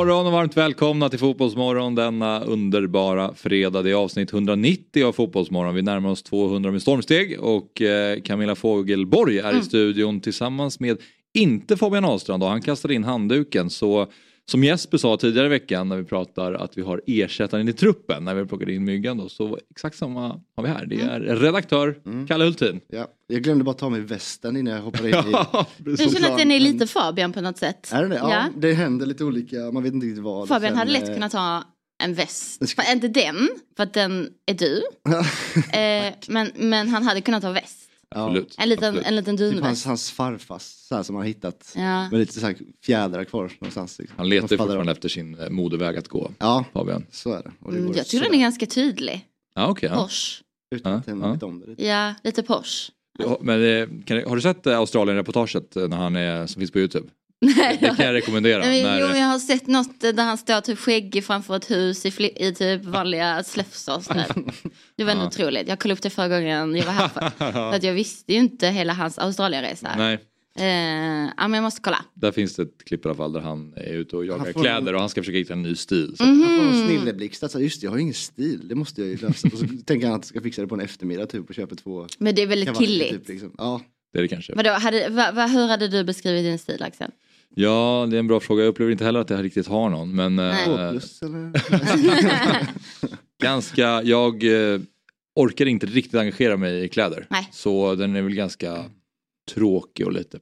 Morgon 0.00 0.26
och 0.26 0.32
varmt 0.32 0.56
välkomna 0.56 1.08
till 1.08 1.18
Fotbollsmorgon 1.18 1.94
denna 1.94 2.40
underbara 2.40 3.34
fredag. 3.34 3.82
Det 3.82 3.90
är 3.90 3.94
avsnitt 3.94 4.32
190 4.32 5.06
av 5.06 5.12
Fotbollsmorgon. 5.12 5.74
Vi 5.74 5.82
närmar 5.82 6.10
oss 6.10 6.22
200 6.22 6.70
med 6.70 6.82
stormsteg 6.82 7.40
och 7.40 7.82
eh, 7.82 8.20
Camilla 8.20 8.54
Fogelborg 8.54 9.38
är 9.38 9.58
i 9.58 9.62
studion 9.62 10.20
tillsammans 10.20 10.80
med 10.80 10.98
inte 11.34 11.76
Fabian 11.76 12.04
Ahlstrand 12.04 12.42
och 12.42 12.48
han 12.48 12.62
kastade 12.62 12.94
in 12.94 13.04
handduken 13.04 13.70
så 13.70 14.06
som 14.50 14.64
Jesper 14.64 14.98
sa 14.98 15.16
tidigare 15.16 15.46
i 15.46 15.50
veckan 15.50 15.88
när 15.88 15.96
vi 15.96 16.04
pratar 16.04 16.52
att 16.52 16.78
vi 16.78 16.82
har 16.82 17.02
ersättaren 17.06 17.68
i 17.68 17.72
truppen 17.72 18.24
när 18.24 18.34
vi 18.34 18.46
plockade 18.46 18.72
in 18.72 18.84
Myggan 18.84 19.16
då 19.18 19.28
så 19.28 19.58
exakt 19.70 19.96
samma 19.96 20.40
har 20.56 20.62
vi 20.62 20.68
här. 20.68 20.86
Det 20.86 21.00
är 21.00 21.20
redaktör 21.20 21.96
Kalle 22.28 22.44
Hultin. 22.44 22.80
Ja, 22.88 23.06
jag 23.26 23.42
glömde 23.42 23.64
bara 23.64 23.74
ta 23.74 23.88
mig 23.88 24.00
västen 24.00 24.56
innan 24.56 24.74
jag 24.74 24.82
hoppade 24.82 25.08
in 25.08 25.14
i... 25.14 25.30
Ja, 25.32 25.66
precis. 25.84 26.12
känner 26.14 26.30
att 26.30 26.38
den 26.38 26.50
är 26.50 26.60
lite 26.60 26.86
Fabian 26.86 27.32
på 27.32 27.40
något 27.40 27.58
sätt. 27.58 27.90
Är 27.92 28.02
det 28.02 28.08
det? 28.08 28.14
Ja, 28.14 28.30
Ja. 28.30 28.44
det 28.56 28.72
händer 28.72 29.06
lite 29.06 29.24
olika, 29.24 29.56
man 29.56 29.82
vet 29.82 29.92
inte 29.92 30.06
riktigt 30.06 30.24
vad. 30.24 30.48
Fabian 30.48 30.70
Sen, 30.70 30.78
hade 30.78 30.90
lätt 30.90 31.08
eh, 31.08 31.14
kunnat 31.14 31.32
ha 31.32 31.64
en 32.02 32.14
väst. 32.14 32.68
Ska- 32.68 32.92
inte 32.92 33.08
den, 33.08 33.48
för 33.76 33.82
att 33.82 33.94
den 33.94 34.28
är 34.46 34.54
du. 34.54 34.82
Eh, 35.78 36.12
men, 36.28 36.50
men 36.56 36.88
han 36.88 37.02
hade 37.02 37.20
kunnat 37.20 37.42
ha 37.42 37.52
väst. 37.52 37.79
Ja, 38.14 38.24
Absolut. 38.26 38.54
En 38.58 38.68
liten, 38.68 38.84
Absolut. 38.88 39.06
en 39.06 39.16
liten 39.16 39.36
Typ 39.36 39.44
hans, 39.46 39.54
dunväst. 39.62 39.86
hans 39.86 40.10
farfars, 40.10 40.62
så 40.62 40.94
här 40.96 41.02
som 41.02 41.16
har 41.16 41.24
hittat. 41.24 41.72
Ja. 41.76 42.10
Med 42.10 42.20
lite 42.20 42.32
så 42.32 42.46
här 42.46 42.56
fjädrar 42.84 43.24
kvar 43.24 43.52
någonstans. 43.60 43.98
Liksom. 43.98 44.18
Han 44.18 44.28
letar 44.28 44.48
fortfarande 44.56 44.92
efter 44.92 45.08
sin 45.08 45.38
eh, 45.38 45.50
modeväg 45.50 45.96
att 45.96 46.08
gå. 46.08 46.30
Ja, 46.38 46.64
Fabian. 46.72 47.06
så 47.10 47.32
är 47.32 47.42
det. 47.42 47.52
Och 47.60 47.72
det 47.72 47.78
Mm, 47.78 47.92
jag 47.96 48.06
tycker 48.06 48.24
den 48.24 48.34
är 48.34 48.38
ganska 48.40 48.66
tydlig. 48.66 49.26
Ja, 49.54 49.68
okej. 49.68 49.88
ja. 49.92 50.02
Porsche. 50.02 50.42
Utan 50.74 50.92
Ja, 50.92 50.98
att 50.98 51.40
ja. 51.42 51.46
om 51.46 51.60
det. 51.60 51.66
lite. 51.66 51.84
Ja, 51.86 52.14
lite 52.24 52.42
Porsche. 52.42 52.92
Ja, 53.18 53.38
Men, 53.40 53.64
eh, 53.82 53.88
kan, 54.04 54.24
har 54.28 54.36
du 54.36 54.42
sett 54.42 54.66
eh, 54.66 54.78
Australien-reportaget 54.78 55.74
när 55.74 55.96
han 55.96 56.16
är, 56.16 56.46
som 56.46 56.60
finns 56.60 56.70
på 56.70 56.78
Youtube? 56.78 57.08
Nej, 57.40 57.78
Det 57.80 57.86
kan 57.96 58.06
jag 58.06 58.12
rekommendera. 58.14 58.58
Nej, 58.58 58.82
men, 58.82 58.92
när, 58.92 59.00
jo, 59.00 59.06
men 59.08 59.20
jag 59.20 59.26
har 59.28 59.38
sett 59.38 59.66
något 59.66 60.00
där 60.00 60.22
han 60.24 60.38
står 60.38 60.60
typ 60.60 60.78
skäggig 60.78 61.24
framför 61.24 61.56
ett 61.56 61.70
hus 61.70 62.06
i, 62.06 62.10
fli- 62.10 62.42
i 62.42 62.54
typ 62.54 62.84
vanliga 62.84 63.26
där. 63.34 64.26
Det 64.96 65.04
var 65.04 65.12
Ja. 65.14 65.26
otroligt. 65.26 65.68
Jag 65.68 65.78
kollade 65.78 65.98
upp 65.98 66.02
det 66.02 66.10
förra 66.10 66.28
gången 66.28 66.76
jag 66.76 66.84
var 66.86 66.92
här. 66.92 67.08
För, 67.08 67.30
för 67.52 67.72
att 67.72 67.82
jag 67.82 67.92
visste 67.92 68.32
ju 68.32 68.38
inte 68.38 68.66
hela 68.68 68.92
hans 68.92 69.18
Australienresa. 69.18 69.94
Nej, 69.96 70.18
Eh, 70.58 70.66
ja, 71.36 71.48
men 71.48 71.52
jag 71.54 71.62
måste 71.62 71.80
kolla. 71.80 72.04
där 72.14 72.32
finns 72.32 72.54
det 72.56 72.62
ett 72.62 72.84
klipp 72.86 73.04
i 73.04 73.08
alla 73.08 73.16
fall 73.16 73.32
där 73.32 73.40
han 73.40 73.72
är 73.76 73.92
ute 73.92 74.16
och 74.16 74.24
jagar 74.26 74.52
kläder 74.52 74.94
och 74.94 75.00
han 75.00 75.08
ska 75.08 75.20
försöka 75.20 75.38
hitta 75.38 75.52
en 75.52 75.62
ny 75.62 75.74
stil. 75.76 76.14
Så. 76.16 76.24
Han 76.24 76.36
får 76.44 76.50
en 76.50 76.66
Mhm. 76.80 76.86
snilleblixt, 76.86 77.42
alltså, 77.42 77.60
just 77.60 77.80
det, 77.80 77.84
jag 77.84 77.90
har 77.90 77.98
ingen 77.98 78.14
stil, 78.14 78.68
det 78.68 78.74
måste 78.74 79.00
jag 79.00 79.10
ju 79.10 79.16
lösa. 79.16 79.48
Och 79.52 79.58
så 79.58 79.66
tänker 79.86 80.06
han 80.06 80.14
att 80.16 80.20
jag 80.20 80.24
ska 80.28 80.40
fixa 80.40 80.62
det 80.62 80.68
på 80.68 80.74
en 80.74 80.80
eftermiddag 80.80 81.26
typ 81.26 81.48
och 81.48 81.54
köper 81.54 81.76
två 81.76 82.06
Men 82.18 82.34
det 82.34 82.42
är 82.42 82.46
väldigt 82.46 82.68
kavajer, 82.68 82.86
killigt. 82.88 83.10
Typ, 83.10 83.28
liksom. 83.28 83.54
Ja, 83.58 83.80
Det 84.12 84.18
är 84.18 84.22
det 84.22 84.28
kanske. 84.28 84.54
Vadå, 84.54 84.70
hade, 84.70 85.08
va, 85.08 85.30
va, 85.32 85.46
hur 85.46 85.66
hade 85.68 85.88
du 85.88 86.04
beskrivit 86.04 86.44
din 86.44 86.58
stil 86.58 86.82
Axel? 86.82 87.10
Ja, 87.54 88.06
det 88.10 88.16
är 88.16 88.18
en 88.18 88.26
bra 88.26 88.40
fråga. 88.40 88.62
Jag 88.62 88.68
upplever 88.68 88.92
inte 88.92 89.04
heller 89.04 89.20
att 89.20 89.30
jag 89.30 89.44
riktigt 89.44 89.66
har 89.66 89.90
någon. 89.90 90.14
Men 90.14 90.38
eh, 90.38 90.90
plus 90.90 91.20
ganska, 93.42 94.02
jag 94.02 94.44
eh, 94.44 94.80
orkar 95.34 95.66
inte 95.66 95.86
riktigt 95.86 96.14
engagera 96.14 96.56
mig 96.56 96.84
i 96.84 96.88
kläder. 96.88 97.26
Nej. 97.30 97.48
Så 97.52 97.94
den 97.94 98.16
är 98.16 98.22
väl 98.22 98.34
ganska 98.34 98.84
tråkig 99.54 100.06
och 100.06 100.12
lite 100.12 100.38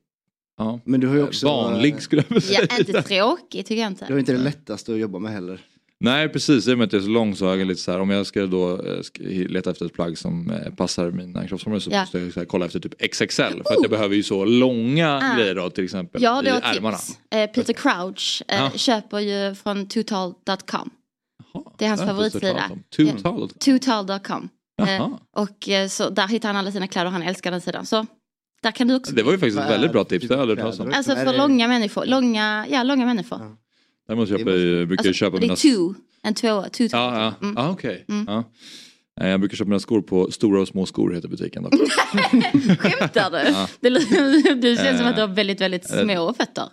ja, 0.58 0.80
Men 0.84 1.00
du 1.00 1.06
har 1.06 1.14
ju 1.14 1.22
också 1.22 1.46
vanlig 1.46 2.02
skulle 2.02 2.24
jag 2.28 2.34
vilja 2.34 2.60
Ja, 2.60 2.66
säga. 2.66 2.78
inte 2.78 3.02
tråkigt 3.02 3.66
tycker 3.66 3.82
jag 3.82 3.90
inte. 3.90 4.06
Du 4.06 4.12
har 4.12 4.20
inte 4.20 4.32
det 4.32 4.38
lättaste 4.38 4.92
att 4.92 4.98
jobba 4.98 5.18
med 5.18 5.32
heller. 5.32 5.60
Nej 6.00 6.28
precis, 6.28 6.68
i 6.68 6.74
och 6.74 6.78
med 6.78 6.86
att 6.86 6.92
jag 6.92 7.00
är 7.00 7.04
så 7.04 7.10
lång 7.10 7.36
så 7.36 7.46
har 7.46 7.56
jag 7.56 7.66
lite 7.68 7.80
så 7.80 7.92
här 7.92 8.00
om 8.00 8.10
jag 8.10 8.26
ska 8.26 8.46
då 8.46 8.82
eh, 8.82 9.00
leta 9.48 9.70
efter 9.70 9.86
ett 9.86 9.92
plagg 9.92 10.18
som 10.18 10.50
eh, 10.50 10.74
passar 10.74 11.10
mina 11.10 11.48
kroppsformer 11.48 11.78
så 11.78 11.90
Ja. 11.92 12.00
måste 12.00 12.18
jag 12.18 12.32
så 12.32 12.40
här, 12.40 12.44
kolla 12.46 12.66
efter 12.66 12.80
typ 12.80 13.12
XXL 13.12 13.42
för 13.42 13.50
att 13.72 13.78
jag 13.82 13.90
behöver 13.90 14.16
ju 14.16 14.22
så 14.22 14.44
långa 14.44 15.16
Ah. 15.22 15.36
grejer 15.36 15.54
då 15.54 15.70
till 15.70 15.84
exempel 15.84 16.22
Ja, 16.22 16.42
i 16.42 16.44
det 16.44 16.52
var 16.52 16.60
ärmarna. 16.60 16.96
tips. 16.96 17.18
Eh, 17.30 17.46
Peter 17.50 17.72
Crouch 17.72 18.42
eh, 18.48 18.58
Ja. 18.58 18.70
köper 18.74 19.18
ju 19.18 19.54
från 19.54 19.88
totall.com. 19.88 20.90
Jaha, 21.54 21.62
Det 21.78 21.84
är 21.84 21.88
hans 21.88 22.00
favoritsida. 22.00 22.70
Total.com. 23.64 24.48
Eh, 24.88 25.08
och 25.36 25.68
så 25.90 26.10
där 26.10 26.28
hittar 26.28 26.48
han 26.48 26.56
alla 26.56 26.72
sina 26.72 26.86
kläder 26.88 27.06
och 27.06 27.12
han 27.12 27.22
älskar 27.22 27.50
den 27.50 27.60
sidan. 27.60 27.86
Så 27.86 28.06
där 28.62 28.70
kan 28.70 28.88
du 28.88 28.94
också. 28.96 29.14
Det 29.14 29.22
var 29.22 29.32
ju 29.32 29.38
faktiskt 29.38 29.58
ett 29.58 29.70
väldigt 29.70 29.92
bra 29.92 30.04
tips, 30.04 30.26
för 30.26 30.28
det 30.28 30.34
har 30.34 30.38
jag 30.46 30.50
aldrig 30.50 30.64
hört 30.66 30.76
talas 30.76 30.80
om. 30.88 30.92
Alltså 30.98 31.16
för 31.32 31.38
långa 31.38 31.68
människor. 31.68 32.06
Långa, 32.06 32.66
ja, 32.70 32.82
långa 32.82 33.06
människor. 33.06 33.38
Ja. 33.40 33.56
Däremot 34.08 34.28
köper, 34.28 34.44
Det 34.44 34.78
jag, 34.78 34.88
brukar 34.88 35.04
jag 35.04 35.08
Alltså, 35.10 35.18
köpa 35.24 35.36
det 35.36 35.40
mina... 35.40 35.52
är 35.52 35.56
two. 35.56 35.94
En 36.22 36.34
tvåa. 36.34 36.68
Two 36.68 36.82
Ja, 36.92 37.34
ja. 37.40 37.46
Mm. 37.46 37.58
Ah, 37.58 37.70
okej. 37.70 38.04
Mm. 38.08 38.24
Ja. 38.28 38.44
Jag 39.28 39.40
brukar 39.40 39.56
köpa 39.56 39.68
mina 39.68 39.80
skor 39.80 40.02
på 40.02 40.30
Stora 40.30 40.60
och 40.60 40.68
små 40.68 40.86
skor 40.86 41.12
heter 41.12 41.28
butiken. 41.28 41.64
Skämtar 42.78 43.30
du? 43.30 43.50
Ja. 43.50 43.68
Det, 43.80 43.90
låter- 43.90 44.54
det 44.60 44.76
känns 44.76 44.96
som 44.98 45.06
Eh. 45.06 45.10
att 45.10 45.16
du 45.16 45.20
har 45.22 45.28
väldigt, 45.28 45.60
väldigt 45.60 45.90
Eh. 45.92 46.02
små 46.02 46.34
fötter. 46.34 46.64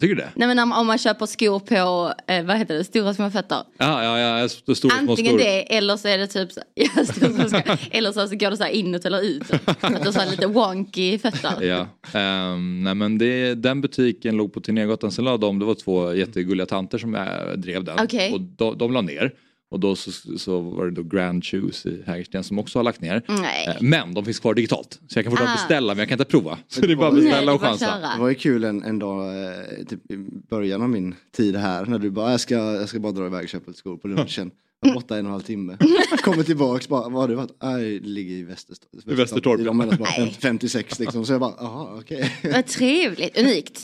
Tycker 0.00 0.14
du 0.14 0.20
det? 0.22 0.30
Nej 0.34 0.48
men 0.48 0.58
om, 0.58 0.72
om 0.72 0.86
man 0.86 0.98
köper 0.98 1.26
skor 1.26 1.58
på, 1.60 2.12
eh, 2.32 2.44
vad 2.44 2.56
heter 2.58 2.74
det, 2.74 2.84
stora 2.84 3.14
små 3.14 3.30
fötter. 3.30 3.62
Ja, 3.78 4.04
ja, 4.04 4.18
ja, 4.38 4.44
st- 4.44 4.74
stora 4.74 4.96
små 4.98 5.10
Antingen 5.10 5.32
skor. 5.32 5.38
det 5.38 5.76
eller 5.76 5.96
så 5.96 6.08
är 6.08 6.18
det 6.18 6.26
typ 6.26 6.48
ja, 6.74 7.04
stora 7.04 7.30
små 7.32 7.48
skor. 7.48 7.78
eller 7.90 8.12
så, 8.12 8.28
så 8.28 8.36
går 8.36 8.50
det 8.50 8.56
så 8.56 8.62
här 8.64 8.70
inåt 8.70 9.04
eller 9.04 9.22
ut. 9.22 9.42
Att 9.80 9.80
du 10.04 10.10
har 10.18 10.30
lite 10.30 10.46
wonky 10.46 11.18
fötter. 11.18 11.62
Ja, 11.62 11.86
ehm, 12.20 12.84
nej 12.84 12.94
men 12.94 13.18
det, 13.18 13.54
den 13.54 13.80
butiken 13.80 14.36
låg 14.36 14.52
på 14.52 14.60
Tegnérgatan, 14.60 15.12
sen 15.12 15.24
la 15.24 15.36
de, 15.36 15.58
det 15.58 15.64
var 15.64 15.74
två 15.74 16.14
jättegulliga 16.14 16.66
tanter 16.66 16.98
som 16.98 17.14
äh, 17.14 17.22
drev 17.56 17.84
den. 17.84 17.98
Okej. 18.00 18.32
Och 18.32 18.40
de, 18.40 18.78
de 18.78 18.92
la 18.92 19.00
ner. 19.00 19.32
Och 19.70 19.80
då 19.80 19.96
så, 19.96 20.10
så 20.38 20.60
var 20.60 20.84
det 20.84 20.90
då 20.90 21.02
Grand 21.02 21.44
Shoes 21.44 21.86
i 21.86 22.02
Hägersten 22.06 22.44
som 22.44 22.58
också 22.58 22.78
har 22.78 22.84
lagt 22.84 23.00
ner. 23.00 23.22
Nej. 23.28 23.66
Eh, 23.68 23.74
Men 23.80 24.14
de 24.14 24.24
finns 24.24 24.38
kvar 24.40 24.54
digitalt. 24.54 25.00
Så 25.08 25.18
jag 25.18 25.24
kan 25.24 25.32
fortfarande 25.32 25.52
Ah. 25.52 25.56
beställa 25.56 25.94
men 25.94 25.98
jag 25.98 26.08
kan 26.08 26.14
inte 26.16 26.24
prova. 26.30 26.58
Så 26.68 26.80
det 26.80 26.92
är 26.92 26.96
bara 26.96 27.08
att 27.08 27.14
beställa 27.14 27.52
och 27.52 27.60
chansa. 27.60 27.98
Det 28.14 28.20
var 28.20 28.28
ju 28.28 28.34
kul 28.34 28.64
en, 28.64 28.82
en 28.82 28.98
dag, 28.98 29.44
eh, 29.44 29.84
typ 29.88 30.10
i 30.10 30.16
början 30.50 30.82
av 30.82 30.88
min 30.90 31.14
tid 31.36 31.56
här, 31.56 31.86
när 31.86 31.98
du 31.98 32.10
bara, 32.10 32.30
jag 32.30 32.40
ska, 32.40 32.54
jag 32.54 32.88
ska 32.88 32.98
bara 33.00 33.12
dra 33.12 33.26
iväg 33.26 33.42
och 33.42 33.48
köpa 33.48 33.64
lite 33.66 33.78
skor 33.78 33.96
på 33.96 34.08
lunchen. 34.08 34.50
Jag 34.82 34.88
var 34.88 34.94
borta 34.94 35.14
en 35.18 35.20
och 35.26 35.28
en 35.28 35.32
halv 35.32 35.42
timme. 35.42 35.76
Kommer 36.22 36.42
tillbaks 36.42 36.88
bara, 36.88 37.02
vad 37.08 37.20
har 37.20 37.28
du 37.28 37.34
varit? 37.34 37.50
Nej, 37.62 38.00
det 38.00 38.08
ligger 38.08 38.34
i 38.34 38.42
Västerstorp. 38.42 39.08
I 39.08 39.14
Västertorp, 39.14 39.60
I 39.60 39.64
de 39.64 39.76
mellan 39.76 39.96
Nej. 40.18 40.36
56 40.40 40.98
liksom. 40.98 41.24
Så 41.26 41.32
jag 41.32 41.40
bara, 41.40 41.54
jaha 41.58 41.88
okej. 42.00 42.36
Vad 42.54 42.66
trevligt, 42.66 43.38
unikt. 43.38 43.82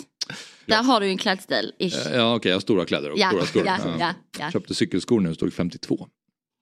Där 0.67 0.83
har 0.83 1.01
du 1.01 1.07
en 1.07 1.19
klädstil. 1.19 1.73
Ish. 1.79 1.97
Ja 2.15 2.35
okej, 2.35 2.49
jag 2.51 2.57
har 2.57 2.61
stora 2.61 2.85
kläder 2.85 3.11
och 3.11 3.19
Ja, 3.19 3.29
stora 3.29 3.47
skor. 3.47 3.67
ja, 3.99 4.15
ja. 4.39 4.51
Köpte 4.51 4.75
cykelskor 4.75 5.21
nu, 5.21 5.35
stod 5.35 5.53
52. 5.55 6.09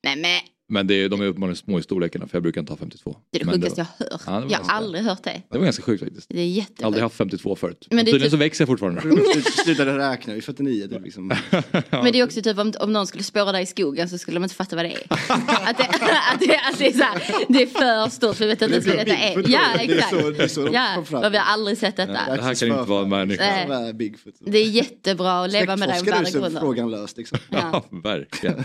Nej 0.04 0.16
men 0.16 0.40
Men 0.68 0.86
det 0.86 0.94
är, 0.94 1.08
de 1.08 1.20
är 1.20 1.26
uppenbarligen 1.26 1.56
små 1.56 1.78
i 1.78 1.82
storlekarna 1.82 2.26
för 2.26 2.36
jag 2.36 2.42
brukar 2.42 2.60
inte 2.60 2.72
ha 2.72 2.76
52. 2.78 3.16
det 3.30 3.40
är 3.40 3.44
det 3.44 3.52
sjukaste 3.52 3.80
jag 3.98 4.06
har 4.06 4.10
hört. 4.12 4.22
Ja, 4.26 4.40
det 4.40 4.52
jag 4.52 4.58
har 4.58 4.74
aldrig 4.76 5.04
hört 5.04 5.22
det. 5.24 5.42
det 5.50 5.58
var 5.58 5.64
ganska 5.64 5.82
sjukt 5.82 6.04
faktiskt. 6.04 6.26
Det 6.28 6.40
är 6.40 6.46
jättesjukt. 6.46 6.82
Aldrig 6.84 7.02
haft 7.02 7.16
52 7.16 7.56
förut. 7.56 7.86
Men 7.90 7.98
det 8.04 8.04
tydligen 8.12 8.30
så 8.30 8.36
typ- 8.36 8.40
växer 8.46 8.62
jag 8.62 8.68
fortfarande. 8.68 9.00
Slut- 9.00 9.44
Slutade 9.64 9.98
räkna, 9.98 10.36
i 10.36 10.40
49 10.42 10.88
typ 10.88 11.04
liksom. 11.04 11.26
Men 11.90 12.12
det 12.12 12.18
är 12.20 12.24
också 12.24 12.42
typ 12.42 12.58
om, 12.58 12.72
om 12.80 12.92
någon 12.92 13.06
skulle 13.06 13.24
spåra 13.24 13.52
dig 13.52 13.62
i 13.62 13.66
skogen 13.66 14.08
så 14.08 14.18
skulle 14.18 14.36
de 14.36 14.42
inte 14.44 14.54
fatta 14.56 14.76
vad 14.76 14.84
det 14.84 14.92
är. 14.92 15.02
att, 15.10 15.78
det, 15.78 15.84
att, 16.32 16.40
det, 16.40 16.60
att 16.72 16.78
det 16.78 16.86
är 16.86 16.92
så 16.92 17.04
här, 17.04 17.22
det 17.48 17.62
är 17.62 17.66
för 17.66 18.10
stort 18.10 18.36
för 18.36 18.44
vi 18.44 18.50
vet 18.50 18.62
inte 18.62 18.74
ens 18.74 18.86
vad 18.86 18.96
detta 18.96 19.16
är. 19.16 19.50
Ja 19.50 19.60
Det 19.76 19.84
är 19.84 19.94
exakt. 19.96 20.10
så- 20.10 20.30
det 20.30 20.42
är 20.44 20.48
så 20.48 20.64
de 20.64 20.74
Ja, 20.74 21.28
vi 21.28 21.36
har 21.38 21.44
aldrig 21.44 21.78
sett 21.78 21.96
detta. 21.96 22.12
Det 22.12 22.42
här 22.42 22.54
kan 22.54 22.68
inte 22.68 22.90
vara 22.90 23.02
en 23.02 23.08
människa. 23.08 23.44
Det. 23.92 24.50
Det 24.50 24.58
är 24.58 24.64
jättebra 24.70 25.44
att 25.44 25.52
leva 25.52 25.76
med 25.76 25.88
dig 25.88 25.98
om 26.00 26.04
Släktforskar 26.04 26.24
du 26.34 26.40
världen 26.40 26.50
så 26.52 26.56
är 26.56 26.60
frågan 26.60 26.90
löst 26.90 27.16
liksom. 27.16 27.38
Ja. 27.50 27.58
Ja, 27.90 27.98
verkligen. 28.02 28.64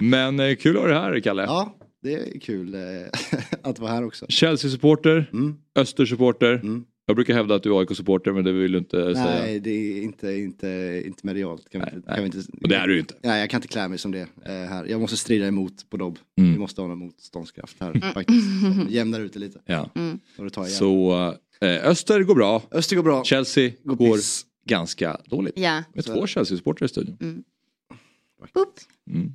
Men 0.00 0.40
eh, 0.40 0.56
kul 0.56 0.76
att 0.76 0.82
ha 0.82 0.88
dig 0.88 0.96
här 0.98 1.20
Kalle. 1.20 1.42
Ja, 1.42 1.76
det 2.02 2.14
är 2.14 2.40
kul 2.40 2.74
eh, 2.74 2.80
att 3.62 3.78
vara 3.78 3.90
här 3.92 4.04
också. 4.04 4.26
Chelsea-supporter, 4.28 5.30
Mm. 5.32 5.56
Öster-supporter. 5.74 6.52
Mm. 6.54 6.84
Jag 7.06 7.16
brukar 7.16 7.34
hävda 7.34 7.54
att 7.54 7.62
du 7.62 7.74
är 7.74 7.78
AIK-supporter 7.80 8.32
men 8.32 8.44
det 8.44 8.52
vill 8.52 8.72
du 8.72 8.78
inte 8.78 9.14
säga. 9.14 9.24
Nej, 9.24 9.60
det 9.60 9.70
är 9.70 10.02
inte, 10.02 10.32
inte, 10.32 11.02
inte 11.06 11.26
medialt. 11.26 11.68
Kan 11.70 11.80
vi 11.80 11.84
Nej, 11.86 11.94
inte, 11.96 12.08
nej. 12.08 12.16
kan 12.16 12.24
vi 12.24 12.38
inte, 12.38 12.52
Och 12.62 12.68
det 12.68 12.76
är 12.76 12.86
du 12.88 12.98
inte. 12.98 13.14
Nej, 13.22 13.40
jag 13.40 13.50
kan 13.50 13.58
inte 13.58 13.68
klä 13.68 13.88
mig 13.88 13.98
som 13.98 14.12
det 14.12 14.20
eh, 14.20 14.52
här. 14.52 14.84
Jag 14.84 15.00
måste 15.00 15.16
strida 15.16 15.46
emot 15.46 15.90
på 15.90 15.96
Dobb. 15.96 16.18
Mm. 16.38 16.52
Vi 16.52 16.58
måste 16.58 16.80
ha 16.80 16.88
någon 16.88 16.98
motståndskraft 16.98 17.76
här 17.80 18.12
faktiskt. 18.14 18.44
Som 18.60 18.86
Jämnar 18.90 19.20
ut 19.20 19.32
det 19.32 19.38
lite. 19.38 19.60
Ja. 19.66 19.90
Igen. 19.94 20.20
Så 20.68 21.12
eh, 21.60 21.86
Öster 21.88 22.22
går 22.22 22.34
bra, 22.34 22.62
Öster 22.72 22.96
går 22.96 23.02
bra. 23.02 23.24
Chelsea 23.24 23.70
Går 23.84 23.96
går 23.96 24.18
ganska 24.66 25.20
dåligt. 25.26 25.58
Ja. 25.58 25.82
Med 25.94 26.04
Så- 26.04 26.14
två 26.14 26.26
Chelsea-supportrar 26.26 26.84
i 26.84 26.88
studion. 26.88 27.44
Boop. 28.54 28.74
Mm. 29.10 29.34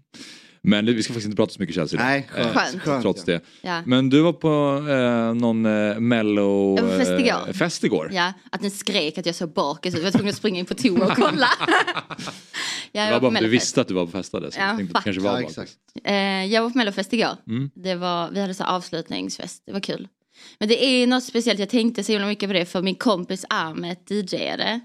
Men 0.65 0.85
vi 0.85 1.03
ska 1.03 1.13
faktiskt 1.13 1.25
inte 1.25 1.35
prata 1.35 1.53
så 1.53 1.59
mycket 1.59 1.75
Chelsea. 1.75 2.03
Nej, 2.03 2.27
skönt. 2.31 2.53
Skönt. 2.53 2.81
skönt 2.81 3.01
Trots 3.01 3.23
det. 3.23 3.41
Ja. 3.61 3.81
Men 3.85 4.09
du 4.09 4.21
var 4.21 4.33
på 4.33 4.85
eh, 4.89 5.33
någon 5.33 5.65
eh, 5.65 5.99
mello 5.99 6.77
fest 6.77 7.11
eh, 7.11 7.19
igår. 7.19 7.53
fest 7.53 7.83
igår. 7.83 8.09
ja, 8.13 8.33
att 8.51 8.61
den 8.61 8.71
skrek 8.71 9.17
att 9.17 9.25
jag 9.25 9.35
såg 9.35 9.53
bakis 9.53 9.95
ut. 9.95 9.97
Jag 9.97 10.03
var 10.03 10.11
tvungen 10.11 10.29
att 10.29 10.37
springa 10.37 10.59
in 10.59 10.65
på 10.65 10.73
toa 10.73 11.05
och 11.05 11.15
kolla. 11.15 11.47
jag 12.91 13.07
Det 13.07 13.11
var 13.11 13.19
var 13.19 13.29
bara 13.29 13.37
att 13.37 13.43
du 13.43 13.49
visste 13.49 13.81
att 13.81 13.87
du 13.87 13.93
var 13.93 14.05
på 14.05 14.11
festade. 14.11 14.51
Så 14.51 14.59
Ja, 14.59 14.67
jag 14.67 14.77
tänkte 14.77 14.97
att 14.97 15.03
kanske 15.03 15.21
var 15.21 15.41
Ja, 15.41 15.47
exakt. 15.47 15.71
Eh, 16.03 16.45
jag 16.45 16.61
var 16.61 16.69
på 16.69 16.77
Mellofest 16.77 17.13
igår. 17.13 17.37
Mm. 17.47 17.69
Det 17.75 17.95
var, 17.95 18.31
vi 18.31 18.41
hade 18.41 18.53
så 18.53 18.63
avslutningsfest, 18.63 19.63
det 19.65 19.71
var 19.71 19.79
kul. 19.79 20.07
Men 20.59 20.69
det 20.69 20.85
är 20.85 21.07
något 21.07 21.23
speciellt, 21.23 21.59
jag 21.59 21.69
tänkte 21.69 22.03
så 22.03 22.11
himla 22.11 22.27
mycket 22.27 22.49
på 22.49 22.53
det 22.53 22.65
för 22.65 22.81
min 22.81 22.95
kompis 22.95 23.45
Ahmet 23.49 24.11
DJade. 24.11 24.79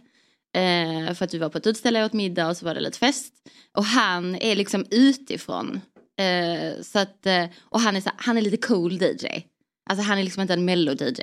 Eh, 0.57 1.15
för 1.15 1.25
att 1.25 1.35
vi 1.35 1.39
var 1.39 1.49
på 1.49 1.59
ett 1.59 1.67
utställe, 1.67 2.05
åt 2.05 2.13
middag 2.13 2.49
och 2.49 2.57
så 2.57 2.65
var 2.65 2.75
det 2.75 2.81
lite 2.81 2.99
fest. 2.99 3.35
Och 3.77 3.85
han 3.85 4.35
är 4.35 4.57
liksom 4.57 4.87
utifrån. 4.91 5.81
Eh, 6.19 6.83
så 6.83 6.99
att, 6.99 7.27
eh, 7.27 7.45
och 7.61 7.81
han 7.81 7.97
är, 7.97 8.01
så, 8.01 8.11
han 8.17 8.39
är 8.39 8.43
lite 8.43 8.57
cool 8.57 9.03
DJ. 9.03 9.27
Alltså 9.91 10.05
han 10.05 10.19
är 10.19 10.23
liksom 10.23 10.41
inte 10.41 10.55
en 10.55 10.65
mello-DJ. 10.65 11.23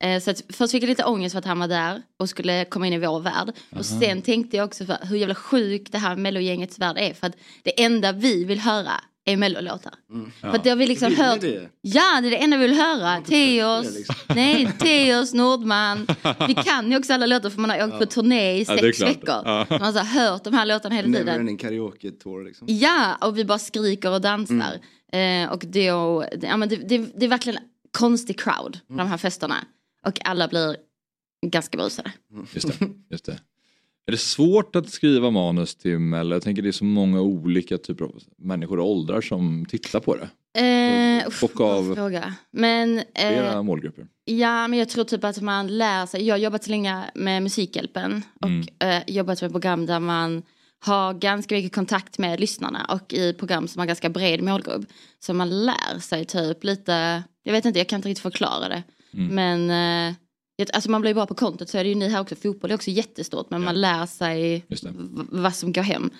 Eh, 0.00 0.20
så 0.20 0.30
att 0.30 0.42
först 0.48 0.72
fick 0.72 0.82
jag 0.82 0.88
lite 0.88 1.04
ångest 1.04 1.32
för 1.32 1.38
att 1.38 1.44
han 1.44 1.58
var 1.58 1.68
där 1.68 2.02
och 2.18 2.28
skulle 2.28 2.64
komma 2.64 2.86
in 2.86 2.92
i 2.92 2.98
vår 2.98 3.20
värld. 3.20 3.52
Och 3.70 3.86
sen 3.86 4.22
tänkte 4.22 4.56
jag 4.56 4.64
också 4.64 4.84
för 4.86 4.98
hur 5.02 5.16
jävla 5.16 5.34
sjuk 5.34 5.92
det 5.92 5.98
här 5.98 6.16
mellogängets 6.16 6.78
värld 6.78 6.98
är. 6.98 7.14
För 7.14 7.26
att 7.26 7.36
det 7.62 7.82
enda 7.82 8.12
vi 8.12 8.44
vill 8.44 8.60
höra 8.60 9.00
är 9.24 9.36
mellolåtar. 9.36 9.94
För 10.40 10.48
att 10.48 10.64
det 10.64 10.70
har 10.70 10.76
vi 10.76 10.86
liksom 10.86 11.14
hört. 11.16 11.40
det? 11.40 11.68
Ja, 11.80 12.20
det 12.22 12.28
är 12.28 12.30
det 12.30 12.36
enda 12.36 12.56
vi 12.56 12.66
vill 12.66 12.76
höra. 12.76 13.20
Teos, 13.20 13.94
liksom. 13.94 14.14
nej, 14.34 14.72
Teos, 14.78 15.34
Nordman. 15.34 16.06
Vi 16.48 16.54
kan 16.54 16.90
ju 16.90 16.98
också 16.98 17.12
alla 17.12 17.26
låtar 17.26 17.50
för 17.50 17.60
man 17.60 17.70
har 17.70 17.88
åkt 17.88 17.98
på 17.98 18.06
turné 18.06 18.52
i 18.56 18.64
Ja, 18.68 18.78
sex 18.78 18.98
klart. 18.98 19.10
veckor. 19.10 19.42
Ja. 19.44 19.66
Man 19.70 19.80
har 19.82 19.92
så 19.92 19.98
hört 19.98 20.44
de 20.44 20.54
här 20.54 20.66
låtarna 20.66 20.94
hela 20.94 21.08
Never 21.08 21.38
tiden. 21.38 21.56
karaoke 21.56 22.10
tour 22.10 22.44
liksom. 22.44 22.66
Ja, 22.70 23.14
och 23.20 23.38
vi 23.38 23.44
bara 23.44 23.58
skriker 23.58 24.10
och 24.12 24.20
dansar. 24.20 24.78
Mm. 25.12 25.44
Eh, 25.46 25.52
och 25.52 25.64
då, 25.66 26.24
ja, 26.42 26.56
men 26.56 26.68
det, 26.68 26.76
det, 26.76 26.98
det 27.20 27.24
är 27.26 27.28
verkligen 27.28 27.56
en 27.58 27.68
konstig 27.98 28.40
crowd 28.40 28.78
på 28.86 28.92
Mm. 28.92 29.04
de 29.06 29.10
här 29.10 29.18
festerna. 29.18 29.56
Och 30.06 30.26
alla 30.28 30.48
blir 30.48 30.76
ganska 31.46 31.76
berusade. 31.76 32.12
Just 32.54 32.78
det, 32.78 32.86
just 33.10 33.24
det. 33.24 33.38
Är 34.06 34.12
det 34.12 34.18
svårt 34.18 34.76
att 34.76 34.90
skriva 34.90 35.30
manus 35.30 35.74
till 35.74 35.98
Mello? 35.98 36.34
Jag 36.36 36.42
tänker 36.42 36.62
det 36.62 36.68
är 36.68 36.72
så 36.72 36.84
många 36.84 37.20
olika 37.20 37.78
typer 37.78 38.04
av 38.04 38.22
människor 38.38 38.78
och 38.78 38.90
åldrar 38.90 39.20
som 39.20 39.66
tittar 39.68 40.00
på 40.00 40.16
det. 40.16 40.28
Eh, 40.60 41.26
Och 41.42 41.60
av- 41.60 41.94
fråga. 41.94 42.34
Men, 42.50 42.98
eh, 42.98 43.04
Flera 43.14 43.62
målgrupper. 43.62 44.06
ja, 44.24 44.68
men 44.68 44.78
jag 44.78 44.88
tror 44.88 45.04
typ 45.04 45.24
att 45.24 45.40
man 45.40 45.78
lär 45.78 46.06
sig. 46.06 46.26
Jag 46.26 46.34
har 46.34 46.38
jobbat 46.38 46.64
så 46.64 46.70
länge 46.70 47.04
med 47.14 47.42
Musikhjälpen 47.42 48.22
och 48.40 48.48
Mm. 48.48 48.66
eh, 48.78 49.02
jobbat 49.06 49.42
med 49.42 49.50
program 49.50 49.86
där 49.86 50.00
man 50.00 50.42
har 50.84 51.14
ganska 51.14 51.54
mycket 51.54 51.74
kontakt 51.74 52.18
med 52.18 52.40
lyssnarna 52.40 52.84
och 52.88 53.12
i 53.12 53.32
program 53.32 53.68
som 53.68 53.80
har 53.80 53.86
ganska 53.86 54.08
bred 54.08 54.42
målgrupp. 54.42 54.84
Så 55.20 55.34
man 55.34 55.64
lär 55.64 55.98
sig 56.00 56.24
typ 56.24 56.64
lite, 56.64 57.22
jag 57.42 57.52
vet 57.52 57.64
inte, 57.64 57.78
jag 57.80 57.88
kan 57.88 57.96
inte 57.98 58.08
riktigt 58.08 58.22
förklara 58.22 58.68
det. 58.68 58.82
Mm. 59.14 59.34
Men 59.34 60.08
eh, 60.08 60.14
alltså 60.72 60.90
man 60.90 61.00
blir 61.00 61.14
bra 61.14 61.26
på 61.26 61.34
kontot 61.34 61.68
så 61.68 61.78
är 61.78 61.84
det 61.84 61.88
ju 61.88 61.94
ni 61.94 62.08
här 62.08 62.20
också. 62.20 62.34
Fotboll 62.36 62.70
är 62.70 62.74
också 62.74 62.90
jättestort 62.90 63.50
men 63.50 63.60
Ja. 63.60 63.64
man 63.64 63.80
lär 63.80 64.06
sig 64.06 64.64
vad 65.30 65.54
som 65.54 65.72
går 65.72 65.82
hem. 65.82 66.10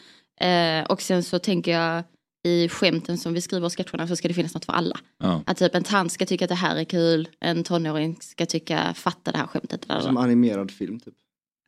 Eh, 0.40 0.84
och 0.90 1.02
sen 1.02 1.22
så 1.22 1.38
tänker 1.38 1.72
jag 1.72 2.04
i 2.46 2.68
skämten 2.68 3.18
som 3.18 3.32
vi 3.34 3.40
skriver 3.40 3.66
och 3.66 3.72
sketcherna 3.76 4.08
så 4.08 4.16
ska 4.16 4.28
det 4.28 4.34
finnas 4.34 4.54
något 4.54 4.64
för 4.64 4.72
alla. 4.72 4.98
Ja. 5.18 5.42
Att 5.46 5.56
typ 5.56 5.74
en 5.74 5.84
tant 5.84 6.12
ska 6.12 6.26
tycka 6.26 6.44
att 6.44 6.48
det 6.48 6.54
här 6.54 6.76
är 6.76 6.84
kul, 6.84 7.28
en 7.40 7.64
tonåring 7.64 8.16
ska 8.20 8.46
tycka, 8.46 8.94
fatta 8.94 9.32
det 9.32 9.38
här 9.38 9.46
skämtet. 9.46 9.86
bla, 9.86 9.94
bla, 9.94 10.02
Som 10.02 10.16
animerad 10.16 10.70
film 10.70 11.00
typ. 11.00 11.14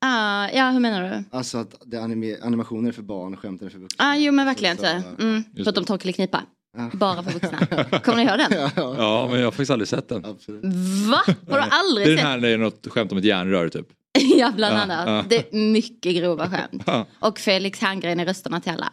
Ah, 0.06 0.48
ja, 0.48 0.70
hur 0.70 0.80
menar 0.80 1.10
du? 1.10 1.24
Alltså 1.36 1.58
att 1.58 1.74
det 1.86 1.96
är 1.96 2.00
anime, 2.00 2.36
animationer 2.42 2.88
är 2.88 2.92
för 2.92 3.02
barn 3.02 3.34
och 3.34 3.40
skämten 3.40 3.66
är 3.66 3.72
för 3.72 3.78
vuxna. 3.78 4.04
Ah, 4.04 4.16
jo 4.16 4.32
men 4.32 4.46
verkligen 4.46 4.76
så. 4.76 4.82
Så- 4.82 5.22
Mm, 5.22 5.36
Just 5.36 5.64
förutom 5.64 5.82
det. 5.82 5.86
Torkel-knipa. 5.88 6.42
Ja. 6.42 6.48
Bara 6.92 7.22
för 7.22 7.30
vuxna. 7.32 7.66
Kommer 8.00 8.16
ni 8.16 8.22
ihåg 8.30 8.38
den? 8.38 8.52
Ja, 8.60 8.70
ja, 8.76 8.94
ja, 8.98 9.28
men 9.30 9.38
jag 9.38 9.46
har 9.46 9.50
faktiskt 9.50 9.70
aldrig 9.70 9.88
sett 9.88 10.08
den. 10.08 10.24
absolut. 10.24 10.62
Va? 11.10 11.20
Har 11.26 11.34
du 11.36 11.44
Det 11.46 11.56
är 11.56 11.68
aldrig 11.70 12.06
den 12.06 12.16
sett? 12.16 12.26
här 12.26 12.36
när 12.38 12.48
det 12.48 12.54
är 12.54 12.58
något 12.58 12.86
skämt 12.86 13.12
om 13.12 13.18
ett 13.18 13.24
järnrör 13.24 13.68
typ. 13.68 13.86
ja, 14.36 14.52
bland 14.56 14.74
Ja, 14.76 14.80
annat. 14.82 15.08
ja. 15.08 15.24
Det 15.28 15.36
är 15.36 15.56
mycket 15.72 16.14
grova 16.16 16.50
skämt. 16.50 16.84
Och 17.20 17.38
Felix 17.38 17.80
Herngren 17.80 18.20
är 18.20 18.26
rösterna 18.26 18.60
till 18.60 18.72
alla. 18.72 18.92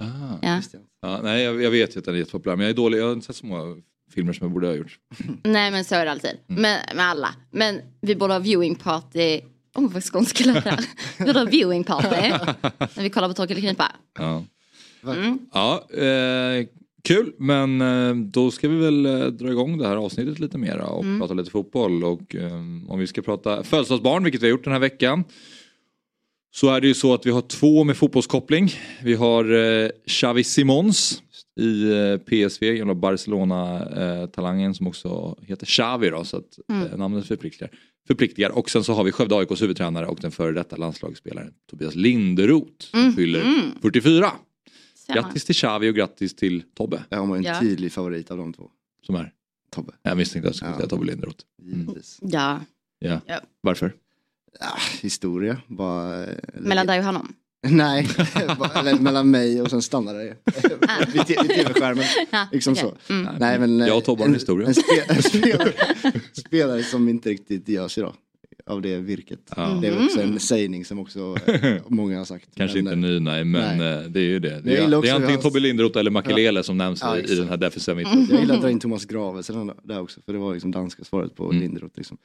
Ah. 0.00 0.04
Ja. 0.42 0.60
Ja. 1.02 1.20
Nej, 1.22 1.42
jag, 1.42 1.62
jag 1.62 1.70
vet 1.70 1.96
ju 1.96 1.98
att 1.98 2.04
den 2.04 2.14
är 2.14 2.18
jättepopulär 2.18 2.56
men 2.56 2.64
jag 2.66 2.70
är 2.70 2.76
dålig. 2.76 2.98
Jag 2.98 3.04
har 3.06 3.12
inte 3.12 3.26
sett 3.26 3.36
så 3.36 3.46
många 3.46 3.76
filmer 4.14 4.32
som 4.32 4.44
jag 4.46 4.52
borde 4.52 4.66
ha 4.66 4.74
gjort. 4.74 4.98
Nej 5.44 5.70
men 5.70 5.84
så 5.84 5.94
är 5.94 6.04
det 6.04 6.10
alltid. 6.10 6.30
Mm. 6.48 6.62
Med, 6.62 6.92
med 6.94 7.04
alla. 7.06 7.34
Men 7.50 7.80
vi 8.00 8.16
borde 8.16 8.32
ha 8.34 8.38
viewing 8.38 8.74
party. 8.74 9.40
Åh 9.76 9.90
vad 9.92 10.04
skånska 10.04 10.44
låtar. 10.52 10.80
Vi 11.18 11.24
borde 11.24 11.38
ha 11.38 11.46
viewing 11.46 11.84
party. 11.84 12.08
när 12.94 13.02
vi 13.02 13.10
kollar 13.10 13.28
på 13.28 13.34
Torkel-knipa. 13.34 13.92
Ja, 14.18 14.44
Mm. 15.06 15.38
ja 15.52 15.84
eh, 15.94 16.66
kul 17.04 17.32
men 17.38 17.80
eh, 17.80 18.14
då 18.14 18.50
ska 18.50 18.68
vi 18.68 18.76
väl 18.76 19.06
eh, 19.06 19.26
dra 19.26 19.50
igång 19.50 19.78
det 19.78 19.88
här 19.88 19.96
avsnittet 19.96 20.38
lite 20.38 20.58
mera 20.58 20.86
och 20.86 21.04
Mm. 21.04 21.20
prata 21.20 21.34
lite 21.34 21.50
fotboll 21.50 22.04
och 22.04 22.34
eh, 22.36 22.54
om 22.88 22.98
vi 22.98 23.06
ska 23.06 23.22
prata 23.22 23.62
födelsedagsbarn 23.64 24.24
vilket 24.24 24.42
vi 24.42 24.46
har 24.46 24.50
gjort 24.50 24.64
den 24.64 24.72
här 24.72 24.80
veckan. 24.80 25.24
Så 26.54 26.70
är 26.70 26.80
det 26.80 26.86
ju 26.86 26.94
så 26.94 27.14
att 27.14 27.26
vi 27.26 27.30
har 27.30 27.40
två 27.42 27.84
med 27.84 27.96
fotbollskoppling. 27.96 28.70
Vi 29.02 29.14
har 29.14 29.52
eh, 29.52 29.88
Xavi 30.06 30.44
Simons 30.44 31.22
i 31.60 31.90
eh, 31.92 32.16
PSV, 32.18 32.74
gamla 32.76 32.94
Barcelona-talangen 32.94 34.74
som 34.74 34.86
också 34.86 35.36
heter 35.42 35.66
Xavi 35.66 36.10
då 36.10 36.24
så 36.24 36.36
att 36.36 36.58
Mm. 36.68 36.98
namnet 36.98 37.26
förpliktigar. 37.26 37.70
förpliktigar. 38.06 38.50
Och 38.50 38.70
sen 38.70 38.84
så 38.84 38.92
har 38.92 39.04
vi 39.04 39.12
Skövde 39.12 39.36
AIKs 39.36 39.62
huvudtränare 39.62 40.06
och 40.06 40.18
den 40.20 40.30
före 40.30 40.52
detta 40.52 40.76
landslagsspelaren 40.76 41.50
Tobias 41.70 41.94
Linderoth 41.94 42.72
som 42.90 43.00
Mm, 43.00 43.12
fyller 43.12 43.40
mm. 43.40 43.60
44. 43.82 44.30
Grattis 45.12 45.44
till 45.44 45.54
Xavi 45.54 45.90
och 45.90 45.94
grattis 45.94 46.36
till 46.36 46.62
Tobbe 46.74 47.04
Jag 47.08 47.18
har 47.26 47.36
en 47.36 47.42
Ja. 47.42 47.60
tydlig 47.60 47.92
favorit 47.92 48.30
av 48.30 48.36
de 48.38 48.52
två. 48.52 48.70
som 49.06 49.14
är. 49.14 49.32
Tobbe. 49.70 49.92
Jag 50.02 50.16
misstänkte 50.16 50.48
att 50.48 50.54
jag 50.54 50.56
skulle 50.56 50.70
Ja. 50.70 50.76
säga 50.76 50.88
Tobbe 50.88 51.04
Linderoth. 51.06 51.44
Givetvis. 51.62 52.18
Ja, 52.22 52.60
Ja. 52.98 53.20
Ja. 53.26 53.40
Varför? 53.60 53.94
Ja, 54.60 54.76
historia. 55.00 55.56
Bara... 55.66 56.24
eh, 56.26 56.36
mellan 56.54 56.86
dig 56.86 56.98
och 56.98 57.04
honom. 57.04 57.34
Nej, 57.68 58.08
bara, 58.58 58.70
eller 58.80 58.98
mellan 58.98 59.30
mig 59.30 59.62
och 59.62 59.70
sen 59.70 59.82
stannar 59.82 60.14
det 60.14 60.36
vid 61.12 61.26
te- 61.26 61.42
vid 61.42 61.50
tv-skärmen. 61.50 62.04
Ja, 62.30 62.46
Liksom 62.52 62.76
så. 62.76 62.94
Mm. 63.10 63.34
Nej, 63.38 63.58
men, 63.58 63.78
Jag 63.78 63.96
och 63.98 64.04
Tobbe 64.04 64.22
har 64.22 64.28
en 64.28 64.34
historia. 64.34 64.68
En, 64.68 64.74
spe, 64.74 65.04
en 65.08 65.22
spelare, 65.22 65.72
spelare 66.32 66.82
som 66.82 67.08
inte 67.08 67.28
riktigt 67.30 67.68
görs 67.68 67.98
idag. 67.98 68.14
Av 68.66 68.82
det 68.82 68.98
virket. 68.98 69.52
Ja. 69.56 69.78
Det 69.82 69.88
är 69.88 70.04
också 70.04 70.20
en 70.20 70.40
sägning 70.40 70.84
som 70.84 70.98
också 70.98 71.36
eh, 71.46 71.76
många 71.88 72.18
har 72.18 72.24
sagt. 72.24 72.48
Kanske 72.54 72.82
Men, 72.82 72.92
inte 72.92 73.08
ny 73.08 73.20
nej 73.20 73.44
men 73.44 73.78
Nej. 73.78 73.92
eh, 73.92 74.02
det 74.10 74.20
är 74.20 74.24
ju 74.24 74.38
det. 74.38 74.48
Jag 74.48 74.62
Det 74.64 74.76
är, 74.76 75.02
det 75.02 75.08
är 75.08 75.14
antingen 75.14 75.40
Tobbe 75.40 75.60
Linderoth 75.60 75.98
eller 75.98 76.10
Makelele 76.10 76.62
som 76.62 76.78
nämns 76.78 77.00
Ja, 77.02 77.18
i, 77.18 77.34
den 77.34 77.48
här 77.48 77.56
defensiva 77.56 77.94
mittfältet. 77.96 78.30
Jag 78.30 78.40
gillar 78.40 78.54
att 78.54 78.60
dra 78.60 78.70
in 78.70 78.80
Thomas 78.80 79.04
Gravelsen 79.04 79.72
där 79.82 80.00
också. 80.00 80.20
För 80.26 80.32
det 80.32 80.38
var 80.38 80.52
liksom 80.54 80.70
danska 80.70 81.04
svaret 81.04 81.34
på 81.34 81.44
Mm. 81.44 81.60
Linderoth. 81.60 81.96
Liksom. 81.96 82.16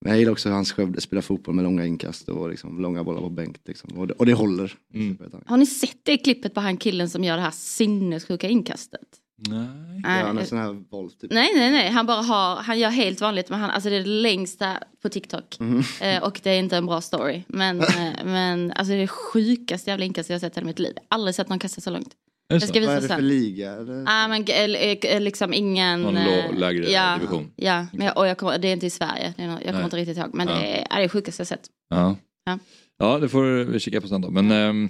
Men 0.00 0.10
jag 0.10 0.18
gillar 0.18 0.32
också 0.32 0.48
hur 0.48 0.54
hans 0.54 0.72
Skövde 0.72 1.00
spelar 1.00 1.22
fotboll 1.22 1.54
med 1.54 1.62
långa 1.64 1.86
inkast 1.86 2.28
och 2.28 2.50
liksom 2.50 2.80
långa 2.82 3.04
bollar 3.04 3.20
på 3.20 3.30
bänk. 3.30 3.56
Liksom. 3.66 3.90
Och, 3.98 4.06
det, 4.06 4.14
och 4.14 4.26
det 4.26 4.32
håller. 4.32 4.72
Mm. 4.94 5.18
Har 5.46 5.56
ni 5.56 5.66
sett 5.66 5.98
det 6.02 6.16
klippet 6.16 6.54
på 6.54 6.60
han 6.60 6.76
killen 6.76 7.08
som 7.08 7.24
gör 7.24 7.36
det 7.36 7.42
här 7.42 7.50
sinnessjuka 7.50 8.48
inkastet? 8.48 9.00
Nej. 9.38 9.66
Nej, 10.04 10.20
Ja, 10.20 10.40
en 10.40 10.46
sån 10.46 10.58
här 10.58 10.72
volt 10.90 11.20
typ. 11.20 11.32
Nej, 11.32 11.50
nej, 11.54 11.70
nej. 11.70 11.90
Han 11.90 12.06
bara 12.06 12.22
har, 12.22 12.56
han 12.56 12.78
gör 12.78 12.90
helt 12.90 13.20
vanligt 13.20 13.50
men 13.50 13.60
han, 13.60 13.70
alltså 13.70 13.90
det 13.90 13.96
är 13.96 14.00
det 14.00 14.06
längsta 14.06 14.78
på 15.02 15.08
TikTok. 15.08 15.56
Mhm. 15.60 15.82
Eh, 16.00 16.22
och 16.22 16.40
det 16.42 16.50
är 16.50 16.58
inte 16.58 16.76
en 16.76 16.86
bra 16.86 17.00
story. 17.00 17.42
Men, 17.48 17.80
eh, 17.80 18.24
men 18.24 18.72
alltså 18.72 18.90
det 18.92 18.96
är 18.96 19.00
det 19.00 19.08
sjukaste 19.08 19.90
jävla 19.90 20.04
inkastet 20.04 20.30
jag 20.30 20.34
har 20.34 20.40
sett 20.40 20.56
i 20.56 20.60
hela 20.60 20.66
mitt 20.66 20.78
liv. 20.78 20.92
Aldrig 21.08 21.34
sett 21.34 21.48
någon 21.48 21.58
kasta 21.58 21.80
så 21.80 21.90
långt. 21.90 22.06
Är 22.08 22.10
det 22.48 22.54
Jag 22.54 22.62
så? 22.62 22.68
ska 22.68 22.80
Vad 22.80 22.88
är 22.88 22.94
visa 22.94 23.00
det 23.02 23.08
för 23.08 23.14
sen. 23.20 23.28
liga? 23.28 23.72
Eller? 23.72 24.04
Ah, 24.06 24.28
men, 24.28 24.44
eh, 24.48 24.90
eh, 24.92 25.20
liksom 25.20 25.54
ingen... 25.54 26.02
Någon 26.02 26.16
eh, 26.16 26.54
lägre 26.58 26.90
ja, 26.90 27.14
division. 27.16 27.50
Ja, 27.56 27.86
men 27.92 28.06
jag, 28.06 28.18
och 28.18 28.26
jag 28.26 28.38
kommer, 28.38 28.58
det 28.58 28.68
är 28.68 28.72
inte 28.72 28.86
i 28.86 28.90
Sverige. 28.90 29.34
Det 29.36 29.42
är, 29.42 29.46
nå- 29.46 29.52
jag 29.52 29.60
kommer 29.62 29.72
Nej. 29.74 29.84
inte 29.84 29.96
riktigt 29.96 30.16
ihåg. 30.18 30.30
Men 30.34 30.48
Ja. 30.48 30.54
det, 30.54 30.60
är, 30.60 30.86
det 30.90 30.94
är 30.96 31.00
det 31.00 31.08
sjukaste 31.08 31.40
jag 31.40 31.46
sett. 31.46 31.66
Ja. 31.90 32.16
Ja. 32.44 32.58
ja, 32.98 33.18
det 33.18 33.28
får 33.28 33.64
vi 33.64 33.80
kika 33.80 34.00
på 34.00 34.08
sen 34.08 34.20
då. 34.20 34.30
Men 34.30 34.50
ehm, 34.50 34.88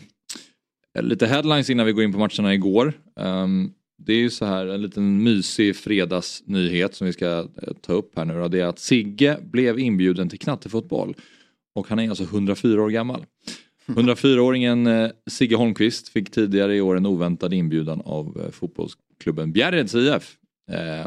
lite 1.00 1.26
headlines 1.26 1.70
innan 1.70 1.86
vi 1.86 1.92
går 1.92 2.04
in 2.04 2.12
på 2.12 2.18
matcherna 2.18 2.54
igår. 2.54 2.92
Ehm, 3.20 3.70
det 3.98 4.12
är 4.12 4.16
ju 4.16 4.30
så 4.30 4.44
här 4.44 4.66
en 4.66 4.82
liten 4.82 5.22
mysig 5.22 5.76
fredagsnyhet 5.76 6.94
som 6.94 7.06
vi 7.06 7.12
ska 7.12 7.26
eh, 7.26 7.72
ta 7.80 7.92
upp 7.92 8.16
här 8.16 8.24
nu 8.24 8.34
då. 8.34 8.48
Det 8.48 8.60
är 8.60 8.66
att 8.66 8.78
Sigge 8.78 9.38
blev 9.42 9.78
inbjuden 9.78 10.28
till 10.28 10.38
knattefotboll. 10.38 11.14
Och 11.74 11.88
han 11.88 11.98
är 11.98 12.08
alltså 12.08 12.24
104 12.24 12.82
år 12.82 12.90
gammal. 12.90 13.26
104-åringen 13.86 14.86
eh, 14.86 15.10
Sigge 15.30 15.56
Holmqvist 15.56 16.08
fick 16.08 16.30
tidigare 16.30 16.76
i 16.76 16.80
år 16.80 16.96
en 16.96 17.06
oväntad 17.06 17.54
inbjudan 17.54 18.00
av 18.04 18.40
eh, 18.44 18.50
fotbollsklubben 18.50 19.52
Bjärreds 19.52 19.94
IF. 19.94 20.36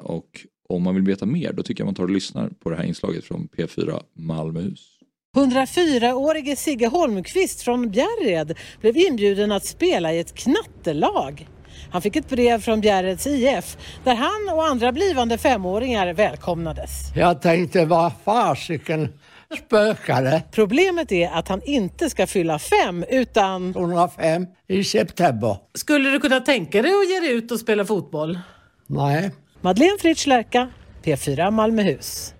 Och 0.01 0.45
om 0.69 0.83
man 0.83 0.95
vill 0.95 1.03
veta 1.03 1.25
mer 1.25 1.53
då 1.53 1.63
tycker 1.63 1.81
jag 1.81 1.85
man 1.85 1.95
tar 1.95 2.03
och 2.03 2.09
lyssnar 2.09 2.49
på 2.49 2.69
det 2.69 2.75
här 2.75 2.83
inslaget 2.83 3.25
från 3.25 3.47
P4 3.47 4.01
Malmöhus. 4.13 4.99
104-årige 5.35 6.55
Sigge 6.55 6.87
Holmqvist 6.87 7.61
från 7.61 7.89
Bjärred 7.91 8.57
blev 8.81 8.97
inbjuden 8.97 9.51
att 9.51 9.65
spela 9.65 10.13
i 10.13 10.19
ett 10.19 10.35
knattelag. 10.35 11.47
Han 11.91 12.01
fick 12.01 12.15
ett 12.15 12.29
brev 12.29 12.61
från 12.61 12.81
Bjärreds 12.81 13.27
IF 13.27 13.77
där 14.03 14.15
han 14.15 14.55
och 14.55 14.65
andra 14.65 14.91
blivande 14.91 15.37
femåringar 15.37 16.13
välkomnades. 16.13 16.91
Jag 17.15 17.41
tänkte, 17.41 17.85
vad 17.85 18.11
fasiken 18.25 19.13
spökade 19.57 20.43
Problemet 20.51 21.11
är 21.11 21.29
att 21.29 21.47
han 21.47 21.61
inte 21.63 22.09
ska 22.09 22.27
fylla 22.27 22.59
fem 22.59 23.05
utan... 23.09 23.69
105 23.69 24.45
i 24.67 24.83
september? 24.83 25.57
Skulle 25.73 26.09
du 26.09 26.19
kunna 26.19 26.39
tänka 26.39 26.81
dig 26.81 26.91
att 26.91 27.09
ge 27.09 27.19
dig 27.19 27.31
ut 27.31 27.51
och 27.51 27.59
spela 27.59 27.85
fotboll? 27.85 28.39
Nej. 28.87 29.31
Madeleine 29.61 29.97
Fritz 29.99 30.27
Lärka, 30.27 30.69
P4 31.03 31.51
Malmöhus. 31.51 32.33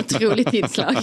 Otroligt 0.00 0.54
inslag. 0.54 0.96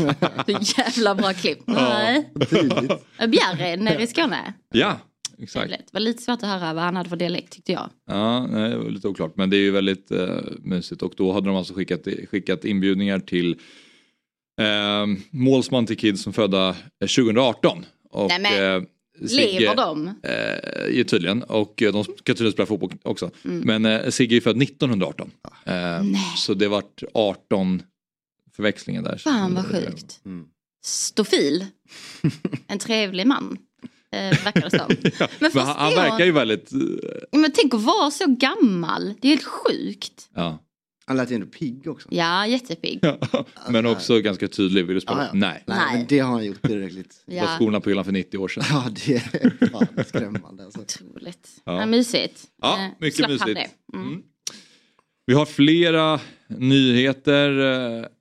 Så 0.46 0.82
jävla 0.82 1.16
bra 1.16 1.34
klipp. 1.34 1.60
Nej. 1.66 2.30
Tydligt. 2.50 2.92
Bjärred 3.18 3.82
nere 3.82 4.04
i 4.04 4.08
Skåne. 4.08 4.54
Ja, 4.72 4.98
exakt. 5.44 5.68
Trevligt. 5.68 5.88
Det 5.88 5.94
var 5.94 6.00
lite 6.00 6.24
svårt 6.24 6.44
att 6.44 6.50
höra 6.50 6.74
vad 6.74 6.84
han 6.84 6.96
hade 6.96 7.10
för 7.10 7.16
dialekt 7.16 7.54
tyckte 7.54 7.72
jag. 7.72 7.90
Ja, 8.08 8.48
nej, 8.48 8.70
det 8.70 8.78
var 8.78 8.90
lite 8.90 9.08
oklart. 9.08 9.34
Men 9.38 9.50
det 9.50 9.58
är 9.58 9.62
ju 9.62 9.72
väldigt 9.72 10.12
uh, 10.12 10.28
mysigt. 10.60 11.02
Och 11.02 11.14
då 11.18 11.32
hade 11.34 11.48
de 11.48 11.56
alltså 11.56 11.74
skickat, 11.74 12.08
skickat 12.32 12.66
inbjudningar 12.66 13.20
till 13.20 13.52
uh, 14.62 15.18
målsman 15.32 15.86
till 15.86 15.98
kids 15.98 16.24
som 16.24 16.34
födda 16.34 16.70
eh, 16.70 16.76
2018. 17.08 17.86
Och, 18.10 18.30
Nej, 18.30 18.40
men- 18.42 18.76
eh, 18.82 18.88
Sigge- 19.22 19.60
Lever 19.60 19.76
de? 19.76 20.08
Eh, 20.08 21.06
tydligen 21.06 21.44
och 21.44 21.82
eh, 21.82 21.94
de 21.94 22.04
ska 22.04 22.14
tydligen 22.26 22.52
spela 22.54 22.66
fotboll 22.66 22.92
också. 23.04 23.32
Mm. 23.46 23.60
Men 23.82 23.86
eh, 23.86 24.10
Sigge 24.10 24.34
är 24.34 24.36
ju 24.36 24.42
född 24.42 24.62
1918. 24.64 25.32
Eh, 25.66 26.02
så 26.38 26.54
det 26.54 26.68
vart 26.68 27.04
18 27.14 27.82
förväxlingar 28.56 29.02
där. 29.02 29.18
Fan 29.18 29.56
vad 29.56 29.66
sjukt. 29.66 30.22
Mm. 30.26 30.46
Stofil. 30.86 31.66
En 32.68 32.80
trevlig 32.80 33.28
man. 33.28 33.58
Eh, 34.14 34.44
verkar 34.44 34.62
det 34.62 34.70
som. 34.70 35.12
Ja, 35.20 35.28
Men 35.54 35.66
han, 35.68 35.96
verkar 35.96 36.26
ju 36.26 36.32
väldigt... 36.32 36.74
eh, 36.74 36.80
Men 37.40 37.52
tänk 37.52 37.74
att 37.74 37.82
vara 37.82 38.12
så 38.12 38.26
gammal. 38.28 39.14
Det 39.22 39.28
är 39.28 39.30
helt 39.30 39.44
sjukt. 39.44 40.30
Ja. 40.36 40.60
Han 41.06 41.18
lät 41.18 41.32
ju 41.32 41.36
ändå 41.36 41.48
pigg 41.48 41.88
också. 41.88 42.08
Ja, 42.12 42.48
jättepigg. 42.48 43.00
men 43.70 43.86
också 43.86 44.20
ganska 44.20 44.48
tydlig. 44.48 44.86
Vill 44.86 44.96
du 44.96 45.02
spela? 45.02 45.18
Ah, 45.20 45.24
ja. 45.26 45.30
Nej. 45.34 45.64
Nej, 45.68 45.78
Nej. 45.88 45.98
men 45.98 46.06
det 46.10 46.20
har 46.20 46.32
han 46.32 46.46
gjort 46.46 46.62
tillräckligt. 46.62 47.16
Ja. 47.26 47.36
Ja, 47.36 47.56
skorna 47.58 47.80
på 47.82 47.90
hyllan 47.90 48.06
för 48.06 48.12
90 48.12 48.38
år 48.38 48.48
sedan. 48.48 48.64
Ja, 48.70 48.86
det 49.06 49.14
är 49.16 49.68
fan 49.68 49.88
skrämmande. 50.08 50.64
Alltså. 50.66 50.82
otroligt. 50.82 51.50
Ja. 51.66 51.80
Ja. 51.80 51.86
mysigt. 51.86 52.44
Ja, 52.62 52.78
Eh, 52.80 52.88
mycket 53.00 53.18
slapp 53.18 53.30
mysigt. 53.30 53.72
Mm. 53.94 54.08
Mm. 54.08 54.22
Vi 55.26 55.34
har 55.34 55.46
flera 55.46 56.20
nyheter. 56.58 57.60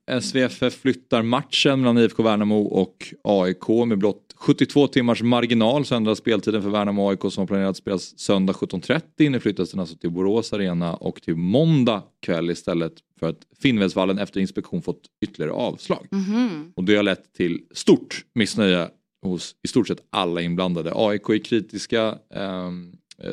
Eh, 0.09 0.19
SVFF 0.19 0.73
flyttar 0.81 1.21
matchen 1.21 1.81
mellan 1.81 1.97
IFK 1.97 2.23
Värnamo 2.23 2.61
och 2.61 3.13
AIK 3.23 3.67
med 3.87 3.97
blott 3.97 4.33
72 4.35 4.87
timmars 4.87 5.21
marginal 5.21 5.85
så 5.85 5.95
ändras 5.95 6.17
speltiden 6.17 6.61
för 6.61 6.69
Värnamo 6.69 7.03
och 7.03 7.11
AIK 7.11 7.33
som 7.33 7.41
var 7.41 7.47
planerat 7.47 7.69
att 7.69 7.77
spelas 7.77 8.19
söndag 8.19 8.53
17.30. 8.53 9.29
Nu 9.29 9.39
flyttas 9.39 9.71
den 9.71 9.79
alltså 9.79 9.95
till 9.95 10.11
Borås 10.11 10.53
Arena 10.53 10.93
och 10.95 11.21
till 11.21 11.35
måndag 11.35 12.03
kväll 12.21 12.49
istället 12.51 12.93
för 13.19 13.29
att 13.29 13.39
Finnvedsvallen 13.61 14.19
efter 14.19 14.39
inspektion 14.39 14.81
fått 14.81 15.01
ytterligare 15.25 15.51
avslag. 15.51 16.07
Mhm. 16.11 16.73
Och 16.75 16.83
det 16.83 16.95
har 16.95 17.03
lett 17.03 17.33
till 17.33 17.61
stort 17.71 18.25
missnöje 18.35 18.87
hos 19.25 19.55
i 19.63 19.67
stort 19.67 19.87
sett 19.87 20.03
alla 20.09 20.41
inblandade. 20.41 20.91
AIK 20.95 21.29
är 21.29 21.43
kritiska. 21.43 22.07
eh, 22.35 22.71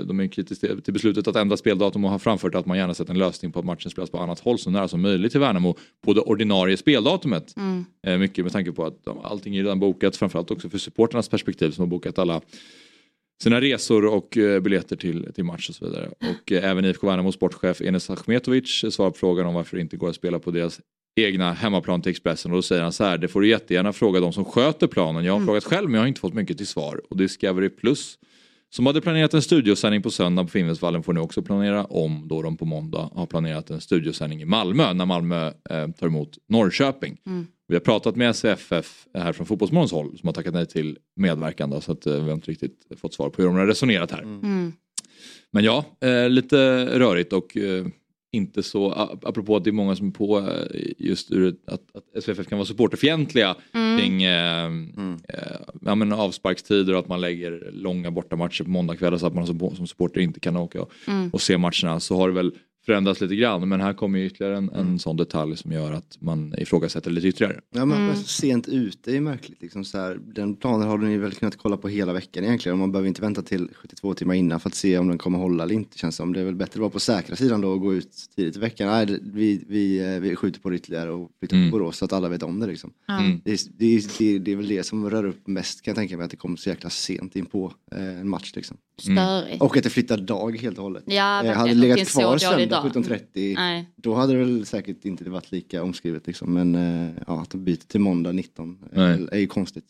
de 0.05 0.21
är 0.21 0.27
kritiska 0.27 0.77
till 0.77 0.93
beslutet 0.93 1.29
att 1.29 1.37
ändra 1.37 1.57
speldatum 1.57 2.05
och 2.05 2.11
har 2.11 2.19
framfört 2.19 2.55
att 2.55 2.67
man 2.67 2.79
gärna 2.79 2.95
sett 2.95 3.11
en 3.11 3.19
lösning 3.19 3.53
på 3.53 3.59
att 3.59 3.65
matchen 3.65 3.91
spelas 3.91 4.11
på 4.11 4.19
annat 4.19 4.41
håll 4.41 4.59
så 4.59 4.71
nära 4.71 4.89
som 4.89 5.01
möjligt 5.01 5.33
till 5.33 5.41
Värnamo 5.41 5.77
på 6.05 6.13
det 6.13 6.21
ordinarie 6.21 6.77
speldatumet. 6.77 7.57
Mm. 7.57 7.85
Eh, 8.07 8.19
Mycket 8.19 8.45
med 8.45 8.53
tanke 8.53 8.73
på 8.73 8.85
att 8.87 9.09
allting 9.23 9.57
är 9.57 9.63
redan 9.63 9.81
bokat, 9.81 10.17
framförallt 10.17 10.51
också 10.51 10.69
för 10.71 10.79
supporternas 10.79 11.29
perspektiv 11.29 11.71
som 11.71 11.83
har 11.83 11.87
bokat 11.87 12.19
alla 12.19 12.41
sina 13.43 13.61
resor 13.61 14.07
och 14.07 14.37
eh, 14.37 14.61
biljetter 14.61 14.97
till, 14.97 15.33
till 15.35 15.45
match 15.45 15.69
och 15.69 15.75
så 15.75 15.85
vidare. 15.85 16.09
Och 16.09 16.53
eh, 16.53 16.71
även 16.71 16.85
IFK 16.85 17.07
Värnamos 17.07 17.35
sportchef 17.35 17.81
Enes 17.81 18.11
Achmetovic 18.11 18.85
svarar 18.91 19.11
på 19.11 19.17
frågan 19.17 19.47
om 19.47 19.55
varför 19.55 19.77
det 19.77 19.81
inte 19.81 19.97
går 19.97 20.09
att 20.09 20.17
spela 20.17 20.39
på 20.39 20.51
deras 20.51 20.81
egna 21.21 21.53
hemmaplan 21.53 22.03
till 22.03 22.11
Expressen 22.11 22.51
och 22.51 22.59
då 22.59 22.63
säger 22.63 22.83
han 22.83 22.93
så 22.93 23.05
här, 23.05 23.19
det 23.19 23.29
får 23.29 23.41
du 23.41 23.49
jättegärna 23.49 23.93
fråga 23.93 24.21
de 24.21 24.33
som 24.33 24.45
sköter 24.45 24.87
planen. 24.87 25.25
Jag 25.25 25.39
har 25.39 25.47
frågat 25.47 25.65
själv 25.65 25.89
men 25.89 25.95
jag 25.95 26.03
har 26.03 26.09
inte 26.09 26.21
fått 26.21 26.35
mycket 26.35 26.57
till 26.57 26.67
svar. 26.67 27.01
Och 27.11 27.17
Discovery 27.17 27.69
Plus 27.69 28.19
som 28.71 28.87
hade 28.87 29.01
planerat 29.01 29.35
en 29.35 29.43
studiosändning 29.43 30.03
på 30.03 30.11
söndag 30.11 30.45
på 30.45 30.51
Finnvedsvallen 30.51 31.03
får 31.03 31.13
nu 31.13 31.21
också 31.21 31.43
planera 31.43 31.85
om 31.85 32.29
då 32.29 32.43
de 32.43 32.57
på 32.57 32.65
måndag 32.65 33.11
har 33.15 33.27
planerat 33.27 33.71
en 33.71 33.81
studiosändning 33.81 34.43
i 34.43 34.45
Malmö 34.45 34.93
när 34.93 35.07
Malmö 35.07 35.47
eh, 35.71 35.89
tar 35.89 36.07
emot 36.07 36.39
Norrköping. 36.49 37.17
Mm. 37.27 37.47
Vi 37.69 37.75
har 37.75 37.81
pratat 37.81 38.17
med 38.17 38.37
SVFF 38.37 39.07
här 39.15 39.33
från 39.33 39.47
Fotbollsmorgons 39.47 39.93
håll 39.93 40.19
som 40.19 40.27
har 40.27 40.35
tackat 40.35 40.55
nej 40.55 40.67
till 40.67 40.99
medverkan 41.17 41.71
då, 41.71 41.81
så 41.81 41.93
att 41.93 42.07
eh, 42.07 42.15
vi 42.15 42.21
har 42.21 42.33
inte 42.33 42.51
riktigt 42.51 42.87
fått 43.01 43.15
svar 43.15 43.31
på 43.31 43.43
hur 43.43 43.49
de 43.49 43.57
har 43.57 43.67
resonerat 43.67 44.11
här. 44.11 44.23
Mm. 44.23 44.73
Men 45.51 45.65
ja, 45.65 45.85
eh, 46.01 46.29
lite 46.29 46.87
rörigt 46.99 47.33
och 47.33 47.57
eh, 47.57 47.87
inte 48.33 48.63
så, 48.63 48.93
apropå 49.23 49.57
att 49.57 49.65
det 49.65 49.71
är 49.71 49.73
många 49.73 49.97
som 49.97 50.07
är 50.09 50.13
på 50.13 50.39
eh, 50.39 50.93
just 50.99 51.31
ur 51.33 51.57
att, 51.67 51.81
att 51.95 52.23
SVFF 52.25 52.47
kan 52.49 52.59
vara 52.59 52.67
supporterfientliga 52.67 53.57
Mm. 53.75 53.99
kring 53.99 54.23
eh, 54.23 54.65
eh, 55.29 55.57
ja, 55.81 55.95
men 55.95 56.13
avsparkstider 56.13 56.93
och 56.93 56.99
att 56.99 57.09
man 57.09 57.21
lägger 57.21 57.71
långa 57.73 58.11
bortamatcher 58.11 58.65
på 58.65 58.71
måndagkvällar 58.71 59.19
så 59.19 59.27
att 59.27 59.35
man 59.35 59.47
som, 59.47 59.77
som 59.77 59.87
supporter 59.87 60.21
inte 60.21 60.41
kan 60.41 60.57
åka 60.57 60.83
och, 60.83 60.91
Mm. 61.09 61.31
och 61.31 61.41
se 61.41 61.59
matcherna 61.59 62.01
så 62.01 62.17
har 62.17 62.29
det 62.29 62.35
väl 62.35 62.53
förändrats 62.87 63.21
lite 63.21 63.37
grann 63.37 63.69
men 63.69 63.81
här 63.81 63.93
kommer 63.93 64.19
ju 64.19 64.27
ytterligare 64.27 64.57
en, 64.57 64.69
en 64.71 64.99
sån 64.99 65.17
detalj 65.17 65.57
som 65.57 65.73
gör 65.73 65.93
att 65.93 66.17
man 66.21 66.55
ifrågasätter 66.59 67.11
lite 67.11 67.29
ytterligare. 67.29 67.61
Ja, 67.75 67.85
men 67.85 68.01
Mm. 68.01 68.17
sent 68.17 68.69
ute 68.69 69.17
är 69.17 69.21
märkligt. 69.21 69.63
Liksom 69.63 69.85
så 69.85 69.99
här, 69.99 70.21
den 70.35 70.57
planen 70.57 70.89
har 70.89 70.99
ni 70.99 71.17
väl 71.19 71.33
kunnat 71.33 71.57
kolla 71.57 71.77
på 71.77 71.89
hela 71.89 72.13
veckan 72.13 72.45
egentligen. 72.45 72.79
Man 72.79 72.93
behöver 72.93 73.09
inte 73.09 73.23
vänta 73.23 73.43
till 73.43 73.69
72 73.75 74.15
timmar 74.15 74.35
innan 74.35 74.61
för 74.61 74.69
att 74.69 74.75
se 74.75 74.99
om 74.99 75.09
den 75.09 75.19
kommer 75.19 75.39
hålla 75.39 75.63
eller 75.65 75.75
inte. 75.75 75.99
Känns 75.99 76.17
som. 76.17 76.33
Det 76.33 76.41
är 76.41 76.45
väl 76.45 76.55
bättre 76.55 76.73
att 76.73 76.81
vara 76.81 76.91
på 76.91 77.01
säkra 77.01 77.37
sidan 77.37 77.61
då 77.61 77.69
och 77.71 77.81
gå 77.81 77.95
ut 77.95 78.11
tidigt 78.37 78.57
i 78.57 78.59
veckan. 78.61 78.89
Nej, 78.89 79.19
vi, 79.23 79.65
vi, 79.69 80.15
eh, 80.15 80.21
vi 80.21 80.37
skjuter 80.37 80.61
på 80.61 80.71
det 80.71 80.77
ytterligare 80.77 81.11
och 81.11 81.31
flyttar 81.39 81.57
Mm. 81.57 81.67
till 81.67 81.73
Borås 81.73 81.97
så 81.97 82.05
att 82.05 82.13
alla 82.13 82.29
vet 82.29 82.43
om 82.43 82.61
det. 82.61 82.67
Liksom. 82.67 82.93
Mm. 83.09 83.41
Det, 83.45 83.53
är, 83.53 83.59
det, 83.79 84.19
det, 84.19 84.39
det 84.39 84.53
är 84.53 84.57
väl 84.57 84.69
det 84.69 84.83
som 84.83 85.11
rör 85.11 85.25
upp 85.25 85.47
mest 85.47 85.83
kan 85.83 85.91
jag 85.93 85.97
tänka 85.97 86.17
mig. 86.17 86.25
Att 86.25 86.31
det 86.31 86.37
kommer 86.37 86.57
så 86.57 86.69
jäkla 86.69 86.91
sent 86.91 87.37
in 87.37 87.47
på 87.47 87.73
eh, 87.97 88.21
en 88.21 88.29
match. 88.29 88.53
Liksom. 88.57 88.77
Störigt. 89.03 89.63
Och 89.63 89.77
att 89.77 89.83
det 89.85 89.91
flyttar 89.91 90.17
dag 90.19 90.59
helt 90.59 90.79
och 90.79 90.85
hållet. 90.85 91.03
Ja, 91.07 91.45
Eh, 91.45 91.53
hade 91.53 91.69
det 91.69 91.75
Och 91.75 91.77
legat 91.77 92.09
kvar 92.09 92.39
söndag 92.39 92.70
dag. 92.71 92.85
17.30 92.93 93.55
Nej. 93.55 93.89
då 93.97 94.15
hade 94.15 94.33
det 94.33 94.39
väl 94.39 94.67
säkert 94.67 95.05
inte 95.05 95.31
varit 95.31 95.53
lika 95.53 95.83
omskrivet 95.83 96.27
liksom. 96.27 96.53
Men 96.55 96.75
eh, 96.75 97.11
ja, 97.27 97.41
att 97.43 97.51
de 97.51 97.65
byter 97.65 97.77
till 97.87 98.01
måndag 98.01 98.33
19 98.33 98.79
är, 98.93 99.17
Nej. 99.17 99.29
är 99.33 99.39
ju 99.39 99.47
konstigt. 99.47 99.85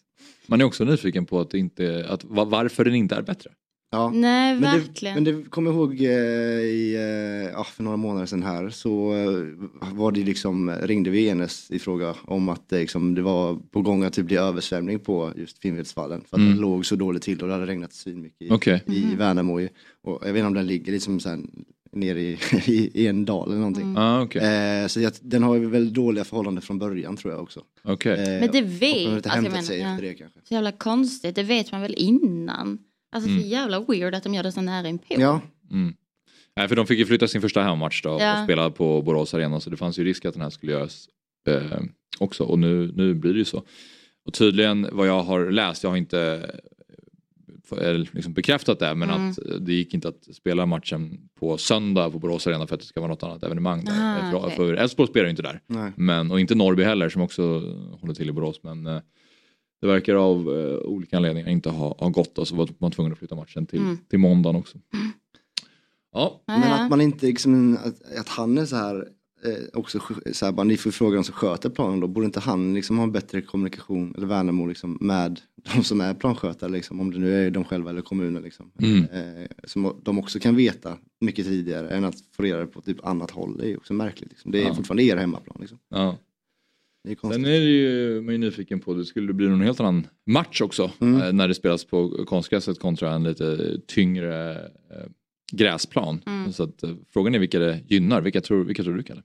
Man 0.47 0.61
är 0.61 0.65
också 0.65 0.85
nyfiken 0.85 1.27
på 1.27 1.41
att 1.41 1.55
inte, 1.55 2.07
att, 2.09 2.25
va- 2.25 2.45
varför 2.45 2.85
den 2.85 2.95
inte 2.95 3.15
är 3.15 3.23
bättre. 3.23 3.51
Ja. 3.93 4.11
Nej, 4.11 4.55
Men 4.61 4.63
det, 4.75 4.79
verkligen. 4.79 5.15
men 5.15 5.25
det 5.25 5.51
kommer 5.51 5.71
ihåg 5.71 6.01
eh, 6.01 6.11
i, 6.11 6.95
eh, 6.95 7.51
ja, 7.53 7.65
för 7.65 7.83
några 7.83 7.97
månader 7.97 8.27
sedan 8.27 8.43
här 8.43 8.71
så 8.71 9.15
eh, 9.15 9.93
var 9.95 10.13
det 10.13 10.21
liksom, 10.25 10.71
ringde 10.83 11.11
vi 11.11 11.29
Enes 11.29 11.71
i 11.71 11.79
fråga 11.79 12.15
om 12.25 12.49
att 12.49 12.69
det, 12.69 12.79
liksom, 12.79 13.15
det 13.15 13.23
var 13.23 13.57
på 13.71 13.83
gång 13.83 14.05
att 14.05 14.13
det 14.13 14.23
bli 14.23 14.37
översvämning 14.37 14.99
på 14.99 15.33
just 15.37 15.59
Finnvedsvallen. 15.59 16.21
För 16.21 16.37
att 16.37 16.41
Mm. 16.41 16.55
det 16.55 16.61
låg 16.61 16.87
så 16.87 16.97
dåligt 16.97 17.23
till 17.23 17.41
och 17.43 17.49
det 17.49 17.55
hade 17.55 17.67
regnat 17.67 17.93
svinmycket 17.93 18.43
i, 18.43 18.51
Okej. 18.51 18.83
i 18.87 19.05
Mhm. 19.05 19.17
Värnamo. 19.17 19.61
Och 20.03 20.19
jag 20.27 20.33
vet 20.33 20.37
inte 20.37 20.47
om 20.47 20.55
den 20.55 20.67
ligger 20.67 20.93
liksom 20.93 21.21
så 21.21 21.29
här, 21.29 21.39
nere 21.93 22.21
i, 22.21 22.39
i, 22.67 23.03
i 23.03 23.07
en 23.07 23.25
dal 23.25 23.49
eller 23.49 23.59
någonting. 23.59 23.83
Mm. 23.83 23.97
Ah, 23.97 24.23
okej. 24.23 24.43
Eh, 24.83 24.87
så 24.87 25.01
jag, 25.01 25.13
den 25.21 25.43
har 25.43 25.57
ju 25.57 25.67
väldigt 25.71 25.95
dåliga 25.95 26.25
förhållanden 26.25 26.63
från 26.63 26.79
början 26.79 27.17
tror 27.17 27.33
jag 27.33 27.43
också. 27.43 27.63
Okej. 27.83 28.13
Eh, 28.13 28.41
Men 28.41 28.49
det 28.53 28.63
vet, 28.63 28.97
inte 28.97 29.31
alltså, 29.31 29.75
jag 29.75 29.83
menar, 29.85 29.95
ja. 30.03 30.09
det 30.09 30.15
kanske. 30.15 30.41
Så 30.45 30.55
jävla 30.55 30.73
konstigt, 30.73 31.35
det 31.35 31.43
vet 31.43 31.73
man 31.73 31.81
väl 31.83 31.95
innan. 31.97 32.79
Alltså 33.13 33.31
Mm. 33.31 33.43
så 33.43 33.49
jävla 33.49 33.81
weird 33.81 34.15
att 34.15 34.23
de 34.23 34.35
gör 34.35 34.43
det 34.43 34.53
så 34.53 34.61
nära 34.61 34.89
inpå. 34.89 35.05
Ja, 35.19 35.41
Mm. 35.71 35.95
Nej, 36.57 36.69
för 36.69 36.77
de 36.77 36.87
fick 36.87 36.99
ju 36.99 37.07
flytta 37.07 37.29
sin 37.29 37.41
första 37.41 37.63
hemmatch 37.63 38.03
då 38.03 38.17
Ja. 38.21 38.39
och 38.39 38.45
spela 38.47 38.71
på 38.71 39.03
Borås 39.03 39.35
Arena 39.35 39.61
så 39.61 39.71
det 39.71 39.77
fanns 39.77 39.99
ju 39.99 40.05
risk 40.05 40.25
att 40.25 40.35
den 40.35 40.43
här 40.43 40.51
skulle 40.51 40.73
göras 40.73 41.09
eh, 41.49 41.79
också 42.19 42.45
och 42.45 42.59
nu, 42.59 42.93
nu 42.97 43.15
blir 43.15 43.33
det 43.33 43.39
ju 43.39 43.45
så. 43.45 43.63
Och 44.27 44.33
tydligen 44.33 44.89
vad 44.93 45.09
jag 45.09 45.23
har 45.23 45.51
läst, 45.51 45.83
jag 45.83 45.91
har 45.91 45.97
inte 45.97 46.51
liksom 48.13 48.33
bekräftat 48.33 48.79
det 48.79 48.95
men 48.95 49.11
Mm. 49.11 49.31
att 49.31 49.39
eh, 49.39 49.45
det 49.61 49.73
gick 49.73 49.95
inte 49.95 50.09
att 50.09 50.25
spela 50.35 50.67
matchen 50.67 51.29
på 51.41 51.59
söndag 51.59 52.11
på 52.11 52.19
Borås 52.19 52.47
Arena 52.47 52.67
för 52.67 52.75
att 52.75 52.81
det 52.81 52.87
ska 52.87 53.01
vara 53.01 53.11
något 53.11 53.23
annat 53.23 53.43
evenemang 53.43 53.85
där. 53.85 53.93
Aha, 53.93 54.31
för 54.31 54.39
okej. 54.39 54.57
för 54.57 54.75
Elfsborg 54.75 55.09
spelar 55.09 55.25
ju 55.25 55.31
inte 55.31 55.43
där. 55.43 55.61
nej. 55.67 55.93
Men, 55.97 56.31
och 56.31 56.41
inte 56.41 56.55
Norrby 56.55 56.83
heller 56.83 57.09
som 57.09 57.23
också 57.23 57.43
håller 58.01 58.15
till 58.15 58.29
i 58.29 58.33
Borås 58.33 58.61
men 58.63 58.87
eh, 58.87 59.01
det 59.81 59.87
verkar 59.87 60.15
av 60.15 60.37
eh, 60.59 60.79
olika 60.79 61.17
anledningar 61.17 61.49
inte 61.49 61.71
ha, 61.71 61.97
ha 61.99 62.09
gått 62.09 62.39
och 62.39 62.49
så 62.49 62.55
var 62.57 62.69
man 62.79 62.91
tvungen 62.91 63.13
att 63.13 63.19
flytta 63.19 63.35
matchen 63.35 63.67
till, 63.67 63.79
Mm. 63.81 63.99
till 64.11 64.19
måndagen 64.19 64.57
också. 64.57 64.79
Ja, 66.13 66.43
Men 66.47 66.63
att 66.73 66.91
man 66.91 67.01
inte 67.01 67.27
liksom, 67.27 67.77
att, 67.85 68.19
att 68.19 68.29
han 68.29 68.59
är 68.59 68.65
så 68.67 68.77
här 68.77 69.09
eh, 69.45 69.53
också 69.73 70.01
så 70.33 70.45
här, 70.47 70.53
bara, 70.53 70.65
ni 70.65 70.77
får 70.77 70.91
fråga 70.91 71.15
de 71.17 71.25
som 71.25 71.35
sköter 71.35 71.71
planen 71.71 72.01
då, 72.01 72.07
borde 72.07 72.27
inte 72.27 72.41
han 72.41 72.75
liksom 72.75 72.97
ha 72.99 73.05
en 73.05 73.13
bättre 73.13 73.41
kommunikation, 73.43 74.15
eller 74.17 74.27
Värnamo 74.27 74.67
liksom, 74.67 74.99
med 75.01 75.41
de 75.75 75.85
som 75.85 76.01
är 76.01 76.15
planskötare 76.15 76.71
liksom, 76.71 77.01
om 77.01 77.11
det 77.11 77.19
nu 77.19 77.47
är 77.47 77.51
de 77.51 77.65
själva 77.65 77.91
eller 77.91 78.03
kommunen 78.03 78.43
liksom. 78.43 78.71
Mm. 78.83 79.05
Eh, 79.05 79.47
som 79.65 80.01
de 80.03 80.19
också 80.19 80.39
kan 80.39 80.57
veta 80.57 80.99
mycket 81.21 81.47
tidigare 81.47 81.91
än 81.91 82.05
att 82.05 82.15
få 82.37 82.43
reda 82.43 82.59
det 82.59 82.67
på 82.67 82.81
typ 82.81 83.07
annat 83.07 83.31
håll, 83.31 83.57
det 83.59 83.71
är 83.71 83.77
också 83.77 83.93
märkligt. 83.95 84.31
Liksom. 84.31 84.51
Det 84.51 84.63
är 84.63 84.67
Ja. 84.67 84.75
fortfarande 84.75 85.03
er 85.03 85.17
hemmaplan 85.17 85.57
liksom. 85.61 85.79
ja. 85.89 86.19
Det 87.05 87.11
är 87.11 87.15
konstigt. 87.15 87.43
Sen 87.45 87.53
är 87.53 87.59
det 87.61 87.67
ju, 87.67 88.21
man 88.21 88.35
är 88.35 88.39
nyfiken 88.39 88.81
på, 88.81 88.95
det 88.95 89.05
skulle 89.05 89.33
bli 89.33 89.49
någon 89.49 89.61
helt 89.61 89.81
annan 89.81 90.07
match 90.27 90.61
också 90.61 90.91
Mm. 91.01 91.21
eh, 91.23 91.33
när 91.33 91.49
det 91.49 91.55
spelas 91.55 91.85
på 91.85 92.25
konstgräset 92.29 92.79
kontra 92.81 93.11
en 93.13 93.23
lite 93.25 93.79
tyngre 93.87 94.55
eh, 94.91 95.07
gräsplan. 95.51 96.23
Mm. 96.27 96.53
Så 96.53 96.63
att, 96.63 96.83
eh, 96.83 96.91
frågan 97.13 97.35
är 97.35 97.39
vilka 97.39 97.59
det 97.59 97.81
gynnar, 97.89 98.21
vilka 98.21 98.41
tror, 98.41 98.65
vilka 98.65 98.83
tror 98.83 98.95
du 98.95 99.03
Kalle? 99.03 99.23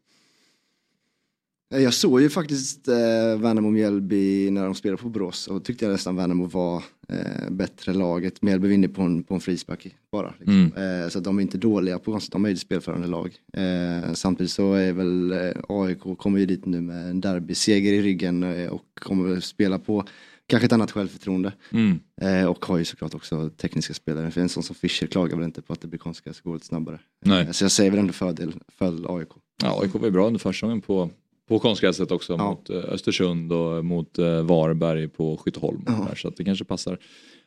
Eh, 1.73 1.81
Jag 1.81 1.93
såg 1.93 2.21
ju 2.21 2.29
faktiskt 2.29 2.87
eh, 2.87 2.93
Värnamo 3.39 3.69
Mjällby 3.69 4.51
när 4.51 4.63
de 4.65 4.75
spelade 4.75 5.01
på 5.01 5.09
Borås 5.09 5.47
och 5.47 5.63
tyckte 5.63 5.85
jag 5.85 5.91
nästan 5.91 6.15
Värnamo 6.15 6.45
var 6.45 6.83
eh, 7.09 7.49
bättre 7.51 7.93
laget. 7.93 8.41
Mjällby 8.41 8.67
vinner 8.67 8.87
på 8.87 9.01
en, 9.01 9.23
på 9.23 9.33
en 9.33 9.39
frispark 9.39 9.95
bara. 10.11 10.33
Liksom. 10.39 10.71
Eh, 10.77 11.09
så 11.09 11.17
att 11.17 11.23
de 11.23 11.37
är 11.37 11.41
inte 11.41 11.57
dåliga 11.57 11.99
på 11.99 12.11
konstigt, 12.11 12.31
de 12.31 12.45
är 12.45 12.49
ju 12.49 12.55
spelförande 12.55 13.07
lag. 13.07 13.35
Eh, 13.53 14.13
samtidigt 14.13 14.51
så 14.51 14.73
är 14.73 14.93
väl 14.93 15.31
eh, 15.31 15.51
AIK 15.69 15.99
kommer 16.17 16.39
ju 16.39 16.45
dit 16.45 16.65
nu 16.65 16.81
med 16.81 17.09
en 17.09 17.21
derbyseger 17.21 17.93
i 17.93 18.01
ryggen 18.01 18.43
eh, 18.43 18.69
och 18.69 18.85
kommer 19.01 19.39
spela 19.39 19.79
på 19.79 20.05
kanske 20.47 20.65
ett 20.65 20.73
annat 20.73 20.91
självförtroende. 20.91 21.53
Mm. 21.71 21.99
Eh, 22.21 22.45
och 22.45 22.65
har 22.65 22.77
ju 22.77 22.85
såklart 22.85 23.13
också 23.13 23.49
tekniska 23.49 23.93
spelare. 23.93 24.31
För 24.31 24.41
en 24.41 24.49
sån 24.49 24.63
som 24.63 24.75
Fischer 24.75 25.07
klagar 25.07 25.35
väl 25.37 25.45
inte 25.45 25.61
på 25.61 25.73
att 25.73 25.81
det 25.81 25.87
blir 25.87 25.99
konstgräs 25.99 26.41
går 26.41 26.53
lite 26.53 26.65
snabbare. 26.65 26.99
Eh, 27.25 27.51
så 27.51 27.63
jag 27.63 27.71
säger 27.71 27.91
väl 27.91 27.99
ändå 27.99 28.13
fördel, 28.13 28.53
fördel 28.77 29.05
AIK. 29.09 29.29
Ja, 29.63 29.81
AIK 29.81 29.93
var 29.93 30.05
ju 30.05 30.11
bra 30.11 30.27
under 30.27 30.39
försäsongen 30.39 30.81
på, 30.81 31.09
på 31.49 31.59
konstgräset 31.59 32.11
också 32.11 32.33
Ja. 32.33 32.49
mot 32.49 32.69
eh, 32.69 32.75
Östersund 32.77 33.51
och 33.53 33.85
mot 33.85 34.17
eh, 34.17 34.41
Varberg 34.43 35.07
på 35.07 35.37
Skytteholm. 35.37 35.83
Ja. 35.87 36.05
där, 36.09 36.15
Så 36.15 36.29
det 36.29 36.43
kanske 36.43 36.65
passar 36.65 36.97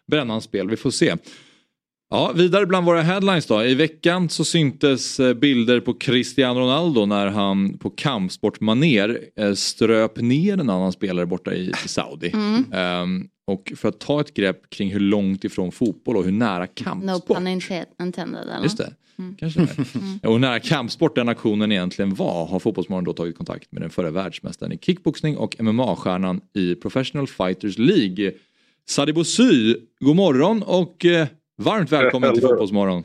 Brännans 0.07 0.45
spel, 0.45 0.69
vi 0.71 0.77
får 0.77 0.91
se. 0.91 1.17
Ja, 2.11 2.33
vidare 2.35 2.67
bland 2.67 2.87
våra 2.87 3.03
headlines 3.03 3.47
då. 3.47 3.65
I 3.65 3.75
veckan 3.75 4.29
så 4.29 4.45
syntes 4.45 5.21
eh, 5.21 5.35
bilder 5.35 5.81
på 5.81 5.95
Cristiano 5.95 6.61
Ronaldo 6.61 7.07
när 7.07 7.27
han 7.27 7.79
på 7.79 7.91
kampsportmaner 7.91 9.21
eh, 9.37 9.53
ströp 9.55 10.17
ner 10.21 10.53
en 10.53 10.71
annan 10.71 10.93
spelare 10.93 11.27
borta 11.27 11.55
i, 11.55 11.73
Saudi. 11.87 12.31
Mm. 12.35 12.65
Ehm, 12.73 13.29
och 13.47 13.73
för 13.77 13.89
att 13.89 14.01
ta 14.01 14.21
ett 14.21 14.35
grepp 14.35 14.71
kring 14.71 14.93
hur 14.93 15.01
långt 15.01 15.45
ifrån 15.45 15.73
fotboll 15.73 16.17
och 16.17 16.25
hur 16.25 16.33
nära 16.33 16.59
No 16.61 16.67
kampsport. 16.75 17.37
pun 17.37 17.47
inte- 17.47 17.87
intended. 18.03 18.43
Eller? 18.43 18.63
Just 18.63 18.79
det. 18.79 18.93
Mm. 19.19 19.37
Kanske 19.39 19.61
det. 19.61 19.69
Och 20.29 20.33
hur 20.33 20.39
nära 20.39 20.61
kampsport 20.61 21.15
den 21.15 21.29
aktionen 21.29 21.73
egentligen 21.73 22.15
var 22.15 22.47
har 22.47 22.59
Fotbollsmorgon 22.59 23.05
då 23.05 23.13
tagit 23.13 23.37
kontakt 23.37 23.73
med 23.73 23.83
den 23.83 23.91
förra 23.91 24.11
världsmästaren 24.11 24.73
i 24.73 24.79
kickboxning 24.79 25.37
och 25.37 25.57
MMA-stjärnan 25.61 26.41
i 26.55 26.75
Professional 26.75 27.27
Fighters 27.27 27.79
League. 27.79 28.33
Sadibou 28.89 29.25
Sy, 29.25 29.75
god 30.01 30.17
morgon 30.17 30.63
och 30.63 31.05
eh, 31.05 31.27
varmt 31.59 31.93
välkommen 31.93 32.35
till. 32.35 32.43
Fotbollsmorgon. 32.43 33.05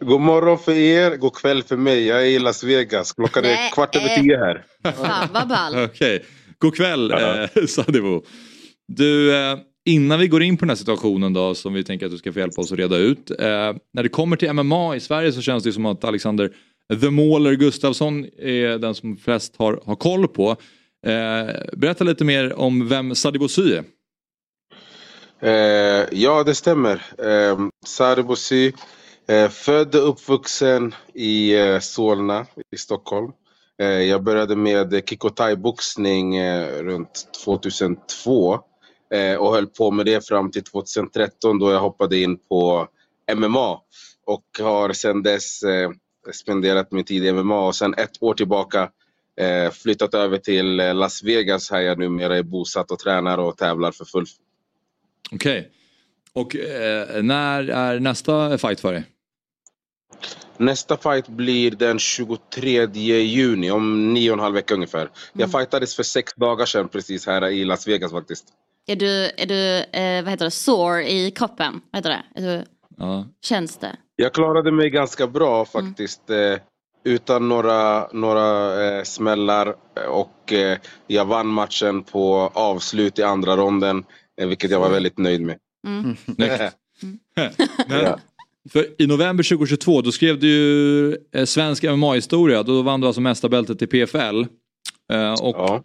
God 0.00 0.20
morgon 0.20 0.58
för 0.58 0.72
er, 0.72 1.16
god 1.16 1.34
kväll 1.34 1.62
för 1.62 1.76
mig. 1.76 2.06
Jag 2.06 2.20
är 2.20 2.26
i 2.26 2.38
Las 2.38 2.64
Vegas. 2.64 3.12
Klockan 3.12 3.44
är 3.44 3.72
kvart 3.72 3.96
över 3.96 4.08
eh. 4.08 4.22
tio 4.22 4.36
här. 4.36 4.64
Fan 4.92 5.28
vad 5.32 5.48
ball. 5.48 5.84
Okej, 5.84 6.24
god 6.58 6.76
kväll 6.76 7.10
eh. 7.10 7.18
Du, 8.88 9.36
eh, 9.36 9.58
innan 9.84 10.18
vi 10.18 10.28
går 10.28 10.42
in 10.42 10.56
på 10.56 10.64
den 10.64 10.68
här 10.68 10.76
situationen 10.76 11.32
då 11.32 11.54
som 11.54 11.74
vi 11.74 11.84
tänker 11.84 12.06
att 12.06 12.12
du 12.12 12.18
ska 12.18 12.32
få 12.32 12.38
hjälpa 12.38 12.60
oss 12.60 12.72
att 12.72 12.78
reda 12.78 12.96
ut. 12.96 13.30
Eh, 13.30 13.36
när 13.92 14.02
det 14.02 14.08
kommer 14.08 14.36
till 14.36 14.52
MMA 14.52 14.96
i 14.96 15.00
Sverige 15.00 15.32
så 15.32 15.40
känns 15.40 15.64
det 15.64 15.72
som 15.72 15.86
att 15.86 16.04
Alexander 16.04 16.50
The 17.00 17.10
Mauler 17.10 17.54
Gustafsson 17.54 18.24
är 18.38 18.78
den 18.78 18.94
som 18.94 19.16
flest 19.16 19.56
har, 19.56 19.80
har 19.84 19.96
koll 19.96 20.28
på. 20.28 20.50
Eh, 21.06 21.76
berätta 21.76 22.04
lite 22.04 22.24
mer 22.24 22.52
om 22.52 22.88
vem 22.88 23.14
Sadibou 23.14 23.48
Sy 23.48 23.72
är. 23.72 23.84
Eh, 25.40 26.06
ja, 26.12 26.42
det 26.46 26.54
stämmer. 26.54 27.02
Eh, 27.18 27.58
Sari 27.86 28.22
Bosi, 28.22 28.72
eh, 29.28 29.48
född 29.48 29.94
och 29.94 30.08
uppvuxen 30.08 30.94
i 31.14 31.54
eh, 31.54 31.78
Solna 31.78 32.46
i 32.70 32.76
Stockholm. 32.76 33.32
Eh, 33.78 33.86
jag 33.88 34.22
började 34.22 34.56
med 34.56 35.02
kick 35.08 35.24
och 35.24 35.36
thai-boxning 35.36 36.36
eh, 36.36 36.82
runt 36.82 37.28
2002 37.44 38.58
eh, 39.14 39.36
och 39.36 39.54
höll 39.54 39.66
på 39.66 39.90
med 39.90 40.06
det 40.06 40.26
fram 40.28 40.50
till 40.50 40.64
2013 40.64 41.58
då 41.58 41.70
jag 41.72 41.80
hoppade 41.80 42.18
in 42.18 42.38
på 42.48 42.88
MMA 43.34 43.80
och 44.26 44.44
har 44.60 44.92
sedan 44.92 45.22
dess 45.22 45.62
eh, 45.62 45.90
spenderat 46.32 46.92
min 46.92 47.04
tid 47.04 47.24
i 47.24 47.32
MMA 47.32 47.66
och 47.66 47.74
sedan 47.74 47.94
ett 47.94 48.22
år 48.22 48.34
tillbaka 48.34 48.90
eh, 49.40 49.70
flyttat 49.70 50.14
över 50.14 50.38
till 50.38 50.80
eh, 50.80 50.94
Las 50.94 51.22
Vegas 51.22 51.70
här 51.70 51.80
jag 51.80 51.98
numera 51.98 52.38
är 52.38 52.42
bosatt 52.42 52.90
och 52.90 52.98
tränar 52.98 53.38
och 53.38 53.56
tävlar 53.56 53.92
för 53.92 54.04
full 54.04 54.26
Okej. 55.32 55.70
Och 56.32 56.56
eh, 56.56 57.22
när 57.22 57.68
är 57.68 58.00
nästa 58.00 58.58
fight 58.58 58.80
för 58.80 58.92
dig? 58.92 59.04
Nästa 60.56 60.96
fight 60.96 61.28
blir 61.28 61.70
den 61.70 61.98
23 61.98 62.86
juni, 63.20 63.70
om 63.70 64.14
nio 64.14 64.30
och 64.30 64.34
en 64.34 64.40
halv 64.40 64.54
vecka 64.54 64.74
ungefär. 64.74 65.10
Jag 65.32 65.52
fightades 65.52 65.96
för 65.96 66.02
sex 66.02 66.34
dagar 66.34 66.66
sedan 66.66 66.88
precis 66.88 67.26
här 67.26 67.48
i 67.48 67.64
Las 67.64 67.88
Vegas 67.88 68.12
faktiskt. 68.12 68.44
Är 68.86 68.96
du, 68.96 69.30
är 69.36 69.46
du 69.46 69.76
eh, 70.00 70.22
vad 70.24 70.30
heter 70.30 70.44
det, 70.44 70.50
sore 70.50 71.10
i 71.10 71.30
kroppen? 71.30 71.80
Vad 71.90 71.98
heter 71.98 72.10
det? 72.10 72.40
Är 72.40 72.56
du, 72.58 72.64
Ja. 72.96 73.26
känns 73.42 73.76
det? 73.76 73.96
Jag 74.16 74.32
klarade 74.32 74.72
mig 74.72 74.90
ganska 74.90 75.26
bra 75.26 75.64
faktiskt. 75.64 76.30
Eh, 76.30 76.58
utan 77.04 77.48
några, 77.48 78.08
några 78.12 78.84
eh, 78.98 79.02
smällar 79.02 79.74
och 80.08 80.52
eh, 80.52 80.78
jag 81.06 81.24
vann 81.24 81.46
matchen 81.46 82.02
på 82.02 82.50
avslut 82.54 83.18
i 83.18 83.22
andra 83.22 83.56
ronden. 83.56 84.04
Eh, 84.40 84.48
vilket 84.48 84.70
jag 84.70 84.80
var 84.80 84.90
väldigt 84.90 85.18
nöjd 85.18 85.40
med. 85.40 85.58
Mm. 85.86 86.16
Snyggt. 86.24 86.76
Men, 87.88 88.00
Ja. 88.04 88.18
för 88.70 89.02
I 89.02 89.06
november 89.06 89.44
2022 89.44 90.00
då 90.02 90.12
skrev 90.12 90.38
du 90.38 90.48
ju 90.48 91.16
eh, 91.32 91.44
svensk 91.44 91.82
MMA-historia. 91.82 92.62
Då 92.62 92.82
vann 92.82 93.00
du 93.00 93.06
alltså 93.06 93.20
mästarbältet 93.20 93.82
i 93.82 93.86
PFL. 93.86 94.44
Eh, 95.12 95.32
och 95.32 95.56
Ja. 95.56 95.82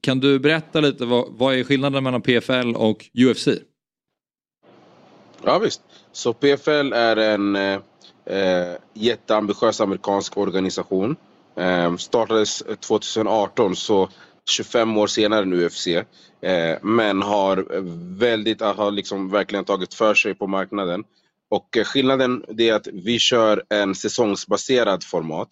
Kan 0.00 0.20
du 0.20 0.38
berätta 0.38 0.80
lite 0.80 1.04
vad, 1.04 1.26
vad 1.30 1.54
är 1.54 1.64
skillnaden 1.64 2.04
mellan 2.04 2.22
PFL 2.22 2.74
och 2.76 3.06
UFC? 3.18 3.48
Ja 5.44 5.58
visst. 5.58 5.82
Så 6.12 6.32
PFL 6.32 6.92
är 6.92 7.16
en 7.16 7.56
eh, 7.56 7.78
eh, 8.26 8.76
jätteambitiös 8.94 9.80
amerikansk 9.80 10.36
organisation. 10.36 11.16
Eh, 11.56 11.96
startades 11.96 12.62
2018 12.80 13.76
så 13.76 14.08
25 14.50 14.98
år 14.98 15.06
senare 15.06 15.44
nu 15.44 15.66
UFC. 15.66 15.86
Eh, 15.86 16.78
men 16.82 17.22
har 17.22 17.66
väldigt, 18.18 18.60
har 18.60 18.90
liksom 18.90 19.30
verkligen 19.30 19.64
tagit 19.64 19.94
för 19.94 20.14
sig 20.14 20.34
på 20.34 20.46
marknaden. 20.46 21.04
Och 21.50 21.76
eh, 21.76 21.84
skillnaden 21.84 22.44
det 22.48 22.68
är 22.68 22.74
att 22.74 22.86
vi 22.86 23.18
kör 23.18 23.64
en 23.68 23.94
säsongsbaserad 23.94 25.04
format. 25.04 25.48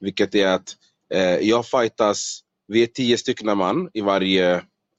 Vilket 0.00 0.34
är 0.34 0.48
att 0.48 0.76
eh, 1.14 1.36
jag 1.36 1.66
fightas, 1.66 2.40
vi 2.68 2.82
är 2.82 2.86
tio 2.86 3.18
stycken 3.18 3.58
man 3.58 3.90
i 3.94 4.00
varje, 4.00 4.54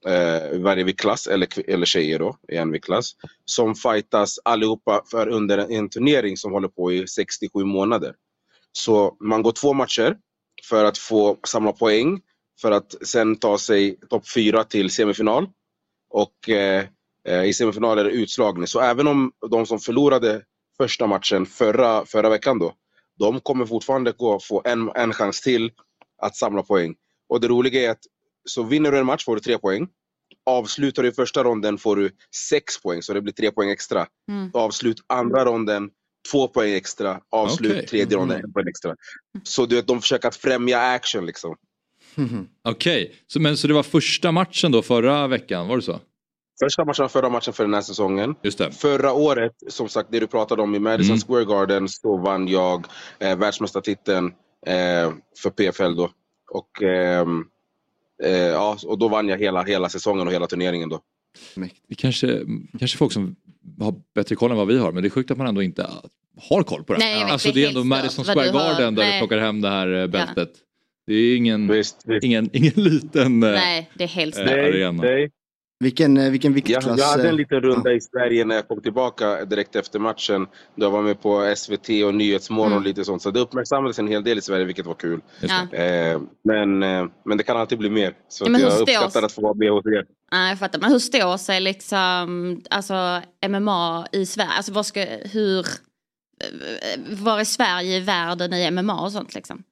eh, 0.07 0.59
varje 0.59 0.83
viktklass, 0.83 1.27
eller, 1.27 1.69
eller 1.69 1.85
tjejer 1.85 2.19
då, 2.19 2.37
i 2.51 2.55
en 2.55 2.71
viktklass. 2.71 3.11
Som 3.45 3.75
fightas 3.75 4.39
allihopa 4.45 5.03
för 5.11 5.27
under 5.27 5.57
en, 5.57 5.71
en 5.71 5.89
turnering 5.89 6.37
som 6.37 6.51
håller 6.51 6.67
på 6.67 6.91
i 6.91 7.07
67 7.07 7.63
månader. 7.63 8.15
Så 8.71 9.17
man 9.19 9.41
går 9.41 9.51
två 9.51 9.73
matcher 9.73 10.17
för 10.69 10.85
att 10.85 10.97
få 10.97 11.37
samla 11.47 11.71
poäng 11.71 12.21
för 12.61 12.71
att 12.71 12.95
sen 13.07 13.35
ta 13.35 13.57
sig 13.57 13.95
topp 14.09 14.29
fyra 14.29 14.63
till 14.63 14.89
semifinal. 14.89 15.47
Och 16.09 16.49
eh, 16.49 16.85
eh, 17.27 17.43
i 17.43 17.53
semifinal 17.53 17.99
är 17.99 18.03
det 18.03 18.09
utslagning. 18.09 18.67
Så 18.67 18.79
även 18.79 19.07
om 19.07 19.31
de 19.49 19.65
som 19.65 19.79
förlorade 19.79 20.41
första 20.77 21.07
matchen 21.07 21.45
förra, 21.45 22.05
förra 22.05 22.29
veckan 22.29 22.59
då, 22.59 22.73
de 23.19 23.39
kommer 23.39 23.65
fortfarande 23.65 24.11
gå 24.11 24.39
få 24.39 24.61
en, 24.65 24.91
en 24.95 25.13
chans 25.13 25.41
till 25.41 25.71
att 26.21 26.35
samla 26.35 26.63
poäng. 26.63 26.95
Och 27.29 27.41
det 27.41 27.47
roliga 27.47 27.81
är 27.81 27.89
att 27.89 28.05
så 28.49 28.63
vinner 28.63 28.91
du 28.91 28.97
en 28.97 29.05
match 29.05 29.25
får 29.25 29.35
du 29.35 29.41
tre 29.41 29.57
poäng. 29.57 29.87
Avslutar 30.45 31.03
du 31.03 31.09
i 31.09 31.11
första 31.11 31.43
ronden 31.43 31.77
får 31.77 31.95
du 31.95 32.11
sex 32.49 32.81
poäng, 32.81 33.01
så 33.01 33.13
det 33.13 33.21
blir 33.21 33.33
tre 33.33 33.51
poäng 33.51 33.69
extra. 33.69 34.07
Mm. 34.31 34.51
Avslut 34.53 34.97
andra 35.07 35.45
ronden, 35.45 35.89
två 36.31 36.47
poäng 36.47 36.73
extra. 36.73 37.21
Avslut 37.29 37.71
Okej. 37.71 37.87
tredje 37.87 38.17
ronden, 38.17 38.43
en 38.43 38.53
poäng 38.53 38.67
extra. 38.67 38.95
Så 39.43 39.65
du 39.65 39.75
vet, 39.75 39.87
de 39.87 40.01
försöker 40.01 40.27
att 40.27 40.35
främja 40.35 40.79
action 40.79 41.25
liksom. 41.25 41.55
Okej, 42.63 43.15
så, 43.27 43.39
men 43.39 43.57
så 43.57 43.67
det 43.67 43.73
var 43.73 43.83
första 43.83 44.31
matchen 44.31 44.71
då 44.71 44.81
förra 44.81 45.27
veckan, 45.27 45.67
var 45.67 45.75
det 45.75 45.81
så? 45.81 45.99
Första 46.63 46.85
matchen 46.85 47.03
var 47.03 47.09
förra 47.09 47.29
matchen 47.29 47.53
för 47.53 47.63
den 47.63 47.73
här 47.73 47.81
säsongen. 47.81 48.35
Just 48.43 48.57
det. 48.57 48.71
Förra 48.71 49.13
året, 49.13 49.51
som 49.67 49.89
sagt 49.89 50.09
det 50.11 50.19
du 50.19 50.27
pratade 50.27 50.61
om 50.61 50.75
i 50.75 50.79
Madison 50.79 51.15
Mm. 51.15 51.21
Square 51.21 51.45
Garden, 51.45 51.89
så 51.89 52.17
vann 52.17 52.47
jag 52.47 52.87
eh, 53.19 53.37
världsmästartiteln 53.37 54.25
eh, 54.65 55.11
för 55.37 55.49
PFL 55.49 55.95
då. 55.95 56.09
Och, 56.51 56.83
ehm, 56.83 57.43
eh, 58.23 58.31
ja, 58.31 58.77
och 58.85 58.97
då 58.97 59.07
vann 59.07 59.27
jag 59.27 59.37
hela, 59.37 59.63
hela 59.63 59.89
säsongen 59.89 60.27
och 60.27 60.33
hela 60.33 60.47
turneringen 60.47 60.89
då. 60.89 60.99
Det 61.87 61.95
kanske, 61.95 62.39
kanske 62.79 62.97
folk 62.97 63.11
som 63.11 63.35
har 63.79 63.95
bättre 64.15 64.35
koll 64.35 64.51
än 64.51 64.57
vad 64.57 64.67
vi 64.67 64.77
har 64.77 64.91
men 64.91 65.03
det 65.03 65.07
är 65.07 65.09
sjukt 65.09 65.31
att 65.31 65.37
man 65.37 65.47
ändå 65.47 65.61
inte 65.61 65.89
har 66.49 66.63
koll 66.63 66.83
på 66.83 66.93
det. 66.93 66.99
Nej, 66.99 67.23
alltså 67.23 67.51
det 67.51 67.63
är 67.63 67.67
ändå 67.67 67.83
Madison 67.83 68.25
Square 68.25 68.51
Garden 68.51 68.95
där 68.95 69.13
du 69.13 69.19
plockar 69.19 69.37
hem 69.37 69.61
det 69.61 69.69
här 69.69 69.93
eh, 69.93 70.07
bältet. 70.07 70.51
Det 71.07 71.13
är 71.13 71.37
ingen, 71.37 71.67
Visst, 71.67 72.01
visst. 72.05 72.23
ingen, 72.23 72.49
ingen 72.53 72.73
liten... 72.75 73.43
eh, 73.43 73.51
Nej, 73.51 73.89
det 73.93 74.03
är 74.03 74.07
helt 74.07 74.35
stört. 74.35 74.47
arena. 74.49 75.03
nej. 75.03 75.31
Vilken, 75.79 76.17
eh, 76.17 76.31
vilken 76.31 76.51
Jag, 76.51 76.55
viktklass? 76.55 76.99
jag 76.99 77.05
hade 77.05 77.29
en 77.29 77.35
liten 77.35 77.61
runda 77.61 77.93
i 77.93 78.01
Sverige 78.01 78.45
när 78.45 78.55
jag 78.55 78.67
kom 78.67 78.81
tillbaka 78.81 79.45
direkt 79.45 79.75
efter 79.75 79.99
matchen. 79.99 80.47
Då 80.75 80.85
jag 80.85 80.91
var 80.91 81.01
med 81.01 81.21
på 81.21 81.53
SVT 81.55 81.89
och 82.05 82.15
Nyhetsmorgon 82.15 82.71
och 82.71 82.77
Mm. 82.77 82.87
lite 82.87 83.05
sånt. 83.05 83.21
Så 83.21 83.31
det 83.31 83.39
uppmärksammades 83.39 83.99
en 83.99 84.07
hel 84.07 84.23
del 84.23 84.37
i 84.37 84.41
Sverige, 84.41 84.65
vilket 84.65 84.85
var 84.85 84.93
kul. 84.93 85.21
Ja. 85.41 85.77
Eh, 85.77 86.21
men, 86.43 86.79
men 87.25 87.37
det 87.37 87.43
kan 87.43 87.57
alltid 87.57 87.77
bli 87.77 87.89
mer. 87.89 88.13
Så 88.29 88.45
Ja, 88.45 88.59
jag 88.59 88.71
står- 88.73 88.81
uppskattar 88.81 89.23
att 89.23 89.31
få 89.31 89.41
vara 89.41 89.53
med 89.53 89.71
hos 89.71 89.85
er. 89.85 90.05
Jag 90.31 90.59
fattar. 90.59 90.79
Men 90.79 90.91
hur 90.91 90.99
står 90.99 91.37
sig 91.37 91.59
liksom, 91.61 92.61
alltså 92.69 93.21
MMA 93.49 94.07
i 94.11 94.25
Sverige? 94.25 94.49
Alltså 94.49 94.73
vad 94.73 94.85
ska, 94.85 95.05
hur, 95.31 95.65
var 97.23 97.39
är 97.39 97.43
Sverige 97.43 97.97
i 97.97 97.99
världen 97.99 98.53
i 98.53 98.71
MMA 98.71 99.01
och 99.01 99.11
sånt 99.11 99.35
liksom? 99.35 99.63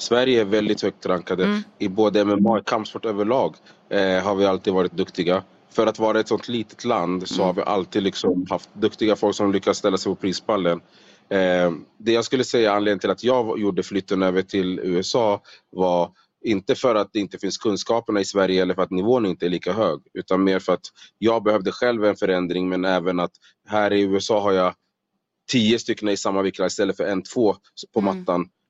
Sverige 0.00 0.40
är 0.40 0.44
väldigt 0.44 0.82
högt 0.82 1.06
rankade 1.06 1.44
Mm. 1.44 1.62
i 1.78 1.88
både 1.88 2.24
MMA 2.24 2.58
och 2.58 2.66
kampsport 2.66 3.04
överlag. 3.04 3.56
Eh, 3.90 4.22
har 4.22 4.34
vi 4.34 4.46
alltid 4.46 4.72
varit 4.72 4.92
duktiga. 4.92 5.42
För 5.70 5.86
att 5.86 5.98
vara 5.98 6.20
ett 6.20 6.28
sånt 6.28 6.48
litet 6.48 6.84
land 6.84 7.28
så 7.28 7.34
Mm. 7.34 7.46
har 7.46 7.52
vi 7.54 7.62
alltid 7.62 8.02
liksom 8.02 8.46
haft 8.50 8.68
duktiga 8.74 9.16
folk 9.16 9.36
som 9.36 9.52
lyckas 9.52 9.78
ställa 9.78 9.96
sig 9.98 10.10
på 10.12 10.16
prispallen. 10.16 10.80
Eh, 11.28 11.72
det 11.98 12.12
jag 12.12 12.24
skulle 12.24 12.44
säga 12.44 12.72
anledningen 12.72 12.98
till 12.98 13.10
att 13.10 13.24
jag 13.24 13.58
gjorde 13.58 13.82
flytten 13.82 14.22
över 14.22 14.42
till 14.42 14.78
USA 14.82 15.42
var 15.70 16.10
Inte 16.44 16.74
för 16.74 16.94
att 16.94 17.12
det 17.12 17.18
inte 17.18 17.38
finns 17.38 17.58
kunskaperna 17.58 18.20
i 18.20 18.24
Sverige 18.24 18.62
eller 18.62 18.74
för 18.74 18.82
att 18.82 18.90
nivån 18.90 19.26
inte 19.26 19.46
är 19.46 19.50
lika 19.50 19.72
hög. 19.72 20.00
Utan 20.14 20.44
mer 20.44 20.58
för 20.58 20.72
att 20.72 20.86
jag 21.18 21.42
behövde 21.42 21.72
själv 21.72 22.04
en 22.04 22.16
förändring 22.16 22.68
men 22.68 22.84
även 22.84 23.20
att 23.20 23.30
här 23.68 23.92
i 23.92 24.00
USA 24.00 24.40
har 24.40 24.52
jag 24.52 24.74
tio 25.52 25.78
stycken 25.78 26.08
i 26.08 26.16
samma 26.16 26.42
viktklass 26.42 26.72
istället 26.72 26.96
för 26.96 27.04
en, 27.04 27.22
två 27.22 27.56
på 27.94 28.00
Mm. 28.00 28.16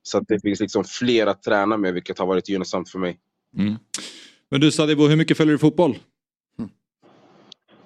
Så 0.02 0.18
att 0.18 0.24
det 0.28 0.40
finns 0.40 0.60
liksom 0.60 0.84
fler 0.84 1.26
att 1.26 1.42
träna 1.42 1.76
med 1.76 1.94
vilket 1.94 2.18
har 2.18 2.26
varit 2.26 2.48
gynnsamt 2.48 2.90
för 2.90 2.98
mig. 2.98 3.18
Mm. 3.58 3.76
Men 4.50 4.60
du 4.60 4.72
Sadibou, 4.72 5.08
hur 5.08 5.16
mycket 5.16 5.36
följer 5.36 5.52
du 5.52 5.58
fotboll? 5.58 5.98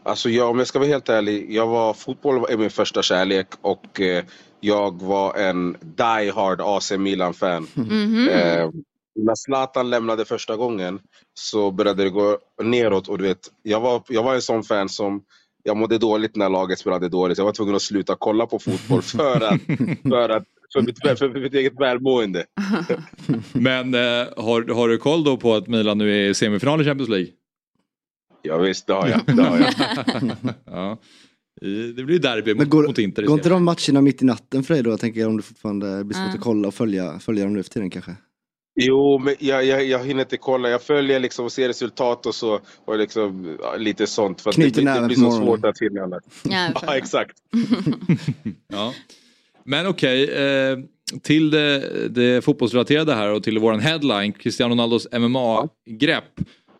Alltså 0.06 0.30
jag, 0.30 0.50
om 0.50 0.58
jag 0.58 0.66
ska 0.66 0.78
vara 0.78 0.88
helt 0.88 1.08
ärlig, 1.08 1.52
jag 1.52 1.66
var, 1.66 1.94
fotboll 1.94 2.44
är 2.50 2.56
min 2.56 2.70
första 2.70 3.02
kärlek 3.02 3.46
och 3.60 4.00
eh, 4.00 4.24
jag 4.60 5.02
var 5.02 5.34
en 5.34 5.76
die 5.80 6.30
hard 6.34 6.60
AC 6.60 6.92
Milan-fan. 6.92 7.66
Mhm. 7.74 8.28
Eh, 8.28 8.70
när 9.16 9.34
Zlatan 9.34 9.90
lämnade 9.90 10.24
första 10.24 10.56
gången 10.56 11.00
så 11.34 11.70
började 11.70 12.04
det 12.04 12.10
gå 12.10 12.38
neråt 12.62 13.08
och 13.08 13.18
du 13.18 13.24
vet, 13.24 13.50
jag 13.62 13.80
var, 13.80 14.02
jag 14.08 14.22
var 14.22 14.34
en 14.34 14.42
sån 14.42 14.62
fan 14.62 14.88
som 14.88 15.24
jag 15.66 15.76
mådde 15.76 15.98
dåligt 15.98 16.36
när 16.36 16.48
laget 16.48 16.78
spelade 16.78 17.08
dåligt. 17.08 17.38
Jag 17.38 17.44
var 17.44 17.52
tvungen 17.52 17.74
att 17.74 17.82
sluta 17.82 18.16
kolla 18.18 18.46
på 18.46 18.58
fotboll 18.58 19.02
för 19.02 19.40
att, 19.40 19.60
för 20.02 20.28
att 20.28 20.44
för 20.72 20.82
mitt, 20.82 20.98
för 21.18 21.40
mitt 21.40 21.54
eget 21.54 21.80
välmående. 21.80 22.44
Men 23.52 23.94
eh, 23.94 24.00
har, 24.36 24.74
har 24.74 24.88
du 24.88 24.98
koll 24.98 25.24
då 25.24 25.36
på 25.36 25.54
att 25.54 25.68
Milan 25.68 25.98
nu 25.98 26.12
är 26.26 26.30
i 26.30 26.34
semifinal 26.34 26.80
i 26.80 26.84
Champions 26.84 27.08
League? 27.10 27.28
Ja, 28.42 28.58
visst, 28.58 28.86
det 28.86 28.92
har 28.92 29.08
jag. 29.08 29.20
Det 29.36 29.42
har 29.42 29.58
jag. 29.58 29.72
ja. 30.66 30.98
Det 31.96 32.04
blir 32.04 32.18
derby 32.18 32.54
Men 32.54 32.58
mot, 32.58 32.68
går, 32.68 32.86
mot 32.86 32.98
Inter 32.98 33.22
går 33.22 33.36
inte 33.38 33.48
de 33.48 33.64
matcherna 33.64 34.00
mitt 34.00 34.22
i 34.22 34.24
natten 34.24 34.64
för 34.64 34.74
dig 34.74 34.82
då? 34.82 34.90
Jag 34.90 35.00
tänker 35.00 35.26
om 35.26 35.36
du 35.36 35.42
fortfarande 35.42 36.04
blir 36.04 36.14
svårt 36.16 36.26
Ja. 36.28 36.34
att 36.34 36.40
kolla 36.40 36.68
och 36.68 36.74
följa, 36.74 37.18
följa 37.18 37.44
dem 37.44 37.54
nu 37.54 37.62
för 37.62 37.70
tiden 37.70 37.90
kanske? 37.90 38.16
Jo, 38.76 39.18
men 39.18 39.34
jag, 39.38 39.64
jag, 39.64 39.84
jag 39.84 40.04
hinner 40.04 40.22
inte 40.22 40.36
kolla. 40.36 40.68
Jag 40.70 40.82
följer 40.82 41.20
liksom 41.20 41.44
och 41.44 41.52
ser 41.52 41.68
resultat 41.68 42.26
och 42.26 42.34
så. 42.34 42.60
Och 42.84 42.98
liksom, 42.98 43.56
ja, 43.62 43.76
lite 43.76 44.06
sånt. 44.06 44.40
För 44.40 44.50
att 44.50 44.56
det, 44.56 44.62
Knyter 44.62 44.74
blir- 44.82 44.84
det 44.84 44.94
näven 44.94 45.08
blir 45.08 45.16
så 45.16 45.30
svårt 45.32 45.64
att 45.64 45.78
hinna 45.80 46.02
annat. 46.02 46.22
Ja, 46.42 46.68
Ja, 46.86 46.96
exakt. 46.96 47.36
Ja. 48.72 48.94
Men 49.64 49.86
okej, 49.86 50.24
eh, 50.30 50.78
till 51.22 51.50
det, 51.50 52.08
det 52.08 52.44
fotbollsrelaterade 52.44 53.14
här 53.14 53.32
och 53.32 53.42
till 53.42 53.58
våran 53.58 53.80
headline, 53.80 54.32
Cristiano 54.32 54.72
Ronaldos 54.72 55.06
MMA-grepp. 55.12 56.24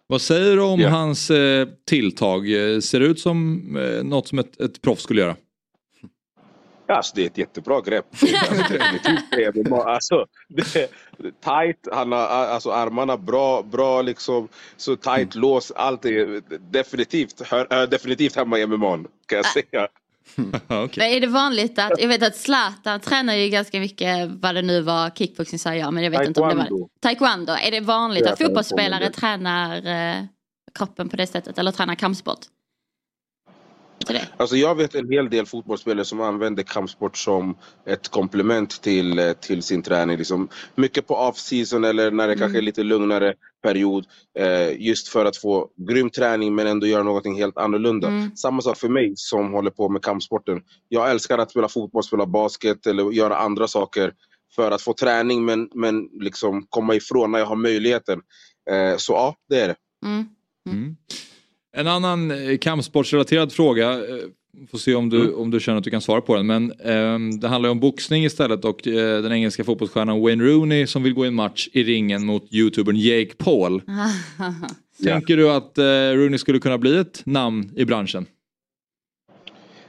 Vad 0.07 0.21
säger 0.21 0.57
du 0.57 0.63
om 0.63 0.81
Ja. 0.81 0.89
hans 0.89 1.31
eh, 1.31 1.69
tilltag? 1.89 2.47
Ser 2.83 3.01
det 3.01 3.07
ut 3.07 3.21
som 3.21 3.61
eh, 3.77 4.05
något 4.05 4.29
som 4.29 4.39
ett, 4.39 4.61
ett 4.61 4.83
proffs 4.83 5.03
skulle 5.03 5.21
göra? 5.21 5.37
Ja, 6.87 6.95
Alltså, 6.95 7.13
det 7.17 7.23
är 7.23 7.27
ett 7.27 7.39
jättebra 7.39 7.81
grepp. 7.81 8.07
Definitivt 8.21 9.31
det 9.31 9.45
är 9.45 9.65
bra. 9.65 9.85
Alltså, 9.95 10.27
det 10.49 10.77
är 10.77 10.89
tight, 11.21 11.89
han 11.93 12.13
har 12.13 12.19
alltså, 12.19 12.71
armarna 12.71 13.17
bra, 13.17 13.63
bra 13.63 14.03
liksom, 14.03 14.49
så 14.77 14.97
tight 14.97 15.35
lås. 15.35 15.71
Allt 15.77 16.05
är 16.05 16.43
definitivt, 16.73 17.43
hör, 17.47 17.67
hör 17.71 17.87
definitivt 17.87 18.37
hemma 18.37 18.59
i 18.59 18.67
MMA 18.67 18.97
kan 19.27 19.37
jag 19.37 19.47
säga. 19.47 19.89
Okej. 20.69 20.91
Men 20.97 21.17
är 21.17 21.21
det 21.21 21.27
vanligt 21.27 21.79
att, 21.79 22.01
jag 22.01 22.09
vet 22.09 22.23
att 22.23 22.37
Zlatan 22.37 23.01
tränar 23.01 23.35
ju 23.35 23.49
ganska 23.49 23.81
mycket 23.81 24.31
vad 24.31 24.55
det 24.55 24.63
nu 24.63 24.81
var, 24.81 25.11
kickboxing 25.11 25.59
sa 25.59 25.75
jag, 25.75 25.95
men 25.95 26.05
jag 26.05 26.11
vet 26.11 26.29
inte 26.29 26.41
om 26.41 26.49
det 26.49 26.55
var 26.55 26.63
Taekwondo. 26.63 26.89
Taekwondo. 27.01 27.53
Är 27.53 27.71
det 27.71 27.81
vanligt 27.81 28.25
Ja, 28.27 28.33
att 28.33 28.39
fotbollsspelare 28.39 29.11
taekwondo. 29.11 29.21
tränar 29.21 30.17
eh, 30.17 30.25
kroppen 30.75 31.09
på 31.09 31.17
det 31.17 31.27
sättet 31.27 31.59
eller 31.59 31.73
tränar 31.73 31.95
kampsport? 31.95 32.39
Du 34.07 34.13
det? 34.13 34.29
Alltså 34.37 34.57
jag 34.57 34.75
vet 34.75 34.95
en 34.95 35.11
hel 35.11 35.31
del 35.31 35.47
fotbollsspelare 35.47 36.05
som 36.05 36.21
använder 36.21 36.63
kampsport 36.63 37.17
som 37.17 37.57
ett 37.87 38.09
komplement 38.09 38.83
till, 38.83 39.19
eh, 39.19 39.33
till 39.33 39.63
sin 39.63 39.83
träning. 39.83 40.19
Liksom 40.19 40.49
mycket 40.75 41.07
på 41.07 41.15
off-season 41.15 41.85
eller 41.85 42.11
när 42.11 42.29
det 42.29 42.37
kanske 42.37 42.59
är 42.59 42.63
lite 42.63 42.83
lugnare 42.83 43.35
period. 43.63 44.07
Eh, 44.39 44.81
just 44.83 45.09
för 45.09 45.25
att 45.25 45.37
få 45.37 45.69
grym 45.77 46.11
träning 46.11 46.55
men 46.55 46.67
ändå 46.67 46.87
göra 46.87 47.03
någonting 47.03 47.37
helt 47.37 47.59
annorlunda. 47.59 48.09
Mm. 48.09 48.37
Samma 48.37 48.63
sak 48.63 48.79
för 48.79 48.89
mig 48.89 49.13
som 49.17 49.53
håller 49.53 49.71
på 49.71 49.89
med 49.89 50.03
kampsporten. 50.03 50.63
Jag 50.89 51.11
älskar 51.11 51.39
att 51.39 51.51
spela 51.51 51.69
fotboll, 51.69 52.03
spela 52.03 52.27
basket 52.27 52.87
eller 52.87 53.13
göra 53.13 53.37
andra 53.37 53.69
saker 53.69 54.13
för 54.55 54.71
att 54.71 54.83
få 54.83 54.93
träning 54.93 55.45
men, 55.45 55.69
men 55.75 56.09
liksom 56.21 56.67
komma 56.69 56.95
ifrån 56.95 57.33
när 57.33 57.39
jag 57.39 57.47
har 57.47 57.57
möjligheten. 57.57 58.21
Eh, 58.71 58.97
så 58.97 59.13
ja, 59.13 59.37
det 59.49 59.61
är 59.61 59.69
det. 59.69 59.77
Mm. 60.07 60.29
Mm. 60.71 60.97
En 61.75 61.87
annan 61.87 62.31
eh, 62.31 62.59
kampsportsrelaterad 62.59 63.53
fråga. 63.53 63.93
eh, 63.93 63.99
Får 64.71 64.79
se 64.79 64.95
om 64.95 65.11
du, 65.11 65.21
Mm. 65.21 65.35
om 65.35 65.51
du 65.51 65.61
känner 65.61 65.79
att 65.79 65.85
du 65.85 65.91
kan 65.91 66.01
svara 66.01 66.21
på 66.21 66.37
den. 66.37 66.47
Men 66.47 66.73
ehm, 66.85 67.41
det 67.41 67.49
handlar 67.49 67.69
ju 67.69 67.73
om 67.73 67.81
boxning 67.81 68.25
istället 68.25 68.65
och 68.65 68.87
eh, 68.89 69.23
den 69.23 69.33
engelska 69.33 69.65
fotbollsstjärnan 69.65 70.21
Wayne 70.23 70.45
Rooney 70.45 70.87
som 70.87 71.03
vill 71.03 71.15
gå 71.15 71.25
i 71.25 71.29
en 71.29 71.35
match 71.35 71.69
i 71.73 71.83
ringen 71.85 72.27
mot 72.27 72.53
youtubern 72.53 72.97
Jake 72.97 73.35
Paul. 73.39 73.83
Tänker 75.05 75.37
du 75.37 75.51
att 75.51 75.79
eh, 75.79 75.85
Rooney 76.15 76.39
skulle 76.39 76.59
kunna 76.59 76.79
bli 76.79 76.97
ett 76.97 77.23
namn 77.27 77.71
i 77.77 77.85
branschen? 77.85 78.27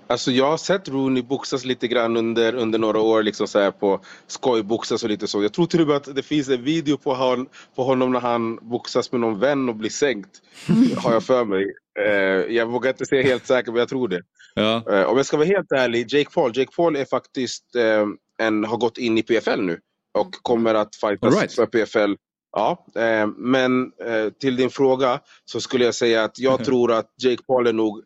Alltså 0.07 0.31
jag 0.31 0.49
har 0.49 0.57
sett 0.57 0.89
Rooney 0.89 1.23
boxas 1.23 1.65
lite 1.65 1.87
grann 1.87 2.17
under, 2.17 2.55
under 2.55 2.79
några 2.79 2.99
år 2.99 3.23
liksom 3.23 3.47
så 3.47 3.59
här 3.59 3.71
på 3.71 3.99
skojboxas 4.27 5.03
och 5.03 5.09
lite 5.09 5.27
så. 5.27 5.43
Jag 5.43 5.53
tror 5.53 5.65
till 5.65 5.81
och 5.81 5.87
med 5.87 5.95
att 5.95 6.15
det 6.15 6.23
finns 6.23 6.49
en 6.49 6.63
video 6.63 6.97
på, 6.97 7.13
han, 7.13 7.47
på 7.75 7.83
honom 7.83 8.11
när 8.11 8.19
han 8.19 8.55
boxas 8.61 9.11
med 9.11 9.21
någon 9.21 9.39
vän 9.39 9.69
och 9.69 9.75
blir 9.75 9.89
sänkt. 9.89 10.41
har 10.97 11.13
jag 11.13 11.23
för 11.23 11.45
mig. 11.45 11.73
Eh, 11.99 12.55
jag 12.55 12.65
vågar 12.65 12.89
inte 12.89 13.05
säga 13.05 13.23
helt 13.23 13.47
säkert 13.47 13.67
men 13.67 13.79
jag 13.79 13.89
tror 13.89 14.07
det. 14.07 14.21
Ja. 14.53 14.83
Eh, 14.91 15.03
om 15.03 15.17
jag 15.17 15.25
ska 15.25 15.37
vara 15.37 15.47
helt 15.47 15.71
ärlig, 15.71 16.13
Jake 16.13 16.29
Paul. 16.33 16.57
Jake 16.57 16.71
Paul 16.75 16.95
är 16.95 17.05
faktiskt 17.05 17.75
eh, 17.75 18.05
en, 18.47 18.65
har 18.65 18.77
gått 18.77 18.97
in 18.97 19.17
i 19.17 19.23
PFL 19.23 19.61
nu 19.61 19.79
och 20.17 20.31
kommer 20.41 20.73
att 20.73 20.95
fightas 20.95 21.35
right. 21.35 21.53
för 21.53 21.65
PFL. 21.65 22.13
Ja, 22.51 22.85
eh, 22.95 23.27
men 23.37 23.91
eh, 24.05 24.29
till 24.39 24.55
din 24.55 24.69
fråga 24.69 25.19
så 25.45 25.61
skulle 25.61 25.85
jag 25.85 25.95
säga 25.95 26.23
att 26.23 26.39
jag 26.39 26.65
tror 26.65 26.91
att 26.91 27.11
Jake 27.23 27.43
Paul 27.47 27.67
är 27.67 27.73
nog 27.73 28.03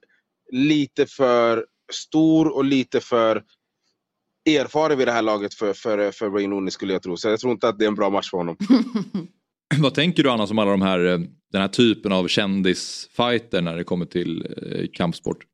lite 0.51 1.05
för 1.05 1.65
stor 1.89 2.47
och 2.55 2.65
lite 2.65 2.99
för 2.99 3.43
erfaren 4.45 4.97
vid 4.97 5.07
det 5.07 5.11
här 5.11 5.21
laget 5.21 5.53
för, 5.53 5.73
för, 5.73 6.11
för 6.11 6.27
Wayne 6.27 6.55
Rooney 6.55 6.71
skulle 6.71 6.93
jag 6.93 7.03
tro. 7.03 7.17
Så 7.17 7.27
jag 7.29 7.39
tror 7.39 7.51
inte 7.51 7.69
att 7.69 7.79
det 7.79 7.85
är 7.85 7.87
en 7.87 7.95
bra 7.95 8.09
match 8.09 8.29
för 8.29 8.37
honom. 8.37 8.57
Vad 9.77 9.93
tänker 9.93 10.23
du 10.23 10.29
annars 10.29 10.51
om 10.51 10.59
alla 10.59 10.71
de 10.71 10.81
här, 10.81 11.05
eh, 11.05 11.19
den 11.51 11.61
här 11.61 11.67
typen 11.67 12.11
av 12.11 12.27
kändisfighter 12.27 13.61
när 13.61 13.75
det 13.75 13.83
kommer 13.83 14.05
till 14.05 14.55
eh, 14.61 14.87
kampsport? 14.93 15.45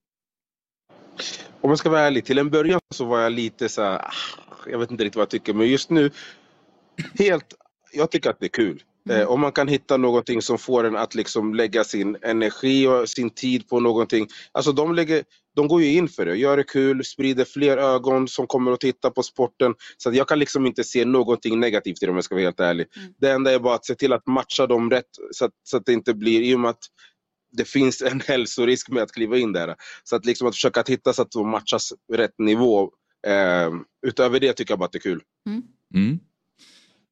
Om 1.62 1.70
jag 1.70 1.80
ska 1.80 1.90
vara 1.90 2.02
ärlig, 2.02 2.26
till 2.26 2.38
en 2.38 2.50
början 2.50 2.80
så 2.94 3.06
var 3.06 3.20
jag 3.20 3.32
lite 3.32 3.70
så 3.70 3.82
här, 3.82 3.98
ah, 3.98 4.14
jag 4.68 4.80
vet 4.80 4.92
inte 4.92 5.04
riktigt 5.04 5.16
vad 5.16 5.22
jag 5.22 5.30
tycker, 5.30 5.54
men 5.54 5.68
just 5.68 5.90
nu, 5.90 6.12
helt, 7.20 7.54
jag 7.94 8.12
tycker 8.12 8.30
att 8.30 8.40
det 8.40 8.46
är 8.46 8.50
kul. 8.50 8.84
Eh, 9.10 9.28
om 9.28 9.42
man 9.42 9.52
kan 9.52 9.68
hitta 9.68 9.98
någonting 9.98 10.42
som 10.42 10.58
får 10.58 10.84
en 10.84 10.96
att 10.96 11.16
liksom 11.16 11.54
lägga 11.54 11.84
sin 11.84 12.18
energi 12.22 12.88
och 12.88 13.10
sin 13.10 13.30
tid 13.30 13.68
på 13.68 13.80
någonting. 13.80 14.28
Alltså 14.52 14.72
de, 14.72 14.96
lägger, 14.96 15.24
de 15.56 15.68
går 15.68 15.82
ju 15.82 15.92
in 15.92 16.08
för 16.08 16.26
det, 16.26 16.36
gör 16.36 16.58
det 16.58 16.64
kul, 16.64 17.06
sprider 17.06 17.46
fler 17.46 17.78
ögon 17.78 18.28
som 18.28 18.48
kommer 18.48 18.72
att 18.72 18.80
titta 18.80 19.12
på 19.12 19.24
sporten. 19.24 19.74
Så 19.98 20.10
att 20.10 20.16
jag 20.16 20.28
kan 20.28 20.40
liksom 20.40 20.66
inte 20.66 20.84
se 20.84 21.06
någonting 21.06 21.60
negativt 21.60 22.04
i 22.04 22.06
det 22.06 22.10
om 22.10 22.16
jag 22.16 22.24
ska 22.24 22.36
vara 22.36 22.44
helt 22.44 22.60
ärlig. 22.60 22.88
Det 23.20 23.32
enda 23.32 23.52
är 23.52 23.60
bara 23.60 23.76
att 23.76 23.86
se 23.86 23.96
till 23.96 24.14
att 24.14 24.28
matcha 24.28 24.68
dem 24.68 24.90
rätt 24.90 25.10
så 25.32 25.46
att, 25.46 25.52
så 25.64 25.78
att 25.78 25.86
det 25.86 25.94
inte 25.94 26.14
blir, 26.14 26.42
i 26.42 26.56
och 26.56 26.60
med 26.60 26.70
att 26.70 26.84
det 27.52 27.66
finns 27.66 28.02
en 28.02 28.22
hälsorisk 28.28 28.90
med 28.90 29.04
att 29.04 29.12
kliva 29.12 29.38
in 29.38 29.54
där. 29.54 29.76
Så 30.04 30.16
att 30.16 30.26
liksom 30.26 30.48
att 30.48 30.56
försöka 30.56 30.80
att 30.80 30.90
hitta 30.90 31.14
så 31.14 31.22
att 31.22 31.32
de 31.32 31.50
matchas 31.50 31.94
rätt 32.14 32.40
nivå. 32.40 32.92
Eh, 33.28 33.72
utöver 34.08 34.40
det 34.40 34.54
tycker 34.54 34.72
jag 34.72 34.80
bara 34.80 34.86
att 34.86 34.92
det 34.92 34.98
är 34.98 35.00
kul. 35.00 35.22
Mm. 35.96 36.20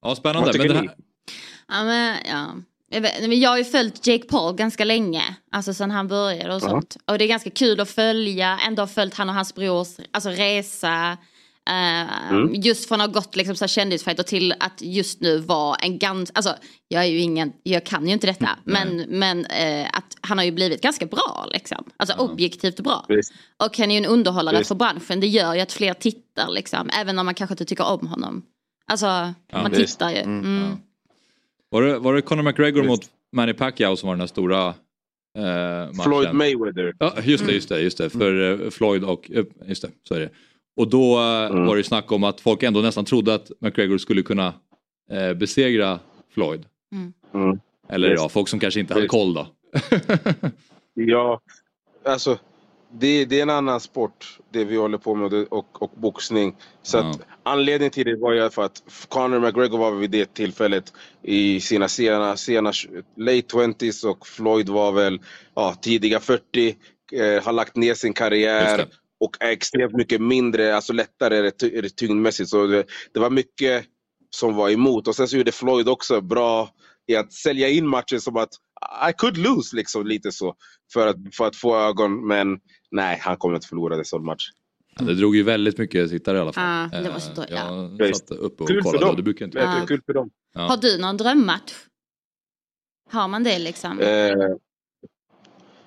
Ja, 0.02 0.16
spännande. 0.16 0.48
Vad 0.48 0.58
Men 0.58 0.68
tycker 0.68 0.82
det 0.82 0.82
ni? 0.82 1.13
Ja, 1.68 1.84
men, 1.84 2.18
ja. 2.26 2.56
Jag, 2.90 3.02
vet, 3.02 3.22
men 3.22 3.40
jag 3.40 3.50
har 3.50 3.58
ju 3.58 3.64
följt 3.64 4.08
Jake 4.08 4.24
Paul 4.28 4.56
ganska 4.56 4.86
länge, 4.86 5.24
alltså 5.52 5.74
sen 5.74 5.92
han 5.92 6.08
började 6.08 6.50
och 6.56 6.62
Ja. 6.64 6.70
sånt. 6.70 6.98
Och 7.06 7.18
det 7.18 7.26
är 7.26 7.28
ganska 7.28 7.50
kul 7.50 7.80
att 7.80 7.90
följa, 7.90 8.60
ändå 8.68 8.82
har 8.82 8.88
följt 8.88 9.14
han 9.14 9.30
och 9.30 9.36
hans 9.36 9.56
brors 9.56 9.88
alltså, 10.12 10.30
resa. 10.30 11.18
eh, 11.70 12.30
Mm. 12.32 12.54
Just 12.54 12.88
från 12.88 13.02
att 13.02 13.08
ha 13.08 13.14
gått 13.22 13.36
liksom, 13.36 13.56
så 13.56 13.68
kändisfighter 13.68 14.24
till 14.24 14.54
att 14.60 14.82
just 14.82 15.22
nu 15.22 15.38
vara 15.38 15.76
en 15.76 16.00
ganska, 16.00 16.32
alltså 16.36 16.56
jag 16.88 17.04
är 17.04 17.08
ju 17.08 17.20
ingen, 17.20 17.54
jag 17.64 17.86
kan 17.86 18.08
ju 18.08 18.14
inte 18.14 18.28
detta, 18.28 18.50
men, 18.64 18.98
men 19.08 19.46
eh, 19.46 19.88
att 19.94 20.18
han 20.22 20.38
har 20.38 20.46
ju 20.46 20.52
blivit 20.52 20.82
ganska 20.82 21.06
bra 21.06 21.48
liksom. 21.52 21.84
Alltså 21.98 22.16
objektivt 22.18 22.80
bra. 22.80 23.06
Visst. 23.10 23.34
Och 23.64 23.78
han 23.78 23.92
är 23.92 23.96
ju 24.00 24.06
en 24.06 24.12
underhållare 24.12 24.58
Visst. 24.58 24.68
för 24.68 24.76
branschen, 24.76 25.20
det 25.20 25.28
gör 25.28 25.54
ju 25.54 25.62
att 25.62 25.72
fler 25.72 25.94
tittar 25.94 26.52
liksom, 26.52 26.90
även 27.00 27.20
om 27.20 27.26
man 27.26 27.36
kanske 27.36 27.54
inte 27.54 27.66
tycker 27.66 27.86
om 27.86 28.08
honom. 28.08 28.44
Alltså 28.88 29.34
man 29.54 29.72
visst. 29.72 29.94
tittar 30.00 30.10
ju. 30.10 30.18
Mm. 30.18 30.78
Var, 31.74 31.82
det, 31.82 32.00
var 32.00 32.14
det 32.14 32.22
Conor 32.22 32.44
McGregor 32.44 32.84
mot 32.84 33.02
Manny 33.32 33.54
Pacquiao 33.54 33.96
som 33.96 34.08
var 34.08 34.14
den 34.16 34.20
här 34.20 34.28
stora 34.28 34.68
eh, 34.68 35.44
matchen? 35.44 35.94
Floyd 36.04 36.34
Mayweather. 36.34 36.94
Ja, 37.00 37.14
just 37.24 37.46
det, 37.46 37.52
just 37.54 37.70
det, 37.70 37.82
just 37.82 37.98
det. 37.98 38.10
För 38.10 38.64
eh, 38.64 38.70
Floyd 38.70 39.04
och, 39.04 39.32
eh, 39.34 39.46
just 39.66 39.82
det, 39.82 39.90
så 40.04 40.16
är 40.16 40.20
det. 40.20 40.30
Och 40.78 40.88
då 40.88 41.20
eh, 41.20 41.52
Mm. 41.52 41.66
var 41.66 41.76
det 41.78 41.84
snack 41.84 42.12
om 42.12 42.24
att 42.24 42.42
folk 42.42 42.64
ändå 42.64 42.82
nästan 42.82 43.06
trodde 43.06 43.34
att 43.34 43.52
McGregor 43.60 43.98
skulle 43.98 44.22
kunna 44.24 44.54
eh, 45.12 45.34
besegra 45.34 46.00
Floyd. 46.34 46.66
Mm. 47.34 47.60
Eller 47.90 48.10
Visst. 48.10 48.24
ja, 48.24 48.30
folk 48.30 48.48
som 48.48 48.60
kanske 48.60 48.80
inte 48.80 48.94
hade 48.94 49.08
koll 49.08 49.34
då. 49.34 49.48
Ja, 50.94 51.42
alltså 52.06 52.38
det, 53.00 53.26
det 53.26 53.38
är 53.40 53.42
en 53.44 53.50
annan 53.50 53.80
sport 53.80 54.40
det 54.54 54.66
vi 54.66 54.76
håller 54.78 54.98
på 54.98 55.16
med 55.16 55.34
och, 55.34 55.82
och, 55.82 55.92
boxning. 55.96 56.56
Så 56.82 56.98
Ja. 56.98 57.10
att 57.10 57.20
anledningen 57.44 57.92
till 57.92 58.06
det 58.06 58.16
var 58.18 58.34
ju 58.34 58.50
för 58.50 58.64
att 58.64 58.84
Conor 59.10 59.40
McGregor 59.40 59.78
var 59.78 59.92
vid 59.92 60.12
det 60.12 60.34
tillfället 60.34 60.94
i 61.24 61.60
sina 61.60 61.88
sena, 61.88 62.38
sena 62.38 62.72
late 63.18 63.42
20s 63.42 64.06
och 64.06 64.28
Floyd 64.28 64.70
var 64.70 64.92
väl 64.92 65.20
ja, 65.56 65.76
tidiga 65.82 66.20
40, 66.20 66.76
eh, 67.14 67.44
har 67.44 67.52
lagt 67.54 67.76
ner 67.76 67.94
sin 67.94 68.14
karriär 68.14 68.78
det. 68.78 68.88
och 69.20 69.38
är 69.40 69.50
extremt 69.52 69.94
mycket 69.94 70.22
mindre, 70.22 70.76
alltså 70.76 70.94
lättare 70.94 71.52
ty- 71.52 71.90
tyngdmässigt. 71.90 72.50
Så 72.50 72.68
det, 72.68 72.86
det 73.14 73.20
var 73.20 73.30
mycket 73.30 73.86
som 74.30 74.56
var 74.56 74.70
emot. 74.70 75.08
Och 75.08 75.16
sen 75.16 75.28
så 75.28 75.38
gjorde 75.38 75.52
Floyd 75.52 75.90
också 75.90 76.22
bra 76.22 76.70
i 77.08 77.16
att 77.16 77.34
sälja 77.34 77.70
in 77.70 77.88
matchen 77.88 78.22
som 78.22 78.38
att 78.38 78.50
I 79.10 79.14
could 79.18 79.38
lose, 79.38 79.76
liksom 79.76 80.08
lite 80.08 80.32
så. 80.32 80.56
För 80.94 81.08
att, 81.08 81.16
för 81.34 81.48
att 81.48 81.56
få 81.56 81.78
ögon, 81.78 82.28
men 82.28 82.60
nej, 82.92 83.20
han 83.22 83.38
kommer 83.38 83.56
inte 83.56 83.68
förlora 83.68 83.96
en 83.96 84.06
sån 84.06 84.26
match. 84.26 84.50
Ja, 85.00 85.06
det 85.06 85.14
drog 85.16 85.36
ju 85.36 85.44
väldigt 85.44 85.78
mycket 85.78 86.10
sittare 86.10 86.38
i 86.38 86.42
alla 86.42 86.54
fall. 86.54 86.90
Ja, 86.92 87.02
det 87.02 87.10
var 87.10 87.20
så 87.20 87.30
Eh, 87.30 87.36
dåligt, 87.36 87.50
Jag 88.00 88.08
ja. 88.10 88.14
satt 88.14 88.32
uppe 88.32 88.64
och 88.64 88.70
Kul 88.70 88.78
för 88.84 88.90
kollade 88.90 89.06
dem. 89.06 89.10
och 89.10 89.18
det 89.18 89.24
brukar 89.24 89.46
inte 89.46 89.60
Det 89.60 89.66
vara 89.66 89.80
Ja. 89.80 89.86
kul 89.86 90.02
för 90.06 90.14
dem. 90.14 90.30
Ja. 90.54 90.62
Har 90.62 90.78
du 90.78 90.98
någon 90.98 91.18
drömmatch? 91.18 91.74
Har 93.12 93.28
man 93.28 93.44
det 93.44 93.60
liksom? 93.60 94.00
Eh, 94.00 94.32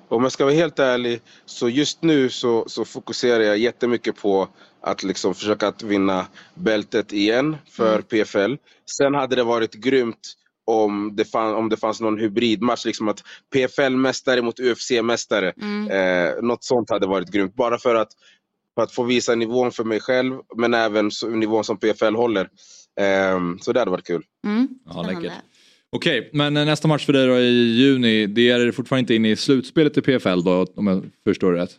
om 0.09 0.23
jag 0.23 0.33
ska 0.33 0.45
vara 0.45 0.55
helt 0.55 0.79
ärlig, 0.79 1.21
så 1.45 1.69
just 1.69 2.03
nu 2.03 2.29
så, 2.31 2.65
så 2.69 2.85
fokuserar 2.85 3.43
jag 3.43 3.59
jättemycket 3.59 4.17
på 4.17 4.49
att 4.81 5.03
liksom 5.03 5.35
försöka 5.35 5.69
att 5.69 5.83
vinna 5.83 6.27
bältet 6.55 7.13
igen 7.13 7.57
för 7.71 7.93
Mm. 7.93 8.03
PFL. 8.03 8.55
Sen 8.99 9.15
hade 9.15 9.37
det 9.37 9.43
varit 9.45 9.75
grymt 9.75 10.35
om 10.67 11.17
det, 11.17 11.25
fann, 11.25 11.55
om 11.55 11.69
det 11.69 11.77
fanns 11.77 12.01
någon 12.01 12.19
hybridmatch, 12.19 12.85
liksom 12.85 13.09
att 13.09 13.23
PFL-mästare 13.55 14.43
mot 14.43 14.61
UFC-mästare. 14.61 15.53
Mm. 15.63 15.91
Eh, 15.91 16.43
något 16.43 16.65
sånt 16.65 16.91
hade 16.91 17.07
varit 17.07 17.31
grymt. 17.31 17.55
Bara 17.55 17.79
för 17.79 17.95
att, 17.95 18.09
för 18.75 18.83
att 18.83 18.93
få 18.93 19.03
visa 19.03 19.35
nivån 19.35 19.73
för 19.73 19.85
mig 19.85 20.01
själv, 20.01 20.35
men 20.57 20.75
även 20.75 21.11
så, 21.11 21.29
nivån 21.29 21.65
som 21.65 21.79
PFL 21.79 22.15
håller. 22.15 22.49
Ehm, 23.01 23.59
så 23.59 23.73
det 23.73 23.79
hade 23.79 23.91
varit 23.91 24.07
kul. 24.07 24.23
Mm. 24.47 24.69
Ja, 24.87 25.03
läckert. 25.03 25.33
Okej, 25.91 26.31
men 26.33 26.57
eh, 26.57 26.65
nästa 26.65 26.89
match 26.89 27.07
för 27.07 27.13
dig 27.13 27.27
då 27.27 27.39
i 27.39 27.75
juni, 27.75 28.27
det 28.27 28.51
är 28.51 28.73
fortfarande 28.73 29.01
inte 29.01 29.15
inne 29.15 29.31
i 29.31 29.37
slutspelet 29.37 29.97
i 29.97 30.03
PFL 30.03 30.43
då 30.45 30.67
om 30.77 30.87
jag 30.87 31.05
förstår 31.25 31.53
det 31.53 31.63
rätt? 31.63 31.71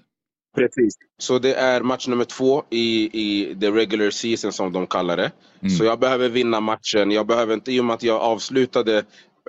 Precis. 0.57 0.93
Så 1.17 1.39
det 1.39 1.53
är 1.53 1.81
match 1.81 2.07
nummer 2.07 2.25
två 2.25 2.63
i, 2.69 3.09
i 3.21 3.55
the 3.59 3.71
regular 3.71 4.09
season 4.09 4.53
som 4.53 4.73
de 4.73 4.87
kallar 4.87 5.17
det. 5.17 5.31
Mm. 5.61 5.75
Så 5.75 5.83
jag 5.83 5.99
behöver 5.99 6.29
vinna 6.29 6.59
matchen. 6.59 7.11
Jag 7.11 7.27
behöver 7.27 7.53
inte, 7.53 7.71
I 7.71 7.79
och 7.79 7.85
med 7.85 7.93
att 7.93 8.03
jag 8.03 8.21
avslutade 8.21 9.05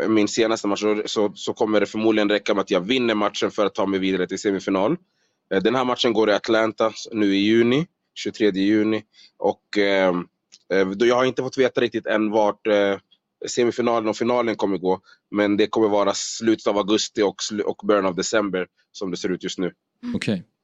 min 0.08 0.28
senaste 0.28 0.68
match 0.68 0.84
så, 1.06 1.32
så, 1.34 1.52
kommer 1.52 1.80
det 1.80 1.86
förmodligen 1.86 2.28
räcka 2.28 2.54
med 2.54 2.60
att 2.60 2.70
jag 2.70 2.80
vinner 2.80 3.14
matchen 3.14 3.50
för 3.50 3.66
att 3.66 3.74
ta 3.74 3.86
mig 3.86 4.00
vidare 4.00 4.26
till 4.26 4.38
semifinal. 4.38 4.96
Eh, 5.54 5.62
Den 5.62 5.74
här 5.74 5.84
matchen 5.84 6.12
går 6.12 6.30
i 6.30 6.32
Atlanta 6.32 6.92
nu 7.12 7.36
i 7.36 7.38
juni, 7.38 7.86
23 8.14 8.50
juni. 8.50 9.02
Och 9.38 9.78
eh, 9.78 10.14
eh, 10.72 10.88
jag 10.98 11.16
har 11.16 11.24
inte 11.24 11.42
fått 11.42 11.58
veta 11.58 11.80
riktigt 11.80 12.06
än 12.06 12.30
vart 12.30 12.66
eh, 12.66 12.96
semifinalen 13.46 14.08
och 14.08 14.16
finalen 14.16 14.56
kommer 14.56 14.78
gå. 14.78 15.00
Men 15.30 15.56
det 15.56 15.66
kommer 15.66 15.88
vara 15.88 16.14
slutet 16.14 16.66
av 16.66 16.78
augusti 16.78 17.22
och, 17.22 17.36
och 17.64 17.86
början 17.86 18.06
av 18.06 18.14
december 18.14 18.66
som 18.92 19.10
det 19.10 19.16
ser 19.16 19.28
ut 19.28 19.44
just 19.44 19.58
nu. 19.58 19.72
Okej. 20.14 20.44
Ja, 20.44 20.57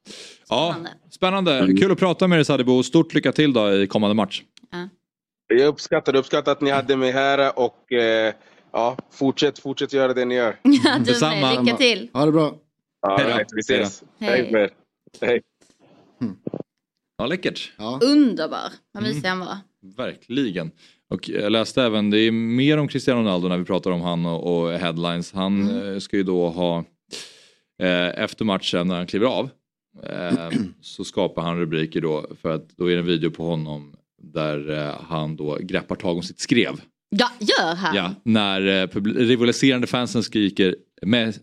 Spännande. 0.45 0.89
spännande. 1.11 1.67
Kul 1.79 1.91
att 1.91 1.99
prata 1.99 2.27
med 2.27 2.37
dig 2.37 2.45
Sadibou. 2.45 2.83
Stort 2.83 3.13
lycka 3.13 3.31
till 3.31 3.53
då 3.53 3.73
i 3.73 3.87
kommande 3.87 4.13
match. 4.13 4.43
Jag 5.47 5.67
uppskattar, 5.67 6.13
jag 6.13 6.19
uppskattar 6.19 6.51
att 6.51 6.61
ni 6.61 6.69
hade 6.71 6.97
mig 6.97 7.11
här 7.11 7.59
och 7.59 7.91
eh, 7.91 8.33
ja, 8.73 8.97
fortsätt, 9.11 9.59
fortsätt 9.59 9.93
göra 9.93 10.13
det 10.13 10.25
ni 10.25 10.35
gör. 10.35 10.59
Ja, 10.63 10.97
du 10.97 11.03
Detsamma. 11.03 11.61
Lycka 11.61 11.77
till. 11.77 12.09
Ha 12.13 12.25
det 12.25 12.31
bra. 12.31 12.55
Ja, 13.01 13.17
Hej 13.17 13.45
då. 13.49 13.55
vi 13.55 13.59
ses. 13.59 14.03
Hej. 14.19 14.49
Hej. 14.53 14.69
Hej. 15.21 15.41
Ja, 17.17 17.25
läckert. 17.25 17.73
Ja. 17.77 17.99
Underbar. 18.03 18.71
Vad 18.91 19.03
Mm. 19.03 19.15
mysig 19.15 19.29
han 19.29 19.39
var. 19.39 19.57
Verkligen. 19.97 20.71
Och 21.09 21.29
jag 21.29 21.51
läste 21.51 21.83
även, 21.83 22.09
det 22.09 22.19
är 22.19 22.31
mer 22.31 22.77
om 22.77 22.87
Cristiano 22.87 23.19
Ronaldo 23.21 23.47
när 23.47 23.57
vi 23.57 23.65
pratar 23.65 23.91
om 23.91 24.01
han 24.01 24.25
och, 24.25 24.57
och 24.63 24.71
headlines. 24.71 25.33
Han 25.33 25.83
eh, 25.93 25.99
ska 25.99 26.17
ju 26.17 26.23
då 26.23 26.49
ha, 26.49 26.77
eh, 27.83 28.23
efter 28.23 28.45
matchen 28.45 28.87
när 28.87 28.95
han 28.95 29.07
kliver 29.07 29.27
av, 29.27 29.49
så 30.81 31.03
skapar 31.03 31.41
han 31.41 31.59
rubriker 31.59 32.01
då 32.01 32.27
för 32.41 32.49
att 32.49 32.69
då 32.77 32.91
är 32.91 32.93
det 32.93 32.99
en 33.01 33.05
video 33.05 33.31
på 33.31 33.45
honom 33.45 33.95
där 34.23 34.69
eh, 34.87 35.01
han 35.09 35.35
då 35.35 35.57
greppar 35.61 35.95
tag 35.95 36.17
om 36.17 36.23
sitt 36.23 36.39
skrev. 36.39 36.81
Ja, 37.09 37.31
gör 37.39 37.75
han? 37.75 37.95
Ja, 37.95 38.13
när 38.23 38.83
eh, 38.83 39.01
rivaliserande 39.15 39.87
fansen 39.87 40.23
skriker, 40.23 40.75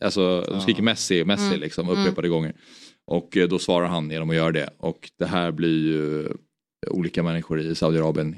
alltså, 0.00 0.40
de 0.40 0.60
skriker 0.60 0.82
Messi, 0.82 1.24
Messi 1.24 1.46
Mm. 1.46 1.60
liksom 1.60 1.88
upprepade 1.88 2.28
gånger. 2.28 2.54
Och 3.06 3.36
eh, 3.36 3.48
då 3.48 3.58
svarar 3.58 3.86
han 3.86 4.10
genom 4.10 4.30
att 4.30 4.36
göra 4.36 4.52
det. 4.52 4.70
Och 4.78 5.10
det 5.18 5.26
här 5.26 5.52
blir 5.52 5.86
ju 5.86 6.28
olika 6.90 7.22
människor 7.22 7.60
i 7.60 7.74
Saudiarabien 7.74 8.36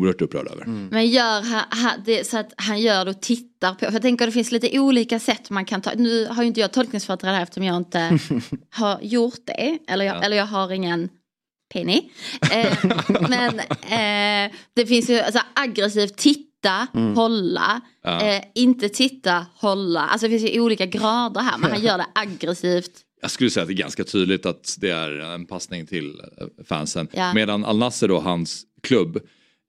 oerhört 0.00 0.22
upprörda 0.22 0.50
över. 0.50 0.66
Men 0.66 1.06
gör 1.06 1.40
han, 1.42 1.62
han, 1.70 2.02
det 2.04 2.26
så 2.26 2.38
att 2.38 2.52
han 2.56 2.80
gör 2.80 3.04
det 3.04 3.10
och 3.10 3.20
tittar 3.22 3.72
på, 3.74 3.78
för 3.86 3.92
jag 3.92 4.02
tänker 4.02 4.26
det 4.26 4.32
finns 4.32 4.52
lite 4.52 4.78
olika 4.78 5.18
sätt 5.20 5.50
man 5.50 5.64
kan 5.64 5.80
ta, 5.82 5.90
nu 5.96 6.26
har 6.26 6.42
ju 6.42 6.46
inte 6.48 6.60
jag 6.60 6.72
tolkningsföreträde 6.72 7.34
här 7.36 7.42
eftersom 7.42 7.64
jag 7.64 7.76
inte 7.76 8.18
har 8.70 8.98
gjort 9.02 9.40
det, 9.46 9.78
eller 9.88 10.04
jag, 10.04 10.16
Ja. 10.16 10.22
eller 10.22 10.36
jag 10.36 10.46
har 10.46 10.72
ingen 10.72 11.08
penny. 11.74 12.10
Eh, 12.52 12.78
men 13.28 13.58
eh, 13.58 14.52
det 14.74 14.86
finns 14.86 15.10
ju 15.10 15.20
alltså, 15.20 15.40
aggressivt 15.54 16.16
titta, 16.16 16.86
hålla, 17.14 17.80
Ja. 18.04 18.22
eh, 18.22 18.42
inte 18.54 18.88
titta, 18.88 19.46
hålla, 19.54 20.00
alltså 20.00 20.28
det 20.28 20.38
finns 20.38 20.54
ju 20.54 20.60
olika 20.60 20.86
grader 20.86 21.40
här, 21.40 21.58
men 21.58 21.70
han 21.70 21.82
gör 21.82 21.98
det 21.98 22.06
aggressivt. 22.14 22.90
Jag 23.22 23.30
skulle 23.30 23.50
säga 23.50 23.62
att 23.62 23.68
det 23.68 23.74
är 23.74 23.76
ganska 23.76 24.04
tydligt 24.04 24.46
att 24.46 24.76
det 24.80 24.90
är 24.90 25.18
en 25.20 25.46
passning 25.46 25.86
till 25.86 26.20
eh, 26.40 26.64
fansen. 26.64 27.08
Ja. 27.12 27.34
Medan 27.34 27.64
Al 27.64 27.78
Nasser 27.78 28.08
då, 28.08 28.20
hans 28.20 28.62
klubb, 28.82 29.18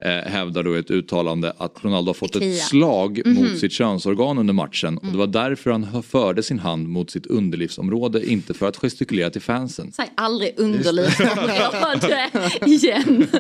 hävdar 0.09 0.63
då 0.63 0.75
i 0.75 0.79
ett 0.79 0.91
uttalande 0.91 1.53
att 1.57 1.77
Ronaldo 1.83 2.09
har 2.09 2.13
fått 2.13 2.35
ett 2.35 2.57
slag 2.61 3.21
Mhm. 3.25 3.35
mot 3.43 3.57
sitt 3.59 3.71
könsorgan 3.71 4.37
under 4.37 4.53
matchen. 4.53 4.97
Och 4.97 5.05
det 5.07 5.17
var 5.17 5.27
därför 5.27 5.71
han 5.71 6.03
förde 6.03 6.43
sin 6.43 6.59
hand 6.59 6.87
mot 6.87 7.11
sitt 7.11 7.25
underlivsområde, 7.25 8.25
inte 8.29 8.53
för 8.53 8.67
att 8.67 8.77
gestikulera 8.77 9.29
till 9.29 9.41
fansen. 9.41 9.91
Säg 9.91 10.11
aldrig 10.15 10.53
underlivsområde 10.59 12.29
igen. 12.65 13.27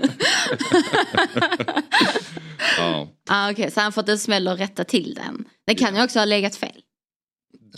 Ja. 2.77 3.07
ah, 3.29 3.51
Okej, 3.51 3.71
så 3.71 3.79
han 3.81 3.91
fått 3.91 4.09
en 4.09 4.19
smäll 4.19 4.47
och 4.47 4.57
rätta 4.57 4.83
till 4.83 5.13
den. 5.13 5.45
Den 5.67 5.75
kan 5.75 5.95
ju 5.95 6.03
också 6.03 6.19
ha 6.19 6.25
legat 6.25 6.55
fel. 6.55 6.81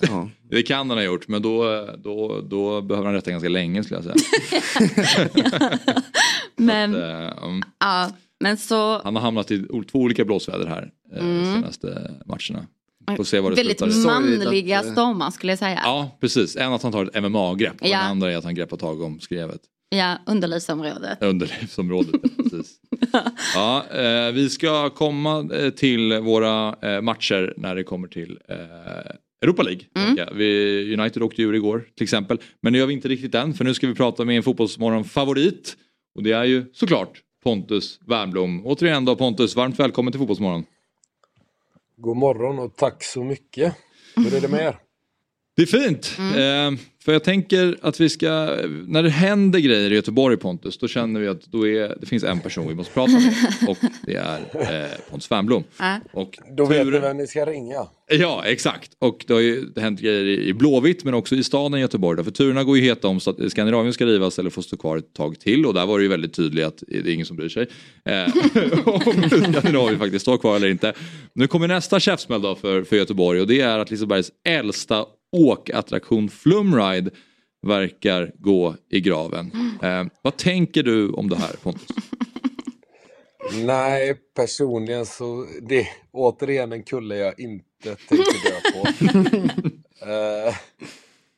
Ja. 0.01 0.29
Det 0.49 0.63
kan 0.63 0.89
han 0.89 0.97
ha 0.97 1.03
gjort 1.05 1.27
men 1.27 1.41
då, 1.41 1.85
då, 2.03 2.41
då 2.49 2.81
behöver 2.81 3.05
han 3.05 3.13
rätta 3.15 3.31
ganska 3.31 3.49
länge 3.49 3.83
skulle 3.83 4.01
jag 4.03 4.17
säga. 4.17 5.69
Men, 6.55 6.95
Eh, 6.95 7.43
mm. 7.43 7.61
ja, 7.79 8.09
men 8.43 8.57
så 8.57 9.01
Han 9.03 9.15
har 9.15 9.21
hamnat 9.21 9.51
i 9.51 9.63
två 9.91 9.99
olika 9.99 10.25
blåsväder 10.25 10.65
här 10.65 10.91
eh, 11.13 11.17
de 11.17 11.29
Mm. 11.29 11.53
senaste 11.55 12.11
matcherna. 12.25 12.67
Får 13.17 13.23
se 13.23 13.39
vad 13.39 13.51
det 13.51 13.55
väldigt 13.55 13.77
slutar 13.79 14.05
manliga 14.07 14.79
att, 14.79 14.85
eh, 14.85 14.91
stormar 14.91 15.31
skulle 15.31 15.51
jag 15.51 15.59
säga. 15.59 15.79
Ja, 15.83 16.11
Ja 16.11 16.17
precis, 16.21 16.55
en 16.55 16.73
att 16.73 16.83
han 16.83 16.91
tar 16.91 17.03
ett 17.05 17.15
MMA-grepp 17.23 17.81
och 17.81 17.87
Ja. 17.87 17.97
den 17.97 18.07
andra 18.11 18.31
är 18.31 18.37
att 18.37 18.43
han 18.43 18.55
greppar 18.55 18.77
tag 18.77 19.01
om 19.01 19.19
skrevet. 19.19 19.61
underlivsområdet. 20.25 21.17
Underlivsområdet. 21.23 22.21
precis. 22.37 22.75
Ja, 23.55 23.85
eh, 23.91 24.31
vi 24.31 24.49
ska 24.49 24.89
komma 24.89 25.49
eh, 25.53 25.69
till 25.69 26.13
våra 26.19 26.75
eh, 26.81 27.01
matcher 27.01 27.53
när 27.57 27.75
det 27.75 27.83
kommer 27.83 28.07
till 28.07 28.39
eh, 28.49 28.55
Europa 29.41 29.63
League. 29.63 29.81
Mm. 29.97 30.15
Ja, 30.17 30.25
vi, 30.35 30.97
United 30.99 31.23
åkte 31.23 31.41
ur 31.41 31.53
igår 31.55 31.85
till 31.95 32.03
exempel. 32.03 32.37
Men 32.61 32.73
det 32.73 32.79
gör 32.79 32.85
vi 32.85 32.93
inte 32.93 33.07
riktigt 33.07 33.35
än 33.35 33.53
för 33.53 33.63
nu 33.65 33.73
ska 33.73 33.87
vi 33.87 33.95
prata 33.95 34.25
med 34.25 34.37
en 34.37 34.43
fotbollsmorgon-favorit. 34.43 35.77
Och 36.15 36.23
det 36.23 36.31
är 36.31 36.43
ju 36.43 36.65
såklart 36.73 37.21
Pontus 37.45 37.99
Wernbloom. 38.07 38.65
Återigen 38.65 39.05
då 39.05 39.15
Pontus, 39.15 39.55
varmt 39.55 39.79
välkommen 39.79 40.11
till 40.11 40.19
Fotbollsmorgon. 40.19 40.65
God 41.97 42.17
morgon 42.17 42.59
och 42.59 42.75
tack 42.75 43.03
så 43.03 43.23
mycket. 43.23 43.75
Hur 44.15 44.33
är 44.33 44.41
det 44.41 44.47
med 44.47 44.61
er? 44.61 44.77
Det 45.55 45.61
är 45.61 45.65
fint. 45.65 46.17
Eh, 46.19 46.71
för 47.05 47.13
jag 47.13 47.23
tänker 47.23 47.77
att 47.81 47.99
vi 47.99 48.09
ska, 48.09 48.29
när 48.87 49.03
det 49.03 49.09
händer 49.09 49.59
grejer 49.59 49.91
i 49.91 49.95
Göteborg 49.95 50.37
Pontus, 50.37 50.77
då 50.77 50.87
känner 50.87 51.19
vi 51.19 51.27
att 51.27 51.45
då 51.45 51.67
är, 51.67 51.97
det 51.99 52.05
finns 52.05 52.23
en 52.23 52.39
person 52.39 52.67
vi 52.67 52.75
måste 52.75 52.93
prata 52.93 53.11
med. 53.11 53.33
Och 53.67 53.77
det 54.05 54.15
är 54.15 54.39
eh, 54.83 54.89
Pontus 55.09 55.31
Wernbloom. 55.31 55.63
Och 56.13 56.39
Då 56.57 56.65
vet 56.65 56.85
ni 56.85 56.91
turen- 56.91 57.01
vem 57.01 57.17
ni 57.17 57.27
ska 57.27 57.45
ringa. 57.45 57.87
Ja, 58.07 58.43
exakt. 58.45 58.91
Och 58.99 59.25
det 59.27 59.33
har 59.33 59.41
ju 59.41 59.71
hänt 59.75 59.99
grejer 59.99 60.25
i 60.25 60.53
Blåvitt 60.53 61.03
men 61.03 61.13
också 61.13 61.35
i 61.35 61.43
staden 61.43 61.79
Göteborg. 61.79 62.23
För 62.23 62.31
turerna 62.31 62.63
går 62.63 62.77
ju 62.77 62.83
heta 62.83 63.07
om 63.07 63.19
så 63.19 63.29
att 63.29 63.51
Skandinavien 63.51 63.93
ska 63.93 64.05
rivas 64.05 64.39
eller 64.39 64.49
få 64.49 64.61
stå 64.61 64.77
kvar 64.77 64.97
ett 64.97 65.13
tag 65.13 65.39
till. 65.39 65.65
Och 65.65 65.73
där 65.73 65.85
var 65.85 65.97
det 65.97 66.03
ju 66.03 66.09
väldigt 66.09 66.33
tydligt 66.33 66.65
att 66.65 66.83
det 66.87 66.97
är 66.97 67.13
ingen 67.13 67.25
som 67.25 67.37
bryr 67.37 67.49
sig. 67.49 67.67
Eh, 68.05 68.23
om 68.85 69.29
Skandinavien 69.29 69.99
faktiskt 69.99 70.21
står 70.21 70.37
kvar 70.37 70.55
eller 70.55 70.69
inte. 70.69 70.93
Nu 71.33 71.47
kommer 71.47 71.67
nästa 71.67 71.99
käftsmäll 71.99 72.41
då 72.41 72.55
för, 72.55 72.83
för 72.83 72.95
Göteborg 72.95 73.41
och 73.41 73.47
det 73.47 73.61
är 73.61 73.79
att 73.79 73.91
Lisebergs 73.91 74.31
äldsta 74.47 75.05
åkattraktion 75.35 76.29
Flumride 76.29 77.11
verkar 77.61 78.31
gå 78.35 78.75
i 78.89 79.01
graven. 79.01 79.51
Eh, 79.83 80.05
vad 80.21 80.37
tänker 80.37 80.83
du 80.83 81.09
om 81.09 81.29
det 81.29 81.35
här 81.35 81.55
Pontus? 81.63 81.87
Nej, 83.53 84.15
personligen 84.35 85.05
så 85.05 85.47
det 85.61 85.79
är 85.79 85.87
återigen 86.11 86.71
en 86.71 86.83
kulle 86.83 87.15
jag 87.17 87.39
inte 87.39 87.95
tänker 88.09 88.49
dö 88.49 88.71
på. 88.73 88.87
Eh, 90.05 90.55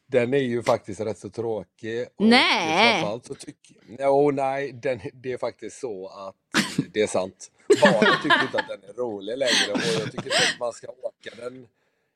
den 0.07 0.33
är 0.33 0.37
ju 0.37 0.63
faktiskt 0.63 1.01
rätt 1.01 1.17
så 1.17 1.29
tråkig. 1.29 2.05
och 2.15 2.25
Nej. 2.25 2.91
framförallt 2.91 3.25
så 3.25 3.35
tycker 3.35 3.75
Jo, 3.99 4.31
nej, 4.31 4.71
den, 4.71 4.99
det 5.13 5.31
är 5.31 5.37
faktiskt 5.37 5.79
så 5.79 6.07
att 6.07 6.35
det 6.93 7.01
är 7.01 7.07
sant. 7.07 7.51
Barnen 7.81 8.13
tycker 8.23 8.41
inte 8.41 8.59
att 8.59 8.67
den 8.67 8.89
är 8.89 8.93
rolig 8.93 9.37
längre 9.37 9.73
och 9.73 9.79
jag 10.01 10.11
tycker 10.11 10.25
inte 10.25 10.37
att 10.53 10.59
man 10.59 10.73
ska 10.73 10.87
åka 10.87 11.29
den 11.41 11.67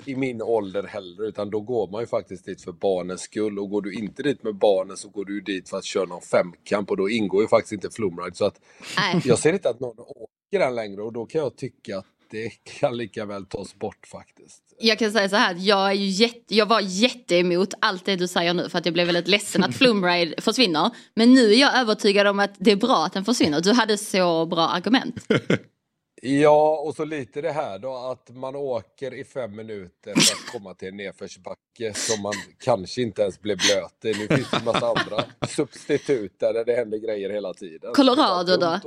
i 0.05 0.15
min 0.15 0.41
ålder 0.41 0.83
heller 0.83 1.27
utan 1.27 1.49
då 1.49 1.61
går 1.61 1.87
man 1.87 2.01
ju 2.01 2.07
faktiskt 2.07 2.45
dit 2.45 2.61
för 2.61 2.71
barnens 2.71 3.21
skull 3.21 3.59
och 3.59 3.69
går 3.69 3.81
du 3.81 3.93
inte 3.93 4.23
dit 4.23 4.43
med 4.43 4.55
barnen 4.55 4.97
så 4.97 5.09
går 5.09 5.25
du 5.25 5.41
dit 5.41 5.69
för 5.69 5.77
att 5.77 5.85
köra 5.85 6.05
någon 6.05 6.21
femkamp 6.21 6.91
och 6.91 6.97
då 6.97 7.09
ingår 7.09 7.41
ju 7.41 7.47
faktiskt 7.47 7.71
inte 7.71 7.89
flumride 7.89 8.35
så 8.35 8.45
att 8.45 8.61
Nej. 8.97 9.21
jag 9.25 9.39
ser 9.39 9.53
inte 9.53 9.69
att 9.69 9.79
någon 9.79 9.99
åker 9.99 10.59
den 10.59 10.75
längre 10.75 11.01
och 11.01 11.13
då 11.13 11.25
kan 11.25 11.41
jag 11.41 11.57
tycka 11.57 11.97
att 11.97 12.05
det 12.31 12.49
kan 12.63 12.97
lika 12.97 13.25
väl 13.25 13.45
tas 13.45 13.75
bort 13.75 14.07
faktiskt. 14.07 14.63
Jag 14.79 14.99
kan 14.99 15.11
säga 15.11 15.29
så 15.29 15.35
här, 15.35 15.55
jag, 15.59 15.89
är 15.89 15.93
ju 15.93 16.05
jätte, 16.05 16.55
jag 16.55 16.65
var 16.65 16.81
jätteemot 16.81 17.73
allt 17.81 18.05
det 18.05 18.15
du 18.15 18.27
säger 18.27 18.53
nu 18.53 18.69
för 18.69 18.77
att 18.77 18.85
jag 18.85 18.93
blev 18.93 19.05
väldigt 19.05 19.27
ledsen 19.27 19.63
att 19.63 19.75
Flumride 19.77 20.41
försvinner. 20.41 20.89
Men 21.13 21.33
nu 21.33 21.51
är 21.53 21.59
jag 21.59 21.79
övertygad 21.79 22.27
om 22.27 22.39
att 22.39 22.55
det 22.57 22.71
är 22.71 22.75
bra 22.75 23.05
att 23.05 23.13
den 23.13 23.25
försvinner. 23.25 23.61
Du 23.61 23.73
hade 23.73 23.97
så 23.97 24.45
bra 24.45 24.67
argument. 24.67 25.15
Ja, 26.23 26.77
och 26.85 26.95
så 26.95 27.05
lite 27.05 27.41
det 27.41 27.51
här 27.51 27.79
då 27.79 27.95
att 27.95 28.29
man 28.29 28.55
åker 28.55 29.13
i 29.13 29.23
fem 29.23 29.55
minuter 29.55 30.13
för 30.13 30.33
att 30.33 30.51
komma 30.51 30.73
till 30.73 30.87
en 30.87 30.97
nedförsbacke 30.97 31.93
som 31.93 32.21
man 32.21 32.33
kanske 32.59 33.01
inte 33.01 33.21
ens 33.21 33.41
blev 33.41 33.57
blöt 33.57 34.15
i. 34.15 34.19
Nu 34.19 34.27
finns 34.35 34.51
det 34.51 34.57
en 34.57 34.65
massa 34.65 34.87
andra 34.87 35.23
substitut 35.47 36.39
där 36.39 36.65
det 36.65 36.75
händer 36.75 36.97
grejer 36.97 37.29
hela 37.29 37.53
tiden. 37.53 37.93
Colorado 37.93 38.57
då? 38.57 38.79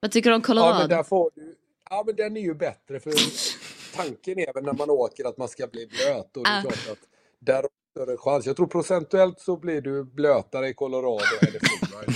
Vad 0.00 0.10
tycker 0.12 0.30
du 0.30 0.36
om 0.36 0.40
Ja, 0.42 0.46
Colorado? 0.46 0.78
men 0.78 0.88
där 0.88 1.02
får 1.02 1.30
du... 1.34 1.54
Ja, 1.90 2.02
men 2.06 2.16
den 2.16 2.36
är 2.36 2.40
ju 2.40 2.54
bättre 2.54 3.00
för 3.00 3.12
tanken 3.96 4.38
är 4.38 4.52
väl 4.54 4.64
när 4.64 4.72
man 4.72 4.90
åker 4.90 5.24
att 5.24 5.38
man 5.38 5.48
ska 5.48 5.66
bli 5.66 5.86
blöt 5.86 6.36
och 6.36 6.44
det 6.44 6.50
är 6.50 6.58
Ah. 6.58 6.62
klart 6.62 6.88
att 6.92 7.08
där 7.38 7.64
större 7.94 8.16
chans. 8.16 8.46
Jag 8.46 8.56
tror 8.56 8.66
procentuellt 8.66 9.40
så 9.40 9.56
blir 9.56 9.80
du 9.80 10.04
blötare 10.04 10.68
i 10.68 10.74
Colorado 10.74 11.24
i 11.42 11.46
Florida. 11.46 12.12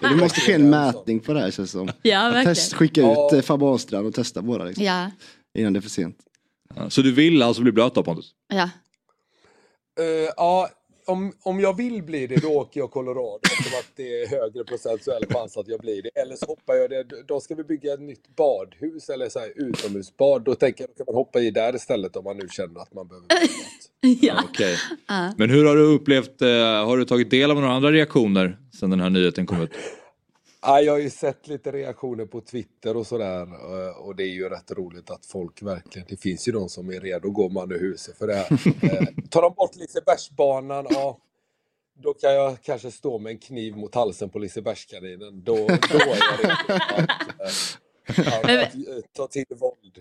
Det 0.00 0.16
måste 0.16 0.40
ske 0.40 0.52
en 0.52 0.70
mätning 0.70 1.20
på 1.20 1.32
det 1.32 1.40
här 1.40 1.50
känns 1.50 1.70
som. 1.70 1.90
Ja, 2.02 2.20
verkligen. 2.22 2.44
Test, 2.54 2.72
skicka 2.74 3.00
Ja. 3.00 3.26
ut 3.26 3.32
eh, 3.32 3.40
Fabbe 3.42 3.64
Ahlstrand 3.66 4.06
och 4.06 4.14
testa 4.14 4.42
båda 4.42 4.64
liksom, 4.64 4.84
Ja, 4.84 5.10
innan 5.54 5.72
det 5.72 5.78
är 5.78 5.80
för 5.80 5.90
sent. 5.90 6.16
Ja, 6.76 6.90
Så 6.90 7.02
du 7.02 7.12
vill 7.12 7.42
alltså 7.42 7.62
bli 7.62 7.72
blöt 7.72 7.94
då 7.94 8.02
Pontus? 8.04 8.34
ja. 8.48 8.70
Eh, 10.00 10.30
ja, 10.36 10.68
om, 11.06 11.32
om 11.42 11.60
jag 11.60 11.76
vill 11.76 12.02
bli 12.02 12.26
det, 12.26 12.36
då 12.36 12.48
åker 12.48 12.80
jag 12.80 12.90
Colorado 12.90 13.38
eftersom 13.42 13.78
att 13.78 13.88
det 13.96 14.22
är 14.22 14.26
högre 14.26 14.64
procentuell 14.64 15.24
chans 15.30 15.56
att 15.56 15.68
jag 15.68 15.80
blir 15.80 16.02
det. 16.02 16.08
Eller 16.20 16.36
så 16.36 16.46
hoppar 16.46 16.74
jag 16.74 16.90
det. 16.90 17.04
Då 17.28 17.40
ska 17.40 17.54
vi 17.54 17.64
bygga 17.64 17.94
ett 17.94 18.00
nytt 18.00 18.36
badhus 18.36 19.08
eller 19.08 19.28
så 19.28 19.38
här 19.38 19.52
utomhusbad. 19.56 20.42
Då 20.44 20.54
tänker 20.54 20.84
jag 20.84 20.90
att 20.90 20.96
kan 20.96 21.06
man 21.06 21.14
hoppa 21.14 21.40
i 21.40 21.50
där 21.50 21.74
istället 21.74 22.16
om 22.16 22.24
man 22.24 22.36
nu 22.36 22.48
känner 22.48 22.80
att 22.80 22.94
man 22.94 23.08
behöver 23.08 23.26
bli. 23.26 23.36
Ja. 24.02 24.42
Okej. 24.44 24.76
Ja. 25.06 25.32
Men 25.36 25.50
hur 25.50 25.64
har 25.64 25.76
du 25.76 25.82
upplevt, 25.82 26.42
eh, 26.42 26.48
har 26.86 26.96
du 26.96 27.04
tagit 27.04 27.30
del 27.30 27.50
av 27.50 27.60
några 27.60 27.72
andra 27.72 27.92
reaktioner 27.92 28.58
sen 28.78 28.90
den 28.90 29.00
här 29.00 29.10
nyheten 29.10 29.46
kom 29.46 29.60
ut? 29.60 29.70
Ja, 30.62 30.80
jag 30.80 30.92
har 30.92 30.98
ju 30.98 31.10
sett 31.10 31.48
lite 31.48 31.72
reaktioner 31.72 32.26
på 32.26 32.40
Twitter 32.40 32.96
och 32.96 33.06
sådär 33.06 33.42
eh, 33.42 33.96
och 33.96 34.16
det 34.16 34.22
är 34.22 34.32
ju 34.32 34.48
rätt 34.48 34.70
roligt 34.70 35.10
att 35.10 35.26
folk 35.26 35.62
verkligen, 35.62 36.06
det 36.10 36.16
finns 36.16 36.48
ju 36.48 36.52
de 36.52 36.68
som 36.68 36.88
är 36.88 37.00
redo 37.00 37.28
att 37.28 37.34
gå 37.34 37.48
man 37.48 37.72
ur 37.72 37.78
huset 37.78 38.18
för 38.18 38.26
det 38.26 38.34
här. 38.34 38.46
Eh, 38.82 39.06
Tar 39.30 39.42
de 39.42 39.54
bort 39.54 39.76
Lisebergsbanan, 39.76 40.86
ja, 40.90 41.18
då 42.02 42.14
kan 42.14 42.34
jag 42.34 42.62
kanske 42.62 42.90
stå 42.90 43.18
med 43.18 43.30
en 43.30 43.38
kniv 43.38 43.76
mot 43.76 43.94
halsen 43.94 44.30
på 44.30 44.38
Lisebergskaninen. 44.38 45.44
Då, 45.44 45.54
då 45.56 45.64
är 45.64 46.18
jag 46.18 46.44
redo 46.44 46.72
att, 46.72 46.90
att, 48.44 48.64
att, 48.66 49.12
ta 49.12 49.26
till 49.26 49.44
våld. 49.48 49.98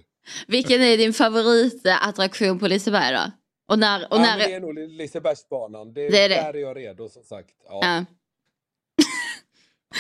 Vilken 0.48 0.82
är 0.82 0.98
din 0.98 1.14
favoritattraktion 1.14 2.60
på 2.60 2.68
Liseberg 2.68 3.14
då? 3.14 3.32
Och 3.72 3.80
när... 3.80 4.00
Och 4.14 4.18
Ja, 4.18 4.22
när 4.22 4.38
det 4.38 4.54
är 4.54 4.60
nog 4.60 4.80
Lisebergsbanan, 4.80 5.94
det, 5.94 6.10
Det 6.10 6.24
är 6.24 6.30
det. 6.30 6.36
där 6.36 6.54
är 6.56 6.60
jag 6.60 6.78
redo 6.78 7.10
som 7.10 7.24
sagt. 7.24 7.50
Ja. 7.70 7.80
ja. 7.82 8.06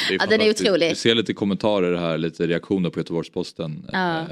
Det 0.10 0.16
Ja, 0.20 0.26
den 0.26 0.42
är 0.42 0.50
otrolig. 0.50 0.90
Vi 0.90 0.96
ser 0.96 1.16
lite 1.16 1.34
kommentarer 1.34 1.96
här, 1.98 2.18
lite 2.18 2.48
reaktioner 2.48 2.90
på 2.90 3.00
Göteborgs-Posten. 3.00 3.90
Ja. 3.92 4.20
Eh, 4.22 4.28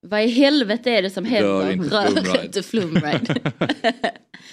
Vad 0.00 0.22
i 0.22 0.26
helvete 0.26 0.90
är 0.90 1.02
det 1.02 1.10
som 1.10 1.24
Rör 1.24 1.62
händer? 1.62 1.72
inte 1.72 1.96
Rör 1.96 2.06
Flumride. 2.06 2.44
inte 2.46 2.62
Flumride. 2.62 3.52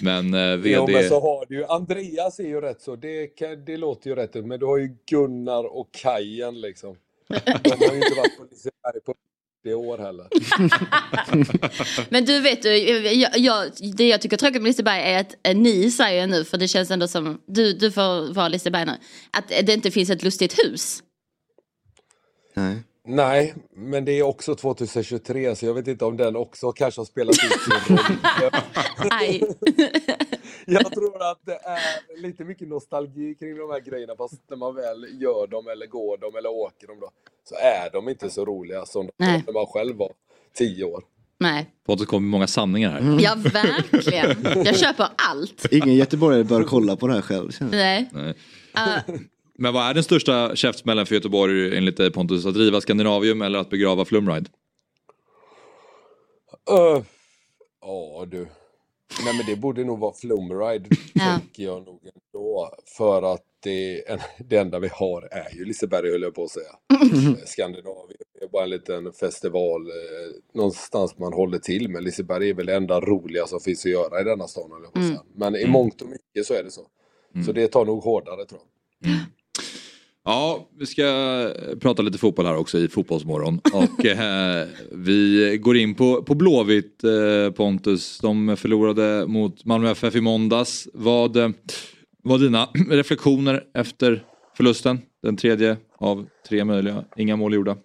Men 0.00 0.34
eh, 0.34 0.56
VD... 0.56 0.70
Jo, 0.70 0.86
men 0.88 1.08
så 1.08 1.20
har 1.20 1.46
du 1.48 1.56
ju, 1.56 1.64
Andreas 1.64 2.38
är 2.38 2.48
ju 2.48 2.60
rätt 2.60 2.82
så, 2.82 2.96
det, 2.96 3.30
det 3.66 3.76
låter 3.76 4.10
ju 4.10 4.16
rätt 4.16 4.34
men 4.34 4.60
du 4.60 4.66
har 4.66 4.78
ju 4.78 4.96
Gunnar 5.10 5.64
och 5.76 5.88
Kajen 5.92 6.60
liksom. 6.60 6.96
De 7.28 7.34
har 7.70 7.94
ju 7.94 7.96
inte 7.96 8.14
varit 8.16 8.38
på 8.38 8.44
Liseberg 8.50 9.00
på 9.04 9.14
det 9.64 9.74
år 9.74 9.98
heller. 9.98 10.28
Men 12.10 12.24
du 12.24 12.40
vet 12.40 12.64
jag, 12.64 13.38
jag, 13.38 13.70
det 13.96 14.08
jag 14.08 14.20
tycker 14.20 14.36
är 14.36 14.38
tråkigt 14.38 14.62
med 14.62 14.68
Liseberg 14.68 15.00
är 15.00 15.20
att 15.20 15.34
eh, 15.42 15.56
ni 15.56 15.90
säger 15.90 16.20
jag 16.20 16.30
nu, 16.30 16.44
för 16.44 16.58
det 16.58 16.68
känns 16.68 16.90
ändå 16.90 17.08
som, 17.08 17.40
du, 17.46 17.72
du 17.72 17.90
får 17.90 18.34
vara 18.34 18.48
Liseberg 18.48 18.86
nu, 18.86 18.92
att 19.30 19.48
det 19.48 19.72
inte 19.72 19.90
finns 19.90 20.10
ett 20.10 20.22
lustigt 20.22 20.58
hus. 20.58 21.02
Nej. 22.54 22.82
Nej, 23.04 23.54
men 23.76 24.04
det 24.04 24.12
är 24.12 24.22
också 24.22 24.54
2023 24.54 25.56
så 25.56 25.66
jag 25.66 25.74
vet 25.74 25.88
inte 25.88 26.04
om 26.04 26.16
den 26.16 26.36
också 26.36 26.72
kanske 26.72 27.00
har 27.00 27.06
spelat 27.06 27.34
ut 27.34 27.60
sin 27.62 27.96
roll. 27.96 29.54
Jag 30.66 30.92
tror 30.92 31.30
att 31.30 31.40
det 31.46 31.58
är 31.64 32.22
lite 32.22 32.44
mycket 32.44 32.68
nostalgi 32.68 33.34
kring 33.34 33.56
de 33.58 33.70
här 33.70 33.80
grejerna 33.80 34.16
fast 34.18 34.50
när 34.50 34.56
man 34.56 34.74
väl 34.74 35.06
gör 35.20 35.46
dem 35.46 35.68
eller 35.68 35.86
går 35.86 36.18
dem 36.18 36.36
eller 36.36 36.48
åker 36.50 36.86
dem 36.86 37.00
då 37.00 37.10
så 37.44 37.54
är 37.54 37.90
de 37.92 38.08
inte 38.08 38.30
så 38.30 38.44
roliga 38.44 38.86
som 38.86 39.10
Nej. 39.16 39.44
när 39.46 39.52
man 39.52 39.66
själv 39.66 39.96
var 39.96 40.12
tio 40.54 40.84
år. 40.84 41.04
Nej, 41.38 41.70
Pontus 41.86 42.06
kommer 42.06 42.20
med 42.20 42.30
många 42.30 42.46
sanningar 42.46 42.90
här. 42.90 42.98
Mm. 42.98 43.18
ja 43.18 43.34
verkligen. 43.52 44.64
Jag 44.64 44.78
köper 44.78 45.08
allt. 45.30 45.66
Ingen 45.70 45.94
göteborgare 45.94 46.44
bör 46.44 46.62
kolla 46.62 46.96
på 46.96 47.06
det 47.06 47.14
här 47.14 47.22
själv. 47.22 47.52
Nej. 47.60 48.10
Nej. 48.12 48.34
Uh, 49.08 49.14
Men 49.58 49.74
vad 49.74 49.90
är 49.90 49.94
den 49.94 50.04
största 50.04 50.56
käftsmällen 50.56 51.06
för 51.06 51.14
Göteborg 51.14 51.76
enligt 51.76 51.96
dig 51.96 52.12
Pontus? 52.12 52.46
Att 52.46 52.54
driva 52.54 52.80
Skandinavium 52.80 53.42
eller 53.42 53.58
att 53.58 53.70
begrava 53.70 54.04
Flumride? 54.04 54.50
Ja 57.80 58.26
du. 58.26 58.46
Nej 59.24 59.36
men 59.36 59.46
det 59.46 59.56
borde 59.56 59.84
nog 59.84 59.98
vara 59.98 60.12
Flumride 60.12 60.88
tänker 61.14 61.62
jag 61.62 61.86
nog 61.86 62.00
ändå. 62.02 62.74
För 62.96 63.34
att 63.34 63.44
det, 63.60 64.10
en, 64.10 64.18
det 64.38 64.56
enda 64.56 64.78
vi 64.78 64.88
har 64.88 65.22
är 65.22 65.54
ju 65.54 65.64
Liseberg 65.64 66.10
höll 66.10 66.22
jag 66.22 66.34
på 66.34 66.44
att 66.44 66.50
säga. 66.50 66.70
Eh, 66.90 67.44
Skandinavien 67.44 68.18
är 68.40 68.48
bara 68.48 68.64
en 68.64 68.70
liten 68.70 69.12
festival 69.12 69.86
eh, 69.86 70.54
någonstans 70.54 71.18
man 71.18 71.32
håller 71.32 71.58
till. 71.58 71.88
Men 71.88 72.04
Liseberg 72.04 72.50
är 72.50 72.54
väl 72.54 72.66
det 72.66 72.76
enda 72.76 73.00
roliga 73.00 73.46
som 73.46 73.60
finns 73.60 73.84
att 73.84 73.90
göra 73.90 74.20
i 74.20 74.24
denna 74.24 74.48
stan 74.48 74.72
höll 74.72 74.82
jag 74.82 74.92
på 74.92 74.98
att 74.98 75.06
säga. 75.06 75.22
Men 75.34 75.56
i 75.56 75.66
mångt 75.66 76.02
och 76.02 76.08
mycket 76.08 76.46
så 76.46 76.54
är 76.54 76.62
det 76.62 76.70
så. 76.70 76.86
Så 77.46 77.52
det 77.52 77.68
tar 77.68 77.84
nog 77.84 78.02
hårdare 78.02 78.44
tror 78.44 78.60
jag. 78.60 79.12
Ja, 80.24 80.68
vi 80.78 80.86
ska 80.86 81.02
eh, 81.02 81.78
prata 81.78 82.02
lite 82.02 82.18
fotboll 82.18 82.46
här 82.46 82.56
också 82.56 82.78
i 82.78 82.88
Fotbollsmorgon. 82.88 83.60
Och 83.72 84.06
eh, 84.06 84.66
vi 84.92 85.58
går 85.62 85.76
in 85.76 85.94
på, 85.94 86.22
på 86.22 86.34
Blåvitt 86.34 87.04
eh, 87.04 87.52
Pontus. 87.52 88.18
De 88.18 88.56
förlorade 88.56 89.26
mot 89.26 89.64
Malmö 89.64 89.90
FF 89.90 90.14
i 90.14 90.20
måndags. 90.20 90.88
Vad 90.94 91.36
eh, 91.36 91.48
var 92.22 92.38
dina 92.38 92.68
reflektioner 92.90 93.64
efter 93.74 94.24
förlusten? 94.56 94.98
Den 95.22 95.36
tredje 95.36 95.76
av 95.98 96.26
tre 96.48 96.64
möjliga. 96.64 97.04
Inga 97.16 97.36
mål 97.36 97.54
gjorda. 97.54 97.76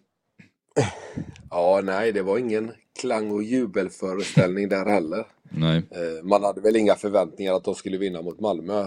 Ja, 1.50 1.82
nej, 1.84 2.12
det 2.12 2.22
var 2.22 2.38
ingen 2.38 2.72
klang 3.02 3.32
och 3.32 3.44
jubelföreställning 3.44 4.70
där 4.70 4.86
heller. 4.86 5.26
Nej. 5.50 5.78
Eh, 5.78 6.24
Man 6.26 6.44
hade 6.44 6.62
väl 6.62 6.76
inga 6.76 6.96
förväntningar 6.96 7.54
att 7.54 7.64
de 7.64 7.76
skulle 7.76 7.98
vinna 7.98 8.22
mot 8.22 8.40
Malmö. 8.40 8.82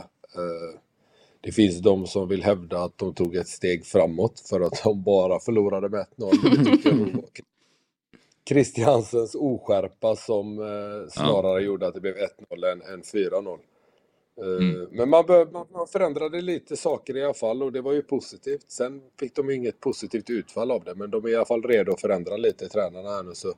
Det 1.40 1.52
finns 1.52 1.78
de 1.80 2.06
som 2.06 2.28
vill 2.28 2.42
hävda 2.42 2.78
att 2.84 2.98
de 2.98 3.14
tog 3.14 3.36
ett 3.36 3.48
steg 3.48 3.86
framåt 3.86 4.40
för 4.40 4.60
att 4.60 4.82
de 4.84 5.02
bara 5.02 5.40
förlorade 5.40 5.88
med 5.88 6.06
1-0. 6.16 6.30
Det 6.42 6.64
tycker 6.70 6.88
jag 6.90 6.98
nog 6.98 7.14
var 7.14 7.24
Christiansens 8.48 9.34
oskärpa 9.34 10.16
som 10.16 10.58
eh, 10.58 11.08
snarare 11.10 11.62
gjorde 11.62 11.86
att 11.86 11.94
det 11.94 12.00
blev 12.00 12.14
1-0 12.16 12.72
än, 12.72 12.82
än 12.82 13.02
4-0. 13.02 13.58
Eh, 14.40 14.88
Men 14.90 15.08
man, 15.08 15.26
bör, 15.26 15.48
man, 15.72 15.86
förändrade 15.86 16.40
lite 16.40 16.76
saker 16.76 17.16
i 17.16 17.24
alla 17.24 17.34
fall 17.34 17.62
och 17.62 17.72
det 17.72 17.80
var 17.80 17.92
ju 17.92 18.02
positivt. 18.02 18.70
Sen 18.70 19.02
fick 19.20 19.34
de 19.36 19.50
inget 19.50 19.80
positivt 19.80 20.30
utfall 20.30 20.70
av 20.70 20.84
det 20.84 20.94
men 20.94 21.10
de 21.10 21.24
är 21.24 21.28
i 21.28 21.36
alla 21.36 21.44
fall 21.44 21.62
redo 21.62 21.92
att 21.92 22.00
förändra 22.00 22.36
lite 22.36 22.68
tränarna 22.68 23.08
här 23.10 23.22
nu 23.22 23.34
så 23.34 23.54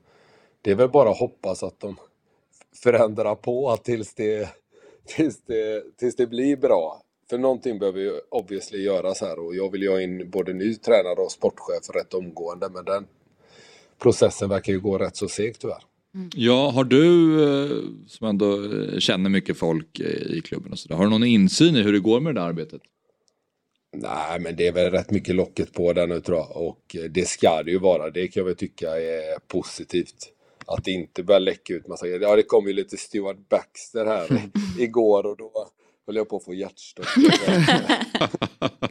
det 0.62 0.70
är 0.70 0.74
väl 0.74 0.90
bara 0.90 1.10
att 1.10 1.18
hoppas 1.18 1.62
att 1.62 1.80
de 1.80 1.96
förändrar 2.82 3.34
på 3.34 3.76
tills 3.84 4.14
det, 4.14 4.48
tills 5.04 5.40
det, 5.42 5.96
tills 5.96 6.16
det 6.16 6.26
blir 6.26 6.56
bra. 6.56 7.02
För 7.32 7.38
någonting 7.38 7.78
behöver 7.78 8.00
ju 8.00 8.12
obviously 8.30 8.82
göras 8.82 9.20
här 9.20 9.38
och 9.38 9.54
jag 9.56 9.72
vill 9.72 9.82
ju 9.82 9.88
ha 9.88 10.00
in 10.00 10.30
både 10.30 10.52
ny 10.52 10.74
tränare 10.74 11.20
och 11.20 11.32
sportchef 11.32 11.90
rätt 11.94 12.14
omgående 12.14 12.68
men 12.74 12.84
den 12.84 13.06
processen 13.98 14.48
verkar 14.48 14.72
ju 14.72 14.80
gå 14.80 14.98
rätt 14.98 15.16
så 15.16 15.28
segt 15.28 15.60
tyvärr. 15.60 15.82
Ja, 16.34 16.70
har 16.70 16.84
du 16.84 17.34
eh, 17.44 17.78
som 18.06 18.26
ändå 18.26 18.58
känner 18.98 19.30
mycket 19.30 19.56
folk 19.56 20.00
eh, 20.00 20.06
i 20.06 20.40
klubben 20.44 20.72
och 20.72 20.78
sådär. 20.78 20.96
Har 20.96 21.04
du 21.04 21.10
någon 21.10 21.24
insyn 21.24 21.76
i 21.76 21.82
hur 21.82 21.92
det 21.92 21.98
går 21.98 22.20
med 22.20 22.34
det 22.34 22.40
där 22.40 22.48
arbetet? 22.48 22.82
Nej, 23.96 24.40
men 24.40 24.56
det 24.56 24.66
är 24.66 24.72
väl 24.72 24.90
rätt 24.90 25.10
mycket 25.10 25.34
locket 25.34 25.72
på 25.72 25.92
den 25.92 26.08
nu 26.08 26.20
tror 26.20 26.38
jag. 26.38 26.56
Och 26.56 26.96
det 27.10 27.28
ska 27.28 27.62
det 27.62 27.70
ju 27.70 27.78
vara. 27.78 28.10
Det 28.10 28.28
kan 28.28 28.40
jag 28.40 28.44
väl 28.44 28.56
tycka 28.56 28.90
är 28.90 29.38
positivt. 29.48 30.32
Att 30.66 30.84
det 30.84 30.90
inte 30.90 31.22
börjar 31.22 31.40
läcka 31.40 31.74
ut 31.74 31.88
massa 31.88 32.06
grejer. 32.06 32.20
Ja, 32.20 32.36
det 32.36 32.42
kom 32.42 32.66
ju 32.66 32.72
lite 32.72 32.96
Stuart 32.96 33.48
Baxter 33.48 34.06
här 34.06 34.50
igår 34.78 35.26
och 35.26 35.36
då 35.36 35.70
höll 36.06 36.16
jag 36.16 36.28
på 36.28 36.36
att 36.36 36.44
få 36.44 36.54
hjärtstopp. 36.54 37.06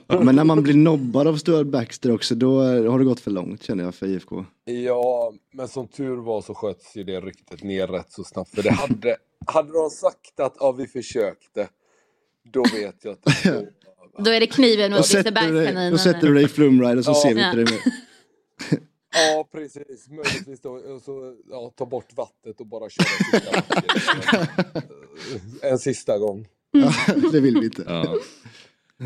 Men 0.24 0.36
när 0.36 0.44
man 0.44 0.64
blir 0.64 0.74
nobbad 0.74 1.28
av 1.28 1.38
Stuart 1.38 1.68
Baxter 1.68 2.14
också, 2.14 2.36
då 2.36 2.62
har 2.64 3.00
det 3.00 3.06
gått 3.06 3.20
för 3.20 3.32
långt 3.32 3.64
känner 3.64 3.84
jag 3.84 3.96
för 3.96 4.08
IFK. 4.08 4.46
Ja, 4.66 5.34
men 5.54 5.68
som 5.68 5.88
tur 5.88 6.16
var 6.18 6.42
så 6.42 6.54
sköts 6.54 6.96
ju 6.96 7.04
det 7.04 7.22
ryktet 7.22 7.64
ner 7.64 7.88
rätt 7.88 8.12
så 8.12 8.24
snabbt. 8.24 8.56
För 8.56 8.64
det 8.64 8.72
hade, 8.72 9.18
hade 9.46 9.74
de 9.74 9.90
sagt 9.90 10.40
att 10.40 10.56
ja, 10.60 10.72
vi 10.72 10.88
försökte, 10.88 11.68
då 12.54 12.64
vet 12.74 12.96
jag 13.06 13.12
att 13.14 13.24
det 13.44 13.44
då, 14.18 14.24
Då 14.24 14.32
är 14.32 14.40
det 14.40 14.48
kniven 14.48 14.92
mot 14.92 15.00
Lisebergskaninen. 15.00 15.92
då 15.92 15.98
sätter 15.98 16.28
du 16.28 16.34
dig 16.34 16.44
i 16.44 16.48
Flumride 16.48 16.98
och 16.98 17.06
så 17.06 17.12
Ja. 17.12 17.22
ser 17.22 17.36
vi 17.36 17.42
Ja. 17.42 17.50
inte 17.50 17.58
det 17.64 17.72
mer. 17.72 17.82
Ja, 19.14 19.48
precis. 19.52 20.08
Möjligtvis 20.10 20.62
då, 20.62 20.72
och 20.72 21.02
så 21.02 21.36
ja, 21.50 21.72
ta 21.76 21.86
bort 21.86 22.14
vattnet 22.16 22.60
och 22.60 22.68
bara 22.68 22.90
köra 22.90 23.06
sista. 23.06 23.64
En 25.62 25.80
sista 25.80 26.18
gång. 26.18 26.48
Det 27.32 27.40
vill 27.40 27.58
vi 27.60 27.66
inte. 27.66 27.84
Ja, 27.88 28.16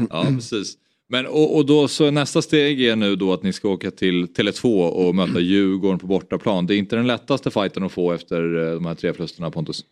ja 0.09 0.23
precis. 0.35 0.77
Men 1.07 1.25
och, 1.27 1.55
och 1.55 1.65
då 1.65 1.87
så 1.87 2.11
nästa 2.11 2.41
steg 2.41 2.81
är 2.83 2.95
nu 2.95 3.15
då 3.15 3.33
att 3.33 3.43
ni 3.43 3.53
ska 3.53 3.69
åka 3.69 3.91
till 3.91 4.25
Tele2 4.25 4.89
och 4.89 5.15
möta 5.15 5.39
Djurgården 5.39 5.99
på 5.99 6.07
bortaplan. 6.07 6.67
Det 6.67 6.75
är 6.75 6.77
inte 6.77 6.95
den 6.95 7.07
lättaste 7.07 7.51
fighten 7.51 7.83
att 7.83 7.91
få 7.91 8.11
efter 8.11 8.67
eh, 8.67 8.73
de 8.73 8.85
här 8.85 8.95
tre 8.95 9.13
förlusterna 9.13 9.51
Pontus. 9.51 9.85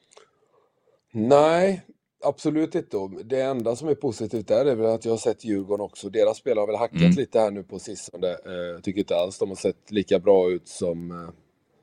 Nej, 1.13 1.82
absolut 2.24 2.76
inte. 2.76 2.97
Det 3.24 3.41
enda 3.41 3.76
som 3.76 3.88
är 3.88 3.95
positivt 3.95 4.47
där 4.47 4.65
är 4.65 4.76
väl 4.76 4.86
att 4.86 5.05
jag 5.05 5.11
har 5.11 5.17
sett 5.17 5.45
Djurgården 5.45 5.84
också. 5.86 6.09
Deras 6.09 6.38
spelare 6.38 6.61
har 6.61 6.67
väl 6.67 6.76
hackat 6.76 7.01
Mm. 7.01 7.11
lite 7.15 7.39
här 7.39 7.51
nu 7.51 7.63
på 7.63 7.80
sistone. 7.80 8.28
Eh, 8.28 8.53
Jag 8.74 8.84
tycker 8.84 8.99
inte 8.99 9.15
alls 9.15 9.38
de 9.39 9.49
har 9.49 9.55
sett 9.55 9.91
lika 9.91 10.19
bra 10.19 10.51
ut 10.51 10.67
som, 10.67 11.11
eh, 11.11 11.30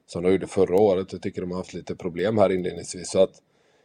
som 0.06 0.22
de 0.22 0.32
gjorde 0.32 0.46
förra 0.46 0.76
året. 0.76 1.12
Jag 1.12 1.22
tycker 1.22 1.40
de 1.40 1.50
har 1.50 1.58
haft 1.58 1.74
lite 1.74 1.94
problem 1.96 2.38
här 2.38 2.52
inledningsvis. 2.52 3.10
Så 3.10 3.22
att 3.22 3.32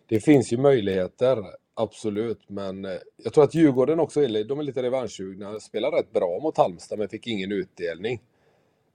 det 0.09 0.19
finns 0.19 0.53
ju 0.53 0.57
möjligheter, 0.57 1.37
absolut. 1.75 2.49
Men 2.49 2.85
eh, 2.85 2.91
jag 3.23 3.33
tror 3.33 3.43
att 3.43 3.55
Djurgården 3.55 3.99
också 3.99 4.21
är, 4.21 4.43
de 4.43 4.59
är 4.59 4.63
lite 4.63 4.83
revanschsugna. 4.83 5.59
Spelar 5.59 5.91
rätt 5.91 6.13
bra 6.13 6.39
mot 6.41 6.57
Halmstad 6.57 6.99
men 6.99 7.09
fick 7.09 7.27
ingen 7.27 7.51
utdelning. 7.51 8.21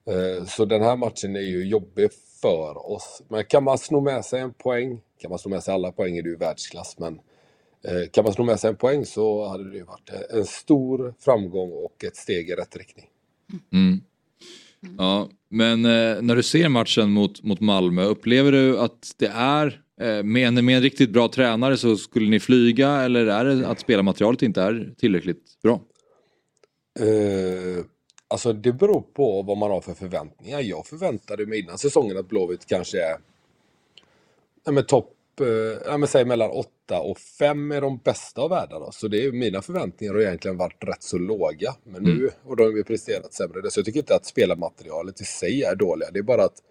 Eh, 0.06 0.44
så 0.44 0.64
den 0.64 0.82
här 0.82 0.96
matchen 0.96 1.36
är 1.36 1.40
ju 1.40 1.64
jobbig 1.64 2.10
för 2.40 2.92
oss. 2.92 3.22
Men 3.28 3.44
kan 3.44 3.64
man 3.64 3.78
sno 3.78 4.00
med 4.00 4.24
sig 4.24 4.40
en 4.40 4.52
poäng, 4.52 5.00
kan 5.18 5.30
man 5.30 5.38
sno 5.38 5.50
med 5.50 5.62
sig 5.62 5.74
alla 5.74 5.92
poäng 5.92 6.16
är 6.16 6.22
det 6.22 6.28
ju 6.28 6.36
världsklass. 6.36 6.98
Men 6.98 7.20
eh, 7.84 8.10
kan 8.10 8.24
man 8.24 8.32
sno 8.32 8.44
med 8.44 8.60
sig 8.60 8.70
en 8.70 8.76
poäng 8.76 9.06
så 9.06 9.48
hade 9.48 9.70
det 9.70 9.76
ju 9.76 9.84
varit 9.84 10.10
en 10.30 10.44
stor 10.44 11.14
framgång 11.18 11.72
och 11.72 12.04
ett 12.04 12.16
steg 12.16 12.50
i 12.50 12.54
rätt 12.54 12.76
riktning. 12.76 13.06
Mm. 13.72 14.00
Ja, 14.98 15.28
men 15.48 15.82
när 16.26 16.36
du 16.36 16.42
ser 16.42 16.68
matchen 16.68 17.10
mot, 17.10 17.42
mot 17.42 17.60
Malmö, 17.60 18.04
upplever 18.04 18.52
du 18.52 18.78
att 18.78 19.14
det 19.16 19.26
är 19.26 19.82
med, 20.24 20.48
en, 20.48 20.64
med 20.64 20.76
en 20.76 20.82
riktigt 20.82 21.10
bra 21.10 21.28
tränare 21.28 21.76
så 21.76 21.96
skulle 21.96 22.30
ni 22.30 22.40
flyga 22.40 22.90
eller 22.90 23.26
är 23.26 23.44
det 23.44 23.68
att 23.68 23.80
spelarmaterialet 23.80 24.42
inte 24.42 24.62
är 24.62 24.94
tillräckligt 24.98 25.62
bra? 25.62 25.80
Eh, 27.00 27.84
alltså 28.28 28.52
det 28.52 28.72
beror 28.72 29.00
på 29.00 29.42
vad 29.42 29.58
man 29.58 29.70
har 29.70 29.80
för 29.80 29.94
förväntningar. 29.94 30.60
Jag 30.60 30.86
förväntade 30.86 31.46
mig 31.46 31.60
innan 31.60 31.78
säsongen 31.78 32.18
att 32.18 32.28
Blåvitt 32.28 32.66
kanske 32.66 32.98
är 32.98 33.16
ja, 34.64 34.82
topp, 34.82 35.40
eh, 35.40 35.46
ja, 35.86 35.96
men 35.98 36.08
säg 36.08 36.24
mellan 36.24 36.50
8 36.50 37.00
och 37.00 37.18
5 37.18 37.72
är 37.72 37.80
de 37.80 37.98
bästa 37.98 38.42
av 38.42 38.50
världarna. 38.50 38.92
Så 38.92 39.08
det 39.08 39.24
är 39.24 39.32
mina 39.32 39.62
förväntningar 39.62 40.14
har 40.14 40.20
egentligen 40.20 40.56
varit 40.56 40.84
rätt 40.84 41.02
så 41.02 41.18
låga. 41.18 41.74
Men 41.84 42.02
nu 42.02 42.30
har 42.44 42.56
de 42.56 42.76
ju 42.76 42.84
presterat 42.84 43.34
sämre. 43.34 43.70
Så 43.70 43.78
jag 43.78 43.84
tycker 43.86 44.00
inte 44.00 44.14
att 44.14 44.26
spelarmaterialet 44.26 45.20
i 45.20 45.24
sig 45.24 45.62
är 45.62 45.74
dåliga. 45.74 46.10
Det 46.10 46.18
är 46.18 46.22
bara 46.22 46.44
att 46.44 46.62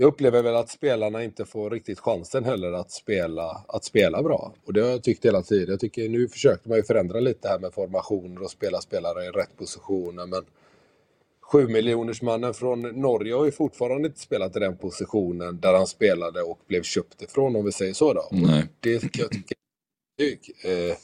jag 0.00 0.08
upplever 0.08 0.42
väl 0.42 0.56
att 0.56 0.68
spelarna 0.68 1.24
inte 1.24 1.44
får 1.44 1.70
riktigt 1.70 1.98
chansen 1.98 2.44
heller 2.44 2.72
att 2.72 2.90
spela, 2.90 3.64
att 3.68 3.84
spela 3.84 4.22
bra. 4.22 4.54
Och 4.64 4.72
det 4.72 4.80
har 4.80 4.88
jag 4.88 5.02
tyckt 5.02 5.24
hela 5.24 5.42
tiden. 5.42 5.70
Jag 5.70 5.80
tycker 5.80 6.08
nu 6.08 6.28
försökte 6.28 6.68
man 6.68 6.78
ju 6.78 6.84
förändra 6.84 7.20
lite 7.20 7.48
här 7.48 7.58
med 7.58 7.74
formationer 7.74 8.42
och 8.42 8.50
spela 8.50 8.80
spelare 8.80 9.24
i 9.24 9.28
rätt 9.28 9.56
positioner. 9.56 10.26
Men 10.26 10.44
7 11.40 11.68
miljonersmannen 11.68 12.54
från 12.54 12.82
Norge 12.82 13.34
har 13.34 13.44
ju 13.44 13.52
fortfarande 13.52 14.08
inte 14.08 14.20
spelat 14.20 14.56
i 14.56 14.58
den 14.58 14.76
positionen 14.76 15.60
där 15.60 15.74
han 15.74 15.86
spelade 15.86 16.42
och 16.42 16.58
blev 16.66 16.82
köpt 16.82 17.22
ifrån 17.22 17.56
om 17.56 17.64
vi 17.64 17.72
säger 17.72 17.94
så 17.94 18.12
då. 18.12 18.28
Nej. 18.30 18.66
det 18.80 18.98
kan 18.98 19.22
jag 19.22 19.30
tycka 19.30 19.54
är 20.64 20.90
eh, 20.90 20.96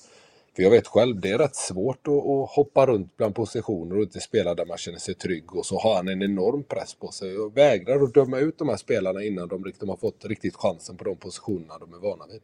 För 0.57 0.63
jag 0.63 0.71
vet 0.71 0.87
själv, 0.87 1.21
det 1.21 1.31
är 1.31 1.39
rätt 1.39 1.57
svårt 1.57 2.09
att, 2.09 2.15
att 2.15 2.51
hoppa 2.51 2.87
runt 2.87 3.17
bland 3.17 3.35
positioner 3.35 3.97
och 3.97 4.03
inte 4.03 4.21
spela 4.21 4.55
där 4.55 4.67
man 4.67 4.79
känner 4.79 4.99
sig 4.99 5.15
trygg. 5.15 5.57
Och 5.57 5.67
så 5.67 5.79
har 5.79 5.97
han 5.97 6.09
en 6.09 6.23
enorm 6.23 6.65
press 6.65 6.95
på 6.95 7.11
sig. 7.11 7.35
Jag 7.35 7.55
vägrar 7.55 8.03
att 8.03 8.15
döma 8.15 8.39
ut 8.39 8.59
de 8.59 8.69
här 8.69 8.77
spelarna 8.77 9.23
innan 9.23 9.49
de 9.49 9.65
riktigt 9.65 9.89
har 9.89 9.97
fått 9.97 10.25
riktigt 10.25 10.57
chansen 10.57 10.97
på 10.97 11.05
de 11.05 11.17
positionerna 11.17 11.79
de 11.79 11.95
är 11.95 11.99
vana 11.99 12.25
vid. 12.27 12.43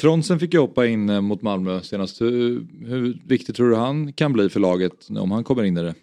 Tronsen 0.00 0.38
fick 0.38 0.54
ju 0.54 0.60
hoppa 0.60 0.86
in 0.86 1.10
eh, 1.10 1.20
mot 1.20 1.42
Malmö 1.42 1.80
senast. 1.80 2.20
Hur, 2.20 2.66
hur 2.86 3.22
viktigt 3.26 3.56
tror 3.56 3.70
du 3.70 3.76
han 3.76 4.12
kan 4.12 4.32
bli 4.32 4.48
för 4.48 4.60
laget 4.60 5.10
om 5.10 5.30
han 5.30 5.44
kommer 5.44 5.64
in 5.64 5.76
i 5.76 5.82
det? 5.82 5.94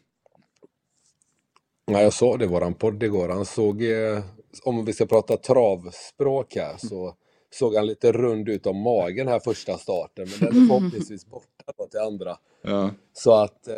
Ja, 1.85 2.01
jag 2.01 2.13
sa 2.13 2.37
det 2.37 2.45
i 2.45 2.47
våran 2.47 2.73
podd 2.73 3.03
igår. 3.03 3.29
Han 3.29 3.45
såg, 3.45 3.83
eh, 3.83 4.23
om 4.63 4.85
vi 4.85 4.93
ska 4.93 5.05
prata 5.05 5.37
travspråk 5.37 6.55
här, 6.55 6.77
så 6.77 7.15
såg 7.53 7.75
han 7.75 7.85
lite 7.85 8.11
rund 8.11 8.49
ut 8.49 8.65
om 8.65 8.77
magen 8.77 9.27
här 9.27 9.39
första 9.39 9.77
starten. 9.77 10.27
Men 10.29 10.39
den 10.49 10.63
är 10.63 10.67
förhoppningsvis 10.67 11.25
borta 11.25 11.73
då 11.77 11.87
till 11.87 11.99
andra. 11.99 12.37
Ja. 12.61 12.89
Så 13.13 13.33
att, 13.33 13.67
eh, 13.67 13.75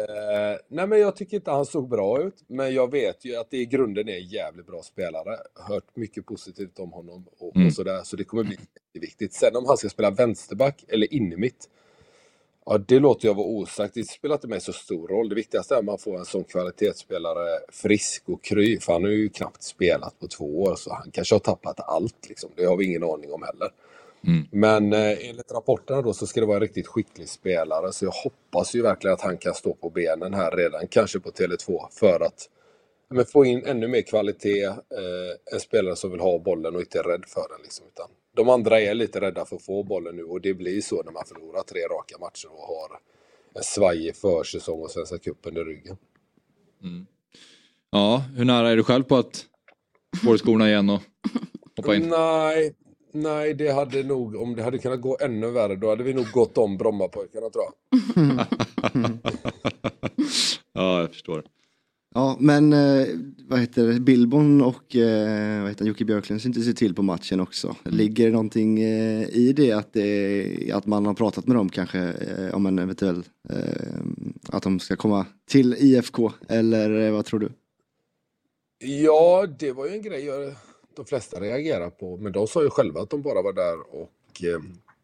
nej 0.68 0.88
men 0.88 1.00
jag 1.00 1.16
tycker 1.16 1.38
inte 1.38 1.52
han 1.52 1.66
såg 1.66 1.90
bra 1.90 2.22
ut. 2.24 2.44
Men 2.48 2.74
jag 2.74 2.92
vet 2.92 3.26
ju 3.26 3.36
att 3.36 3.52
det 3.52 3.58
i 3.58 3.66
grunden 3.66 4.10
är 4.10 4.14
en 4.16 4.28
jävligt 4.28 4.68
bra 4.68 4.82
spelare. 4.82 5.38
Hört 5.70 5.96
mycket 5.96 6.26
positivt 6.26 6.80
om 6.80 6.92
honom 6.92 7.26
och, 7.40 7.56
Mm. 7.56 7.68
och 7.68 7.74
sådär. 7.74 8.02
Så 8.04 8.16
det 8.16 8.24
kommer 8.24 8.44
bli 8.44 8.58
jätteviktigt. 8.94 9.34
Sen 9.34 9.56
om 9.56 9.66
han 9.66 9.78
ska 9.78 9.90
spela 9.90 10.12
vänsterback 10.12 10.86
eller 10.88 11.14
innermitt. 11.14 11.70
Ja, 12.66 12.78
det 12.78 13.00
låter 13.00 13.28
jag 13.28 13.36
vara 13.36 13.48
osagt. 13.48 13.94
Det 13.94 14.04
spelar 14.04 14.36
inte 14.36 14.48
mig 14.48 14.62
så 14.62 14.74
stor 14.74 15.08
roll. 15.08 15.30
Det 15.30 15.36
viktigaste 15.36 15.76
är 15.76 15.80
att 15.80 15.86
man 15.86 15.98
får 15.98 16.18
en 16.18 16.26
sån 16.26 16.44
kvalitetsspelare 16.44 17.60
frisk 17.70 18.24
och 18.30 18.44
kry. 18.44 18.80
För 18.80 18.94
han 18.94 19.04
har 19.04 19.10
ju 19.10 19.30
knappt 19.30 19.64
spelat 19.64 20.20
på 20.20 20.28
två 20.28 20.62
år. 20.64 20.76
Så 20.76 20.94
han 20.94 21.12
kanske 21.12 21.36
har 21.36 21.40
tappat 21.40 21.80
allt. 21.80 22.30
Liksom. 22.30 22.50
Det 22.56 22.66
har 22.66 22.78
vi 22.78 22.86
ingen 22.86 23.04
aning 23.04 23.32
om 23.32 23.44
heller. 23.44 23.70
Mm. 24.28 24.48
Men 24.52 24.94
eh, 24.94 25.30
enligt 25.30 25.52
rapporterna 25.52 26.02
då 26.02 26.14
så 26.14 26.28
ska 26.28 26.40
det 26.40 26.46
vara 26.46 26.58
en 26.58 26.62
riktigt 26.62 26.88
skicklig 26.88 27.30
spelare. 27.30 27.94
Så 27.94 28.06
jag 28.06 28.12
hoppas 28.12 28.76
ju 28.76 28.82
verkligen 28.82 29.14
att 29.14 29.22
han 29.22 29.38
kan 29.38 29.54
stå 29.54 29.74
på 29.74 29.90
benen 29.90 30.34
här 30.34 30.52
redan. 30.52 30.88
Kanske 30.88 31.20
på 31.20 31.30
Tele2. 31.30 31.88
För 31.92 32.20
att 32.20 32.50
men 33.10 33.26
få 33.26 33.46
in 33.46 33.66
ännu 33.66 33.88
mer 33.88 34.02
kvalitet. 34.02 34.66
Eh, 34.66 35.54
en 35.54 35.60
spelare 35.60 35.96
som 35.96 36.12
vill 36.12 36.20
ha 36.20 36.40
bollen 36.40 36.76
och 36.76 36.82
inte 36.82 37.00
är 37.00 37.04
rädd 37.04 37.24
för 37.28 37.46
den. 37.50 37.62
Liksom, 37.64 37.86
utan 37.88 38.08
de 38.36 38.50
andra 38.50 38.82
är 38.82 38.94
lite 38.94 39.22
rädda 39.22 39.46
för 39.46 39.56
att 39.56 39.66
få 39.66 39.84
bollen 39.84 40.16
nu. 40.16 40.24
Och 40.24 40.42
det 40.42 40.54
blir 40.54 40.82
så 40.82 41.04
när 41.04 41.12
man 41.12 41.26
förlorar 41.26 41.64
tre 41.64 41.80
raka 41.82 42.18
matcher 42.18 42.48
och 42.52 42.68
har 42.68 43.00
en 43.56 43.64
svajig 43.64 44.16
försäsong 44.16 44.82
och 44.82 44.92
Svenska 44.92 45.18
cupen 45.18 45.58
i 45.58 45.60
ryggen. 45.60 45.98
ja, 47.90 48.24
hur 48.36 48.46
nära 48.46 48.70
är 48.70 48.76
du 48.76 48.84
själv 48.84 49.04
på 49.04 49.16
att 49.16 49.46
få 50.24 50.38
skorna 50.38 50.70
igen 50.70 50.90
och 50.90 51.02
hoppa 51.78 51.96
in? 51.96 52.10
Nej, 52.10 52.76
nej, 53.12 53.54
det 53.54 53.70
hade 53.70 54.04
nog, 54.04 54.36
om 54.36 54.56
det 54.56 54.64
hade 54.64 54.78
kunnat 54.78 55.02
gå 55.02 55.18
ännu 55.22 55.52
värre, 55.52 55.76
då 55.76 55.90
hade 55.90 56.04
vi 56.04 56.14
nog 56.14 56.32
gått 56.32 56.58
om 56.58 56.78
Brommapojkarna 56.78 57.50
tror 57.50 57.66
jag. 57.66 57.74
Ja, 60.78 61.02
jag 61.02 61.10
förstår. 61.10 61.44
Ja, 62.18 62.38
men 62.40 62.74
eh, 62.74 63.08
vad 63.48 63.60
heter 63.60 63.88
det, 63.88 64.00
Billborn 64.00 64.62
och 64.62 64.96
eh, 64.96 65.62
vad 65.62 65.70
heter 65.70 65.86
Jocke 65.86 66.06
Björklund 66.06 66.46
inte 66.46 66.62
se 66.62 66.74
till 66.74 66.96
på 66.96 67.02
matchen 67.04 67.40
också. 67.40 67.76
Ligger 67.84 68.26
det 68.26 68.32
någonting 68.32 68.80
eh, 68.84 69.30
i 69.30 69.54
det 69.56 69.72
att, 69.72 69.94
det 69.94 70.72
att 70.74 70.86
man 70.86 71.06
har 71.06 71.14
pratat 71.14 71.48
med 71.48 71.56
dem 71.56 71.70
kanske 71.70 72.00
eh, 72.00 72.56
om 72.56 72.66
en 72.66 72.80
eventuell, 72.80 73.24
eh, 73.50 73.60
att 74.50 74.64
de 74.64 74.80
ska 74.80 74.96
komma 74.96 75.26
till 75.50 75.74
IFK 75.80 76.32
eller 76.50 77.00
eh, 77.02 77.12
vad 77.12 77.26
tror 77.26 77.40
du? 77.40 77.50
Ja, 78.78 79.48
det 79.60 79.72
var 79.72 79.86
ju 79.86 79.92
en 79.94 80.02
grej 80.02 80.30
de 80.96 81.06
flesta 81.06 81.40
reagerar 81.40 81.90
på. 81.90 82.18
Men 82.18 82.32
de 82.32 82.48
sa 82.48 82.64
ju 82.64 82.70
själva 82.70 83.02
att 83.02 83.10
de 83.10 83.22
bara 83.22 83.42
var 83.42 83.54
där 83.54 83.96
och 83.96 84.12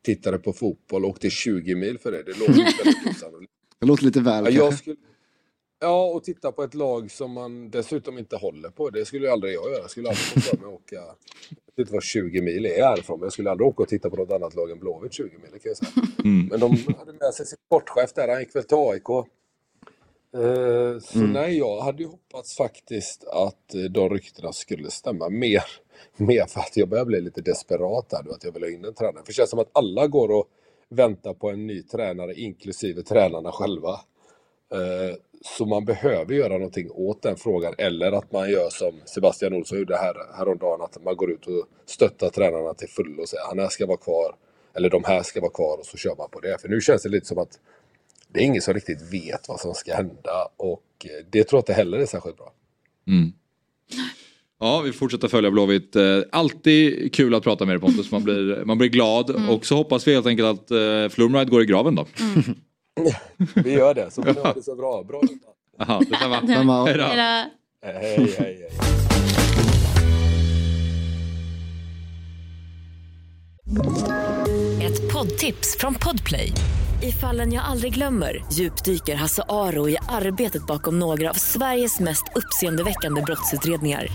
tittade 0.05 0.37
på 0.37 0.53
fotboll 0.53 1.03
och 1.05 1.09
åkte 1.09 1.29
20 1.29 1.75
mil 1.75 1.97
för 1.97 2.11
det. 2.11 2.23
Det 2.23 2.39
låter 2.39 2.53
ju 2.53 2.63
väldigt 2.63 3.17
osannolikt. 3.17 3.51
Det 3.79 3.85
låter 3.85 4.03
lite 4.05 4.19
väl 4.21 4.45
Ja, 4.45 4.51
jag 4.51 4.59
kanske. 4.61 4.77
skulle, 4.77 4.97
ja, 5.81 6.05
och 6.05 6.23
titta 6.23 6.51
på 6.51 6.63
ett 6.63 6.73
lag 6.73 7.11
som 7.11 7.31
man 7.31 7.69
dessutom 7.69 8.17
inte 8.17 8.35
håller 8.35 8.69
på. 8.69 8.89
Det 8.89 9.05
skulle 9.05 9.25
ju 9.25 9.31
aldrig 9.31 9.55
jag 9.55 9.71
göra. 9.71 9.81
Jag 9.81 9.89
skulle 9.89 10.09
aldrig 10.09 10.25
få 10.25 10.39
för 10.39 10.57
mig 10.57 10.67
att 10.67 10.73
åka, 10.73 10.95
jag 10.95 11.75
vet 11.75 11.79
inte 11.79 11.93
vad 11.93 12.03
20 12.03 12.41
mil 12.41 12.65
är 12.65 12.83
härifrån, 12.83 13.19
men 13.19 13.25
jag 13.25 13.33
skulle 13.33 13.51
aldrig 13.51 13.67
åka 13.67 13.83
och 13.83 13.89
titta 13.89 14.09
på 14.09 14.15
något 14.15 14.31
annat 14.31 14.55
lag 14.55 14.71
än 14.71 14.79
Blåvitt 14.79 15.13
20 15.13 15.23
mil, 15.23 15.51
kan 15.51 15.59
jag 15.63 15.77
säga. 15.77 15.91
Mm. 16.23 16.47
Men 16.47 16.59
de 16.59 16.95
hade 16.97 17.13
med 17.13 17.33
sig 17.33 17.45
sin 17.45 17.57
sportchef 17.67 18.13
där, 18.13 18.27
han 18.27 18.39
gick 18.39 18.55
väl 18.55 18.63
till 18.63 18.77
AIK. 18.77 19.09
Eh, 20.33 20.99
så 20.99 21.19
nej, 21.19 21.57
jag 21.57 21.81
hade 21.81 22.03
ju 22.03 22.09
hoppats 22.09 22.55
faktiskt 22.55 23.23
att 23.27 23.75
eh, 23.75 23.81
de 23.81 24.09
ryktena 24.09 24.53
skulle 24.53 24.91
stämma 24.91 25.29
mer. 25.29 25.63
Mer 26.17 26.45
för 26.45 26.59
att 26.59 26.77
jag 26.77 26.89
börjar 26.89 27.05
bli 27.05 27.21
lite 27.21 27.41
desperat 27.41 28.13
nu, 28.25 28.31
att 28.31 28.43
jag 28.43 28.51
vill 28.51 28.63
ha 28.63 28.69
in 28.69 28.85
en 28.85 28.93
tränare. 28.93 29.23
För 29.23 29.27
det 29.27 29.33
känns 29.33 29.49
som 29.49 29.59
att 29.59 29.69
alla 29.73 30.07
går 30.07 30.31
och 30.31 30.47
väntar 30.89 31.33
på 31.33 31.49
en 31.49 31.67
ny 31.67 31.83
tränare, 31.83 32.33
inklusive 32.33 33.03
tränarna 33.03 33.51
själva. 33.51 33.99
Eh, 34.71 35.15
Så 35.45 35.65
man 35.65 35.85
behöver 35.85 36.33
göra 36.33 36.53
någonting 36.53 36.91
åt 36.91 37.21
den 37.21 37.35
frågan. 37.37 37.73
Eller 37.77 38.11
att 38.11 38.31
man 38.31 38.51
gör 38.51 38.69
som 38.69 38.91
Sebastian 39.05 39.53
Olsson 39.53 39.77
gjorde 39.77 39.97
här, 39.97 40.15
häromdagen. 40.37 40.81
Att 40.81 41.03
man 41.03 41.15
går 41.15 41.31
ut 41.31 41.47
och 41.47 41.65
stöttar 41.85 42.29
tränarna 42.29 42.73
till 42.73 42.89
fullo 42.89 43.21
och 43.21 43.29
säger 43.29 43.43
han 43.47 43.59
här 43.59 43.69
ska 43.69 43.85
vara 43.85 43.97
kvar. 43.97 44.35
eller 44.75 44.89
de 44.89 45.03
här 45.03 45.23
ska 45.23 45.41
vara 45.41 45.51
kvar 45.51 45.77
och 45.79 45.85
så 45.85 45.97
kör 45.97 46.15
man 46.17 46.29
på 46.29 46.39
det. 46.39 46.61
För 46.61 46.69
nu 46.69 46.81
känns 46.81 47.03
det 47.03 47.09
lite 47.09 47.27
som 47.27 47.37
att 47.37 47.59
det 48.33 48.39
är 48.39 48.43
ingen 48.43 48.61
som 48.61 48.73
riktigt 48.73 49.13
vet 49.13 49.49
vad 49.49 49.59
som 49.59 49.73
ska 49.73 49.95
hända 49.95 50.47
och 50.57 50.83
eh, 51.03 51.25
det 51.31 51.43
tror 51.43 51.57
jag 51.57 51.61
inte 51.61 51.73
heller 51.73 51.99
är 51.99 52.05
särskilt 52.05 52.37
bra. 52.37 52.53
Mm. 53.07 53.31
Ja, 54.59 54.81
vi 54.81 54.91
fortsätter 54.91 55.27
följa 55.27 55.51
Blåvitt. 55.51 55.95
Eh, 55.95 56.19
Alltid 56.31 57.13
kul 57.13 57.35
att 57.35 57.43
prata 57.43 57.65
med 57.65 57.75
dig 57.75 57.81
Pontus, 57.81 58.11
man 58.11 58.23
blir, 58.23 58.65
man 58.65 58.77
blir 58.77 58.89
glad. 58.89 59.49
Och 59.49 59.65
så 59.65 59.75
hoppas 59.75 60.07
vi 60.07 60.13
helt 60.13 60.27
enkelt 60.27 60.47
att 60.47 60.71
uh, 60.71 61.09
Flumride 61.09 61.51
går 61.51 61.61
i 61.61 61.65
graven 61.65 61.95
då. 61.95 62.05
Vi 63.55 63.71
gör 63.73 63.93
det, 63.93 64.11
så 64.11 64.23
får 64.23 64.33
ni 64.33 64.39
ha 64.39 64.53
det 64.53 64.63
så 64.63 64.75
bra. 64.75 65.03
Bra 65.03 65.21
Jaha, 65.77 65.99
detsamma. 65.99 66.47
Samma. 66.55 66.85
Hej 66.85 66.97
då. 66.97 67.03
Hej, 67.03 67.49
hej, 67.83 68.35
hej. 68.37 68.69
Ett 74.81 75.13
poddtips 75.13 75.77
från 75.79 75.95
Podplay. 75.95 76.53
I 77.01 77.11
fallen 77.11 77.53
jag 77.53 77.65
aldrig 77.65 77.93
glömmer 77.93 78.45
djupdyker 78.53 79.15
Hasse 79.15 79.43
Aro 79.49 79.89
i 79.89 79.97
arbetet 80.09 80.67
bakom 80.67 80.99
några 80.99 81.29
av 81.29 81.33
Sveriges 81.33 81.99
mest 81.99 82.23
uppseendeväckande 82.35 83.21
brottsutredningar. 83.21 84.07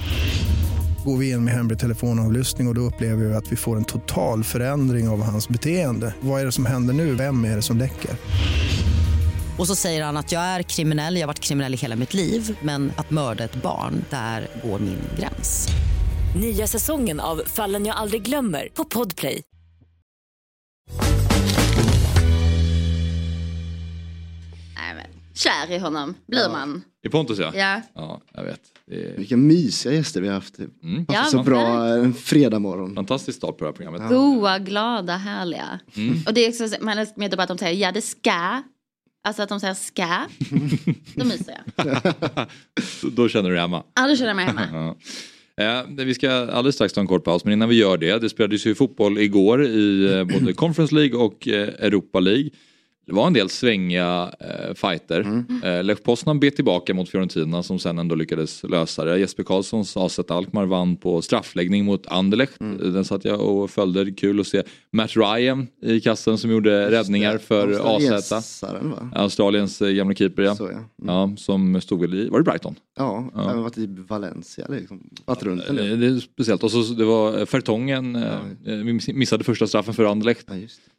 Går 1.07 1.17
vi 1.17 1.31
in 1.31 1.45
med 1.45 1.55
hemlig 1.55 1.79
telefonavlyssning 1.79 2.67
och, 2.67 2.71
och 2.71 2.75
då 2.75 2.81
upplever 2.81 3.25
vi 3.25 3.35
att 3.35 3.53
vi 3.53 3.57
får 3.57 3.77
en 3.77 3.85
total 3.85 4.45
förändring 4.45 5.09
av 5.09 5.23
hans 5.23 5.49
beteende. 5.49 6.15
Vad 6.21 6.41
är 6.41 6.45
det 6.45 6.53
som 6.53 6.67
händer 6.67 6.95
nu? 6.95 7.15
Vem 7.15 7.45
är 7.45 7.57
det 7.57 7.63
som 7.63 7.79
läcker? 7.79 8.11
Och 9.59 9.67
så 9.67 9.75
säger 9.75 10.05
han 10.05 10.17
att 10.17 10.33
jag 10.33 10.43
är 10.43 10.63
kriminell, 10.63 11.15
jag 11.15 11.23
har 11.23 11.27
varit 11.27 11.41
kriminell 11.41 11.75
i 11.75 11.77
hela 11.77 11.97
mitt 11.97 12.15
liv 12.15 12.59
men 12.63 12.93
att 12.97 13.11
mörda 13.11 13.45
ett 13.45 13.63
barn, 13.63 14.05
där 14.11 14.49
går 14.65 14.79
min 14.79 14.99
gräns. 15.19 15.69
Nya 16.41 16.67
säsongen 16.67 17.21
av 17.21 17.43
Fallen 17.47 17.87
jag 17.87 17.97
aldrig 17.97 18.23
glömmer 18.23 18.69
på 18.75 18.85
Podplay. 18.85 19.43
Nej, 24.75 24.95
men, 24.95 25.07
kär 25.35 25.71
i 25.71 25.79
honom 25.79 26.15
blir 26.27 26.49
man. 26.49 26.83
I 27.03 27.09
Pontus 27.09 27.39
ja. 27.39 27.53
Ja. 27.55 27.83
Ja, 27.95 28.21
jag 28.33 28.45
vet. 28.45 28.76
Det 28.91 29.05
är 29.05 29.17
Vilka 29.17 29.37
mysiga 29.37 29.93
gäster 29.93 30.21
vi 30.21 30.27
har 30.29 30.35
haft. 30.35 30.59
Mm. 30.59 31.05
Ja, 31.09 31.25
så 31.25 31.43
bra 31.43 31.87
en 31.87 32.15
fredag 32.15 32.59
morgon. 32.59 32.95
fantastisk 32.95 33.39
start 33.39 33.59
på 33.59 33.65
det 33.65 33.69
här 33.71 33.73
programmet. 33.77 34.09
Goa, 34.11 34.59
glada, 34.59 35.17
härliga. 35.17 35.81
Mm. 35.97 36.19
Och 36.27 36.35
det 36.35 36.45
är 36.45 36.49
också, 36.49 36.69
så- 36.69 36.77
man 36.85 36.99
älskar 36.99 37.19
med 37.19 37.41
att 37.41 37.49
de 37.49 37.59
säger 37.59 37.81
ja 37.87 37.93
det 37.93 38.03
ska. 38.03 38.63
Alltså 39.25 39.43
att 39.43 39.49
de 39.49 39.61
säger 39.61 39.75
ska. 39.75 40.07
Då 41.15 41.25
myser 41.25 41.55
jag. 41.77 42.47
Då 43.13 43.29
känner 43.29 43.49
du 43.49 43.55
dig 43.55 43.61
hemma. 43.63 43.83
Ja, 43.95 44.09
då 44.09 44.17
känner 44.17 44.29
jag 44.29 44.37
mig 44.37 44.45
hemma. 44.45 44.69
Ja. 44.73 44.97
Eh, 45.65 46.05
vi 46.05 46.15
ska 46.15 46.31
alldeles 46.31 46.75
strax 46.75 46.93
ta 46.95 47.01
en 47.01 47.07
kort 47.07 47.25
paus 47.25 47.45
men 47.45 47.53
innan 47.53 47.69
vi 47.69 47.75
gör 47.77 47.99
det, 47.99 48.19
det 48.19 48.29
spelades 48.29 48.67
ju 48.67 48.75
fotboll 48.75 49.19
igår 49.19 49.65
i 49.67 50.13
eh, 50.15 50.25
både 50.25 50.53
Conference 50.53 50.95
League 50.95 51.19
och 51.19 51.49
eh, 51.49 51.69
Europa 51.69 52.21
League. 52.21 52.51
Det 53.07 53.13
var 53.13 53.27
en 53.27 53.33
del 53.33 53.49
svängiga 53.49 54.33
eh, 54.41 54.75
fighter. 54.75 55.45
Eh, 55.65 55.85
Lech 55.85 56.03
Poznan 56.03 56.41
bet 56.41 56.57
tillbaka 56.57 56.95
mot 56.95 57.09
Fiorentina 57.09 57.63
som 57.63 57.79
sen 57.79 57.99
ändå 57.99 58.15
lyckades 58.15 58.63
lösa 58.63 59.05
det. 59.05 59.19
Jesper 59.19 59.43
Karlssons 59.43 59.97
AZ 59.97 60.19
Alkmaar 60.29 60.67
vann 60.67 60.97
på 60.97 61.23
straffläggning 61.23 61.85
mot 61.85 62.07
Anderlecht. 62.07 62.59
Den 62.59 63.05
satt 63.05 63.25
jag 63.25 63.41
och 63.41 63.71
följde. 63.71 64.05
Det 64.05 64.13
Kul 64.13 64.41
att 64.41 64.47
se 64.47 64.63
Matt 64.93 65.17
Ryan 65.17 65.67
i 65.83 66.01
kassen 66.01 66.39
som 66.39 66.51
gjorde 66.51 66.91
räddningar 66.91 67.39
för 67.39 67.97
AZ. 67.97 68.33
Va? 68.63 69.11
Australiens 69.15 69.83
eh, 69.83 69.91
gamla 69.91 70.15
keeper 70.15 70.43
ja. 70.43 70.55
Så, 70.57 70.65
ja. 70.65 70.71
Mm. 70.71 70.85
ja. 71.07 71.33
Som 71.37 71.81
stod 71.81 72.01
väl 72.01 72.15
i, 72.15 72.29
var 72.29 72.39
det 72.39 72.45
Brighton? 72.45 72.75
Ja, 72.97 73.31
Ja. 73.35 73.41
har 73.41 73.55
varit 73.63 73.79
i 73.79 73.87
Valencia 73.87 74.67
liksom. 74.69 75.11
Varit 75.25 75.43
runt 75.43 75.67
Det, 75.67 75.73
del. 75.73 76.01
det 76.01 76.07
är 76.07 76.21
speciellt. 76.21 76.63
Och 76.63 76.71
så 76.71 76.79
det 76.95 77.05
var 77.05 77.39
eh, 77.39 77.45
Fertongen, 77.47 78.17
eh, 78.17 78.39
vi 78.65 78.93
miss- 78.93 79.13
missade 79.15 79.45
första 79.45 79.67
straffen 79.67 79.95
för 79.95 80.05
Anderlecht. 80.05 80.47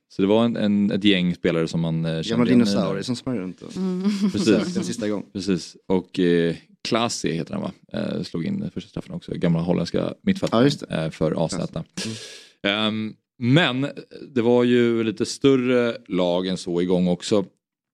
Ja. 0.10 0.16
Så 0.16 0.22
det 0.22 0.28
var 0.28 0.46
en, 0.46 0.56
en, 0.56 0.92
ett 0.92 1.04
gäng 1.04 1.36
spelare 1.36 1.68
som 1.68 1.82
man 1.82 2.06
eh, 2.06 2.12
Gamla 2.12 2.24
kände 2.24 2.46
igen 2.46 2.62
i 2.62 2.66
dinosaurier 2.66 3.04
som 3.04 3.16
sprang 3.16 3.38
runt 3.40 3.62
och 3.62 3.74
Precis. 4.32 4.46
sökte 4.46 4.80
en 4.80 4.86
sista 4.86 5.10
gång. 5.10 5.26
Precis. 5.34 5.78
Och 5.88 6.20
eh, 6.20 6.56
Klasi 6.88 7.32
heter 7.32 7.54
han 7.54 7.62
va? 7.62 7.72
Eh, 7.94 8.24
slog 8.24 8.46
in 8.46 8.70
första 8.74 8.90
straffen 8.90 9.16
också. 9.16 9.32
Gamla 9.36 9.60
holländska 9.60 9.98
Ja, 9.98 10.14
mittfältaren 10.22 10.64
just 10.64 10.84
eh, 10.90 11.10
för 11.10 11.46
AZ. 11.46 11.56
Klasi. 11.56 11.80
Ehm, 12.64 13.14
men 13.40 13.88
det 14.36 14.42
var 14.42 14.64
ju 14.64 15.04
lite 15.04 15.26
större 15.26 15.98
lag 16.08 16.48
än 16.48 16.58
så 16.58 16.82
igång 16.82 17.08
också. 17.08 17.46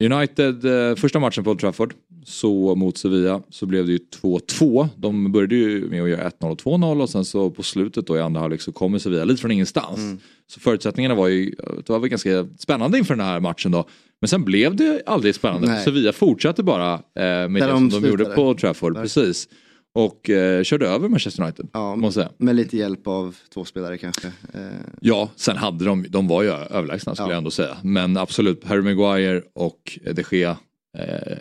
United, 0.03 0.65
eh, 0.65 0.95
första 0.95 1.19
matchen 1.19 1.43
på 1.43 1.49
Old 1.51 1.59
Trafford, 1.59 1.93
så 2.25 2.75
mot 2.75 2.97
Sevilla 2.97 3.41
så 3.49 3.65
blev 3.65 3.85
det 3.85 3.91
ju 3.91 3.99
2-2. 4.21 4.89
De 4.95 5.31
började 5.31 5.55
ju 5.55 5.89
med 5.89 6.03
att 6.03 6.09
göra 6.09 6.29
1-0 6.29 6.51
och 6.51 6.57
2-0 6.57 7.01
och 7.01 7.09
sen 7.09 7.25
så 7.25 7.49
på 7.49 7.63
slutet 7.63 8.07
då 8.07 8.17
i 8.17 8.19
andra 8.19 8.41
halvlek 8.41 8.61
så 8.61 8.71
kommer 8.71 8.99
Sevilla 8.99 9.23
lite 9.23 9.41
från 9.41 9.51
ingenstans. 9.51 9.97
Mm. 9.99 10.19
Så 10.47 10.59
förutsättningarna 10.59 11.15
var 11.15 11.27
ju, 11.27 11.49
det 11.85 11.89
var 11.89 11.99
väl 11.99 12.09
ganska 12.09 12.47
spännande 12.57 12.97
inför 12.97 13.15
den 13.15 13.25
här 13.25 13.39
matchen 13.39 13.71
då. 13.71 13.87
Men 14.21 14.27
sen 14.27 14.43
blev 14.43 14.75
det 14.75 15.03
aldrig 15.05 15.35
spännande. 15.35 15.67
Nej. 15.67 15.83
Sevilla 15.83 16.13
fortsatte 16.13 16.63
bara 16.63 16.93
eh, 16.93 16.99
med 17.15 17.51
det 17.53 17.59
de 17.67 17.91
som 17.91 18.01
de 18.01 18.07
gjorde 18.09 18.25
slutade. 18.25 18.35
på 18.35 18.53
Trafford. 18.55 18.95
Precis. 18.95 19.47
Och 19.95 20.29
eh, 20.29 20.63
körde 20.63 20.87
över 20.87 21.09
Manchester 21.09 21.43
United. 21.43 21.67
Ja, 21.73 21.95
måste 21.95 22.19
säga. 22.19 22.29
med 22.37 22.55
lite 22.55 22.77
hjälp 22.77 23.07
av 23.07 23.35
två 23.53 23.65
spelare 23.65 23.97
kanske. 23.97 24.27
Eh, 24.27 24.61
Ja, 25.01 25.29
sen 25.35 25.57
hade 25.57 25.85
de, 25.85 26.05
de 26.09 26.27
var 26.27 26.43
ju 26.43 26.49
överlägsna 26.49 27.15
skulle 27.15 27.27
Ja. 27.27 27.31
jag 27.31 27.37
ändå 27.37 27.51
säga. 27.51 27.77
Men 27.83 28.17
absolut, 28.17 28.63
Harry 28.65 28.81
Maguire 28.81 29.41
och 29.55 29.99
de 30.13 30.23
Gea 30.37 30.57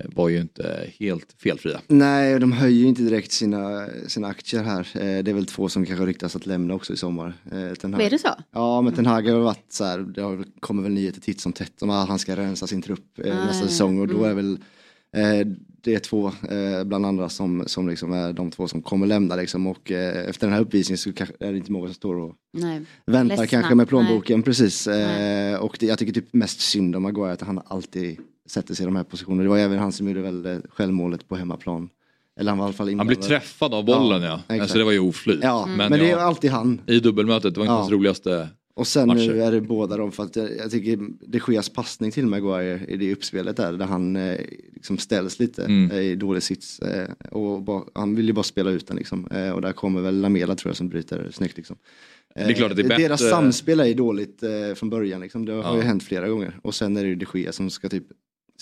var 0.06 0.28
ju 0.28 0.40
inte 0.40 0.86
helt 1.00 1.32
felfria. 1.42 1.80
Nej, 1.86 2.34
och 2.34 2.40
de 2.40 2.52
höjer 2.52 2.78
ju 2.78 2.86
inte 2.86 3.02
direkt 3.02 3.32
sina, 3.32 3.86
sina 4.06 4.28
aktier 4.28 4.62
här. 4.62 4.88
Eh, 4.94 5.00
det 5.24 5.30
är 5.30 5.34
väl 5.34 5.46
två 5.46 5.68
som 5.68 5.86
kanske 5.86 6.06
ryktas 6.06 6.36
att 6.36 6.46
lämna 6.46 6.74
också 6.74 6.92
i 6.92 6.96
sommar. 6.96 7.34
Eh, 7.52 7.74
Ten 7.74 7.94
Hag. 7.94 8.02
Är 8.02 8.10
det 8.10 8.18
så? 8.18 8.28
Ja, 8.50 8.80
men 8.82 8.92
Ten 8.94 9.06
Hag 9.06 9.28
har 9.28 9.38
varit 9.40 9.72
så 9.72 9.84
här, 9.84 9.98
det 9.98 10.22
har, 10.22 10.44
kommer 10.60 10.82
väl 10.82 10.92
nyheter 10.92 11.20
titt 11.20 11.40
som 11.40 11.52
tätt 11.52 11.82
om 11.82 11.90
att 11.90 12.08
han 12.08 12.18
ska 12.18 12.36
rensa 12.36 12.66
sin 12.66 12.82
trupp 12.82 13.18
eh, 13.24 13.40
Ah, 13.42 13.44
nästa 13.44 13.64
ja. 13.64 13.68
säsong 13.70 13.98
och 14.00 14.08
då 14.08 14.24
Mm. 14.24 14.30
är 14.30 14.34
väl 14.34 14.58
eh, 15.16 15.46
det 15.84 15.94
är 15.94 15.98
två 15.98 16.26
eh, 16.26 16.84
bland 16.84 17.06
andra 17.06 17.28
som, 17.28 17.64
som 17.66 17.88
liksom 17.88 18.12
är 18.12 18.32
de 18.32 18.50
två 18.50 18.68
som 18.68 18.82
kommer 18.82 19.06
lämna 19.06 19.36
liksom 19.36 19.66
och 19.66 19.90
eh, 19.90 20.28
efter 20.28 20.46
den 20.46 20.54
här 20.54 20.60
uppvisningen 20.62 20.98
så 20.98 21.12
kanske, 21.12 21.34
är 21.40 21.52
det 21.52 21.58
inte 21.58 21.72
många 21.72 21.86
som 21.86 21.94
står 21.94 22.14
och 22.16 22.34
Nej. 22.52 22.80
väntar 23.06 23.28
Ledsna. 23.36 23.46
kanske 23.46 23.74
med 23.74 23.88
plånboken 23.88 24.42
precis. 24.42 24.86
Nej. 24.86 25.52
Eh, 25.52 25.58
och 25.58 25.76
det, 25.80 25.86
jag 25.86 25.98
tycker 25.98 26.12
typ 26.12 26.32
mest 26.32 26.60
synd 26.60 26.96
om 26.96 27.02
Maguire 27.02 27.32
att 27.32 27.40
han 27.42 27.60
alltid 27.66 28.18
sätter 28.48 28.74
sig 28.74 28.84
i 28.84 28.86
de 28.86 28.96
här 28.96 29.04
positionerna. 29.04 29.42
Det 29.42 29.48
var 29.48 29.58
även 29.58 29.78
han 29.78 29.92
som 29.92 30.08
gjorde 30.08 30.20
väl 30.22 30.46
eh, 30.46 30.56
självmålet 30.70 31.28
på 31.28 31.36
hemmaplan. 31.36 31.88
Eller 32.40 32.50
han 32.50 32.58
var 32.58 32.64
i 32.64 32.66
alla 32.66 32.72
fall 32.72 32.94
Han 32.98 33.06
blev 33.06 33.16
träffad 33.20 33.74
av 33.74 33.84
bollen 33.84 34.22
ja. 34.22 34.34
exakt. 34.34 34.60
Alltså 34.60 34.78
det 34.78 34.84
var 34.84 34.92
ju 34.92 34.98
oflyt. 34.98 35.40
Ja, 35.42 35.66
Men, 35.66 35.76
men, 35.76 35.98
det 35.98 36.06
är 36.10 36.10
ja, 36.10 36.20
alltid 36.20 36.50
han. 36.50 36.80
i 36.86 37.00
dubbelmötet, 37.00 37.54
det 37.54 37.60
var 37.60 37.64
inte 37.64 37.72
Ja. 37.72 37.78
hans 37.78 37.90
roligaste. 37.90 38.48
Och 38.74 38.86
sen 38.86 39.06
matcher. 39.08 39.28
nu 39.34 39.42
är 39.42 39.52
det 39.52 39.60
båda 39.60 39.96
dem 39.96 40.12
för 40.12 40.22
att 40.22 40.36
jag, 40.36 40.56
jag 40.56 40.70
tycker 40.70 40.98
det 41.26 41.38
sker 41.38 41.74
passning 41.74 42.10
till 42.10 42.26
Maguire 42.26 42.80
i 42.88 42.96
det 42.96 43.12
uppspelet 43.12 43.56
där, 43.56 43.72
där 43.72 43.86
han 43.86 44.16
eh, 44.16 44.40
liksom 44.74 44.98
ställs 44.98 45.38
lite 45.38 45.64
Mm. 45.64 45.90
eh, 45.90 46.00
i 46.00 46.14
dålig 46.16 46.42
sits. 46.42 46.78
Eh, 46.78 47.08
och 47.30 47.62
bara, 47.62 47.84
han 47.94 48.14
vill 48.16 48.26
ju 48.26 48.32
bara 48.32 48.42
spela 48.42 48.70
ut 48.70 48.86
den 48.86 48.96
liksom. 48.96 49.26
Eh, 49.26 49.50
och 49.50 49.60
där 49.62 49.72
kommer 49.72 50.00
väl 50.00 50.20
Lamela 50.20 50.54
tror 50.54 50.70
jag 50.70 50.76
som 50.76 50.88
bryter 50.88 51.30
snyggt 51.32 51.56
liksom. 51.56 51.76
Eh, 52.34 52.46
Det 52.46 52.52
är 52.52 52.56
klart 52.56 52.70
att 52.70 52.76
det 52.76 52.82
är 52.82 52.88
bättre- 52.88 53.02
Deras 53.02 53.30
samspel 53.30 53.80
är 53.80 53.84
ju 53.84 53.94
dåligt 53.94 54.42
eh, 54.42 54.74
från 54.74 54.90
början 54.90 55.20
liksom. 55.20 55.44
Det 55.44 55.52
har 55.52 55.62
Ja. 55.62 55.76
ju 55.76 55.82
hänt 55.82 56.02
flera 56.02 56.28
gånger. 56.28 56.58
Och 56.62 56.74
sen 56.74 56.96
är 56.96 57.02
det 57.02 57.08
ju 57.08 57.14
de 57.14 57.26
Gea 57.34 57.52
som 57.52 57.70
ska 57.70 57.88
typ 57.88 58.06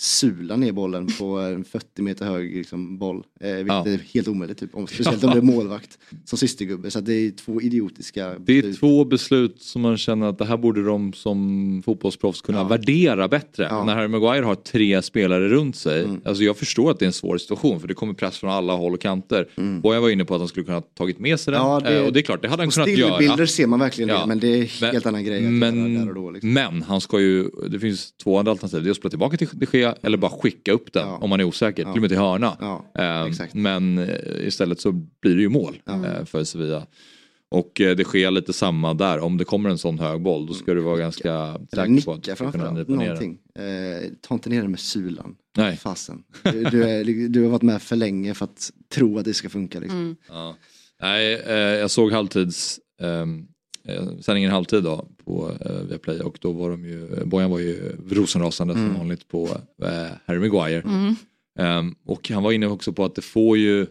sula 0.03 0.57
ner 0.57 0.73
bollen 0.73 1.07
på 1.19 1.25
en 1.39 1.65
40 1.65 2.03
meter 2.03 2.25
hög 2.25 2.57
liksom, 2.57 2.99
boll. 2.99 3.23
Eh, 3.41 3.51
vilket 3.55 3.67
Ja. 3.69 3.87
är 3.89 4.01
helt 4.15 4.29
omöjligt, 4.29 4.59
typ. 4.59 4.75
om, 4.75 4.87
speciellt 4.87 5.25
om 5.25 5.31
det 5.31 5.37
är 5.39 5.43
målvakt 5.43 5.99
som 6.25 6.39
systergubbe. 6.39 6.91
Så 6.91 7.01
det 7.01 7.13
är 7.13 7.31
två 7.31 7.61
idiotiska 7.61 8.27
Det 8.39 8.53
är 8.53 8.63
beslut. 8.63 8.79
två 8.81 9.05
beslut 9.05 9.63
som 9.63 9.83
man 9.83 9.97
känner 9.99 10.27
att 10.27 10.39
det 10.39 10.45
här 10.45 10.57
borde 10.57 10.85
de 10.85 11.13
som 11.13 11.83
fotbollsproffs 11.85 12.41
kunna 12.41 12.59
Ja. 12.59 12.65
värdera 12.65 13.29
bättre. 13.29 13.67
Ja. 13.71 13.85
När 13.85 13.95
Harry 13.95 14.09
Maguire 14.09 14.45
har 14.45 14.55
tre 14.55 15.03
spelare 15.03 15.49
runt 15.49 15.77
sig. 15.77 16.05
Mm. 16.05 16.21
Alltså 16.25 16.43
jag 16.45 16.57
förstår 16.57 16.91
att 16.91 16.99
det 16.99 17.05
är 17.05 17.07
en 17.07 17.13
svår 17.13 17.39
situation 17.39 17.81
för 17.81 17.89
det 17.89 17.95
kommer 17.95 18.15
press 18.15 18.39
från 18.39 18.51
alla 18.51 18.73
håll 18.73 18.95
och 18.95 19.01
kanter. 19.01 19.49
Mm. 19.57 19.81
Och 19.85 19.95
jag 19.95 20.01
var 20.01 20.11
inne 20.11 20.25
på 20.25 20.35
att 20.35 20.41
han 20.41 20.49
skulle 20.49 20.67
kunna 20.67 20.81
tagit 20.81 21.19
med 21.19 21.41
sig 21.41 21.53
den. 21.53 21.63
Ja, 21.63 21.81
det- 21.81 21.99
Eh, 22.01 22.07
och 22.07 22.13
det 22.13 22.21
är 22.21 22.23
klart, 22.23 22.43
det 22.43 22.49
hade 22.49 22.63
han 22.63 22.71
kunnat 22.71 22.89
göra. 22.99 23.15
stillbilder 23.17 23.47
ser 23.47 23.67
man 23.67 23.79
verkligen 23.81 24.09
det, 24.09 24.25
men 24.27 24.41
det 24.41 24.49
är 24.49 24.71
Men- 24.81 24.91
helt 24.93 25.07
annan 25.07 25.25
grej 25.25 25.41
Men, 25.43 26.15
då. 26.15 26.31
Liksom. 26.31 26.53
men 26.53 26.83
han 26.83 27.01
ska 27.01 27.21
ju, 27.21 27.49
det 27.71 27.79
finns 27.79 28.13
två 28.13 28.39
andra 28.39 28.53
alternativ. 28.53 28.83
Det 28.83 28.89
är 28.89 28.91
att 28.91 28.97
spela 28.97 29.11
tillbaka 29.11 29.37
till 29.37 29.49
de 29.53 29.67
Gea 29.79 29.90
eller 30.03 30.19
bara 30.19 30.31
skicka 30.31 30.73
upp 30.73 30.93
den 30.93 31.09
Ja. 31.09 31.17
om 31.17 31.31
man 31.31 31.41
är 31.41 31.45
osäker. 31.45 31.83
Ja. 31.83 31.93
Till 31.93 31.99
och 31.99 32.03
med 32.03 32.11
till 32.11 32.19
hörna. 32.19 32.57
Ja, 32.61 32.85
Eh, 32.99 33.23
exakt. 33.31 33.55
men 33.55 33.99
eh, 33.99 34.47
istället 34.47 34.81
så 34.81 34.93
blir 34.93 35.35
det 35.37 35.43
ju 35.43 35.49
mål 35.49 35.83
eh, 35.89 36.25
för 36.25 36.45
Sevilla. 36.45 36.87
Och 37.53 37.81
eh, 37.81 37.97
det 37.97 38.05
sker 38.05 38.31
lite 38.31 38.53
samma 38.53 38.95
där. 38.95 39.19
Om 39.21 39.37
det 39.37 39.45
kommer 39.45 39.71
en 39.71 39.79
sån 39.79 39.99
hög 39.99 40.21
boll 40.23 40.47
då 40.47 40.55
ska 40.55 40.75
du 40.75 40.81
vara 40.81 40.97
ganska 40.97 41.33
Eller 41.33 41.87
säker 41.87 42.05
på 42.05 42.13
att 42.13 42.23
du 42.23 42.35
ska 42.35 42.37
kunna 42.37 42.51
framförallt, 42.53 42.79
nypa 42.89 42.93
ner 42.93 42.99
den. 42.99 43.07
någonting. 43.07 43.39
Eh, 43.59 44.11
ta 44.21 44.35
inte 44.35 44.51
ner 44.51 44.61
den 44.63 44.71
med 44.71 44.81
sulan. 44.81 45.35
Nej. 45.57 45.77
Fasen. 45.77 46.23
Du, 46.43 46.65
du, 46.65 46.83
är, 46.85 47.29
du 47.29 47.43
har 47.43 47.51
varit 47.51 47.63
med 47.63 47.83
för 47.83 47.97
länge 47.97 48.35
för 48.35 48.45
att 48.45 48.71
tro 48.95 49.19
att 49.19 49.25
det 49.25 49.35
ska 49.35 49.49
funka. 49.49 49.81
Liksom. 49.81 49.99
Mm. 50.01 50.17
Ja. 50.29 50.57
Nej, 51.03 51.35
eh, 51.35 51.55
jag 51.55 51.91
såg 51.91 52.13
halvtids 52.13 52.81
ehm, 53.03 53.47
eh, 53.97 54.19
sändningen 54.21 54.51
halvtid 54.51 54.83
då 54.85 55.09
på 55.25 55.51
eh, 55.61 55.73
Viaplay 55.73 56.21
och 56.21 56.39
då 56.41 56.53
var 56.53 56.71
de 56.71 56.85
ju, 56.85 57.25
Bojan 57.25 57.51
var 57.51 57.59
ju 57.59 57.97
rosenrasande 58.11 58.75
som 58.75 58.83
Mm. 58.85 58.97
vanligt 58.99 59.29
på 59.29 59.49
eh, 59.83 60.07
Harry 60.27 60.39
Maguire. 60.39 60.81
Mm. 60.81 61.15
Ehm, 61.59 61.95
och 62.07 62.29
han 62.29 62.43
var 62.43 62.53
inne 62.53 62.67
också 62.67 62.93
på 62.93 63.05
att 63.05 63.15
det 63.15 63.23
får 63.23 63.59
ju, 63.59 63.87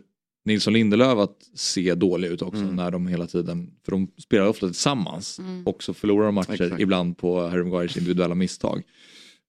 Nilsson 0.45 0.74
Lindelöf 0.74 1.18
att 1.18 1.38
se 1.56 1.95
dåliga 1.95 2.32
ut 2.32 2.41
också 2.41 2.62
när 2.62 2.91
de 2.91 3.08
hela 3.08 3.28
tiden, 3.28 3.72
för 3.86 3.91
de 3.91 4.08
spelar 4.24 4.47
ofta 4.47 4.66
tillsammans 4.68 5.39
Mm. 5.39 5.64
och 5.68 5.84
så 5.84 5.93
förlorar 5.93 6.26
de 6.26 6.36
matcher 6.36 6.62
Exakt. 6.62 6.82
ibland 6.82 7.18
på 7.18 7.41
Harry 7.47 7.64
Maguires 7.64 7.97
individuella 7.97 8.36
misstag. 8.36 8.84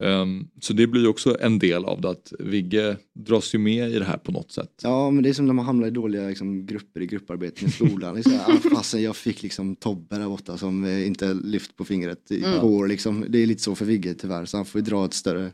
Ehm, 0.00 0.48
så 0.60 0.72
det 0.72 0.86
blir 0.86 1.02
ju 1.02 1.08
också 1.08 1.36
en 1.40 1.58
del 1.58 1.84
av 1.84 2.00
det 2.00 2.10
att 2.10 2.32
Vigge 2.38 2.96
dras 3.14 3.54
ju 3.54 3.58
med 3.58 3.90
i 3.90 3.98
det 3.98 4.04
här 4.04 4.16
på 4.16 4.32
något 4.32 4.52
sätt. 4.52 4.70
Ja 4.82 5.10
men 5.10 5.22
det 5.22 5.28
är 5.28 5.32
som 5.32 5.46
när 5.46 5.54
man 5.54 5.64
hamnar 5.64 5.86
i 5.86 5.90
dåliga 5.90 6.28
liksom, 6.28 6.66
grupper 6.66 7.00
i 7.00 7.06
grupparbeten 7.06 7.68
i 7.68 7.70
skolan. 7.70 8.22
Ah, 8.46 8.52
fasen 8.74 9.02
jag 9.02 9.16
fick 9.16 9.42
liksom 9.42 9.76
Tobbe 9.76 10.18
där 10.18 10.28
borta 10.28 10.56
som 10.56 10.84
eh, 10.84 11.06
inte 11.06 11.34
lyft 11.34 11.76
på 11.76 11.84
fingret 11.84 12.30
i 12.30 12.44
Mm. 12.44 12.64
år 12.64 12.86
liksom. 12.88 13.24
Det 13.28 13.38
är 13.42 13.46
lite 13.46 13.62
så 13.62 13.74
för 13.74 13.84
Vigge 13.84 14.14
tyvärr 14.14 14.44
så 14.44 14.56
han 14.56 14.66
får 14.66 14.80
ju 14.80 14.84
dra 14.84 15.04
ett 15.04 15.14
större 15.14 15.50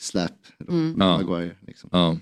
släp. 0.00 0.32
Mm. 0.68 0.92
med 0.92 1.06
Ja. 1.06 1.16
Maguire, 1.22 1.56
liksom. 1.66 1.88
Ja, 1.92 2.18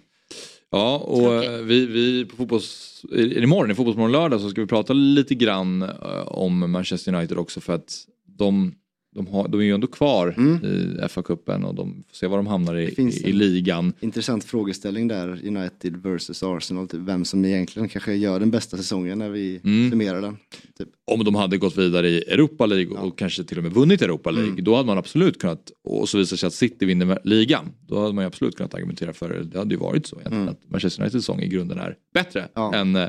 ja 0.70 0.98
och 0.98 1.18
Tråkigt. 1.18 1.50
eh, 1.50 1.56
vi, 1.56 1.86
vi 1.86 2.24
på 2.24 2.36
fotbolls... 2.36 3.02
i- 3.12 3.38
Imorgon, 3.42 3.70
i 3.70 3.74
Fotbollsmorgon 3.74 4.12
lördag 4.12 4.40
så 4.40 4.50
ska 4.50 4.60
vi 4.60 4.66
prata 4.66 4.92
lite 4.92 5.34
grann 5.34 5.82
eh, 5.82 6.26
om 6.26 6.70
Manchester 6.70 7.14
United 7.14 7.38
också 7.38 7.60
för 7.60 7.72
att 7.74 8.04
de, 8.38 8.74
de, 9.16 9.26
har, 9.26 9.48
de 9.48 9.60
är 9.60 9.64
ju 9.64 9.74
ändå 9.74 9.86
kvar 9.86 10.34
Mm. 10.38 10.64
i 10.64 10.98
FA-cupen 11.08 11.64
och 11.64 11.74
de 11.74 12.04
får 12.08 12.16
se 12.16 12.26
var 12.26 12.36
de 12.36 12.46
hamnar 12.46 12.74
i, 12.76 12.84
i, 12.98 13.28
i 13.28 13.32
ligan. 13.32 13.92
Intressant 14.00 14.44
frågeställning 14.44 15.08
där, 15.08 15.28
United 15.46 15.96
versus 15.96 16.42
Arsenal, 16.42 16.88
typ, 16.88 17.00
vem 17.00 17.24
som 17.24 17.44
egentligen 17.44 17.88
kanske 17.88 18.14
gör 18.14 18.40
den 18.40 18.50
bästa 18.50 18.76
säsongen 18.76 19.18
när 19.18 19.28
vi 19.30 19.60
Mm. 19.64 19.90
summerar 19.90 20.20
den. 20.20 20.36
Typ. 20.78 20.88
Om 21.04 21.24
de 21.24 21.34
hade 21.34 21.58
gått 21.58 21.78
vidare 21.78 22.08
i 22.08 22.18
Europa 22.18 22.66
League 22.66 22.98
och 22.98 23.18
kanske 23.18 23.44
till 23.44 23.56
och 23.58 23.64
med 23.64 23.72
vunnit 23.72 24.02
Europa 24.02 24.30
League, 24.30 24.50
Mm. 24.50 24.64
då 24.64 24.74
hade 24.74 24.86
man 24.86 24.98
absolut 24.98 25.40
kunnat, 25.40 25.70
och 25.84 26.08
så 26.08 26.18
visar 26.18 26.36
sig 26.36 26.46
att 26.46 26.54
City 26.54 26.86
vinner 26.86 27.18
ligan, 27.24 27.72
då 27.88 28.00
hade 28.00 28.12
man 28.14 28.24
ju 28.24 28.26
absolut 28.26 28.56
kunnat 28.56 28.74
argumentera 28.74 29.12
för 29.12 29.28
det. 29.28 29.44
Det 29.44 29.58
hade 29.58 29.74
ju 29.74 29.80
varit 29.80 30.06
så 30.06 30.16
egentligen, 30.16 30.42
Mm. 30.42 30.54
att 30.54 30.70
Manchester 30.70 31.02
Uniteds 31.02 31.24
säsong 31.24 31.40
i 31.40 31.48
grunden 31.48 31.78
är 31.78 31.96
bättre 32.14 32.48
Ja. 32.54 32.74
än 32.74 32.96
eh, 32.96 33.08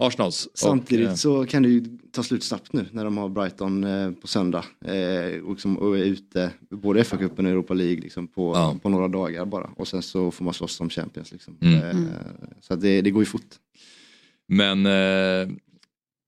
Arsenals. 0.00 0.48
Samtidigt 0.54 1.06
Och, 1.06 1.10
eh, 1.10 1.16
så 1.16 1.46
kan 1.46 1.62
det 1.62 1.68
ju 1.68 1.98
ta 2.12 2.22
slut 2.22 2.44
snabbt 2.44 2.72
nu 2.72 2.86
när 2.92 3.04
de 3.04 3.16
har 3.18 3.28
Brighton 3.28 3.84
eh, 3.84 4.10
på 4.10 4.26
söndag 4.26 4.64
eh, 4.84 5.40
och, 5.44 5.50
liksom, 5.50 5.78
och 5.78 5.98
är 5.98 6.02
ute 6.04 6.50
både 6.70 7.02
FA-cupen 7.02 7.38
och 7.44 7.50
Europa 7.50 7.74
League 7.74 8.00
liksom, 8.00 8.28
på, 8.28 8.52
Ja. 8.54 8.76
på 8.82 8.88
några 8.88 9.08
dagar 9.08 9.44
bara 9.44 9.70
och 9.76 9.88
sen 9.88 10.02
så 10.02 10.30
får 10.30 10.44
man 10.44 10.54
slåss 10.54 10.80
om 10.80 10.90
Champions. 10.90 11.32
Liksom. 11.32 11.58
Mm. 11.60 11.74
Eh, 11.82 11.96
så 12.60 12.74
att 12.74 12.80
det, 12.80 13.00
det 13.02 13.10
går 13.10 13.22
ju 13.22 13.26
fort. 13.26 13.54
Men 14.48 14.86
eh, 14.86 15.48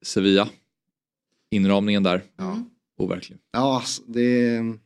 Sevilla, 0.02 0.48
inramningen 1.50 2.02
där, 2.02 2.22
Mm. 2.40 2.64
overklig. 2.98 3.38
Ja, 3.52 3.76
alltså, 3.76 4.02
det, 4.06 4.58
så 4.58 4.78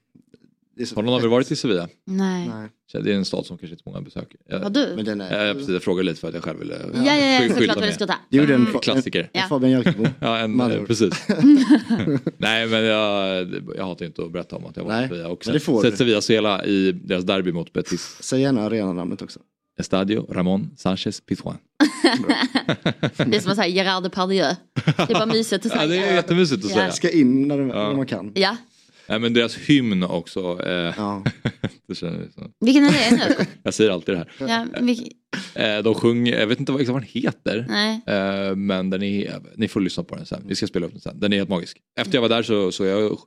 Har 0.95 1.03
någon 1.03 1.15
av 1.15 1.25
er 1.25 1.29
varit 1.29 1.51
i 1.51 1.57
Sevilla? 1.57 1.89
Nej. 2.07 2.49
Nej. 2.49 2.69
Det 3.05 3.13
är 3.13 3.15
en 3.17 3.25
stad 3.25 3.47
som 3.47 3.59
kanske 3.59 3.73
inte 3.75 3.83
många 3.87 4.01
besöker. 4.01 4.41
Jag, 4.49 4.61
Har 4.61 4.71
du? 4.71 4.93
Men 4.97 5.05
den 5.05 5.21
är... 5.21 5.47
jag, 5.47 5.57
precis, 5.57 5.73
jag 5.73 5.83
frågar 5.83 6.03
lite 6.03 6.21
för 6.21 6.29
att 6.29 6.35
jag 6.35 6.43
själv 6.45 6.59
ville 6.59 6.75
Ja, 6.95 7.03
ja, 7.05 7.15
ja 7.17 7.39
såklart 7.41 7.59
skylta 7.59 7.81
vad 7.81 7.95
ska 7.95 8.07
ta. 8.07 8.15
Det 8.31 8.37
gjorde 8.37 8.55
en, 8.55 8.67
Mm. 8.67 8.81
Klassiker. 8.81 9.31
Ja. 9.33 9.43
Fabian 9.49 9.71
Jalkemo. 9.73 10.07
Ja, 10.21 10.39
en, 10.39 10.57
Man- 10.57 10.73
eh, 10.73 10.83
precis. 10.85 11.15
Nej 12.37 12.67
men 12.67 12.85
jag, 12.85 13.49
jag 13.77 13.85
hatar 13.85 14.07
inte 14.07 14.23
att 14.23 14.33
berätta 14.33 14.57
om 14.57 14.67
att 14.67 14.77
jag 14.77 14.85
var 14.85 15.05
i 15.05 15.09
Sevilla 15.09 15.29
och 15.29 15.43
det 15.47 15.53
sett, 15.53 15.63
får 15.63 15.83
sett 15.83 15.91
du. 15.91 15.97
Sevilla 15.97 16.21
spela 16.21 16.65
i 16.65 16.93
deras 16.93 17.25
derby 17.25 17.53
mot 17.53 17.73
Betis. 17.73 18.17
Säg 18.21 18.41
gärna 18.41 18.63
arenanamnet 18.63 19.23
också. 19.23 19.41
Estadio 19.79 20.27
Ramon 20.33 20.71
Sanchez 20.77 21.21
Pizjuan. 21.21 21.57
Det 23.17 23.37
är 23.37 23.41
som 23.41 23.51
att 23.51 23.57
säga 23.57 23.69
Gerard 23.69 24.03
Depardieu. 24.03 24.47
Det 24.97 25.11
är 25.11 25.15
bara 25.15 25.27
mysigt 25.27 25.67
att 25.67 25.73
Ja, 25.73 25.79
säga. 25.79 25.89
det 25.89 26.09
är 26.09 26.15
jättemysigt 26.15 26.65
att 26.65 26.71
Ja. 26.71 26.77
säga. 26.77 26.91
Ska 26.93 27.11
in 27.11 27.51
Ja. 27.51 27.57
när 27.57 27.95
man 27.97 28.07
kan. 28.07 28.33
Ja, 28.35 28.57
Nej, 29.09 29.19
men 29.19 29.35
deras 29.35 29.57
hymn 29.57 30.03
också. 30.03 30.41
Eh, 30.67 30.95
Ja. 30.97 31.25
det 31.89 31.95
känner 31.95 32.21
jag, 32.21 32.33
så. 32.33 32.51
vilken 32.61 32.85
är 32.85 33.11
det 33.11 33.17
nu? 33.39 33.45
jag 33.63 33.75
säger 33.75 33.91
alltid 33.91 34.15
det 34.15 34.19
här. 34.19 34.31
Ja, 34.49 34.67
vilk... 34.81 35.13
Eh, 35.55 35.79
de 35.83 35.95
sjunger, 35.95 36.41
jag 36.41 36.47
vet 36.47 36.61
inte 36.61 36.73
vad, 36.73 36.81
exakt 36.81 36.93
vad 36.93 37.03
den 37.03 37.09
heter. 37.23 37.67
Nej. 37.69 38.01
Eh, 38.07 38.57
men 38.57 38.91
den 38.91 39.03
är, 39.03 39.41
ni 39.57 39.69
får 39.69 39.81
lyssna 39.81 40.05
på 40.05 40.17
den 40.17 40.27
sen. 40.27 40.43
Vi 40.47 40.55
ska 40.55 40.67
spela 40.67 40.87
upp 40.87 40.93
den 40.93 41.01
sen. 41.01 41.21
Den 41.21 41.33
är 41.33 41.37
helt 41.37 41.49
magisk. 41.49 41.77
Efter 42.01 42.15
jag 42.15 42.23
var 42.23 42.29
där 42.29 42.43
så, 42.43 42.73
så 42.73 42.85
jag 42.85 43.19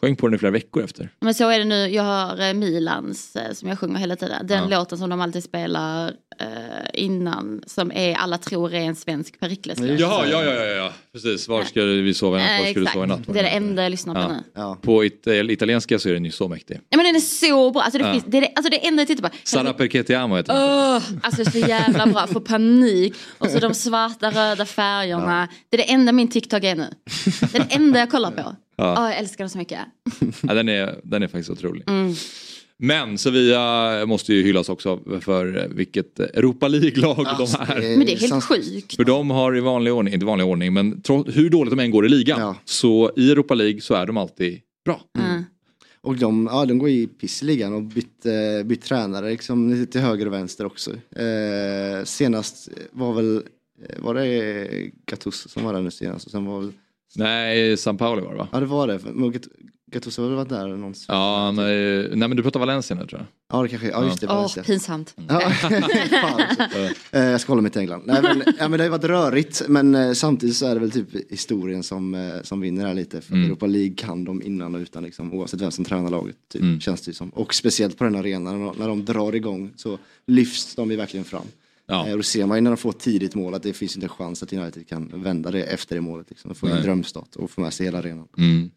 sjöng 0.00 0.16
på 0.16 0.26
den 0.28 0.34
i 0.34 0.38
flera 0.38 0.52
veckor 0.52 0.84
efter. 0.84 1.10
Men 1.20 1.34
så 1.34 1.48
är 1.48 1.58
det 1.58 1.64
nu, 1.64 1.88
jag 1.88 2.02
har 2.02 2.48
eh, 2.48 2.54
Milans 2.54 3.36
eh, 3.36 3.52
som 3.52 3.68
jag 3.68 3.78
sjunger 3.78 3.98
hela 3.98 4.16
tiden. 4.16 4.46
Den 4.46 4.70
Ja. 4.70 4.78
låten 4.78 4.98
som 4.98 5.10
de 5.10 5.20
alltid 5.20 5.44
spelar 5.44 6.06
eh, 6.40 6.46
innan 6.94 7.62
som 7.66 7.92
är 7.92 8.14
alla 8.14 8.38
tror 8.38 8.74
är 8.74 8.80
en 8.80 8.96
svensk 8.96 9.40
Perikles-låt. 9.40 10.00
Jaha, 10.00 10.26
ja, 10.26 10.44
ja, 10.44 10.54
ja, 10.54 10.64
ja. 10.64 10.92
Precis. 11.12 11.48
Var 11.48 11.64
ska 11.64 11.82
vi 11.84 12.14
sova 12.14 12.38
i 12.38 12.42
natt? 12.42 12.50
Var 12.60 12.66
Eh, 12.66 12.70
ska 12.70 12.80
du 12.80 12.86
sova 12.86 13.04
i 13.04 13.08
natt? 13.08 13.18
exakt, 13.20 13.32
det 13.34 13.38
är 13.40 13.44
det 13.44 13.48
enda 13.50 13.82
jag 13.82 13.90
lyssnar 13.90 14.14
på 14.14 14.20
Ja. 14.20 14.28
nu. 14.28 14.42
Ja. 14.54 14.78
På 14.82 15.04
it 15.04 15.26
italienska 15.26 15.98
så 15.98 16.08
är 16.08 16.12
den 16.14 16.24
ju 16.24 16.30
så 16.30 16.48
mäktig. 16.48 16.80
Ja, 16.88 16.96
men 16.96 17.06
den 17.06 17.16
är 17.16 17.20
så 17.20 17.70
bra, 17.70 17.82
alltså 17.82 17.98
det, 17.98 18.04
Ja. 18.04 18.12
finns, 18.12 18.24
det, 18.26 18.36
är 18.36 18.40
det, 18.40 18.52
alltså 18.56 18.70
det 18.70 18.86
enda 18.86 19.00
jag 19.00 19.06
tittar 19.08 19.28
på. 19.28 19.34
Sara 19.44 19.72
perché 19.72 20.02
ti 20.02 20.14
amo 20.14 20.36
heter 20.36 20.54
den. 20.54 20.62
Åh, 20.62 21.02
alltså 21.22 21.44
så 21.50 21.58
jävla 21.58 22.06
bra, 22.06 22.26
får 22.26 22.40
panik. 22.40 23.14
Och 23.38 23.50
så 23.50 23.58
de 23.58 23.74
svarta 23.74 24.30
röda 24.30 24.66
färgerna. 24.66 25.48
Det 25.70 25.76
är 25.76 25.78
det 25.86 25.92
enda 25.92 26.12
min 26.12 26.28
TikTok 26.28 26.64
är 26.64 26.74
nu. 26.74 26.90
Det 27.52 27.54
är 27.58 27.58
det 27.68 27.74
enda 27.74 27.98
jag 27.98 28.10
kollar 28.10 28.30
på. 28.30 28.56
Ja. 28.78 28.94
Åh, 28.98 29.10
jag 29.10 29.18
älskar 29.18 29.44
den 29.44 29.50
så 29.50 29.58
mycket. 29.58 29.78
Ja, 30.42 30.54
den, 30.54 30.68
är, 30.68 31.00
den 31.04 31.22
är 31.22 31.28
faktiskt 31.28 31.50
otrolig. 31.50 31.84
Mm. 31.88 32.14
Men 32.76 33.18
Sevilla 33.18 34.06
måste 34.06 34.34
ju 34.34 34.42
hyllas 34.42 34.68
också 34.68 35.00
för 35.20 35.68
vilket 35.74 36.20
Europa 36.20 36.68
League-lag 36.68 37.26
Alltså, 37.26 37.58
de 37.68 37.72
är. 37.72 37.96
Men 37.96 38.06
det 38.06 38.12
är 38.12 38.30
helt 38.30 38.44
sjukt. 38.44 38.96
För 38.96 39.04
de 39.04 39.30
har 39.30 39.56
i 39.56 39.60
vanlig 39.60 39.92
ordning, 39.92 40.14
inte 40.14 40.26
vanlig 40.26 40.46
ordning, 40.46 40.72
men 40.72 41.02
trots, 41.02 41.36
hur 41.36 41.50
dåligt 41.50 41.70
de 41.70 41.78
än 41.80 41.90
går 41.90 42.06
i 42.06 42.08
ligan 42.08 42.40
Ja. 42.40 42.56
så 42.64 43.12
i 43.16 43.30
Europa 43.30 43.54
League 43.54 43.80
så 43.80 43.94
är 43.94 44.06
de 44.06 44.16
alltid 44.16 44.60
bra. 44.84 45.00
Mm. 45.18 45.44
Och 46.00 46.16
de, 46.16 46.48
ja, 46.52 46.64
de 46.64 46.78
går 46.78 46.88
i 46.88 47.06
pissligan 47.06 47.74
och 47.74 47.82
bytt, 47.82 48.26
eh, 48.26 48.66
bytt 48.66 48.82
tränare 48.82 49.30
liksom, 49.30 49.70
lite 49.70 49.92
till 49.92 50.00
höger 50.00 50.26
och 50.26 50.32
vänster 50.32 50.66
också. 50.66 50.90
Eh, 51.16 52.04
senast 52.04 52.68
var 52.92 53.12
väl, 53.12 53.36
eh, 53.88 54.02
var 54.02 54.14
det 54.14 54.68
Gattuso 55.06 55.48
som 55.48 55.64
var 55.64 55.72
där 55.72 55.82
nu 55.82 55.90
senast? 55.90 56.26
Och 56.26 56.32
sen 56.32 56.44
var 56.44 56.60
väl, 56.60 56.72
Nej, 57.18 57.76
San 57.76 57.96
Paolo 57.96 58.24
var 58.24 58.32
det 58.32 58.38
va? 58.38 58.48
ja 58.52 58.60
det 58.60 58.66
var 58.66 58.86
det, 58.86 59.48
Gattuso 59.90 60.22
har 60.22 60.30
varit 60.30 60.48
där 60.48 60.68
någon 60.68 60.94
Ja, 61.08 61.38
han 61.44 61.58
är, 61.58 62.08
nej 62.16 62.28
men 62.28 62.36
du 62.36 62.42
pratar 62.42 62.60
Valencia 62.60 62.96
nu 62.96 63.06
tror 63.06 63.20
jag. 63.20 63.26
Ja 63.58 63.62
det 63.62 63.68
kanske, 63.68 63.88
ja 63.88 64.04
just 64.04 64.20
det. 64.20 64.26
Åh, 64.26 64.34
Valencia. 64.34 64.62
pinsamt. 64.62 65.14
Ja, 65.28 65.40
fan. 65.50 66.40
Eh, 67.12 67.24
jag 67.24 67.40
ska 67.40 67.52
hålla 67.52 67.62
mig 67.62 67.70
till 67.70 67.80
England. 67.80 68.02
Nej, 68.06 68.22
men, 68.22 68.42
ja, 68.58 68.68
men 68.68 68.70
det 68.72 68.78
har 68.78 68.84
ju 68.84 68.90
varit 68.90 69.04
rörigt 69.04 69.62
men 69.68 69.94
eh, 69.94 70.12
samtidigt 70.12 70.56
så 70.56 70.66
är 70.66 70.74
det 70.74 70.80
väl 70.80 70.90
typ 70.90 71.30
historien 71.32 71.82
som, 71.82 72.14
eh, 72.14 72.42
som 72.42 72.60
vinner 72.60 72.86
här 72.86 72.94
lite. 72.94 73.20
För 73.20 73.32
Mm. 73.34 73.46
Europa 73.46 73.66
League 73.66 73.94
kan 73.96 74.24
de 74.24 74.42
innan 74.42 74.74
och 74.74 74.80
utan 74.80 75.02
liksom, 75.02 75.34
oavsett 75.34 75.60
vem 75.60 75.70
som 75.70 75.84
tränar 75.84 76.10
laget. 76.10 76.36
Typ, 76.52 76.62
Mm. 76.62 76.80
Känns 76.80 77.00
det 77.02 77.08
ju 77.10 77.14
som. 77.14 77.28
Och 77.30 77.54
speciellt 77.54 77.98
på 77.98 78.04
den 78.04 78.16
arenan 78.16 78.58
när 78.60 78.66
de, 78.66 78.78
när 78.78 78.88
de 78.88 79.04
drar 79.04 79.34
igång 79.34 79.70
så 79.76 79.98
lyfts 80.26 80.74
de 80.74 80.90
ju 80.90 80.96
verkligen 80.96 81.24
fram. 81.24 81.46
Ja. 81.88 82.06
Eh, 82.06 82.10
och 82.12 82.18
då 82.18 82.22
ser 82.22 82.46
man 82.46 82.56
ju 82.56 82.60
när 82.60 82.70
de 82.70 82.76
får 82.76 82.90
ett 82.90 82.98
tidigt 83.00 83.34
mål 83.34 83.54
att 83.54 83.62
det 83.62 83.72
finns 83.72 83.96
inte 83.96 84.04
en 84.04 84.08
chans 84.10 84.42
att 84.42 84.52
United 84.52 84.88
kan 84.88 85.22
vända 85.22 85.50
det 85.50 85.62
efter 85.62 85.94
det 85.94 86.00
målet. 86.00 86.26
Liksom. 86.30 86.48
De 86.48 86.54
får 86.54 86.70
en 86.70 86.82
drömstart 86.82 87.36
och 87.36 87.50
får 87.50 87.62
med 87.62 87.72
sig 87.72 87.86
hela 87.86 87.98
arenan. 87.98 88.28
Mm. 88.38 88.70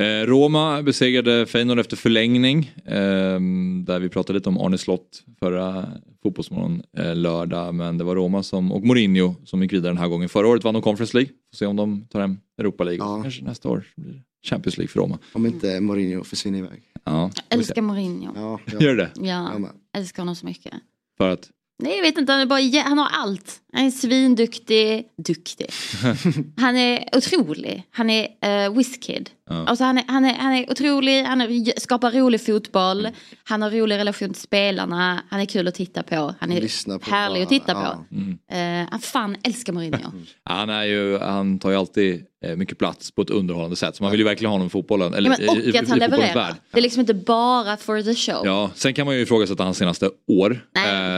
Eh, 0.00 0.26
Roma 0.26 0.82
besegrade 0.82 1.46
Feyenoord 1.46 1.78
efter 1.78 1.96
förlängning. 1.96 2.72
Eh, 2.84 3.40
där 3.84 3.98
vi 3.98 4.08
pratade 4.08 4.38
lite 4.38 4.48
om 4.48 4.58
Arne 4.58 4.78
Slott 4.78 5.24
förra 5.38 5.86
fotbollsmorgon 6.22 6.82
eh, 6.98 7.16
lördag. 7.16 7.74
Men 7.74 7.98
det 7.98 8.04
var 8.04 8.14
Roma 8.14 8.42
som, 8.42 8.72
och 8.72 8.86
Mourinho 8.86 9.34
som 9.44 9.62
gick 9.62 9.72
vidare 9.72 9.90
den 9.90 9.98
här 9.98 10.08
gången. 10.08 10.28
Förra 10.28 10.48
året 10.48 10.64
vann 10.64 10.74
de 10.74 10.82
Conference 10.82 11.16
League. 11.16 11.32
Får 11.52 11.56
se 11.56 11.66
om 11.66 11.76
de 11.76 12.06
tar 12.10 12.20
hem 12.20 12.36
Europa 12.58 12.84
League. 12.84 13.06
Ja. 13.06 13.22
Kanske 13.22 13.44
nästa 13.44 13.68
år 13.68 13.84
blir 13.96 14.12
det 14.12 14.48
Champions 14.48 14.78
League 14.78 14.88
för 14.88 15.00
Roma. 15.00 15.18
Om 15.32 15.46
inte 15.46 15.80
Mourinho 15.80 16.24
försvinner 16.24 16.58
iväg. 16.58 16.82
Ja, 17.04 17.30
Jag 17.48 17.58
älskar 17.58 17.82
Mourinho. 17.82 18.32
Ja, 18.36 18.60
ja. 18.72 18.78
Gör 18.80 18.96
det? 18.96 19.10
Ja, 19.14 19.24
Jag 19.58 19.70
älskar 19.96 20.22
honom 20.22 20.36
så 20.36 20.46
mycket. 20.46 20.74
För 21.18 21.28
att? 21.30 21.50
Nej 21.82 21.96
jag 21.96 22.02
vet 22.02 22.18
inte, 22.18 22.32
han, 22.32 22.40
är 22.40 22.46
bara, 22.46 22.82
han 22.88 22.98
har 22.98 23.08
allt. 23.12 23.60
Han 23.72 23.86
är 23.86 23.90
svinduktig, 23.90 25.08
duktig. 25.16 25.70
Han 26.56 26.76
är 26.76 27.16
otrolig. 27.16 27.82
Han 27.90 28.10
är 28.10 28.28
uh, 28.66 28.76
whiskid. 28.76 29.30
Ja. 29.50 29.66
Alltså 29.66 29.84
han, 29.84 29.98
är, 29.98 30.04
han, 30.08 30.24
är, 30.24 30.34
han 30.34 30.52
är 30.52 30.70
otrolig, 30.70 31.22
han 31.24 31.40
är, 31.40 31.80
skapar 31.80 32.10
rolig 32.12 32.46
fotboll. 32.46 33.08
Han 33.44 33.62
har 33.62 33.70
rolig 33.70 33.96
relation 33.96 34.32
till 34.32 34.42
spelarna. 34.42 35.22
Han 35.28 35.40
är 35.40 35.44
kul 35.46 35.68
att 35.68 35.74
titta 35.74 36.02
på. 36.02 36.34
Han 36.40 36.52
är 36.52 36.98
på 36.98 37.10
härlig 37.10 37.34
vad- 37.34 37.42
att 37.42 37.48
titta 37.48 37.72
ja. 37.72 38.04
på. 38.08 38.14
Mm. 38.14 38.82
Uh, 38.82 38.88
han 38.90 39.00
fan 39.00 39.36
älskar 39.42 39.72
Mourinho. 39.72 40.10
Han, 40.44 40.70
är 40.70 40.84
ju, 40.84 41.18
han 41.18 41.58
tar 41.58 41.70
ju 41.70 41.76
alltid 41.76 42.24
eh, 42.44 42.56
mycket 42.56 42.78
plats 42.78 43.10
på 43.10 43.22
ett 43.22 43.30
underhållande 43.30 43.76
sätt. 43.76 43.96
Så 43.96 44.02
man 44.02 44.10
vill 44.10 44.20
ju 44.20 44.24
verkligen 44.24 44.48
ha 44.48 44.54
honom 44.54 44.66
i 44.66 44.70
fotbollen. 44.70 45.10
Ja, 45.12 45.16
Eller, 45.18 45.30
men, 45.40 45.48
och 45.48 45.56
i, 45.56 45.60
i, 45.60 45.74
i 45.74 45.78
att 45.78 45.88
han 45.88 45.98
levererar. 45.98 46.34
värld. 46.34 46.54
Det 46.72 46.78
är 46.78 46.82
liksom 46.82 47.00
inte 47.00 47.14
bara 47.14 47.76
for 47.76 48.02
the 48.02 48.14
show. 48.14 48.42
Ja, 48.46 48.70
sen 48.74 48.94
kan 48.94 49.06
man 49.06 49.14
ju 49.16 49.20
ifrågasätta 49.22 49.64
hans 49.64 49.78
senaste 49.78 50.10
år. 50.28 50.60
Nej, 50.74 51.08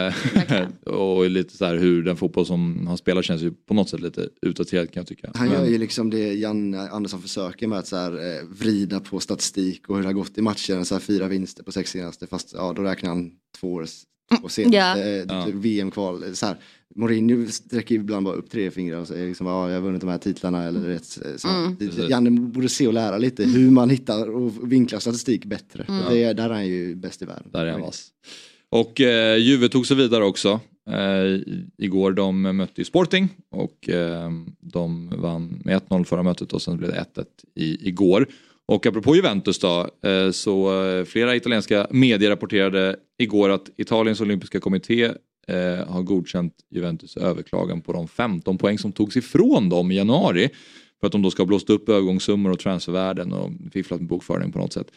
Eh, 0.50 0.66
och 0.94 1.30
lite 1.30 1.56
så 1.56 1.64
här 1.64 1.76
hur 1.76 2.02
den 2.02 2.16
fotboll 2.16 2.46
som 2.46 2.86
han 2.86 2.96
spelar 2.98 3.22
känns 3.22 3.42
ju 3.42 3.50
på 3.52 3.74
något 3.74 3.88
sätt 3.88 4.00
lite 4.00 4.28
utdaterad 4.42 4.92
kan 4.92 5.00
jag 5.00 5.06
tycka. 5.06 5.30
Han 5.34 5.48
Men- 5.48 5.56
gör 5.58 5.66
ju 5.66 5.78
liksom 5.78 6.10
det 6.10 6.32
Janne 6.34 6.88
Andersson 6.88 7.22
försöker 7.22 7.66
med 7.66 7.78
att 7.78 7.86
så 7.86 7.96
här, 7.96 8.19
eh, 8.20 8.44
vrida 8.50 9.00
på 9.00 9.20
statistik 9.20 9.88
och 9.88 9.96
hur 9.96 10.02
det 10.02 10.08
har 10.08 10.12
gått 10.14 10.38
i 10.38 10.42
matchen. 10.42 10.84
Så 10.84 10.94
här, 10.94 11.00
fyra 11.00 11.28
vinster 11.28 11.62
på 11.62 11.72
sex 11.72 11.90
senaste 11.90 12.26
fast 12.26 12.52
ja, 12.52 12.72
då 12.76 12.82
räknar 12.82 13.08
han 13.10 13.30
två 13.60 13.72
år 13.72 13.86
två 14.40 14.48
senaste. 14.48 14.76
Ja. 14.76 14.98
Eh, 14.98 15.24
Ja. 15.28 15.46
typ 15.46 15.54
VM-kval. 15.54 16.36
Så 16.36 16.46
här, 16.46 16.56
Mourinho 16.96 17.46
sträcker 17.50 17.94
ibland 17.94 18.24
bara 18.24 18.34
upp 18.34 18.50
tre 18.50 18.70
fingrar 18.70 18.98
och 18.98 19.08
säger 19.08 19.28
liksom, 19.28 19.46
ja, 19.46 19.68
jag 19.68 19.74
har 19.76 19.82
vunnit 19.82 20.00
de 20.00 20.10
här 20.10 20.18
titlarna. 20.18 20.64
Eller, 20.64 20.80
rätt, 20.80 21.04
så. 21.36 21.48
Mm. 21.48 21.76
Det- 21.78 21.86
Precis. 21.88 22.10
Janne 22.10 22.30
borde 22.30 22.68
se 22.68 22.86
och 22.86 22.92
lära 22.92 23.18
lite 23.18 23.44
hur 23.44 23.70
man 23.70 23.90
hittar 23.90 24.30
och 24.30 24.72
vinklar 24.72 24.98
statistik 25.00 25.44
bättre. 25.44 25.84
Mm. 25.88 26.02
Det, 26.10 26.22
är- 26.24 26.34
där 26.34 26.44
är 26.50 26.54
han 26.54 26.66
ju 26.66 26.94
bäst 26.94 27.22
i 27.22 27.24
världen. 27.24 27.50
Där 27.52 27.66
är 27.66 27.72
han 27.72 27.80
vass. 27.80 28.08
Och 28.68 29.00
eh, 29.00 29.36
Juve 29.36 29.68
tog 29.68 29.86
sig 29.86 29.96
vidare 29.96 30.24
också. 30.24 30.60
Eh, 30.90 31.40
igår 31.78 32.12
de 32.12 32.42
mötte 32.42 32.80
ju 32.80 32.84
Sporting 32.84 33.28
och 33.50 33.88
eh, 33.88 34.30
de 34.60 35.12
vann 35.16 35.62
med 35.64 35.82
1-0 35.82 36.04
förra 36.04 36.22
mötet 36.22 36.52
och 36.52 36.62
sen 36.62 36.76
blev 36.76 36.90
det 36.90 37.06
1-1 37.14 37.24
i, 37.54 37.88
igår. 37.88 38.26
Och 38.68 38.86
apropå 38.86 39.16
Juventus 39.16 39.58
då, 39.58 39.90
eh, 40.04 40.30
så 40.30 40.84
eh, 40.84 41.04
flera 41.04 41.36
italienska 41.36 41.86
medier 41.90 42.30
rapporterade 42.30 42.96
igår 43.18 43.48
att 43.48 43.70
Italiens 43.76 44.20
olympiska 44.20 44.60
kommitté 44.60 45.04
eh, 45.46 45.86
har 45.88 46.02
godkänt 46.02 46.54
Juventus 46.70 47.16
överklagan 47.16 47.80
på 47.80 47.92
de 47.92 48.08
15 48.08 48.58
poäng 48.58 48.78
som 48.78 48.92
togs 48.92 49.16
ifrån 49.16 49.68
dem 49.68 49.90
i 49.90 49.96
januari. 49.96 50.48
För 51.00 51.06
att 51.06 51.12
de 51.12 51.22
då 51.22 51.30
ska 51.30 51.42
ha 51.42 51.46
blåst 51.46 51.70
upp 51.70 51.88
övergångssummor 51.88 52.50
och 52.50 52.58
transfervärden 52.58 53.32
och 53.32 53.50
fifflat 53.72 54.00
med 54.00 54.08
bokföringen 54.08 54.52
på 54.52 54.58
något 54.58 54.72
sätt. 54.72 54.90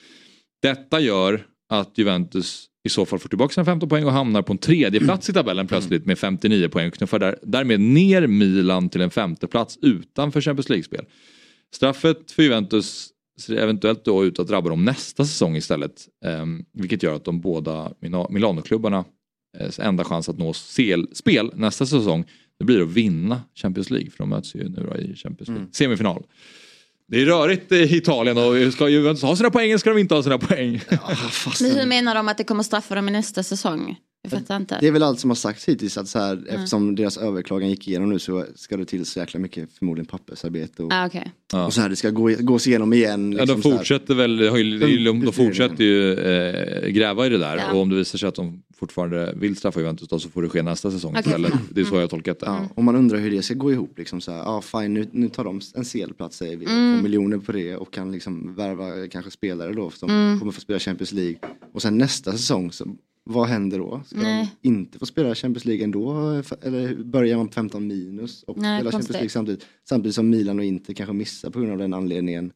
Detta 0.61 0.99
gör 0.99 1.45
att 1.69 1.97
Juventus 1.97 2.65
i 2.83 2.89
så 2.89 3.05
fall 3.05 3.19
får 3.19 3.29
tillbaka 3.29 3.53
sina 3.53 3.65
15 3.65 3.89
poäng 3.89 4.05
och 4.05 4.11
hamnar 4.11 4.41
på 4.41 4.53
en 4.53 4.57
tredje 4.57 4.99
plats 5.05 5.29
i 5.29 5.33
tabellen 5.33 5.67
plötsligt 5.67 6.05
med 6.05 6.19
59 6.19 6.69
poäng 6.69 6.91
knuffar 6.91 7.19
där, 7.19 7.39
därmed 7.41 7.79
ner 7.79 8.27
Milan 8.27 8.89
till 8.89 9.01
en 9.01 9.09
femte 9.09 9.47
plats 9.47 9.77
utanför 9.81 10.41
Champions 10.41 10.69
League-spel. 10.69 11.05
Straffet 11.73 12.31
för 12.31 12.43
Juventus 12.43 13.09
ser 13.39 13.55
eventuellt 13.55 14.05
då 14.05 14.25
ut 14.25 14.39
att 14.39 14.47
drabba 14.47 14.69
dem 14.69 14.85
nästa 14.85 15.25
säsong 15.25 15.55
istället. 15.55 16.07
Eh, 16.25 16.45
vilket 16.73 17.03
gör 17.03 17.15
att 17.15 17.25
de 17.25 17.41
båda 17.41 17.93
Milanoklubbarna 18.29 19.05
eh, 19.57 19.87
enda 19.87 20.03
chans 20.03 20.29
att 20.29 20.37
nå 20.37 20.53
spel 20.53 21.51
nästa 21.53 21.85
säsong 21.85 22.25
det 22.59 22.65
blir 22.65 22.81
att 22.81 22.91
vinna 22.91 23.41
Champions 23.55 23.89
League 23.89 24.09
för 24.09 24.17
de 24.17 24.29
möts 24.29 24.55
ju 24.55 24.69
nu 24.69 24.81
i 24.99 25.15
Champions 25.15 25.47
League. 25.47 25.61
Mm. 25.61 25.71
Semifinal. 25.71 26.23
Det 27.07 27.21
är 27.21 27.25
rörigt 27.25 27.71
i 27.71 27.97
Italien 27.97 28.37
och 28.37 28.73
ska 28.73 28.89
Juventus 28.89 29.23
ha 29.23 29.35
sina 29.35 29.49
poäng 29.49 29.69
eller 29.69 29.77
ska 29.77 29.89
de 29.89 29.99
inte 29.99 30.15
ha 30.15 30.23
sina 30.23 30.37
poäng? 30.37 30.81
Ja, 30.89 30.99
Men 31.61 31.71
hur 31.71 31.85
menar 31.85 32.15
de 32.15 32.27
att 32.29 32.37
det 32.37 32.43
kommer 32.43 32.63
straffa 32.63 32.95
dem 32.95 33.07
i 33.07 33.11
nästa 33.11 33.43
säsong? 33.43 33.95
Jag 34.23 34.31
fattar 34.31 34.55
inte. 34.55 34.77
Det 34.81 34.87
är 34.87 34.91
väl 34.91 35.03
allt 35.03 35.19
som 35.19 35.29
har 35.29 35.35
sagts 35.35 35.69
hittills 35.69 35.97
att 35.97 36.07
så 36.07 36.19
här, 36.19 36.33
mm. 36.33 36.47
eftersom 36.47 36.95
deras 36.95 37.17
överklagan 37.17 37.69
gick 37.69 37.87
igenom 37.87 38.09
nu 38.09 38.19
så 38.19 38.45
ska 38.55 38.77
det 38.77 38.85
till 38.85 39.05
så 39.05 39.19
jäkla 39.19 39.39
mycket 39.39 39.69
förmodligen 39.73 40.05
pappersarbete 40.05 40.83
och, 40.83 40.93
ah, 40.93 41.07
okay. 41.07 41.23
och 41.65 41.73
så 41.73 41.81
här 41.81 41.89
det 41.89 41.95
ska 41.95 42.09
gå, 42.09 42.29
gås 42.39 42.67
igenom 42.67 42.93
igen. 42.93 43.31
Liksom 43.31 43.49
ja, 43.49 43.55
de 43.55 43.61
fortsätter 43.61 44.15
väl, 44.15 44.37
de, 44.37 45.25
de 45.25 45.33
fortsätter 45.33 45.83
ju 45.83 46.13
äh, 46.13 46.89
gräva 46.89 47.25
i 47.25 47.29
det 47.29 47.37
där 47.37 47.57
ja. 47.57 47.73
och 47.73 47.81
om 47.81 47.89
det 47.89 47.95
visar 47.95 48.17
sig 48.17 48.29
att 48.29 48.35
de 48.35 48.63
fortfarande 48.75 49.33
vill 49.37 49.55
straffa 49.55 49.79
Juventus 49.79 50.07
då 50.07 50.19
så 50.19 50.29
får 50.29 50.41
det 50.41 50.49
ske 50.49 50.61
nästa 50.61 50.91
säsong 50.91 51.17
okay. 51.17 51.33
Eller, 51.33 51.51
Det 51.69 51.81
är 51.81 51.85
så 51.85 51.95
jag 51.95 52.01
har 52.01 52.07
tolkat 52.07 52.39
det. 52.39 52.45
Ja, 52.45 52.69
och 52.75 52.83
man 52.83 52.95
undrar 52.95 53.19
hur 53.19 53.31
det 53.31 53.41
ska 53.41 53.53
gå 53.53 53.71
ihop 53.71 53.97
liksom 53.97 54.21
så 54.21 54.31
här, 54.31 54.39
ja 54.39 54.61
fine 54.61 54.93
nu, 54.93 55.07
nu 55.11 55.29
tar 55.29 55.43
de 55.43 55.61
en 55.75 55.85
CL-plats 55.85 56.37
säger 56.37 56.57
vi, 56.57 56.65
mm. 56.65 56.97
får 56.97 57.03
miljoner 57.03 57.37
på 57.37 57.51
det 57.51 57.75
och 57.75 57.93
kan 57.93 58.11
liksom 58.11 58.55
värva 58.55 59.07
kanske 59.07 59.31
spelare 59.31 59.73
då 59.73 59.89
som 59.89 60.09
mm. 60.09 60.39
kommer 60.39 60.51
få 60.51 60.61
spela 60.61 60.79
Champions 60.79 61.11
League. 61.11 61.37
Och 61.73 61.81
sen 61.81 61.97
nästa 61.97 62.31
säsong 62.31 62.71
så 62.71 62.85
vad 63.23 63.47
händer 63.47 63.79
då? 63.79 64.01
Ska 64.05 64.17
Nej. 64.17 64.51
de 64.61 64.67
inte 64.67 64.99
få 64.99 65.05
spela 65.05 65.35
Champions 65.35 65.65
League 65.65 65.83
ändå? 65.83 66.11
Eller 66.61 66.95
börjar 66.95 67.37
man 67.37 67.47
på 67.47 67.53
15 67.53 67.87
minus 67.87 68.43
och 68.43 68.57
Nej, 68.57 68.79
spela 68.79 68.91
Champions 68.91 69.09
League 69.09 69.29
samtidigt? 69.29 69.65
Samtidigt 69.89 70.15
som 70.15 70.29
Milan 70.29 70.59
och 70.59 70.65
inte 70.65 70.93
kanske 70.93 71.13
missar 71.13 71.49
på 71.49 71.59
grund 71.59 71.71
av 71.71 71.77
den 71.77 71.93
anledningen. 71.93 72.51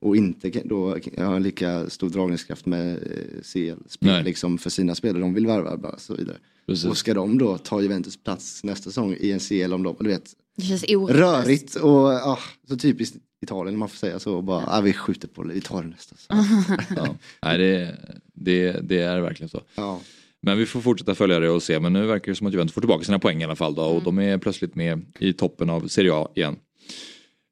Och 0.00 0.16
inte 0.16 0.50
då 0.64 0.96
har 1.16 1.40
lika 1.40 1.90
stor 1.90 2.10
dragningskraft 2.10 2.66
med 2.66 2.92
eh, 2.92 3.42
CL-spel 3.42 4.24
liksom 4.24 4.58
för 4.58 4.70
sina 4.70 4.94
spelare. 4.94 5.20
De 5.20 5.34
vill 5.34 5.46
varva 5.46 5.76
bara 5.76 5.98
så 5.98 6.14
vidare. 6.14 6.36
Precis. 6.66 6.90
Och 6.90 6.96
ska 6.96 7.14
de 7.14 7.38
då 7.38 7.58
ta 7.58 7.82
Juventus 7.82 8.16
plats 8.16 8.64
nästa 8.64 8.90
säsong 8.90 9.16
i 9.20 9.32
en 9.32 9.40
CL 9.40 9.72
om 9.72 9.82
de, 9.82 9.96
du 10.00 10.08
vet. 10.08 10.30
Det 10.56 10.62
känns 10.62 10.84
Rörigt 11.08 11.74
och 11.74 12.08
ah, 12.08 12.38
så 12.68 12.76
typiskt 12.76 13.16
Italien 13.42 13.74
om 13.74 13.78
man 13.78 13.88
får 13.88 13.96
säga 13.96 14.18
så. 14.18 14.42
Bara, 14.42 14.64
ah, 14.66 14.80
vi 14.80 14.92
skjuter 14.92 15.28
på 15.28 15.42
det, 15.42 15.54
vi 15.54 15.60
tar 15.60 15.82
det 15.82 15.88
nästa. 15.88 16.16
ja. 16.96 17.16
Nej, 17.42 17.58
det, 17.58 17.96
det, 18.34 18.72
det 18.72 18.98
är 18.98 19.20
verkligen 19.20 19.48
så. 19.48 19.60
Ja. 19.74 20.00
Men 20.42 20.58
vi 20.58 20.66
får 20.66 20.80
fortsätta 20.80 21.14
följa 21.14 21.40
det 21.40 21.50
och 21.50 21.62
se. 21.62 21.80
Men 21.80 21.92
nu 21.92 22.06
verkar 22.06 22.32
det 22.32 22.36
som 22.36 22.46
att 22.46 22.52
Juventus 22.52 22.74
får 22.74 22.80
tillbaka 22.80 23.04
sina 23.04 23.18
poäng 23.18 23.40
i 23.40 23.44
alla 23.44 23.56
fall 23.56 23.74
då, 23.74 23.82
och 23.82 24.02
mm. 24.02 24.04
de 24.04 24.18
är 24.18 24.38
plötsligt 24.38 24.74
med 24.74 25.06
i 25.18 25.32
toppen 25.32 25.70
av 25.70 25.88
Serie 25.88 26.14
A 26.14 26.28
igen. 26.34 26.56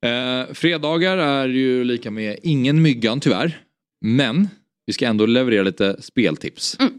Eh, 0.05 0.55
fredagar 0.55 1.18
är 1.18 1.49
ju 1.49 1.84
lika 1.84 2.11
med 2.11 2.39
ingen 2.43 2.82
myggan 2.82 3.20
tyvärr. 3.20 3.62
Men 4.01 4.49
vi 4.86 4.93
ska 4.93 5.07
ändå 5.07 5.26
leverera 5.26 5.62
lite 5.62 6.03
speltips. 6.03 6.76
Mm. 6.80 6.93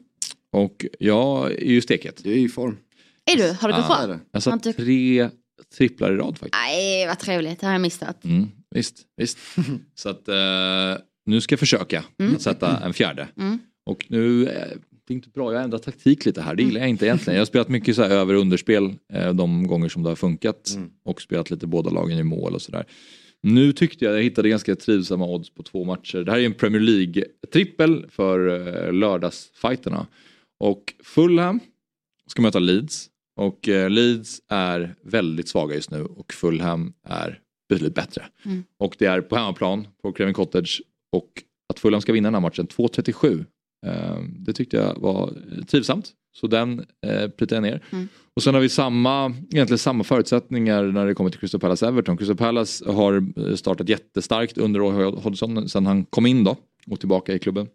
Och 0.52 0.86
jag 1.00 1.52
är 1.52 1.72
ju 1.72 1.82
steket. 1.82 2.24
Du 2.24 2.32
är 2.32 2.38
i 2.38 2.50
form. 2.50 2.78
Är 3.32 3.38
du? 3.38 3.52
Har 3.62 3.70
du 3.70 3.76
gått 3.76 3.86
ah, 3.90 4.08
bra? 4.08 4.20
Jag 4.32 4.44
satt 4.44 4.64
tre 4.78 5.30
tripplar 5.78 6.14
i 6.14 6.16
rad 6.16 6.38
faktiskt. 6.38 6.62
Nej 6.68 7.08
vad 7.08 7.20
trevligt, 7.20 7.60
det 7.60 7.66
har 7.66 7.74
jag 7.74 7.82
missat. 7.82 8.24
Mm, 8.24 8.52
visst, 8.76 9.02
visst. 9.18 9.38
Så 9.96 10.10
att 10.10 10.28
eh, 10.28 11.04
nu 11.26 11.42
ska 11.42 11.54
jag 11.54 11.60
försöka 11.60 12.04
mm. 12.20 12.36
att 12.36 12.42
sätta 12.42 12.78
en 12.78 12.94
fjärde. 12.94 13.28
Mm. 13.38 13.60
Och 13.86 14.06
nu 14.10 14.48
eh, 14.48 14.78
det 15.08 15.14
är 15.14 15.16
inte 15.16 15.30
bra, 15.30 15.52
jag 15.52 15.60
har 15.60 15.64
ändrat 15.64 15.84
taktik 15.84 16.26
lite 16.26 16.42
här. 16.42 16.56
Det 16.56 16.64
gillar 16.64 16.82
jag 16.82 16.90
inte 16.90 17.06
egentligen. 17.06 17.36
Jag 17.36 17.42
har 17.42 17.46
spelat 17.46 17.70
mycket 17.70 17.96
så 17.96 18.04
här 18.04 18.10
över 18.10 18.34
och 18.34 18.42
underspel 18.42 18.96
eh, 19.14 19.34
de 19.34 19.68
gånger 19.68 19.90
som 19.90 20.04
det 20.04 20.10
har 20.10 20.16
funkat. 20.16 20.74
Mm. 20.76 20.90
Och 21.06 21.22
spelat 21.22 21.50
lite 21.52 21.68
båda 21.68 21.90
lagen 21.90 22.20
i 22.20 22.24
mål 22.24 22.54
och 22.54 22.62
sådär. 22.62 22.86
Nu 23.42 23.72
tyckte 23.72 24.06
jag 24.06 24.16
jag 24.16 24.24
hittade 24.24 24.50
ganska 24.50 24.76
trivsamma 24.76 25.26
odds 25.26 25.50
på 25.50 25.64
två 25.64 25.84
matcher. 25.84 26.18
Det 26.18 26.32
här 26.32 26.40
är 26.40 26.46
en 26.46 26.54
Premier 26.54 26.82
League-trippel 26.82 28.10
för 28.10 28.68
eh, 28.68 28.94
lördagsfighterna. 28.94 30.08
Och 30.60 30.94
Fulham 31.04 31.60
ska 32.28 32.42
möta 32.42 32.60
Leeds. 32.60 33.10
Och 33.36 33.70
eh, 33.70 33.90
Leeds 33.90 34.42
är 34.50 34.96
väldigt 35.04 35.50
svaga 35.50 35.76
just 35.76 35.92
nu 35.92 36.02
och 36.02 36.34
Fulham 36.34 36.94
är 37.04 37.40
betydligt 37.70 37.96
bättre. 37.96 38.26
Mm. 38.46 38.64
Och 38.78 38.96
det 39.00 39.06
är 39.06 39.22
på 39.22 39.36
hemmaplan 39.36 39.88
på 40.02 40.12
Craven 40.12 40.34
Cottage. 40.34 40.82
Och 41.12 41.44
att 41.70 41.80
Fulham 41.80 42.02
ska 42.02 42.14
vinna 42.14 42.28
den 42.28 42.34
här 42.34 42.42
matchen 42.42 42.68
2.37 42.68 43.46
Ehm, 43.86 44.36
det 44.40 44.54
tyckte 44.54 44.78
jag 44.78 45.00
var 45.00 45.34
trivsamt. 45.68 46.12
Så 46.32 46.48
den 46.48 46.86
eh, 47.06 47.28
plitar 47.28 47.56
jag 47.56 47.64
ner. 47.64 47.84
Mm. 47.92 48.08
Och 48.34 48.44
sen 48.44 48.54
har 48.54 48.62
vi 48.62 48.70
samma, 48.70 49.26
egentligen 49.26 49.78
samma 49.78 50.04
förutsättningar 50.04 50.84
när 50.84 51.06
det 51.06 51.14
kommer 51.14 51.30
till 51.30 51.40
Crystal 51.40 51.62
Palace 51.62 51.88
Everton. 51.88 52.18
Crystal 52.18 52.38
Palace 52.38 52.92
har 52.92 53.24
eh, 53.38 53.56
startat 53.56 53.90
jättestarkt 53.90 54.58
under 54.58 54.80
Hodgson 55.22 55.70
sen 55.70 55.86
han 55.86 56.06
kom 56.06 56.26
in 56.26 56.44
då 56.44 56.58
och 56.88 57.00
tillbaka 57.00 57.34
i 57.34 57.40
klubben. 57.40 57.68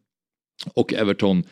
Och 0.74 0.95
Everton 0.95 1.42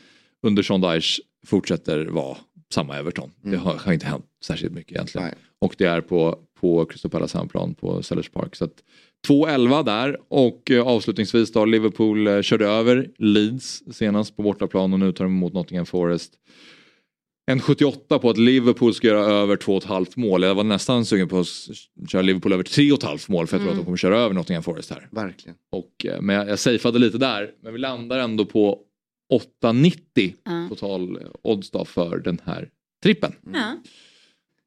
under 0.43 0.63
Sean 0.63 0.81
Dyche 0.81 1.23
fortsätter 1.47 2.07
vara 2.07 2.37
samma 2.75 2.99
Everton. 2.99 3.31
Mm. 3.43 3.53
Det 3.53 3.59
har, 3.59 3.75
har, 3.75 3.93
inte 3.93 4.07
hänt 4.07 4.25
särskilt 4.45 4.73
mycket 4.73 4.93
egentligen. 4.93 5.27
Nej. 5.27 5.35
Och 5.59 5.75
det 5.79 5.85
är 5.85 6.01
på, 6.01 6.39
på 6.63 6.85
Crystal 6.85 7.11
Palace 7.11 7.39
hemplan 7.39 7.75
på 7.75 8.03
Sellers 8.03 8.29
Park. 8.29 8.57
Så 8.57 8.65
att 8.65 8.83
2-11 9.29 9.85
där 9.85 10.19
och 10.29 10.71
eh, 10.71 10.87
avslutningsvis 10.87 11.53
då 11.53 11.65
Liverpool 11.65 12.27
eh, 12.27 12.43
körde 12.43 12.67
över 12.67 13.11
Leeds 13.19 13.83
senast 13.91 14.37
på 14.37 14.43
bortaplan 14.43 14.93
och 14.93 15.01
nu 15.01 15.13
tar 15.13 15.25
de 15.25 15.33
emot 15.33 15.53
Nottingham 15.53 15.87
Forest. 15.87 16.33
En 17.47 17.61
78 17.61 18.19
på 18.19 18.31
att 18.31 18.39
Liverpool 18.39 18.95
ska 18.95 19.07
göra 19.07 19.25
över 19.25 19.57
2,5 19.57 20.13
mål. 20.17 20.43
Jag 20.43 20.55
var 20.55 20.65
nästan 20.65 21.05
sugen 21.05 21.29
på 21.29 21.41
att 21.41 21.47
köra 22.09 22.23
Liverpool 22.23 22.53
över 22.53 22.65
3,5 22.65 23.31
mål 23.31 23.47
för 23.47 23.57
jag 23.57 23.61
tror 23.61 23.71
att 23.71 23.75
de 23.75 23.79
mm. 23.79 23.85
kommer 23.85 23.97
köra 23.97 24.19
över 24.19 24.35
Nottingham 24.35 24.63
Forest 24.63 24.91
här. 24.91 25.09
Verkligen. 25.11 25.57
Och, 25.73 26.07
eh, 26.07 26.21
men 26.21 26.37
jag, 26.37 26.49
jag 26.49 26.59
safeade 26.59 26.99
lite 26.99 27.19
där. 27.19 27.51
Men 27.63 27.73
vi 27.73 27.79
landar 27.79 28.19
ändå 28.19 28.45
på 28.45 28.79
8,90 29.63 30.35
mm. 30.47 30.69
total 30.69 31.19
odds 31.43 31.71
då 31.71 31.85
för 31.85 32.19
den 32.19 32.41
här 32.45 32.69
trippen. 33.03 33.33
Mm 33.47 33.79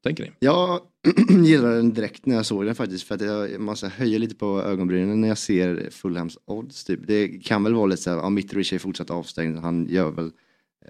tänker 0.06 0.24
ni? 0.24 0.30
Jag 0.38 0.80
gillar 1.44 1.70
den 1.70 1.92
direkt 1.92 2.26
när 2.26 2.34
jag 2.34 2.46
såg 2.46 2.64
den 2.64 2.74
faktiskt 2.74 3.04
för 3.04 3.14
att 3.14 3.20
jag 3.20 3.60
måste 3.60 3.88
höja 3.88 4.18
lite 4.18 4.34
på 4.34 4.62
ögonbrynen 4.62 5.20
när 5.20 5.28
jag 5.28 5.38
ser 5.38 5.90
Fulhams 5.90 6.38
odds. 6.44 6.84
Typ. 6.84 7.00
Det 7.06 7.28
kan 7.28 7.64
väl 7.64 7.74
vara 7.74 7.86
lite 7.86 8.02
så 8.02 8.10
här, 8.10 8.16
ja, 8.16 8.30
Mitrovic 8.30 8.72
är 8.72 8.78
fortsatt 8.78 9.10
avstängd, 9.10 9.58
han 9.58 9.86
gör 9.88 10.10
väl 10.10 10.30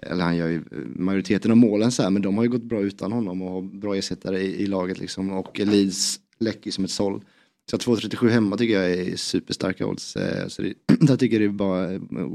eller 0.01 0.23
han 0.23 0.37
gör 0.37 0.47
ju 0.47 0.63
majoriteten 0.95 1.51
av 1.51 1.57
målen 1.57 1.91
så 1.91 2.03
här, 2.03 2.09
men 2.09 2.21
de 2.21 2.37
har 2.37 2.43
ju 2.43 2.49
gått 2.49 2.63
bra 2.63 2.81
utan 2.81 3.11
honom 3.11 3.41
och 3.41 3.51
har 3.51 3.61
bra 3.61 3.95
ersättare 3.95 4.39
i, 4.39 4.63
i 4.63 4.67
laget 4.67 4.99
liksom 4.99 5.31
och 5.31 5.59
Leeds 5.59 6.19
läcker 6.39 6.71
som 6.71 6.83
ett 6.83 6.91
såll. 6.91 7.21
Så 7.71 7.77
2.37 7.77 8.29
hemma 8.29 8.57
tycker 8.57 8.81
jag 8.81 8.91
är 8.91 9.15
superstarka 9.15 9.87
odds. 9.87 10.15
Eh, 10.15 10.47
så 10.47 10.61
det, 10.61 10.73
jag 10.99 11.19
tycker 11.19 11.39
det 11.39 11.45
är 11.45 11.49
bara 11.49 11.85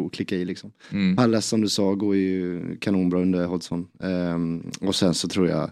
att 0.06 0.12
klicka 0.12 0.36
i 0.36 0.44
liksom. 0.44 0.72
Mm. 0.90 1.16
Pallas 1.16 1.46
som 1.46 1.60
du 1.60 1.68
sa 1.68 1.94
går 1.94 2.16
ju 2.16 2.60
kanonbra 2.76 3.20
under 3.20 3.46
Hodgson. 3.46 3.88
Um, 3.98 4.70
och 4.80 4.94
sen 4.94 5.14
så 5.14 5.28
tror 5.28 5.48
jag 5.48 5.70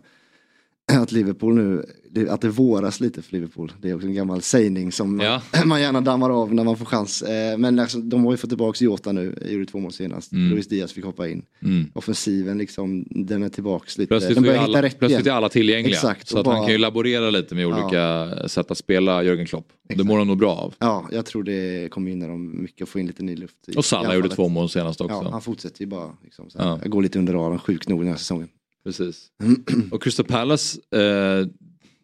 att 1.02 1.12
Liverpool 1.12 1.54
nu, 1.54 1.84
att 2.28 2.40
det 2.40 2.48
våras 2.48 3.00
lite 3.00 3.22
för 3.22 3.32
Liverpool. 3.32 3.72
Det 3.80 3.90
är 3.90 3.94
också 3.94 4.06
en 4.06 4.14
gammal 4.14 4.42
sägning 4.42 4.92
som 4.92 5.20
ja. 5.20 5.42
man 5.64 5.80
gärna 5.80 6.00
dammar 6.00 6.30
av 6.30 6.54
när 6.54 6.64
man 6.64 6.76
får 6.76 6.84
chans. 6.84 7.22
Eh, 7.22 7.58
men 7.58 7.78
alltså, 7.78 7.98
de 7.98 8.24
har 8.24 8.32
ju 8.32 8.36
fått 8.36 8.50
tillbaka 8.50 8.84
Jota 8.84 9.12
nu, 9.12 9.34
gjorde 9.48 9.66
två 9.66 9.78
mål 9.78 9.92
senast. 9.92 10.32
Mm. 10.32 10.50
Luis 10.50 10.68
Diaz 10.68 10.92
fick 10.92 11.04
hoppa 11.04 11.28
in. 11.28 11.42
Mm. 11.62 11.90
Offensiven 11.94 12.58
liksom, 12.58 13.04
den 13.10 13.42
är 13.42 13.48
tillbaks 13.48 13.98
lite. 13.98 14.08
Plötsligt, 14.08 14.34
de 14.34 14.40
börjar 14.40 14.66
hitta 14.66 14.82
rätt 14.82 14.98
Plötsligt 14.98 15.26
är 15.26 15.30
alla 15.30 15.48
tillgängliga. 15.48 15.94
Exakt, 15.94 16.28
så 16.28 16.38
att 16.38 16.44
bara, 16.44 16.54
han 16.54 16.64
kan 16.64 16.72
ju 16.72 16.78
laborera 16.78 17.30
lite 17.30 17.54
med 17.54 17.66
olika 17.66 17.96
ja. 17.96 18.48
sätt 18.48 18.70
att 18.70 18.78
spela 18.78 19.22
Jörgen 19.22 19.46
Klopp. 19.46 19.72
Exakt. 19.84 19.98
Det 19.98 20.04
mår 20.04 20.18
han 20.18 20.26
nog 20.26 20.38
bra 20.38 20.56
av. 20.56 20.74
Ja, 20.78 21.08
jag 21.12 21.26
tror 21.26 21.42
det 21.42 21.90
kommer 21.90 22.10
gynna 22.10 22.26
dem 22.26 22.62
mycket 22.62 22.82
att 22.82 22.88
få 22.88 22.98
in 22.98 23.06
lite 23.06 23.22
ny 23.22 23.36
luft. 23.36 23.56
Och 23.76 23.84
Salah 23.84 24.14
gjorde 24.14 24.28
två 24.28 24.48
mål 24.48 24.68
senast 24.68 25.00
också. 25.00 25.20
Ja, 25.24 25.30
han 25.30 25.42
fortsätter 25.42 25.80
ju 25.80 25.86
bara. 25.86 26.16
Liksom, 26.24 26.50
så 26.50 26.58
här, 26.58 26.80
ja. 26.82 26.88
går 26.88 27.02
lite 27.02 27.18
under 27.18 27.32
radarn, 27.32 27.58
sjukt 27.58 27.88
nog 27.88 28.00
den 28.00 28.08
här 28.08 28.16
säsongen. 28.16 28.48
Precis. 28.84 29.28
Och 29.90 30.02
Crystal 30.02 30.26
Palace, 30.26 30.80
eh, 30.94 31.46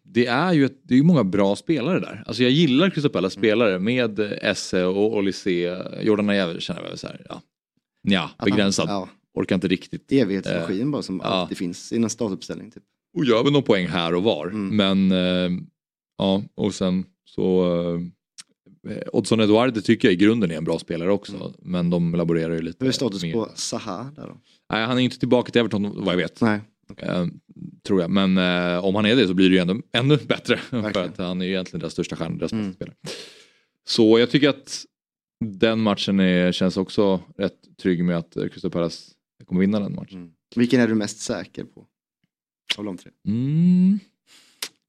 det 0.03 0.25
är 0.25 0.53
ju 0.53 0.65
ett, 0.65 0.79
det 0.83 0.97
är 0.97 1.03
många 1.03 1.23
bra 1.23 1.55
spelare 1.55 1.99
där. 1.99 2.23
Alltså 2.27 2.43
jag 2.43 2.51
gillar 2.51 2.89
Crystal 2.89 3.11
Palace 3.11 3.37
spelare 3.37 3.79
med 3.79 4.19
Esse 4.41 4.83
och 4.83 5.17
Olysee. 5.17 6.01
Jordan 6.01 6.29
Ajew 6.29 6.59
känner 6.61 6.81
jag 6.81 6.89
väl 6.89 6.97
så 6.97 7.07
här, 7.07 7.25
ja, 7.29 7.41
ja 8.01 8.29
begränsad. 8.45 8.89
Ja. 8.89 9.09
Orkar 9.33 9.55
inte 9.55 9.67
riktigt. 9.67 10.11
Evighetsmaskin 10.11 10.81
eh, 10.81 10.91
bara 10.91 11.01
som 11.01 11.21
ja. 11.23 11.29
alltid 11.29 11.57
finns 11.57 11.93
i 11.93 11.95
en 11.95 12.09
startuppställning. 12.09 12.71
Typ. 12.71 12.83
och 13.17 13.25
gör 13.25 13.43
väl 13.43 13.53
någon 13.53 13.63
poäng 13.63 13.87
här 13.87 14.15
och 14.15 14.23
var. 14.23 14.47
Mm. 14.47 14.75
Men 14.77 15.11
eh, 15.11 15.61
ja, 16.17 16.43
och 16.55 16.73
sen 16.73 17.05
så 17.25 17.73
eh, 17.79 17.99
Oddson 19.13 19.39
Eduardo 19.39 19.81
tycker 19.81 20.07
jag 20.07 20.13
i 20.13 20.17
grunden 20.17 20.51
är 20.51 20.55
en 20.57 20.63
bra 20.63 20.79
spelare 20.79 21.11
också. 21.11 21.53
Men 21.59 21.89
de 21.89 22.15
laborerar 22.15 22.53
ju 22.53 22.61
lite. 22.61 22.77
Hur 22.79 22.87
är 22.87 22.91
status 22.91 23.23
mer. 23.23 23.33
på 23.33 23.49
Zaha 23.55 24.11
där 24.15 24.27
då? 24.27 24.37
Nej, 24.69 24.85
han 24.85 24.97
är 24.97 25.01
inte 25.01 25.19
tillbaka 25.19 25.51
till 25.51 25.59
Everton 25.59 26.03
vad 26.05 26.13
jag 26.13 26.17
vet. 26.17 26.41
Nej. 26.41 26.59
Eh, 26.97 27.25
tror 27.83 28.01
jag. 28.01 28.11
Men 28.11 28.37
eh, 28.37 28.85
om 28.85 28.95
han 28.95 29.05
är 29.05 29.15
det 29.15 29.27
så 29.27 29.33
blir 29.33 29.49
det 29.49 29.55
ju 29.55 29.61
ännu, 29.61 29.81
ännu 29.91 30.17
bättre. 30.17 30.57
för 30.69 31.03
att 31.05 31.17
han 31.17 31.41
är 31.41 31.45
ju 31.45 31.51
egentligen 31.51 31.79
deras 31.79 31.93
största 31.93 32.15
stjärna, 32.15 32.37
deras 32.37 32.51
Mm. 32.51 32.65
bästa 32.65 32.75
spelare. 32.75 32.95
Så 33.87 34.19
jag 34.19 34.29
tycker 34.29 34.49
att 34.49 34.85
den 35.45 35.79
matchen 35.79 36.19
är, 36.19 36.51
känns 36.51 36.77
också 36.77 37.21
rätt 37.37 37.77
trygg 37.81 38.03
med 38.03 38.17
att 38.17 38.37
eh, 38.37 38.47
Crystal 38.47 38.71
Palace 38.71 39.11
kommer 39.45 39.61
vinna 39.61 39.79
den 39.79 39.95
matchen. 39.95 40.17
Mm. 40.17 40.31
Vilken 40.55 40.81
är 40.81 40.87
du 40.87 40.95
mest 40.95 41.19
säker 41.19 41.63
på? 41.63 41.85
Av 42.77 42.85
de 42.85 42.97
tre? 42.97 43.11
Mm. 43.27 43.99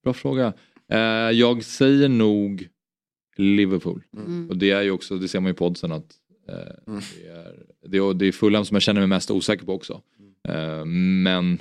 Bra 0.05 0.13
fråga. 0.13 0.53
Eh, 0.93 0.99
jag 1.31 1.65
säger 1.65 2.09
nog 2.09 2.69
Liverpool. 3.39 4.03
Mm. 4.17 4.49
Och 4.51 4.57
det 4.57 4.71
är 4.71 4.83
ju 4.83 4.91
också, 4.91 5.19
det 5.19 5.29
ser 5.29 5.41
man 5.41 5.51
ju 5.51 5.55
på 5.55 5.67
oddsen 5.67 5.93
att 5.93 6.15
eh, 6.49 6.55
Mm. 6.87 7.01
det, 7.21 7.29
är, 7.29 7.55
det, 7.89 7.99
är, 7.99 8.15
det 8.15 8.27
är 8.27 8.33
Fulham 8.33 8.65
som 8.65 8.75
jag 8.75 8.83
känner 8.83 9.01
mig 9.01 9.09
mest 9.09 9.31
osäker 9.31 9.67
på 9.67 9.75
också. 9.75 10.01
Eh, 10.49 10.85
men 11.25 11.59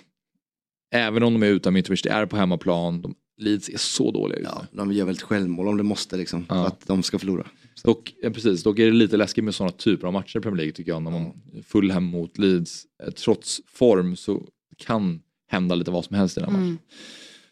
även 0.91 1.23
om 1.23 1.33
de 1.33 1.43
är 1.43 1.47
utan 1.47 1.73
Mitrovic, 1.73 2.01
det 2.01 2.09
är 2.09 2.25
på 2.25 2.37
hemmaplan. 2.37 3.01
De, 3.01 3.15
Leeds 3.39 3.69
är 3.69 3.77
så 3.77 4.11
dåliga 4.11 4.39
ute. 4.39 4.49
Ja, 4.53 4.65
de 4.71 4.91
gör 4.93 5.05
väl 5.05 5.15
ett 5.15 5.21
självmål 5.21 5.67
om 5.67 5.77
det 5.77 5.83
måste 5.83 6.17
liksom. 6.17 6.45
Ja. 6.49 6.55
För 6.55 6.67
att 6.67 6.87
de 6.87 7.03
ska 7.03 7.19
förlora. 7.19 7.47
Dock, 7.83 8.13
ja, 8.21 8.29
precis, 8.29 8.63
dock 8.63 8.79
är 8.79 8.85
det 8.85 8.91
lite 8.91 9.17
läskigt 9.17 9.43
med 9.43 9.55
sådana 9.55 9.71
typer 9.71 10.07
av 10.07 10.13
matcher 10.13 10.37
i 10.37 10.41
Premier 10.41 10.57
League 10.57 10.71
tycker 10.73 10.91
jag. 10.91 11.01
När 11.01 11.11
man 11.11 11.33
Fulham 11.63 12.03
mot 12.03 12.37
Leeds, 12.37 12.85
eh, 13.03 13.11
trots 13.11 13.61
form 13.67 14.15
så 14.15 14.43
kan 14.77 15.21
hända 15.47 15.75
lite 15.75 15.91
vad 15.91 16.05
som 16.05 16.15
helst 16.15 16.37
i 16.37 16.39
den 16.39 16.49
här 16.49 16.57
matchen. 16.57 16.67
Mm. 16.67 16.77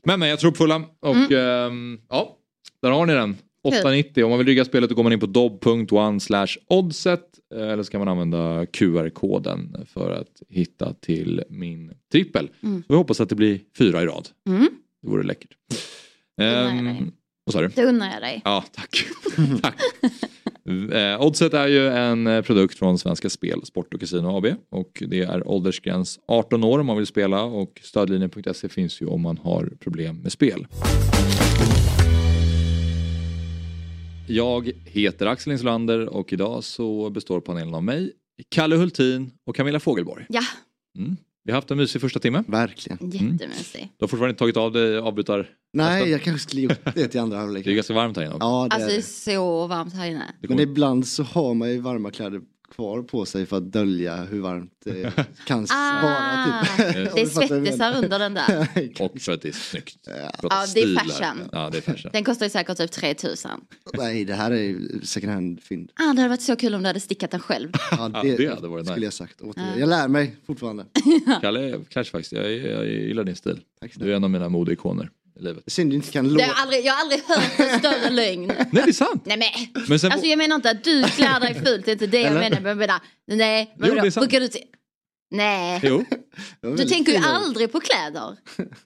Men, 0.03 0.19
men 0.19 0.30
jag 0.30 0.39
tror 0.39 0.51
på 0.51 0.57
Fulham 0.57 0.84
och 0.99 1.32
ehm, 1.32 1.99
ja, 2.09 2.38
där 2.82 2.91
har 2.91 3.05
ni 3.05 3.13
den. 3.13 3.38
890, 3.66 4.24
om 4.24 4.30
man 4.30 4.39
vill 4.39 4.47
rygga 4.47 4.66
spelet 4.66 4.89
då 4.89 4.95
går 4.95 5.03
man 5.03 5.13
in 5.13 5.20
på 5.20 5.26
dob.one 5.26 6.20
oddset 6.68 7.22
eh, 7.55 7.70
eller 7.70 7.84
så 7.84 7.91
kan 7.91 7.99
man 7.99 8.07
använda 8.07 8.66
QR-koden 8.66 9.86
för 9.93 10.11
att 10.11 10.41
hitta 10.49 10.93
till 10.93 11.43
min 11.49 11.91
trippel. 12.11 12.49
Mm. 12.63 12.82
Så 12.82 12.93
vi 12.93 12.95
hoppas 12.95 13.22
att 13.22 13.30
det 13.30 13.36
blir 13.36 13.59
fyra 13.78 14.01
i 14.01 14.05
rad. 14.05 14.30
Mm. 14.49 14.68
Det 15.01 15.09
vore 15.09 15.24
läckert. 15.24 15.51
Ehm, 16.41 17.11
vad 17.45 17.53
sa 17.53 17.61
du? 17.61 17.68
Det 17.68 17.84
unnar 17.84 18.11
jag 18.13 18.22
dig. 18.22 18.41
Ja, 18.43 18.63
tack. 18.72 19.05
tack. 19.61 19.76
Eh, 20.91 21.22
Oddset 21.22 21.53
är 21.53 21.68
ju 21.68 21.88
en 21.88 22.28
eh, 22.28 22.41
produkt 22.41 22.80
från 22.80 22.97
Svenska 22.97 23.30
Spel, 23.30 23.66
Sport 23.66 23.93
och 23.93 23.99
Casino 23.99 24.38
AB 24.38 24.45
och 24.72 25.03
det 25.07 25.22
är 25.22 25.47
åldersgräns 25.47 26.20
18 26.28 26.63
år 26.63 26.80
om 26.80 26.86
man 26.86 26.97
vill 26.97 27.05
spela 27.05 27.43
och 27.43 27.80
stödlinjen.se 27.84 28.70
finns 28.70 29.01
ju 29.01 29.05
om 29.05 29.22
man 29.22 29.38
har 29.38 29.72
problem 29.80 30.18
med 30.18 30.32
spel. 30.32 30.68
Jag 34.28 34.71
heter 34.86 35.26
Axel 35.26 35.51
Insulander 35.53 36.09
och 36.09 36.34
idag 36.34 36.63
så 36.63 37.09
består 37.09 37.39
panelen 37.39 37.73
av 37.73 37.84
mig, 37.84 38.11
Kalle 38.49 38.76
Hultin 38.76 39.32
och 39.47 39.55
Camilla 39.55 39.80
Fogelborg. 39.80 40.26
Ja, 40.30 40.41
Mm. 40.97 41.17
Vi 41.43 41.51
har 41.51 41.57
haft 41.57 41.71
en 41.71 41.78
mysig 41.78 42.01
första 42.01 42.19
timme. 42.19 42.43
Verkligen. 42.47 42.97
jättemysig. 43.11 43.89
Du 43.97 44.03
har 44.03 44.07
fortfarande 44.07 44.30
inte 44.30 44.39
tagit 44.39 44.57
av 44.57 44.71
dig 44.71 44.97
avbytar... 44.97 45.49
Nej, 45.73 46.09
jag 46.09 46.21
kanske 46.21 46.47
skulle 46.47 46.61
gjort 46.61 46.95
det 46.95 47.07
till 47.07 47.19
andra 47.19 47.38
halvlek. 47.38 47.65
Det 47.65 47.71
är 47.71 47.76
ganska 47.76 47.93
varmt 47.93 48.17
här 48.17 48.23
inne 48.23 48.34
också. 48.34 48.45
Ja, 48.47 48.67
det 48.69 48.76
Alltså 48.76 48.89
är 48.89 48.91
det 48.91 48.97
är 48.97 48.97
det. 48.97 49.03
så 49.03 49.67
varmt 49.67 49.93
här 49.93 50.09
inne. 50.09 50.34
Det 50.41 50.49
Men 50.49 50.59
ibland 50.59 51.07
så 51.07 51.23
har 51.23 51.53
man 51.53 51.69
ju 51.69 51.80
varma 51.80 52.11
kläder 52.11 52.41
kvar 52.76 53.01
på 53.01 53.26
sig 53.26 53.45
för 53.45 53.57
att 53.57 53.71
dölja 53.71 54.15
hur 54.15 54.41
varmt 54.41 54.71
det 54.86 55.13
kan 55.45 55.65
vara. 55.65 56.17
Ah, 56.17 56.65
Typ. 56.78 56.88
det 57.15 57.21
är 57.21 57.26
svettisar 57.26 57.97
under 57.97 58.19
den 58.19 58.34
där. 58.34 58.67
Och 58.99 59.21
för 59.21 59.32
att 59.32 59.41
det 59.41 59.47
är 59.47 59.51
snyggt. 59.51 59.97
Ja. 60.07 60.13
Ja, 60.41 60.65
det 60.73 60.80
är 60.82 60.95
fashion. 60.95 61.49
Ja, 61.51 61.69
det 61.69 61.78
är 61.78 61.82
fashion. 61.82 62.11
Den 62.13 62.23
kostar 62.23 62.45
ju 62.45 62.49
säkert 62.49 62.78
typ 62.78 62.91
3000. 62.91 63.51
Nej, 63.93 64.26
det 64.26 64.34
här 64.34 64.51
är 64.51 64.61
ju 64.61 65.01
second 65.03 65.34
hand-fynd. 65.34 65.91
Ah, 65.95 66.03
det 66.03 66.21
hade 66.21 66.28
varit 66.28 66.41
så 66.41 66.55
kul 66.55 66.76
om 66.76 66.82
du 66.82 66.88
hade 66.88 66.99
stickat 66.99 67.32
den 67.32 67.39
själv. 67.39 67.69
Ja, 67.91 68.11
Ja, 68.13 68.21
det, 68.23 68.36
det 68.38 68.55
hade 68.55 68.67
varit 68.67 68.86
skulle 68.86 68.95
nice. 68.95 69.05
jag 69.05 69.13
sagt. 69.13 69.41
Återigen. 69.41 69.80
Jag 69.80 69.89
lär 69.89 70.07
mig 70.07 70.36
fortfarande. 70.47 70.86
Kalle 71.41 71.80
Clash 71.89 72.03
faktiskt, 72.03 72.32
jag, 72.32 72.51
jag 72.51 72.88
gillar 72.88 73.23
din 73.23 73.36
stil. 73.36 73.59
Tack 73.82 73.91
Du 73.95 74.11
är 74.11 74.15
en 74.15 74.23
av 74.23 74.30
mina 74.30 74.49
modeikoner 74.49 75.09
livet. 75.40 75.64
Synd 75.68 75.92
du 75.92 75.96
inte 75.96 76.12
kan 76.12 76.30
låta. 76.30 76.46
jag, 76.46 76.54
aldrig, 76.58 76.86
jag 76.86 76.94
har 76.94 77.02
aldrig 77.02 77.24
hört 77.24 77.60
en 77.60 77.80
större 77.80 78.10
lögn. 78.10 78.48
Nej 78.48 78.68
det 78.72 78.80
är 78.82 78.92
sant! 78.92 79.22
Nej 79.26 79.38
men, 79.38 79.84
Men 79.90 80.00
sen, 80.00 80.12
alltså 80.12 80.28
jag 80.28 80.38
menar 80.38 80.56
inte 80.56 80.70
att 80.70 80.84
du 80.84 81.04
klär 81.04 81.40
dig 81.40 81.54
fult, 81.66 81.86
det 81.86 81.92
är 81.92 81.94
inte 81.94 82.08
det 82.08 82.18
jag 82.22 82.28
Eller? 82.32 82.40
menar. 82.40 82.60
Men 82.62 82.70
jag 82.70 82.78
menar, 82.78 83.00
nej, 83.28 83.76
men 83.78 83.90
Jo, 83.90 83.96
det 83.96 84.08
är 84.08 84.12
sant. 84.12 84.30
brukar 84.30 84.40
du... 84.40 84.50
Nej, 85.32 85.80
jo, 85.84 86.06
du 86.78 86.86
tänker 86.86 87.12
ju 87.12 87.18
aldrig 87.18 87.72
på 87.72 87.80
kläder. 87.80 88.38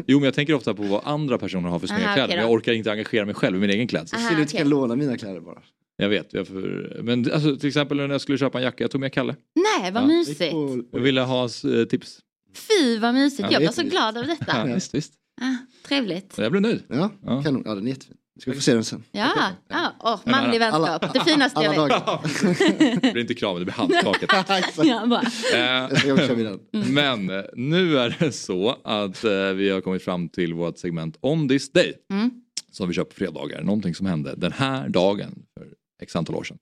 jo 0.08 0.18
men 0.20 0.26
jag 0.26 0.34
tänker 0.34 0.54
ofta 0.54 0.74
på 0.74 0.84
vad 0.84 1.02
andra 1.06 1.38
personer 1.38 1.70
har 1.70 1.80
för 1.80 1.88
snygga 1.88 2.04
kläder 2.14 2.24
okej 2.26 2.36
men 2.38 2.46
jag 2.46 2.52
orkar 2.52 2.74
inte 2.74 2.92
engagera 2.92 3.26
mig 3.26 3.36
själv 3.36 3.58
i 3.58 3.60
min 3.60 3.70
egen 3.70 3.88
klädsel. 3.88 4.20
Synd 4.20 4.36
du 4.38 4.42
inte 4.42 4.58
kan 4.58 4.70
låna 4.70 4.96
mina 4.96 5.18
kläder 5.18 5.40
bara. 5.40 5.62
Jag 5.98 6.10
vet, 6.10 6.34
jag 6.34 6.48
för, 6.48 7.00
men 7.04 7.32
alltså, 7.34 7.56
till 7.58 7.68
exempel 7.68 7.98
när 7.98 8.10
jag 8.10 8.22
skulle 8.22 8.38
köpa 8.38 8.58
en 8.58 8.64
jacka, 8.64 8.84
jag 8.84 8.92
tog 8.92 9.02
med 9.02 9.14
Kalle. 9.14 9.36
Nej, 9.82 9.92
vad 9.92 10.04
Ja. 10.04 10.08
mysigt. 10.08 10.54
Jag 10.92 11.00
ville 11.00 11.22
ha 11.22 11.44
eh, 11.44 11.86
tips. 11.90 12.20
Fy 12.68 12.98
vad 13.00 13.14
mysigt, 13.14 13.40
Ja, 13.40 13.48
jag 13.52 13.62
är 13.62 13.66
var 13.66 13.74
så 13.74 13.84
glad 13.84 14.18
över 14.18 14.28
Ja, 14.28 14.36
detta. 14.40 14.66
visst, 14.66 14.94
visst. 14.96 15.14
Ah, 15.42 15.56
trevligt. 15.88 16.38
Jag 16.38 16.52
blev 16.52 16.62
nöjd. 16.62 16.84
Ja, 16.88 17.12
Ja. 17.26 17.44
kanon. 17.44 17.64
Ja, 17.66 17.76
den 17.76 17.86
är 17.88 17.90
jättefin. 17.92 18.16
Ska 18.42 18.52
vi 18.52 18.56
få 18.58 18.62
se 18.64 18.74
den 18.74 18.84
sen? 18.84 19.04
Ja, 19.12 19.52
ja. 19.70 19.94
Oh, 20.00 20.32
manlig 20.32 20.62
Alla- 20.62 20.88
vänskap, 21.00 21.14
det 21.14 21.32
finaste 21.32 21.62
jag 21.64 21.76
Alla 21.76 21.84
vet. 21.98 22.06
dagar. 22.06 23.02
Det 23.02 23.12
blir 23.14 23.22
inte 23.22 23.34
kramen, 23.34 23.60
det 23.60 23.66
blir 23.66 23.74
handskaket. 23.74 24.30
Ja, 24.84 25.06
bra. 25.08 25.22
Eh, 25.54 26.08
Jag. 26.08 26.60
Men 26.72 27.30
eh, 27.30 27.44
nu 27.54 27.98
är 28.00 28.16
det 28.20 28.32
så 28.32 28.70
att 28.84 29.24
eh, 29.24 29.32
vi 29.56 29.70
har 29.70 29.82
kommit 29.82 30.04
fram 30.04 30.30
till 30.30 30.54
vårt 30.54 30.78
segment 30.78 31.18
On 31.22 31.50
this 31.50 31.72
day. 31.72 31.94
Mm. 32.12 32.32
Som 32.72 32.88
vi 32.88 32.94
kör 32.94 33.04
på 33.04 33.16
fredagar. 33.16 33.62
Någonting 33.64 33.96
som 33.96 34.06
hände 34.06 34.34
den 34.38 34.52
här 34.52 34.90
dagen 34.90 35.44
för 35.58 35.68
x 36.02 36.16
antal 36.16 36.36
år 36.36 36.44
sedan. 36.44 36.58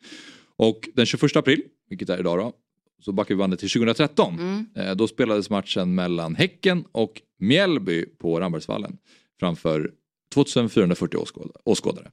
Och 0.57 0.89
den 0.95 1.05
21 1.05 1.35
april, 1.35 1.61
vilket 1.89 2.09
är 2.09 2.19
idag 2.19 2.37
då, 2.37 2.53
så 3.01 3.11
backar 3.11 3.35
vi 3.35 3.39
bandet 3.39 3.59
till 3.59 3.69
2013. 3.69 4.33
Mm. 4.39 4.65
Eh, 4.75 4.95
då 4.95 5.07
spelades 5.07 5.49
matchen 5.49 5.95
mellan 5.95 6.35
Häcken 6.35 6.83
och 6.91 7.21
Mjällby 7.39 8.05
på 8.05 8.39
Rambergsvallen 8.39 8.97
framför 9.39 9.91
2440 10.33 11.17
åskåd- 11.17 11.55
åskådare. 11.63 12.11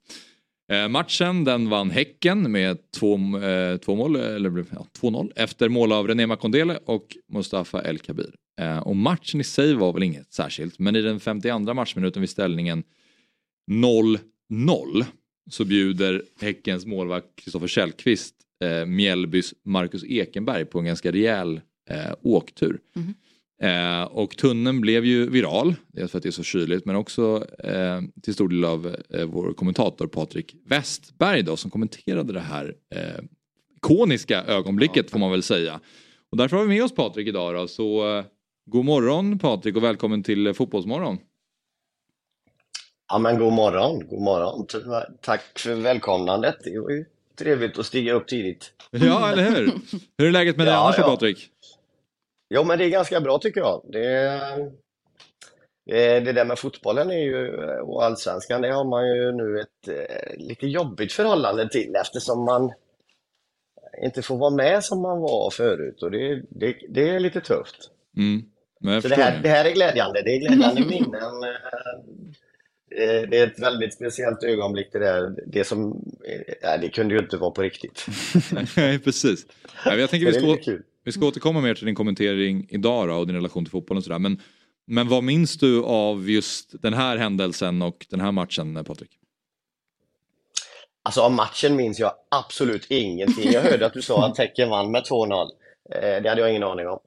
Eh, 0.72 0.88
matchen 0.88 1.44
den 1.44 1.68
vann 1.68 1.90
Häcken 1.90 2.52
med 2.52 2.78
två, 2.90 3.38
eh, 3.38 3.76
två 3.76 3.94
mål, 3.94 4.16
eller 4.16 4.64
ja, 4.70 4.86
2-0 5.00 5.32
efter 5.36 5.68
mål 5.68 5.92
av 5.92 6.08
René 6.08 6.26
Makondele 6.26 6.78
och 6.84 7.16
Mustafa 7.28 7.82
El 7.82 7.98
Kabir. 7.98 8.34
Eh, 8.60 8.78
och 8.78 8.96
matchen 8.96 9.40
i 9.40 9.44
sig 9.44 9.74
var 9.74 9.92
väl 9.92 10.02
inget 10.02 10.32
särskilt 10.32 10.78
men 10.78 10.96
i 10.96 11.02
den 11.02 11.20
52 11.20 11.74
matchminuten 11.74 12.20
vid 12.20 12.30
ställningen 12.30 12.82
0-0 13.70 15.04
så 15.50 15.64
bjuder 15.64 16.22
Häckens 16.40 16.86
målvakt 16.86 17.26
Kristoffer 17.36 17.66
Källqvist 17.66 18.34
eh, 18.64 18.86
Mjällbys 18.86 19.54
Marcus 19.64 20.04
Ekenberg 20.04 20.64
på 20.64 20.78
en 20.78 20.84
ganska 20.84 21.12
rejäl 21.12 21.60
eh, 21.90 22.14
åktur. 22.22 22.80
Mhm. 22.94 23.14
Eh, 23.62 24.02
och 24.02 24.36
tunneln 24.36 24.80
blev 24.80 25.04
ju 25.04 25.30
viral, 25.30 25.74
dels 25.86 26.10
för 26.10 26.18
att 26.18 26.22
det 26.22 26.28
är 26.28 26.30
så 26.30 26.42
kyligt 26.42 26.84
men 26.84 26.96
också 26.96 27.46
eh, 27.58 28.00
till 28.22 28.34
stor 28.34 28.48
del 28.48 28.64
av 28.64 28.96
eh, 29.10 29.24
vår 29.24 29.52
kommentator 29.52 30.06
Patrik 30.06 30.56
Westberg 30.66 31.42
då, 31.42 31.56
som 31.56 31.70
kommenterade 31.70 32.32
det 32.32 32.40
här 32.40 32.74
eh, 32.94 33.24
ikoniska 33.76 34.44
ögonblicket 34.44 35.10
får 35.10 35.18
man 35.18 35.30
väl 35.30 35.42
säga. 35.42 35.80
Och 36.30 36.36
därför 36.36 36.56
har 36.56 36.64
vi 36.64 36.68
med 36.68 36.84
oss 36.84 36.94
Patrik 36.94 37.28
idag 37.28 37.54
då, 37.54 37.68
så 37.68 38.18
eh, 38.18 38.24
god 38.66 38.84
morgon 38.84 39.38
Patrik 39.38 39.76
och 39.76 39.84
välkommen 39.84 40.22
till 40.22 40.46
eh, 40.46 40.52
Fotbollsmorgon. 40.52 41.18
Ja 43.08 43.18
men 43.18 43.38
god 43.38 43.52
morgon, 43.52 44.06
god 44.08 44.22
morgon. 44.22 44.66
Tack 45.20 45.58
för 45.58 45.74
välkomnandet. 45.74 46.56
Det 46.64 46.78
var 46.78 46.90
ju 46.90 47.04
trevligt 47.38 47.78
att 47.78 47.86
stiga 47.86 48.12
upp 48.12 48.28
tidigt. 48.28 48.72
Ja, 48.90 49.32
eller 49.32 49.50
hur? 49.50 49.72
Hur 50.18 50.26
är 50.26 50.30
läget 50.30 50.56
med 50.56 50.66
dig 50.66 50.74
Ja, 50.74 50.80
annars 50.80 50.98
ja. 50.98 51.04
Patrik? 51.04 51.50
Jo 52.54 52.64
men 52.64 52.78
det 52.78 52.84
är 52.84 52.88
ganska 52.88 53.20
bra 53.20 53.38
tycker 53.38 53.60
jag. 53.60 53.80
Det, 53.88 54.40
det, 55.86 56.20
det 56.20 56.32
där 56.32 56.44
med 56.44 56.58
fotbollen 56.58 57.10
är 57.10 57.24
ju, 57.24 57.48
och 57.80 58.04
allsvenskan, 58.04 58.62
det 58.62 58.72
har 58.72 58.84
man 58.84 59.08
ju 59.08 59.32
nu 59.32 59.60
ett 59.60 59.88
eh, 59.88 60.46
lite 60.46 60.66
jobbigt 60.66 61.12
förhållande 61.12 61.68
till 61.68 61.96
eftersom 61.96 62.44
man 62.44 62.72
inte 64.02 64.22
får 64.22 64.36
vara 64.36 64.50
med 64.50 64.84
som 64.84 65.02
man 65.02 65.20
var 65.20 65.50
förut 65.50 66.02
och 66.02 66.10
det, 66.10 66.42
det, 66.48 66.76
det 66.88 67.08
är 67.08 67.20
lite 67.20 67.40
tufft. 67.40 67.90
Mm. 68.16 68.42
Så 69.02 69.08
det 69.08 69.14
här, 69.14 69.40
det 69.42 69.48
här 69.48 69.64
är 69.64 69.70
glädjande. 69.70 70.22
Det 70.22 70.30
är 70.30 70.38
glädjande 70.38 70.80
minnen. 70.86 71.54
Eh, 72.96 73.28
Det 73.28 73.38
är 73.38 73.46
ett 73.46 73.58
väldigt 73.58 73.94
speciellt 73.94 74.42
ögonblick 74.42 74.92
det 74.92 74.98
där. 74.98 75.34
Det 75.46 75.64
som, 75.64 75.90
eh, 76.28 76.54
nej, 76.62 76.78
det 76.80 76.88
kunde 76.88 77.14
ju 77.14 77.20
inte 77.20 77.36
vara 77.36 77.50
på 77.50 77.62
riktigt. 77.62 78.06
Nej, 78.76 78.98
precis. 78.98 79.46
Ja, 79.84 79.94
Jag 79.96 80.10
tänker 80.10 80.26
vi 80.26 80.32
ska, 80.62 80.76
vi 81.04 81.12
ska 81.12 81.26
återkomma 81.26 81.60
mer 81.60 81.74
till 81.74 81.86
din 81.86 81.94
kommentering 81.94 82.66
idag 82.70 83.08
då, 83.08 83.14
och 83.14 83.26
din 83.26 83.36
relation 83.36 83.64
till 83.64 83.70
fotbollen 83.70 83.98
och 83.98 84.04
sådär. 84.04 84.18
Men, 84.18 84.40
men 84.86 85.08
vad 85.08 85.24
minns 85.24 85.58
du 85.58 85.82
av 85.84 86.30
just 86.30 86.82
den 86.82 86.94
här 86.94 87.16
händelsen 87.16 87.82
och 87.82 88.06
den 88.10 88.20
här 88.20 88.32
matchen 88.32 88.84
Patrik? 88.84 89.10
Alltså 91.02 91.20
av 91.20 91.32
matchen 91.32 91.76
minns 91.76 91.98
jag 91.98 92.12
absolut 92.30 92.86
ingenting. 92.90 93.52
Jag 93.52 93.62
hörde 93.62 93.86
att 93.86 93.92
du 93.92 94.02
sa 94.02 94.26
att 94.26 94.38
Häcken 94.38 94.70
vann 94.70 94.90
med 94.90 95.02
2-0. 95.02 95.48
Eh, 95.90 96.22
Det 96.22 96.28
hade 96.28 96.40
jag 96.40 96.50
ingen 96.50 96.62
aning 96.62 96.88
om. 96.88 96.98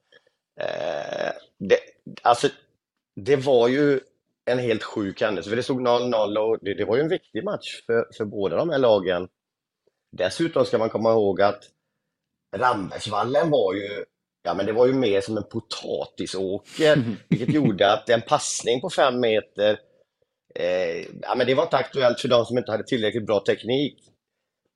Det, 1.58 1.78
alltså, 2.22 2.48
det 3.16 3.36
var 3.36 3.68
ju 3.68 4.00
en 4.48 4.58
helt 4.58 4.82
sjuk 4.82 5.20
händelse, 5.20 5.50
för 5.50 5.56
det 5.56 5.62
stod 5.62 5.80
0-0 5.80 6.36
och 6.36 6.58
det, 6.62 6.74
det 6.74 6.84
var 6.84 6.96
ju 6.96 7.02
en 7.02 7.08
viktig 7.08 7.44
match 7.44 7.82
för, 7.86 8.06
för 8.16 8.24
båda 8.24 8.56
de 8.56 8.70
här 8.70 8.78
lagen. 8.78 9.28
Dessutom 10.16 10.64
ska 10.64 10.78
man 10.78 10.90
komma 10.90 11.10
ihåg 11.10 11.42
att 11.42 11.64
Rambergsvallen 12.56 13.50
var 13.50 13.74
ju, 13.74 14.04
ja 14.42 14.54
men 14.54 14.66
det 14.66 14.72
var 14.72 14.86
ju 14.86 14.92
mer 14.92 15.20
som 15.20 15.36
en 15.36 15.48
potatisåker, 15.48 17.04
vilket 17.28 17.54
gjorde 17.54 17.92
att 17.92 18.08
en 18.08 18.22
passning 18.22 18.80
på 18.80 18.90
fem 18.90 19.20
meter, 19.20 19.80
eh, 20.54 21.06
ja 21.22 21.34
men 21.36 21.46
det 21.46 21.54
var 21.54 21.62
inte 21.62 21.76
aktuellt 21.76 22.20
för 22.20 22.28
de 22.28 22.44
som 22.44 22.58
inte 22.58 22.70
hade 22.70 22.84
tillräckligt 22.84 23.26
bra 23.26 23.40
teknik. 23.40 23.98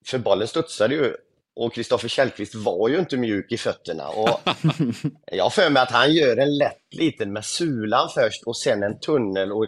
För 0.06 0.18
bollen 0.18 0.48
studsade 0.48 0.94
ju 0.94 1.16
och 1.57 1.74
Kristoffer 1.74 2.09
Källqvist 2.09 2.55
var 2.55 2.88
ju 2.88 2.98
inte 2.98 3.16
mjuk 3.16 3.53
i 3.53 3.57
fötterna. 3.57 4.09
Och 4.09 4.40
jag 5.32 5.53
för 5.53 5.70
mig 5.70 5.82
att 5.82 5.90
han 5.90 6.12
gör 6.12 6.36
en 6.36 6.57
lätt 6.57 6.94
liten 6.94 7.32
med 7.32 7.44
sulan 7.44 8.09
först 8.14 8.42
och 8.46 8.57
sen 8.57 8.82
en 8.82 9.00
tunnel. 9.00 9.53
Och 9.53 9.66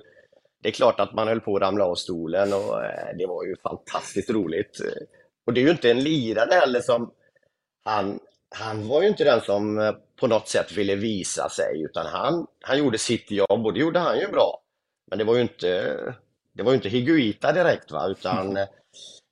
det 0.62 0.68
är 0.68 0.72
klart 0.72 1.00
att 1.00 1.14
man 1.14 1.28
höll 1.28 1.40
på 1.40 1.56
att 1.56 1.62
ramla 1.62 1.84
av 1.84 1.94
stolen 1.94 2.52
och 2.52 2.84
eh, 2.84 3.16
det 3.18 3.26
var 3.26 3.44
ju 3.44 3.56
fantastiskt 3.56 4.30
roligt. 4.30 4.80
Och 5.46 5.52
det 5.52 5.60
är 5.60 5.64
ju 5.64 5.70
inte 5.70 5.90
en 5.90 6.02
lirare 6.02 6.54
heller 6.54 6.80
som... 6.80 7.10
Han, 7.84 8.18
han 8.56 8.88
var 8.88 9.02
ju 9.02 9.08
inte 9.08 9.24
den 9.24 9.40
som 9.40 9.78
eh, 9.78 9.92
på 10.20 10.26
något 10.26 10.48
sätt 10.48 10.72
ville 10.72 10.94
visa 10.94 11.48
sig 11.48 11.82
utan 11.82 12.06
han, 12.06 12.46
han 12.60 12.78
gjorde 12.78 12.98
sitt 12.98 13.30
jobb 13.30 13.66
och 13.66 13.72
det 13.72 13.80
gjorde 13.80 13.98
han 13.98 14.18
ju 14.18 14.26
bra. 14.26 14.60
Men 15.10 15.18
det 15.18 15.24
var 15.24 15.34
ju 15.34 15.40
inte, 15.40 15.94
det 16.52 16.62
var 16.62 16.70
ju 16.72 16.76
inte 16.76 16.88
Higuita 16.88 17.52
direkt 17.52 17.90
va, 17.90 18.08
utan 18.08 18.58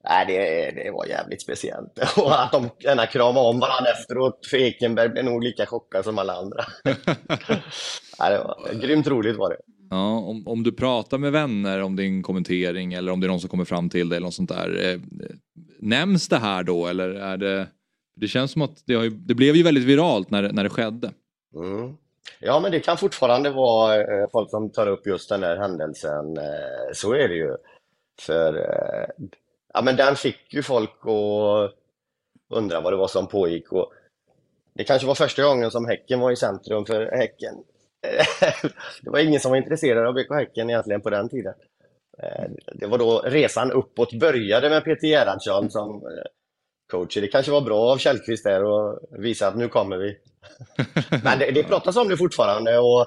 Nej, 0.09 0.27
det, 0.27 0.83
det 0.83 0.91
var 0.91 1.07
jävligt 1.07 1.43
speciellt. 1.43 1.99
Och 2.17 2.43
att 2.43 2.53
de 2.53 2.71
gärna 2.79 3.07
kramade 3.07 3.49
om 3.49 3.61
varandra 3.61 3.91
efteråt, 3.91 4.47
för 4.51 4.57
Ekenberg 4.57 5.09
blev 5.09 5.25
nog 5.25 5.43
lika 5.43 5.67
chockad 5.67 6.05
som 6.05 6.19
alla 6.19 6.33
andra. 6.33 6.65
Nej, 8.19 8.31
det 8.31 8.39
var 8.39 8.81
grymt 8.81 9.07
roligt 9.07 9.37
var 9.37 9.51
det. 9.51 9.57
Ja, 9.91 10.19
om, 10.19 10.49
om 10.49 10.63
du 10.63 10.73
pratar 10.73 11.19
med 11.19 11.33
vänner 11.33 11.83
om 11.83 11.97
din 11.97 12.23
kommentering 12.23 12.93
eller 12.93 13.13
om 13.13 13.21
det 13.21 13.27
är 13.27 13.29
någon 13.29 13.41
som 13.41 13.51
kommer 13.51 13.65
fram 13.65 13.91
till 13.91 14.09
dig 14.09 14.17
eller 14.17 14.27
något 14.27 14.35
sånt 14.35 14.51
där. 14.51 14.91
Eh, 14.91 15.01
nämns 15.79 16.29
det 16.29 16.39
här 16.39 16.63
då 16.63 16.87
eller 16.87 17.09
är 17.09 17.37
det... 17.37 17.67
Det 18.17 18.29
känns 18.29 18.53
som 18.53 18.63
att 18.63 18.87
det, 18.87 18.95
har 18.95 19.03
ju, 19.03 19.11
det 19.11 19.35
blev 19.35 19.57
ju 19.57 19.63
väldigt 19.63 19.85
viralt 19.85 20.31
när, 20.31 20.53
när 20.53 20.65
det 20.65 20.71
skedde. 20.71 21.13
Mm. 21.57 21.97
Ja, 22.41 22.61
men 22.61 22.73
det 22.73 22.81
kan 22.81 22.97
fortfarande 22.97 23.51
vara 23.51 23.97
eh, 23.97 24.29
folk 24.33 24.51
som 24.51 24.71
tar 24.71 24.87
upp 24.87 25.07
just 25.07 25.29
den 25.29 25.41
där 25.41 25.57
händelsen. 25.57 26.37
Eh, 26.37 26.93
så 26.95 27.13
är 27.13 27.29
det 27.29 27.35
ju. 27.35 27.57
För 28.21 28.57
eh, 28.57 29.27
ja, 29.73 29.83
men 29.83 29.97
den 29.97 30.17
fick 30.17 30.55
ju 30.55 30.63
folk 30.63 30.91
att 31.01 31.75
undra 32.57 32.81
vad 32.81 32.93
det 32.93 32.97
var 32.97 33.09
som 33.09 33.27
pågick. 33.27 33.73
Och 33.73 33.93
det 34.75 34.85
kanske 34.85 35.07
var 35.07 35.15
första 35.15 35.43
gången 35.43 35.71
som 35.71 35.87
Häcken 35.87 36.21
var 36.21 36.31
i 36.31 36.37
centrum 36.37 36.85
för 36.87 37.07
Häcken. 37.17 37.55
det 39.03 39.11
var 39.11 39.19
ingen 39.19 39.41
som 39.41 39.51
var 39.51 39.59
intresserad 39.59 40.07
av 40.07 40.15
BK 40.15 40.35
Häcken 40.35 40.71
egentligen 40.71 41.01
på 41.01 41.11
den 41.11 41.29
tiden. 41.29 41.55
Eh, 42.23 42.51
Det 42.73 42.87
var 42.87 42.99
då 42.99 43.19
resan 43.19 43.73
uppåt 43.73 44.13
började 44.13 44.71
med 44.71 44.85
Peter 44.85 45.07
Gerhardsson 45.07 45.71
som 45.71 45.91
eh, 45.91 46.25
coach. 46.91 47.15
Det 47.15 47.29
kanske 47.29 47.53
var 47.53 47.61
bra 47.61 47.81
av 47.93 47.99
Källqvist 47.99 48.45
där 48.45 48.65
och 48.65 48.99
visa 49.11 49.49
att 49.49 49.57
nu 49.57 49.69
kommer 49.69 49.97
vi. 49.97 50.19
Men 51.25 51.39
det, 51.39 51.51
det 51.51 51.63
pratas 51.63 51.97
om 51.97 52.09
det 52.09 52.17
fortfarande 52.17 52.79
och, 52.79 53.07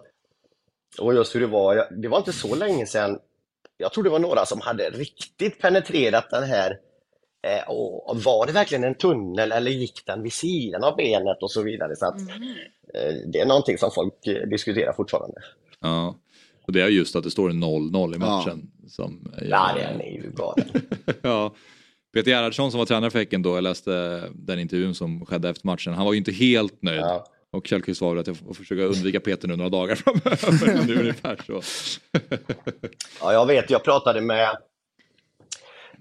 och 0.99 1.13
just 1.13 1.35
hur 1.35 1.39
det 1.39 1.47
var. 1.47 1.87
Det 2.01 2.07
var 2.07 2.17
inte 2.17 2.33
så 2.33 2.55
länge 2.55 2.85
sedan. 2.85 3.19
Jag 3.77 3.93
tror 3.93 4.03
det 4.03 4.09
var 4.09 4.19
några 4.19 4.45
som 4.45 4.61
hade 4.61 4.89
riktigt 4.89 5.59
penetrerat 5.59 6.29
den 6.29 6.43
här. 6.43 6.77
Eh, 7.47 7.69
och, 7.69 8.09
och 8.09 8.23
var 8.23 8.45
det 8.45 8.51
verkligen 8.51 8.83
en 8.83 8.95
tunnel 8.95 9.51
eller 9.51 9.71
gick 9.71 10.05
den 10.05 10.23
vid 10.23 10.33
sidan 10.33 10.83
av 10.83 10.95
benet 10.95 11.43
och 11.43 11.51
så 11.51 11.63
vidare. 11.63 11.95
Så 11.95 12.05
att, 12.05 12.21
eh, 12.21 13.13
det 13.33 13.39
är 13.39 13.45
någonting 13.45 13.77
som 13.77 13.91
folk 13.91 14.27
eh, 14.27 14.47
diskuterar 14.49 14.93
fortfarande. 14.93 15.41
Ja. 15.79 16.15
Och 16.67 16.73
det 16.73 16.81
är 16.81 16.87
just 16.87 17.15
att 17.15 17.23
det 17.23 17.31
står 17.31 17.49
0-0 17.49 18.15
i 18.15 18.17
matchen. 18.17 18.71
Som 18.87 19.31
Ja, 19.41 19.71
den 19.75 20.01
är 20.01 20.11
ju 20.11 20.31
galen. 20.35 20.67
ja. 21.21 21.55
Peter 22.13 22.31
Gerhardsson 22.31 22.71
som 22.71 22.77
var 22.77 22.85
tränare 22.85 23.11
för 23.11 23.19
Häcken 23.19 23.41
då, 23.41 23.55
jag 23.55 23.63
läste 23.63 24.23
den 24.33 24.59
intervjun 24.59 24.95
som 24.95 25.25
skedde 25.25 25.49
efter 25.49 25.67
matchen. 25.67 25.93
Han 25.93 26.05
var 26.05 26.13
ju 26.13 26.17
inte 26.17 26.31
helt 26.31 26.81
nöjd. 26.81 27.03
Och 27.55 27.67
Källqvist 27.67 28.01
väl 28.01 28.19
att 28.19 28.27
jag 28.27 28.37
får 28.37 28.53
försöka 28.53 28.81
undvika 28.81 29.19
Peter 29.19 29.47
nu 29.47 29.55
några 29.55 29.69
dagar 29.69 29.95
framöver. 30.35 30.87
Det 30.87 30.93
är 30.93 30.99
ungefär 30.99 31.39
så. 31.47 31.61
Ja, 33.21 33.33
jag 33.33 33.45
vet, 33.45 33.69
jag 33.69 33.83
pratade 33.83 34.21
med 34.21 34.57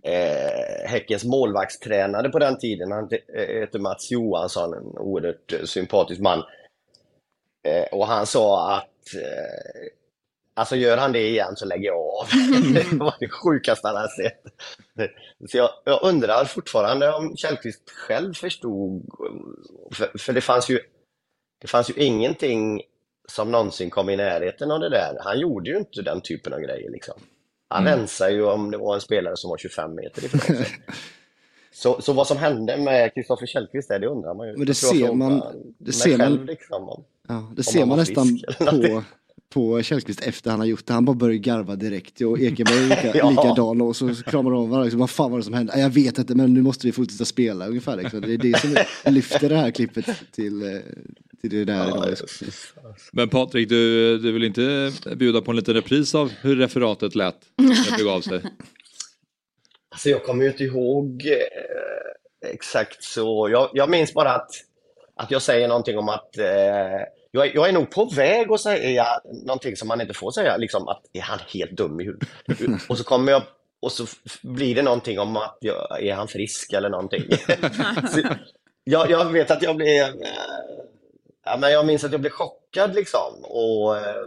eh, 0.02 0.88
Häckens 0.88 1.24
målvaktstränare 1.24 2.28
på 2.28 2.38
den 2.38 2.58
tiden. 2.58 2.92
Han 2.92 3.08
hette- 3.10 3.60
heter 3.60 3.78
Mats 3.78 4.10
Johansson, 4.10 4.74
en 4.74 4.98
oerhört 4.98 5.52
eh, 5.52 5.64
sympatisk 5.64 6.20
man. 6.20 6.38
Eh, 7.68 7.84
och 7.92 8.06
han 8.06 8.26
sa 8.26 8.76
att 8.76 9.14
eh, 9.14 9.88
alltså 10.54 10.76
gör 10.76 10.96
han 10.96 11.12
det 11.12 11.28
igen 11.28 11.56
så 11.56 11.66
lägger 11.66 11.86
jag 11.86 11.96
av. 11.98 12.26
det 12.74 12.96
var 12.96 13.14
det 13.20 13.28
sjukaste 13.28 13.88
han 13.88 13.96
hade 13.96 14.08
sett. 14.08 14.42
Så 15.50 15.56
jag, 15.56 15.70
jag 15.84 16.02
undrar 16.02 16.44
fortfarande 16.44 17.12
om 17.12 17.36
Källqvist 17.36 17.90
själv 17.90 18.34
förstod. 18.34 19.08
För, 19.92 20.18
för 20.18 20.32
det 20.32 20.40
fanns 20.40 20.70
ju 20.70 20.80
det 21.64 21.68
fanns 21.68 21.90
ju 21.90 21.94
ingenting 21.94 22.82
som 23.28 23.50
någonsin 23.52 23.90
kom 23.90 24.10
i 24.10 24.16
närheten 24.16 24.70
av 24.70 24.80
det 24.80 24.88
där. 24.90 25.16
Han 25.20 25.40
gjorde 25.40 25.70
ju 25.70 25.76
inte 25.76 26.02
den 26.02 26.20
typen 26.20 26.52
av 26.52 26.60
grejer 26.60 26.90
liksom. 26.90 27.14
Han 27.68 27.86
Mm. 27.86 27.98
rensade 27.98 28.32
ju 28.32 28.44
om 28.44 28.70
det 28.70 28.76
var 28.78 28.94
en 28.94 29.00
spelare 29.00 29.36
som 29.36 29.50
var 29.50 29.58
25 29.58 29.94
meter 29.94 30.24
ifrån 30.24 30.40
sig. 30.40 30.66
Så, 31.72 32.00
så 32.02 32.12
vad 32.12 32.26
som 32.26 32.36
hände 32.36 32.76
med 32.76 33.14
Kristoffer 33.14 33.46
Källqvist 33.46 33.88
där, 33.88 33.98
det 33.98 34.06
undrar 34.06 34.34
man 34.34 34.48
ju. 34.48 34.56
Men 34.56 34.66
det 34.66 34.74
ser 34.74 35.12
man- 35.12 35.42
det 35.78 35.92
ser 35.92 36.18
man- 36.18 36.46
liksom, 36.46 36.88
om, 36.88 37.04
Ja, 37.28 37.52
det 37.56 37.62
ser 37.62 37.86
man 37.86 37.98
nästan 37.98 38.38
på, 38.58 39.02
på 39.54 39.82
Källqvist 39.82 40.20
efter 40.26 40.50
han 40.50 40.60
har 40.60 40.66
gjort 40.66 40.86
det. 40.86 40.92
Han 40.92 41.04
bara 41.04 41.16
börjar 41.16 41.36
garva 41.38 41.76
direkt 41.76 42.20
och 42.20 42.40
Ekenberg 42.40 42.76
är 42.78 42.88
lika, 42.88 43.12
Ja. 43.18 43.30
likadan 43.30 43.80
och 43.80 43.96
så 43.96 44.14
kramar 44.14 44.50
de 44.50 44.70
varandra. 44.70 44.84
Liksom, 44.84 45.00
vad 45.00 45.10
fan 45.10 45.30
var 45.30 45.38
det 45.38 45.44
som 45.44 45.54
hände? 45.54 45.72
"Ja, 45.76 45.80
Jag 45.80 45.90
vet 45.90 46.18
inte 46.18 46.34
men 46.34 46.54
nu 46.54 46.62
måste 46.62 46.86
vi 46.86 46.92
fortsätta 46.92 47.24
spela 47.24 47.66
ungefär. 47.66 47.96
Liksom. 47.96 48.20
Det 48.20 48.32
är 48.34 48.38
det 48.38 48.58
som 48.60 48.76
lyfter 49.14 49.48
det 49.48 49.56
här 49.56 49.70
klippet 49.70 50.06
till, 50.32 50.62
eh, 50.62 50.80
till 51.50 51.66
det 51.66 51.72
där 51.72 51.88
idag. 51.88 52.06
Liksom. 52.08 52.28
Men 53.12 53.28
Patrik, 53.28 53.68
du, 53.68 54.18
du 54.18 54.32
vill 54.32 54.44
inte 54.44 54.92
bjuda 55.16 55.40
på 55.40 55.50
en 55.50 55.56
liten 55.56 55.74
repris 55.74 56.14
av 56.14 56.32
hur 56.40 56.56
referatet 56.56 57.14
lät 57.14 57.36
när 57.56 57.90
det 57.90 58.04
begav 58.04 58.20
sig? 58.20 58.40
Alltså 59.90 60.08
jag 60.08 60.24
kommer 60.24 60.44
ju 60.44 60.50
inte 60.50 60.64
ihåg 60.64 61.26
eh, 61.26 62.50
exakt 62.52 63.04
så. 63.04 63.48
Jag, 63.52 63.70
jag 63.72 63.90
minns 63.90 64.14
bara 64.14 64.30
att, 64.34 64.50
att 65.16 65.30
jag 65.30 65.42
säger 65.42 65.68
någonting 65.68 65.98
om 65.98 66.08
att 66.08 66.38
eh, 66.38 66.44
jag, 67.30 67.46
är- 67.46 67.54
jag 67.54 67.68
är 67.68 67.72
nog 67.72 67.90
på 67.90 68.04
väg 68.04 68.50
att 68.52 68.60
säga 68.60 69.06
någonting 69.46 69.76
som 69.76 69.88
man 69.88 70.00
inte 70.00 70.14
får 70.14 70.30
säga. 70.30 70.56
Liksom 70.56 70.88
att 70.88 71.02
är 71.12 71.20
han 71.20 71.38
helt 71.54 71.70
dum 71.70 72.00
i 72.00 72.04
huvudet? 72.04 72.28
Och 72.88 72.98
så 72.98 73.04
kommer 73.04 73.32
jag 73.32 73.42
och 73.82 73.92
så 73.92 74.06
blir 74.42 74.74
det 74.74 74.82
någonting 74.82 75.18
om 75.18 75.36
att 75.36 75.58
jag, 75.60 76.02
är 76.02 76.14
han 76.14 76.28
frisk 76.28 76.72
eller 76.72 76.90
någonting. 76.90 77.22
så, 78.12 78.20
jag, 78.84 79.10
jag 79.10 79.24
vet 79.32 79.50
att 79.50 79.62
jag 79.62 79.76
blev 79.76 80.04
eh, 80.06 80.14
ja, 81.44 81.56
men 81.60 81.72
jag 81.72 81.86
minns 81.86 82.04
att 82.04 82.12
jag 82.12 82.20
blev 82.20 82.30
chockad 82.30 82.94
liksom. 82.94 83.32
Och, 83.44 83.96
eh, 83.96 84.26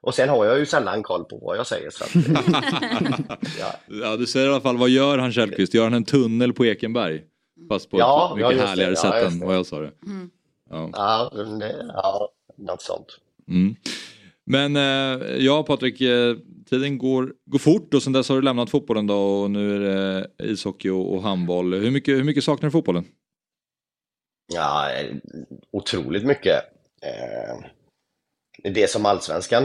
och 0.00 0.14
sen 0.14 0.28
har 0.28 0.44
jag 0.46 0.58
ju 0.58 0.66
sällan 0.66 1.02
koll 1.02 1.24
på 1.24 1.38
vad 1.38 1.56
jag 1.56 1.66
säger. 1.66 1.90
Så 1.90 2.04
att, 2.04 2.10
ja. 3.60 3.74
Ja, 4.02 4.16
du 4.16 4.26
säger 4.26 4.46
i 4.46 4.50
alla 4.50 4.60
fall, 4.60 4.76
vad 4.78 4.88
gör 4.88 5.18
han 5.18 5.32
Källqvist? 5.32 5.74
Gör 5.74 5.84
han 5.84 5.94
en 5.94 6.04
tunnel 6.04 6.52
på 6.52 6.66
Ekenberg? 6.66 7.22
Fast 7.68 7.90
på 7.90 7.98
Ja, 7.98 8.32
ett 8.34 8.40
ja, 8.40 8.48
mycket 8.48 8.62
det. 8.62 8.68
härligare 8.68 8.90
Ja, 8.90 8.96
sätt 9.00 9.32
än 9.32 9.38
det. 9.38 9.46
vad 9.46 9.54
jag 9.56 9.66
sa 9.66 9.78
det. 9.80 9.90
Ja. 10.70 10.90
Ja, 10.92 11.30
det, 11.60 11.86
ja, 11.94 12.28
något 12.58 12.82
sånt. 12.82 13.06
Mm. 13.48 13.74
Men 14.44 14.76
eh, 14.76 15.36
ja 15.36 15.62
Patrik, 15.62 16.00
eh, 16.00 16.36
tiden 16.70 16.98
går, 16.98 17.32
går 17.46 17.58
fort 17.58 17.94
och 17.94 18.02
sen 18.02 18.12
dess 18.12 18.28
har 18.28 18.36
du 18.36 18.42
lämnat 18.42 18.70
fotbollen 18.70 19.06
då 19.06 19.16
och 19.42 19.50
nu 19.50 19.74
är 19.76 19.80
det 19.80 20.28
ishockey 20.44 20.90
och, 20.90 21.14
och 21.14 21.22
handboll. 21.22 21.74
Hur 21.74 21.90
mycket, 21.90 22.14
hur 22.18 22.24
mycket 22.24 22.44
saknar 22.44 22.66
du 22.66 22.70
fotbollen? 22.72 23.04
Ja, 24.46 24.90
eh, 24.92 25.16
otroligt 25.70 26.24
mycket. 26.24 26.64
Eh, 27.02 27.56
Det 28.72 28.90
som 28.90 29.06
allsvenskan 29.06 29.64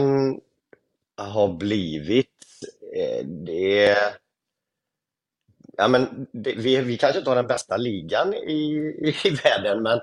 har 1.16 1.48
blivit, 1.52 2.30
eh, 2.96 3.26
det... 3.26 3.96
Ja, 5.76 5.88
men 5.88 6.26
det, 6.32 6.54
vi, 6.54 6.76
vi 6.80 6.98
kanske 6.98 7.18
inte 7.18 7.30
har 7.30 7.36
den 7.36 7.46
bästa 7.46 7.76
ligan 7.76 8.34
i, 8.34 8.62
i 9.24 9.30
världen, 9.44 9.82
men 9.82 10.00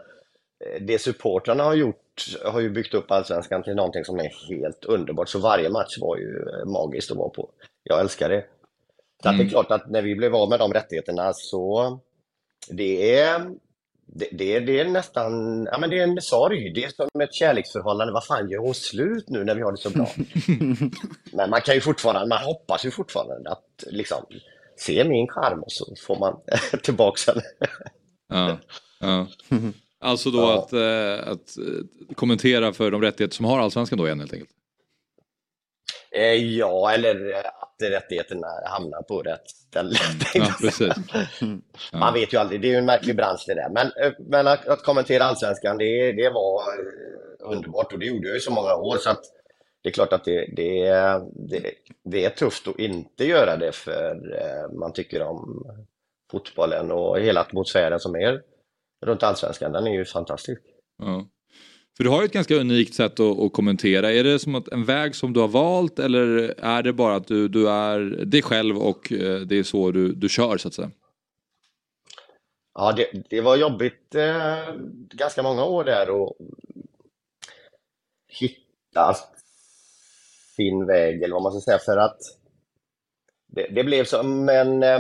det 0.82 1.00
supportrarna 1.00 1.64
har 1.64 1.74
gjort 1.76 2.26
har 2.46 2.60
ju 2.60 2.70
byggt 2.70 2.94
upp 2.94 3.12
allsvenskan 3.12 3.64
till 3.64 3.76
någonting 3.76 4.06
som 4.06 4.20
är 4.20 4.50
helt 4.50 4.86
underbart. 4.86 5.30
Så 5.30 5.40
varje 5.40 5.70
match 5.70 5.98
var 6.02 6.18
ju 6.18 6.46
magiskt 6.66 7.12
att 7.12 7.18
vara 7.18 7.30
på. 7.30 7.50
Jag 7.84 8.00
älskar 8.00 8.30
det. 8.30 8.46
Så 9.24 9.30
att 9.30 9.36
det 9.38 9.42
är 9.42 9.46
Mm. 9.46 9.50
klart 9.50 9.72
att 9.72 9.90
när 9.90 10.02
vi 10.02 10.16
blev 10.16 10.36
av 10.36 10.50
med 10.50 10.60
de 10.60 10.74
rättigheterna 10.74 11.34
så 11.34 12.00
det 12.70 13.20
är, 13.20 13.52
det, 14.08 14.30
det, 14.32 14.60
det 14.60 14.80
är 14.80 14.86
nästan, 14.86 15.64
ja 15.72 15.78
men 15.78 15.90
det 15.90 16.00
är 16.00 16.04
en 16.04 16.22
sorg. 16.22 16.74
Det 16.74 16.84
är 16.84 16.90
som 16.90 17.22
ett 17.22 17.34
kärleksförhållande. 17.34 18.14
Vad 18.14 18.26
fan, 18.26 18.50
gör 18.50 18.60
hon 18.60 18.74
slut 18.74 19.30
nu 19.30 19.44
när 19.44 19.56
vi 19.56 19.62
har 19.62 19.72
det 19.72 19.78
så 19.78 19.90
bra? 19.90 20.10
Men 21.34 21.50
man 21.50 21.62
kan 21.62 21.76
ju 21.76 21.82
fortfarande, 21.82 22.28
man 22.28 22.44
hoppas 22.44 22.86
ju 22.86 22.92
fortfarande 22.92 23.50
att 23.52 23.84
liksom 23.88 24.26
se 24.78 25.04
min 25.04 25.28
charm 25.28 25.60
och 25.60 25.72
så 25.72 25.96
får 26.08 26.20
man 26.20 26.40
tillbaks 26.84 27.28
henne. 27.28 27.42
Ja. 28.30 28.58
Ja. 29.00 29.28
Alltså 30.00 30.32
då 30.32 30.50
att, 30.50 30.74
eh, 30.74 31.32
att 31.32 31.58
eh, 31.58 32.16
kommentera 32.16 32.74
för 32.74 32.92
de 32.92 33.02
rättigheter 33.02 33.36
som 33.36 33.46
har 33.46 33.60
allsvenskan 33.60 33.98
då 33.98 34.06
igen 34.06 34.20
helt 34.20 34.34
enkelt. 34.34 34.50
Eh, 36.16 36.58
ja, 36.58 36.92
eller 36.92 37.34
att 37.34 37.76
rättigheterna 37.82 38.48
hamnar 38.66 39.02
på 39.02 39.22
rätt 39.22 39.50
ställe. 39.50 39.96
Ja, 40.34 40.48
precis. 40.62 40.94
Man 41.94 42.14
vet 42.14 42.34
ju 42.34 42.38
aldrig, 42.38 42.62
det 42.62 42.68
är 42.68 42.70
ju 42.70 42.78
en 42.78 42.86
märklig 42.86 43.16
bransch 43.16 43.44
det 43.48 43.54
där. 43.54 43.70
Men, 43.70 43.88
eh, 43.88 44.14
men 44.20 44.48
att, 44.48 44.68
att 44.68 44.84
kommentera 44.84 45.24
Allsvenskan, 45.24 45.78
det, 45.78 46.12
det 46.12 46.30
var 46.30 46.62
eh, 46.62 47.52
underbart 47.52 47.94
och 47.94 48.00
det 48.00 48.06
gjorde 48.06 48.28
jag 48.28 48.38
i 48.38 48.40
så 48.40 48.52
många 48.52 48.76
år. 48.76 48.98
Så 48.98 49.10
det 49.84 49.90
är 49.90 49.94
klart 49.94 50.14
att 50.14 50.24
det, 50.24 50.46
det, 50.56 50.90
det, 51.50 51.72
det 52.04 52.26
är 52.26 52.30
tufft 52.30 52.68
att 52.68 52.80
inte 52.80 53.26
göra 53.26 53.58
det 53.58 53.72
för 53.72 54.16
man 54.80 54.94
tycker 54.94 55.22
om 55.22 55.66
fotbollen 56.32 56.92
och 56.92 57.20
hela 57.20 57.42
atmosfären 57.42 58.00
som 58.00 58.16
är 58.16 58.42
runt 59.06 59.24
Allsvenskan. 59.24 59.72
Den 59.72 59.88
är 59.88 59.92
ju 59.92 60.06
fantastisk. 60.06 60.62
Ja. 60.98 61.26
För 61.98 62.04
du 62.04 62.10
har 62.10 62.22
ju 62.22 62.26
ett 62.26 62.34
ganska 62.34 62.56
unikt 62.56 62.94
sätt 62.94 63.20
att, 63.20 63.40
att, 63.40 63.54
kommentera. 63.54 64.12
Är 64.12 64.24
det 64.24 64.40
som 64.40 64.56
att 64.56 64.68
en 64.68 64.86
väg 64.86 65.16
som 65.16 65.34
du 65.34 65.40
har 65.40 65.48
valt 65.48 66.00
eller 66.00 66.28
är 66.58 66.84
det 66.84 66.94
bara 66.94 67.16
att 67.16 67.28
du, 67.28 67.48
du 67.48 67.70
är 67.70 68.00
dig 68.26 68.42
själv 68.42 68.78
och 68.78 69.12
eh, 69.12 69.40
det 69.40 69.60
är 69.60 69.64
så 69.64 69.92
du, 69.92 70.14
du 70.14 70.30
kör 70.30 70.58
så 70.58 70.68
att 70.68 70.74
säga? 70.74 70.92
Ja, 72.74 72.92
det, 72.92 73.24
det 73.30 73.42
var 73.42 73.56
jobbigt 73.56 74.16
eh, 74.16 74.76
ganska 75.14 75.44
många 75.44 75.66
år 75.66 75.84
där 75.84 76.24
att 76.24 76.34
hitta 78.28 79.16
sin 80.56 80.86
väg 80.86 81.24
eller 81.24 81.34
vad 81.34 81.44
man 81.44 81.52
ska 81.52 81.62
säga 81.62 81.80
för 81.80 81.98
att 81.98 82.20
det, 83.48 83.68
det 83.68 83.84
blev 83.84 84.06
som 84.06 84.50
en 84.50 84.84
eh, 84.84 85.00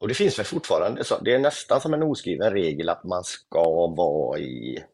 och 0.00 0.08
det 0.08 0.14
finns 0.14 0.38
väl 0.38 0.46
fortfarande 0.46 1.04
så, 1.04 1.18
det 1.18 1.34
är 1.34 1.38
nästan 1.38 1.80
som 1.80 1.94
en 1.94 2.02
oskriven 2.02 2.52
regel 2.52 2.88
att 2.88 3.04
man 3.04 3.24
ska 3.24 3.86
vara 3.86 4.38
i 4.38 4.84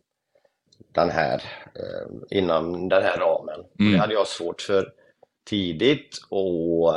den 0.92 1.10
här, 1.10 1.42
eh, 1.74 2.38
inom 2.38 2.88
den 2.88 3.02
här 3.02 3.18
ramen. 3.18 3.64
Mm. 3.78 3.92
Det 3.92 3.98
hade 3.98 4.14
jag 4.14 4.26
svårt 4.26 4.62
för 4.62 4.92
tidigt 5.44 6.18
och 6.28 6.94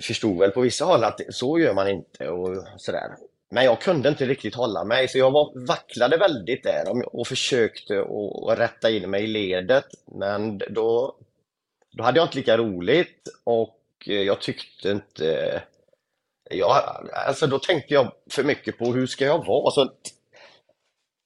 förstod 0.00 0.38
väl 0.38 0.50
på 0.50 0.60
vissa 0.60 0.84
håll 0.84 1.04
att 1.04 1.20
så 1.30 1.58
gör 1.58 1.74
man 1.74 1.88
inte 1.88 2.28
och 2.28 2.64
sådär. 2.76 3.16
Men 3.50 3.64
jag 3.64 3.80
kunde 3.80 4.08
inte 4.08 4.26
riktigt 4.26 4.54
hålla 4.54 4.84
mig 4.84 5.08
så 5.08 5.18
jag 5.18 5.30
var, 5.30 5.66
vacklade 5.66 6.16
väldigt 6.16 6.62
där 6.62 6.90
och, 6.90 7.20
och 7.20 7.26
försökte 7.26 8.00
att 8.00 8.58
rätta 8.58 8.90
in 8.90 9.10
mig 9.10 9.24
i 9.24 9.26
ledet. 9.26 9.86
Men 10.06 10.58
då, 10.58 11.16
då 11.92 12.04
hade 12.04 12.18
jag 12.18 12.26
inte 12.26 12.36
lika 12.36 12.56
roligt 12.56 13.28
och 13.44 13.78
jag 14.04 14.40
tyckte 14.40 14.90
inte... 14.90 15.62
Jag, 16.50 16.70
alltså 17.12 17.46
då 17.46 17.58
tänkte 17.58 17.94
jag 17.94 18.12
för 18.30 18.44
mycket 18.44 18.78
på 18.78 18.84
hur 18.84 19.06
ska 19.06 19.24
jag 19.24 19.46
vara? 19.46 19.70
Så 19.70 19.92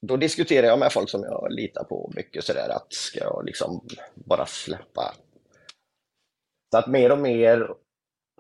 då 0.07 0.17
diskuterar 0.17 0.67
jag 0.67 0.79
med 0.79 0.93
folk 0.93 1.11
som 1.11 1.23
jag 1.23 1.53
litar 1.53 1.85
på 1.85 2.13
mycket 2.17 2.45
sådär 2.45 2.69
att 2.69 2.93
ska 2.93 3.19
jag 3.19 3.43
liksom 3.47 3.87
bara 4.15 4.47
släppa. 4.47 5.15
Så 6.71 6.79
att 6.79 6.87
mer 6.87 7.13
och 7.13 7.19
mer 7.19 7.71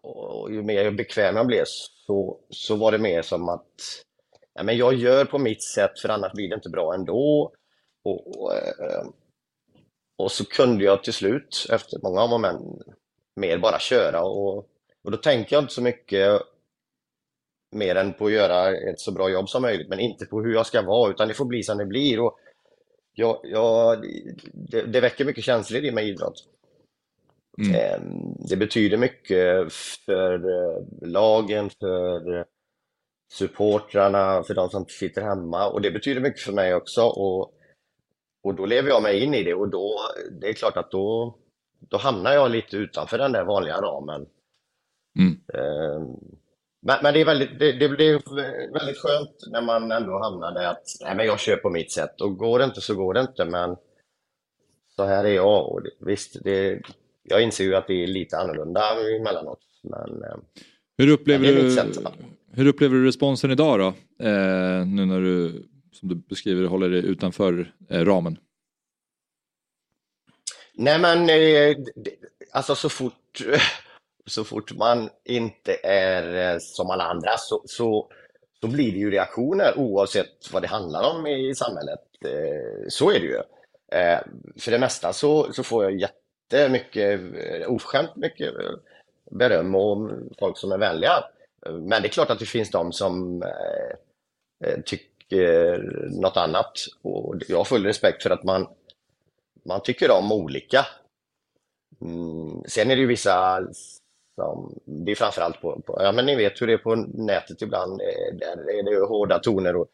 och 0.02 0.52
ju 0.52 0.62
mer 0.62 0.90
bekväm 0.90 1.36
jag 1.36 1.46
blev 1.46 1.64
så, 2.06 2.40
så 2.50 2.76
var 2.76 2.92
det 2.92 2.98
mer 2.98 3.22
som 3.22 3.48
att 3.48 4.04
ja, 4.54 4.62
men 4.62 4.76
jag 4.76 4.94
gör 4.94 5.24
på 5.24 5.38
mitt 5.38 5.62
sätt 5.62 5.98
för 6.00 6.08
annars 6.08 6.32
blir 6.32 6.48
det 6.48 6.54
inte 6.54 6.70
bra 6.70 6.94
ändå. 6.94 7.52
Och, 8.04 8.36
och, 8.36 8.54
eh, 8.54 9.06
och 10.18 10.32
så 10.32 10.44
kunde 10.44 10.84
jag 10.84 11.04
till 11.04 11.12
slut 11.12 11.66
efter 11.70 11.98
många 12.02 12.26
moment 12.26 12.82
mer 13.36 13.58
bara 13.58 13.78
köra 13.78 14.22
och, 14.22 14.56
och 15.04 15.10
då 15.10 15.16
tänker 15.16 15.56
jag 15.56 15.62
inte 15.62 15.74
så 15.74 15.82
mycket 15.82 16.42
mer 17.70 17.96
än 17.96 18.12
på 18.12 18.26
att 18.26 18.32
göra 18.32 18.76
ett 18.76 19.00
så 19.00 19.12
bra 19.12 19.30
jobb 19.30 19.48
som 19.48 19.62
möjligt, 19.62 19.88
men 19.88 20.00
inte 20.00 20.26
på 20.26 20.42
hur 20.42 20.54
jag 20.54 20.66
ska 20.66 20.82
vara, 20.82 21.10
utan 21.10 21.28
det 21.28 21.34
får 21.34 21.44
bli 21.44 21.62
som 21.62 21.78
det 21.78 21.86
blir. 21.86 22.20
Och 22.20 22.38
jag, 23.14 23.40
jag, 23.42 24.04
det, 24.52 24.82
det 24.82 25.00
väcker 25.00 25.24
mycket 25.24 25.44
känslor 25.44 25.84
i 25.84 25.90
mig 25.90 26.08
idrott. 26.08 26.44
Mm. 27.58 27.74
Ehm, 27.74 28.34
det 28.48 28.56
betyder 28.56 28.96
mycket 28.96 29.72
för 30.06 30.34
eh, 30.34 31.08
lagen, 31.08 31.70
för 31.70 32.44
supportrarna, 33.32 34.42
för 34.42 34.54
de 34.54 34.70
som 34.70 34.86
sitter 34.86 35.22
hemma 35.22 35.68
och 35.68 35.80
det 35.80 35.90
betyder 35.90 36.20
mycket 36.20 36.40
för 36.40 36.52
mig 36.52 36.74
också. 36.74 37.02
Och, 37.02 37.54
och 38.42 38.54
då 38.54 38.66
lever 38.66 38.88
jag 38.88 39.02
mig 39.02 39.24
in 39.24 39.34
i 39.34 39.42
det 39.42 39.54
och 39.54 39.68
då, 39.68 39.98
det 40.40 40.48
är 40.48 40.52
klart 40.52 40.76
att 40.76 40.90
då, 40.90 41.36
då 41.78 41.96
hamnar 41.96 42.32
jag 42.32 42.50
lite 42.50 42.76
utanför 42.76 43.18
den 43.18 43.32
där 43.32 43.44
vanliga 43.44 43.80
ramen. 43.80 44.26
Mm. 45.18 45.40
Men, 46.82 46.98
men, 47.02 47.14
det 47.14 47.20
är 47.20 47.24
väldigt, 47.24 47.58
det, 47.58 47.72
det 47.72 47.88
blir 47.88 48.12
väldigt 48.72 48.98
skönt 48.98 49.36
när 49.52 49.62
man 49.62 49.92
ändå 49.92 50.18
hamnar 50.18 50.54
där 50.54 50.64
att 50.64 50.84
nej, 51.00 51.16
men 51.16 51.26
jag 51.26 51.40
kör 51.40 51.56
på 51.56 51.70
mitt 51.70 51.92
sätt 51.92 52.20
och 52.20 52.36
går 52.36 52.58
det 52.58 52.64
inte 52.64 52.80
så 52.80 52.94
går 52.94 53.14
det 53.14 53.20
inte 53.20 53.44
men 53.44 53.76
så 54.96 55.04
här 55.04 55.24
är 55.24 55.34
jag 55.34 55.72
och 55.72 55.82
det, 55.82 55.90
visst, 56.00 56.36
det, 56.44 56.80
jag 57.22 57.42
inser 57.42 57.64
ju 57.64 57.74
att 57.74 57.86
det 57.86 58.02
är 58.02 58.06
lite 58.06 58.38
annorlunda 58.38 58.80
emellanåt. 59.16 59.60
Men, 59.82 60.22
eh, 60.22 60.36
hur, 60.98 61.08
upplever 61.08 61.46
du, 61.46 61.76
hur 62.52 62.66
upplever 62.66 62.96
du 62.96 63.06
responsen 63.06 63.50
idag 63.50 63.78
då? 63.78 63.86
Eh, 64.26 64.86
nu 64.86 65.06
när 65.06 65.20
du, 65.20 65.62
som 65.92 66.08
du 66.08 66.14
beskriver, 66.14 66.64
håller 66.64 66.88
dig 66.88 67.04
utanför 67.06 67.72
eh, 67.88 68.04
ramen. 68.04 68.38
Nej 70.74 70.98
men, 70.98 71.30
eh, 71.30 71.76
alltså 72.52 72.74
så 72.74 72.88
fort 72.88 73.42
så 74.26 74.44
fort 74.44 74.76
man 74.76 75.10
inte 75.24 75.76
är 75.82 76.52
eh, 76.52 76.58
som 76.58 76.90
alla 76.90 77.04
andra 77.04 77.36
så, 77.38 77.62
så, 77.66 78.08
så 78.60 78.66
blir 78.66 78.92
det 78.92 78.98
ju 78.98 79.10
reaktioner 79.10 79.78
oavsett 79.78 80.52
vad 80.52 80.62
det 80.62 80.68
handlar 80.68 81.10
om 81.10 81.26
i 81.26 81.54
samhället. 81.54 82.00
Eh, 82.24 82.88
så 82.88 83.10
är 83.10 83.20
det 83.20 83.26
ju. 83.26 83.42
Eh, 83.92 84.20
för 84.58 84.70
det 84.70 84.78
mesta 84.78 85.12
så, 85.12 85.52
så 85.52 85.62
får 85.62 85.84
jag 85.84 86.00
jättemycket, 86.00 87.20
oförskämt 87.66 88.16
mycket 88.16 88.54
beröm 89.30 89.74
och 89.74 90.10
folk 90.38 90.58
som 90.58 90.72
är 90.72 90.78
vänliga. 90.78 91.24
Men 91.66 92.02
det 92.02 92.08
är 92.08 92.12
klart 92.12 92.30
att 92.30 92.38
det 92.38 92.46
finns 92.46 92.70
de 92.70 92.92
som 92.92 93.44
tycker 94.84 95.78
något 96.20 96.36
annat. 96.36 96.72
Och 97.02 97.34
jag 97.48 97.56
har 97.56 97.64
full 97.64 97.86
respekt 97.86 98.22
för 98.22 98.30
att 98.30 98.44
man, 98.44 98.68
man 99.64 99.82
tycker 99.82 100.10
om 100.10 100.32
olika. 100.32 100.86
Mm, 102.00 102.62
sen 102.66 102.90
är 102.90 102.96
det 102.96 103.00
ju 103.00 103.06
vissa 103.06 103.62
som, 104.40 104.80
det 104.84 105.10
är 105.10 105.16
framförallt 105.16 105.60
på, 105.60 105.80
på, 105.80 105.96
ja 106.02 106.12
men 106.12 106.26
ni 106.26 106.36
vet 106.36 106.62
hur 106.62 106.66
det 106.66 106.72
är 106.72 106.78
på 106.78 106.94
nätet 106.96 107.62
ibland, 107.62 108.00
eh, 108.00 108.36
där 108.38 108.78
är 108.78 108.82
det 108.82 109.06
hårda 109.06 109.38
toner 109.38 109.76
och 109.76 109.86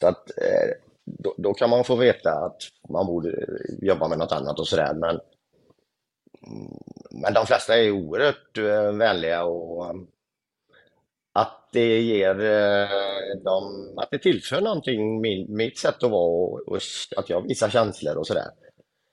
så 0.00 0.06
att 0.06 0.30
eh, 0.38 0.70
då, 1.04 1.34
då, 1.38 1.54
kan 1.54 1.70
man 1.70 1.84
få 1.84 1.96
veta 1.96 2.30
att 2.30 2.62
man 2.88 3.06
borde 3.06 3.46
jobba 3.82 4.08
med 4.08 4.18
något 4.18 4.32
annat 4.32 4.58
och 4.58 4.68
sådär 4.68 4.94
men 4.94 5.20
men 7.10 7.34
de 7.34 7.46
flesta 7.46 7.78
är 7.78 7.90
oerhört 7.90 8.58
eh, 8.58 8.92
vänliga 8.92 9.44
och 9.44 9.94
att 11.32 11.68
det 11.72 12.00
ger 12.00 12.34
dem, 13.44 13.94
att 13.96 14.10
det 14.10 14.18
tillför 14.18 14.60
någonting 14.60 15.20
mitt 15.56 15.78
sätt 15.78 16.02
att 16.02 16.10
vara 16.10 16.26
och, 16.26 16.68
och 16.68 16.80
att 17.16 17.30
jag 17.30 17.48
visar 17.48 17.68
känslor 17.68 18.16
och 18.16 18.26
sådär. 18.26 18.50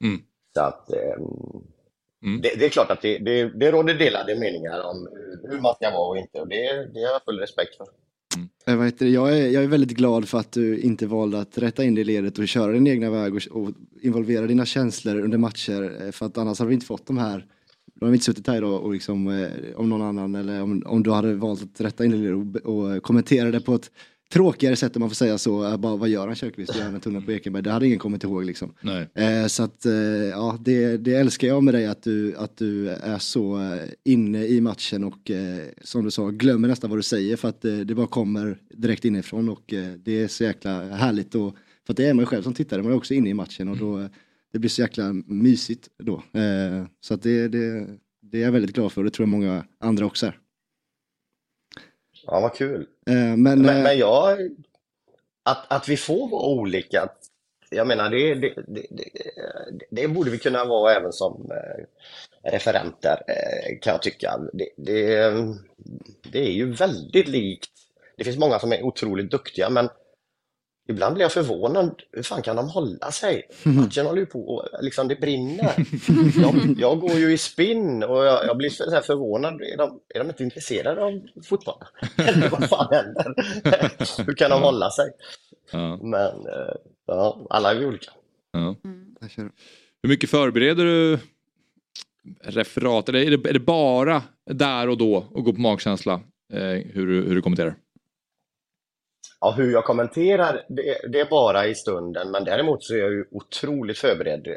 Mm. 0.03 0.21
Så 0.55 0.61
att 0.61 0.89
Mm. 2.27 2.41
Det, 2.41 2.59
det, 2.59 2.65
är 2.65 2.69
klart 2.69 2.91
att 2.91 3.01
det, 3.01 3.17
det, 3.17 3.59
det 3.59 3.71
råder 3.71 3.93
delade 3.93 4.35
meningar 4.35 4.79
om 4.79 5.07
hur 5.49 5.59
man 5.61 5.75
ska 5.75 5.91
vara 5.91 6.09
och 6.09 6.17
inte 6.17 6.39
och 6.41 6.47
det, 6.47 6.93
det 6.93 6.99
har 6.99 7.11
jag 7.11 7.23
full 7.25 7.39
respekt 7.39 7.75
för. 7.77 7.87
Mm. 8.35 8.91
Jag, 8.99 9.37
är, 9.37 9.47
jag 9.47 9.63
är 9.63 9.67
väldigt 9.67 9.97
glad 9.97 10.27
för 10.27 10.37
att 10.37 10.51
du 10.51 10.79
inte 10.79 11.05
valde 11.05 11.39
att 11.39 11.57
rätta 11.57 11.83
in 11.83 11.95
det 11.95 12.01
i 12.01 12.03
ledet 12.03 12.39
och 12.39 12.47
köra 12.47 12.71
din 12.71 12.87
egna 12.87 13.09
väg 13.09 13.35
och, 13.35 13.41
och 13.51 13.69
involvera 14.01 14.47
dina 14.47 14.65
känslor 14.65 15.19
under 15.19 15.37
matcher 15.37 16.05
eh, 16.05 16.11
för 16.11 16.25
att 16.25 16.37
annars 16.37 16.59
hade 16.59 16.69
vi 16.69 16.73
inte 16.73 16.85
fått 16.85 17.07
de 17.07 17.17
här 17.17 17.45
då 17.99 18.05
hade 18.05 18.11
vi 18.11 18.15
inte 18.15 18.25
suttit 18.25 18.47
här 18.47 18.57
idag 18.57 18.81
och 18.83 18.93
liksom, 18.93 19.27
eh, 19.27 19.49
om 19.75 19.89
någon 19.89 20.01
annan 20.01 20.35
eller 20.35 20.61
om, 20.61 20.83
om 20.85 21.03
du 21.03 21.11
hade 21.11 21.33
valt 21.33 21.63
att 21.63 21.81
rätta 21.81 22.05
in 22.05 22.23
det 22.23 22.33
och, 22.33 22.95
och 22.95 23.03
kommentera 23.03 23.51
det 23.51 23.59
på 23.59 23.75
ett 23.75 23.91
tråkigare 24.29 24.75
sätt 24.75 24.95
om 24.95 24.99
man 24.99 25.09
får 25.09 25.15
säga 25.15 25.37
så. 25.37 25.77
Bara, 25.77 25.95
vad 25.95 26.09
gör 26.09 26.27
han 26.27 26.35
Kjellqvist? 26.35 26.75
Gör 26.75 26.83
han 26.83 26.95
en 26.95 27.01
tunnel 27.01 27.21
på 27.21 27.31
Ekenberg? 27.31 27.63
Det 27.63 27.71
hade 27.71 27.85
ingen 27.85 27.99
kommit 27.99 28.23
ihåg 28.23 28.45
liksom. 28.45 28.73
Eh, 29.13 29.47
så 29.47 29.63
att 29.63 29.85
eh, 29.85 29.93
ja, 30.31 30.57
det, 30.61 30.97
det, 30.97 31.15
älskar 31.15 31.47
jag 31.47 31.63
med 31.63 31.73
dig 31.73 31.85
att 31.85 32.03
du, 32.03 32.35
att 32.35 32.57
du 32.57 32.89
är 32.89 33.17
så 33.17 33.61
eh, 33.61 33.89
inne 34.03 34.45
i 34.45 34.61
matchen 34.61 35.03
och 35.03 35.31
eh, 35.31 35.63
som 35.81 36.03
du 36.03 36.11
sa 36.11 36.29
glömmer 36.29 36.67
nästan 36.67 36.89
vad 36.89 36.99
du 36.99 37.03
säger 37.03 37.35
för 37.35 37.49
att 37.49 37.65
eh, 37.65 37.77
det 37.77 37.95
bara 37.95 38.07
kommer 38.07 38.57
direkt 38.73 39.05
inifrån 39.05 39.49
och 39.49 39.73
eh, 39.73 39.93
det 39.93 40.23
är 40.23 40.27
så 40.27 40.43
jäkla 40.43 40.83
härligt 40.83 41.35
och 41.35 41.55
för 41.85 41.93
att 41.93 41.97
det 41.97 42.05
är 42.05 42.13
man 42.13 42.25
själv 42.25 42.43
som 42.43 42.53
tittare, 42.53 42.83
man 42.83 42.91
är 42.91 42.95
också 42.95 43.13
inne 43.13 43.29
i 43.29 43.33
matchen 43.33 43.67
och 43.67 43.77
då 43.77 44.09
det 44.53 44.59
blir 44.59 44.69
så 44.69 44.81
jäkla 44.81 45.13
mysigt 45.13 45.87
då. 46.03 46.23
så 47.01 47.13
att 47.13 47.21
det, 47.21 47.47
det, 47.47 47.87
det 48.21 48.37
är 48.37 48.43
jag 48.43 48.51
väldigt 48.51 48.75
glad 48.75 48.91
för 48.91 49.01
och 49.01 49.05
det 49.05 49.11
tror 49.11 49.27
jag 49.27 49.29
många 49.29 49.65
andra 49.79 50.05
också 50.05 50.25
är. 50.25 50.37
Ja, 52.27 52.39
vad 52.39 52.55
kul. 52.55 52.87
Eh, 53.07 53.15
men, 53.15 53.41
men, 53.41 53.69
eh, 53.69 53.83
men 53.83 53.97
jag, 53.97 54.39
att, 55.43 55.65
att 55.71 55.89
vi 55.89 55.97
får 55.97 56.29
vara 56.29 56.45
olika, 56.45 57.09
jag 57.69 57.87
menar 57.87 58.09
det, 58.09 58.35
det, 58.35 58.53
det, 58.67 58.85
det, 59.89 60.07
borde 60.07 60.31
vi 60.31 60.37
kunna 60.37 60.65
vara 60.65 60.93
även 60.93 61.13
som 61.13 61.51
eh, 61.51 61.83
referenter 62.51 63.17
kan 63.81 63.91
jag 63.91 64.01
tycka. 64.01 64.39
Det, 64.53 64.69
det, 64.77 65.33
det 66.31 66.39
är 66.39 66.51
ju 66.51 66.73
väldigt 66.73 67.27
likt. 67.27 67.71
Det 68.17 68.23
finns 68.23 68.37
många 68.37 68.59
som 68.59 68.73
är 68.73 68.83
otroligt 68.83 69.31
duktiga 69.31 69.69
men 69.69 69.89
Ibland 70.87 71.13
blir 71.15 71.25
jag 71.25 71.31
förvånad. 71.31 72.01
Hur 72.11 72.23
fan 72.23 72.41
kan 72.41 72.55
de 72.55 72.69
hålla 72.69 73.11
sig? 73.11 73.43
Matchen 73.63 74.05
håller 74.05 74.19
ju 74.19 74.25
på 74.25 74.47
och 74.47 74.83
liksom 74.83 75.07
det 75.07 75.15
brinner. 75.15 75.71
Jag, 76.41 76.75
jag 76.77 76.99
går 76.99 77.11
ju 77.13 77.33
i 77.33 77.37
spinn 77.37 78.03
och 78.03 78.25
jag, 78.25 78.45
jag 78.45 78.57
blir 78.57 78.69
så 78.69 78.91
här 78.91 79.01
förvånad. 79.01 79.61
Är 79.61 79.77
de, 79.77 79.99
är 80.15 80.19
de 80.19 80.27
inte 80.29 80.43
intresserade 80.43 81.03
av 81.03 81.21
fotboll? 81.43 81.83
Eller 82.17 82.49
vad 82.59 82.69
fan 82.69 82.87
händer? 82.91 83.33
Hur 84.25 84.33
kan 84.33 84.49
de 84.51 84.61
hålla 84.61 84.89
sig? 84.91 85.05
Ja. 85.71 85.97
Men 86.01 86.25
eh, 86.25 86.75
ja, 87.07 87.47
alla 87.49 87.71
är 87.71 87.75
vi 87.79 87.85
olika. 87.85 88.11
Ja. 88.51 88.75
Hur 90.03 90.09
mycket 90.09 90.29
förbereder 90.29 90.85
du 90.85 91.19
referat? 92.43 93.09
Eller 93.09 93.19
är 93.19 93.37
det, 93.37 93.49
är 93.49 93.53
det 93.53 93.59
bara 93.59 94.23
där 94.51 94.89
och 94.89 94.97
då 94.97 95.25
och 95.31 95.43
gå 95.43 95.53
på 95.53 95.61
magkänsla 95.61 96.13
eh, 96.53 96.59
hur, 96.93 97.07
du- 97.07 97.21
hur 97.27 97.35
du 97.35 97.41
kommenterar? 97.41 97.75
Ja, 99.39 99.51
hur 99.57 99.71
jag 99.71 99.85
kommenterar, 99.85 100.65
det, 100.67 100.97
det 101.11 101.19
är 101.19 101.29
bara 101.29 101.67
i 101.67 101.75
stunden, 101.75 102.31
men 102.31 102.43
däremot 102.43 102.83
så 102.83 102.93
är 102.93 102.97
jag 102.97 103.11
ju 103.11 103.25
otroligt 103.31 103.97
förberedd. 103.97 104.47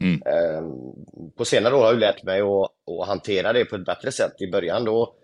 Mm. 0.00 0.22
Ehm, 0.26 1.32
På 1.36 1.44
senare 1.44 1.74
år 1.74 1.78
har 1.78 1.86
jag 1.86 1.98
lärt 1.98 2.22
mig 2.22 2.40
att, 2.40 2.70
att 3.00 3.08
hantera 3.08 3.52
det 3.52 3.64
på 3.64 3.76
ett 3.76 3.84
bättre 3.84 4.12
sätt. 4.12 4.32
I 4.38 4.50
början 4.50 4.84
då, 4.84 5.14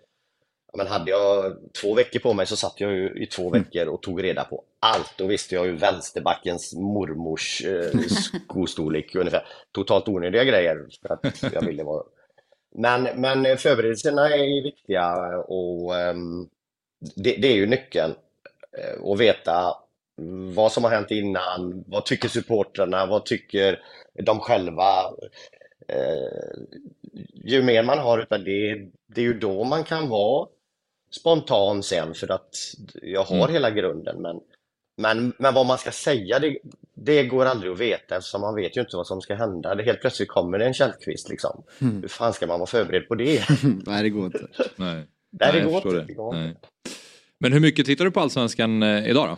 men 0.77 0.87
hade 0.87 1.11
jag 1.11 1.57
två 1.81 1.93
veckor 1.93 2.19
på 2.19 2.33
mig 2.33 2.45
så 2.45 2.55
satt 2.55 2.81
jag 2.81 2.91
ju 2.91 3.23
i 3.23 3.25
två 3.25 3.49
veckor 3.49 3.87
och 3.87 4.01
tog 4.01 4.23
reda 4.23 4.43
på 4.43 4.63
allt. 4.79 5.13
Då 5.17 5.27
visste 5.27 5.55
jag 5.55 5.65
ju 5.65 5.75
vänsterbackens 5.75 6.73
mormors 6.75 7.65
eh, 7.65 7.99
skostorlek 8.45 9.15
ungefär. 9.15 9.45
Totalt 9.71 10.07
onödiga 10.07 10.43
grejer 10.43 10.87
för 11.01 11.13
att 11.13 11.53
jag 11.53 11.65
ville 11.65 11.83
vara... 11.83 12.03
Men, 12.75 13.03
men 13.03 13.57
förberedelserna 13.57 14.29
är 14.29 14.63
viktiga 14.63 15.37
och 15.37 15.99
ehm, 15.99 16.47
det, 17.15 17.35
det 17.35 17.47
är 17.47 17.55
ju 17.55 17.67
nyckeln 17.67 18.15
eh, 18.77 19.11
att 19.11 19.19
veta 19.19 19.75
vad 20.53 20.71
som 20.71 20.83
har 20.83 20.91
hänt 20.91 21.11
innan, 21.11 21.83
vad 21.87 22.05
tycker 22.05 22.29
supportrarna, 22.29 23.05
vad 23.05 23.25
tycker 23.25 23.79
de 24.23 24.39
själva. 24.39 24.89
Eh, 25.87 26.61
ju 27.33 27.63
mer 27.63 27.83
man 27.83 27.99
har 27.99 28.19
utav 28.19 28.43
det, 28.43 28.87
det 29.07 29.21
är 29.21 29.25
ju 29.25 29.39
då 29.39 29.63
man 29.63 29.83
kan 29.83 30.09
vara 30.09 30.47
spontan 31.11 31.83
sen 31.83 32.13
för 32.13 32.31
att 32.31 32.55
jag 33.01 33.23
har 33.23 33.35
Mm. 33.35 33.53
hela 33.53 33.71
grunden. 33.71 34.21
Men, 34.21 34.39
men, 34.97 35.33
men 35.37 35.53
vad 35.53 35.65
man 35.65 35.77
ska 35.77 35.91
säga, 35.91 36.39
det, 36.39 36.57
det 36.93 37.23
går 37.23 37.45
aldrig 37.45 37.71
att 37.71 37.79
veta 37.79 38.17
eftersom 38.17 38.41
man 38.41 38.55
vet 38.55 38.77
ju 38.77 38.81
inte 38.81 38.95
vad 38.97 39.07
som 39.07 39.21
ska 39.21 39.35
hända. 39.35 39.75
Det 39.75 39.83
helt 39.83 40.01
plötsligt 40.01 40.29
kommer 40.29 40.59
det 40.59 40.65
en 40.65 40.73
källkvist 40.73 41.29
liksom. 41.29 41.63
Mm. 41.81 42.01
Hur 42.01 42.07
fan 42.07 42.33
ska 42.33 42.47
man 42.47 42.59
vara 42.59 42.67
förberedd 42.67 43.07
på 43.07 43.15
det? 43.15 43.43
Nej, 43.85 44.03
det 44.03 44.09
går 44.09 44.25
inte. 44.25 44.47
Nej, 44.75 44.95
Nej, 44.95 45.05
Nej, 45.29 45.51
det 45.53 45.65
går 45.65 45.75
inte. 45.75 46.05
Det 46.07 46.13
går 46.13 46.33
Nej. 46.33 46.55
Men 47.41 47.53
hur 47.53 47.59
mycket 47.59 47.85
tittar 47.85 48.05
du 48.05 48.11
på 48.11 48.19
Allsvenskan 48.19 48.83
eh, 48.83 49.09
idag 49.09 49.27
då? 49.27 49.37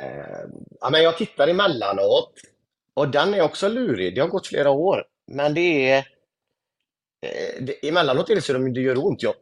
Eh, 0.00 0.44
Ja, 0.80 0.90
men 0.90 1.02
jag 1.02 1.18
tittar 1.18 1.48
emellanåt 1.48 2.32
och 2.94 3.08
den 3.08 3.34
är 3.34 3.42
också 3.42 3.68
lurig. 3.68 4.14
Det 4.14 4.20
har 4.20 4.28
gått 4.28 4.46
flera 4.46 4.70
år, 4.70 5.04
men 5.32 5.54
det 5.54 5.90
är... 5.90 5.98
eh, 7.26 7.62
Det, 7.64 7.88
emellanåt 7.88 8.30
är 8.30 8.34
det 8.34 8.40
så 8.42 8.52
de- 8.52 8.72
det 8.72 8.80
gör 8.80 9.06
ont. 9.06 9.22
Jag, 9.22 9.34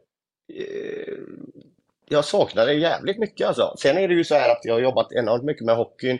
eh, 0.53 1.13
jag 2.09 2.25
saknar 2.25 2.65
det 2.65 2.73
jävligt 2.73 3.17
mycket 3.19 3.47
alltså. 3.47 3.75
Sen 3.79 3.97
är 3.97 4.07
det 4.07 4.13
ju 4.13 4.23
så 4.23 4.35
här 4.35 4.49
att 4.51 4.65
jag 4.65 4.73
har 4.73 4.81
jobbat 4.81 5.11
enormt 5.11 5.43
mycket 5.43 5.65
med 5.65 5.75
hockeyn 5.75 6.19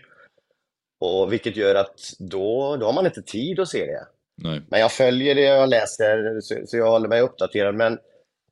och 0.99 1.34
vilket 1.34 1.55
gör 1.57 1.75
att 1.75 1.99
då, 2.19 2.77
då 2.77 2.85
har 2.85 2.93
man 2.93 3.05
inte 3.05 3.21
tid 3.21 3.59
att 3.59 3.69
se 3.69 3.85
det. 3.85 4.07
Nej. 4.35 4.61
Men 4.69 4.80
jag 4.80 4.91
följer 4.91 5.35
det, 5.35 5.41
jag 5.41 5.69
läser, 5.69 6.41
så, 6.41 6.55
så 6.67 6.77
jag 6.77 6.91
håller 6.91 7.07
mig 7.09 7.21
uppdaterad. 7.21 7.75
Men 7.75 7.99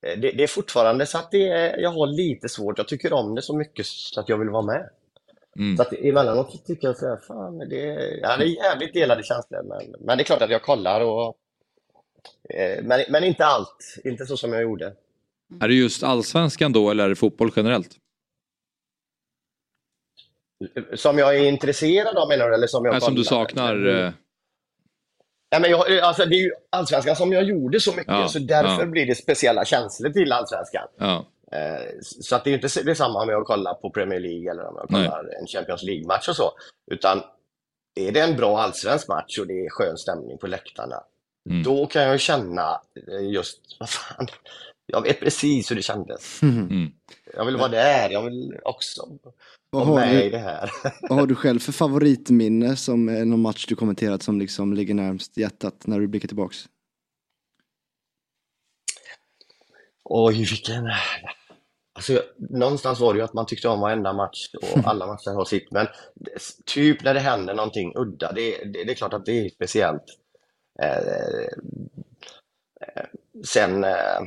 det, 0.02 0.16
det 0.32 0.44
är 0.44 0.48
fortfarande 0.48 1.06
så 1.06 1.18
att 1.18 1.32
det 1.32 1.48
är, 1.48 1.78
jag 1.78 1.90
har 1.90 2.08
lite 2.08 2.50
svårt. 2.50 2.78
Jag 2.78 2.88
tycker 2.88 3.14
om 3.14 3.36
det 3.36 3.42
så 3.42 3.58
mycket 3.58 3.86
så 3.86 4.20
att 4.20 4.30
jag 4.30 4.38
vill 4.38 4.50
vara 4.50 4.66
med. 4.66 4.90
Mm. 5.56 5.78
Så 5.78 5.84
att 5.84 5.94
emellanåt 5.94 6.66
tycker 6.66 6.88
jag 6.88 6.98
så 6.98 7.08
här, 7.08 7.18
fan, 7.28 7.58
det, 7.58 7.76
ja, 8.22 8.38
det 8.38 8.44
är 8.44 8.64
jävligt 8.64 8.94
delade 8.94 9.24
känslor. 9.24 9.64
Men, 9.64 9.96
men 10.00 10.18
det 10.18 10.22
är 10.22 10.26
klart 10.26 10.42
att 10.42 10.50
jag 10.50 10.62
kollar 10.62 11.02
och... 11.02 11.38
Eh, 12.50 12.84
men, 12.84 13.04
men 13.10 13.24
inte 13.24 13.46
allt, 13.46 13.98
inte 14.04 14.26
så 14.26 14.38
som 14.38 14.54
jag 14.54 14.62
gjorde. 14.62 14.94
Är 15.62 15.68
det 15.68 15.74
just 15.74 16.04
Allsvenskan 16.04 16.74
då 16.74 16.92
eller 16.92 17.04
är 17.04 17.10
det 17.10 17.16
fotboll 17.16 17.52
generellt? 17.56 17.98
Som 20.94 21.18
jag 21.18 21.36
är 21.36 21.48
intresserad 21.48 22.18
av 22.18 22.28
menar 22.28 22.50
du? 22.50 22.56
Eller 22.56 22.68
som 22.68 22.86
jag 22.86 22.92
Nej, 22.92 23.02
som 23.02 23.16
du 23.16 23.24
saknar? 23.24 23.88
eh, 23.88 24.12
Nej, 25.52 25.62
men 25.62 25.72
jag, 25.72 26.00
alltså, 26.00 26.26
det 26.26 26.36
är 26.36 26.40
ju 26.44 26.52
Allsvenskan 26.70 27.16
som 27.16 27.32
jag 27.34 27.44
gjorde 27.44 27.80
så 27.80 27.92
mycket, 27.92 28.14
Ja, 28.14 28.28
så 28.28 28.40
därför 28.40 28.80
ja. 28.80 28.86
blir 28.86 29.06
det 29.06 29.16
speciella 29.16 29.66
känslor 29.66 30.10
till 30.10 30.32
Allsvenskan. 30.32 30.88
Ja. 30.98 31.26
Eh, 31.52 31.88
Så 32.02 32.36
att 32.36 32.44
det 32.44 32.50
är 32.50 32.54
inte 32.54 32.84
detsamma 32.84 33.22
om 33.22 33.30
jag 33.30 33.46
kollar 33.46 33.74
på 33.74 33.90
Premier 33.90 34.20
League 34.20 34.52
eller 34.52 34.66
om 34.68 34.76
jag 34.78 34.92
Nej. 34.92 35.06
kollar 35.08 35.40
en 35.40 35.48
Champions 35.48 35.84
League-match 35.84 36.30
och 36.30 36.36
så. 36.36 36.52
Utan 36.92 37.22
är 38.00 38.12
det 38.12 38.20
en 38.20 38.36
bra 38.36 38.60
allsvensk 38.60 39.08
match 39.08 39.40
och 39.40 39.48
det 39.48 39.66
är 39.66 39.70
skön 39.70 39.98
stämning 39.98 40.38
på 40.38 40.48
läktarna, 40.48 41.04
Mm. 41.50 41.64
då 41.64 41.86
kan 41.86 42.02
jag 42.04 42.20
känna 42.20 42.82
eh, 43.12 43.30
just, 43.30 43.60
vad 43.80 43.90
fan, 43.90 44.28
jag 44.92 45.02
vet 45.02 45.20
precis 45.20 45.72
hur 45.72 45.76
det 45.76 45.82
kändes. 45.82 46.42
Mm. 46.42 46.92
Jag 47.34 47.46
vill 47.46 47.58
vara 47.58 47.68
där, 47.68 48.10
jag 48.10 48.24
vill 48.24 48.60
också 48.64 49.20
Vad 49.70 49.88
vara 49.88 50.00
har, 50.00 50.06
med 50.06 50.16
du, 50.16 50.24
i 50.24 50.30
det 50.30 50.40
här. 50.40 50.72
vad 51.10 51.20
har 51.20 51.28
du 51.28 51.36
själv 51.36 51.60
för 51.60 51.72
favoritminne 51.72 52.76
som 52.76 53.10
är 53.10 53.26
någon 53.26 53.42
match 53.42 53.66
du 53.68 53.76
kommenterat 53.76 54.24
som 54.24 54.40
liksom 54.40 54.74
ligger 54.74 54.94
närmst 54.94 55.38
hjärtat 55.38 55.88
när 55.88 56.00
du 56.00 56.08
blickar 56.08 56.28
tillbaks? 56.28 56.58
Oj, 60.04 60.38
vilken... 60.38 60.90
Alltså, 61.94 62.22
någonstans 62.38 63.00
var 63.00 63.14
det 63.14 63.20
ju 63.20 63.26
att 63.26 63.34
man 63.34 63.46
tyckte 63.46 63.68
om 63.68 63.80
varenda 63.80 64.14
match 64.14 64.50
och 64.62 64.78
alla 64.86 65.08
matcher 65.08 65.36
har 65.36 65.46
sitt, 65.46 65.72
men 65.72 65.88
typ 66.66 67.04
när 67.04 67.14
det 67.14 67.20
händer 67.20 67.54
någonting 67.54 67.94
udda, 67.96 68.32
det, 68.32 68.58
det, 68.58 68.84
det 68.84 68.92
är 68.92 68.96
klart 68.96 69.14
att 69.14 69.26
det 69.26 69.46
är 69.46 69.50
speciellt. 69.50 70.06
Eh, 70.82 70.98
eh, 72.82 73.06
sen... 73.46 73.84
Eh, 73.84 74.22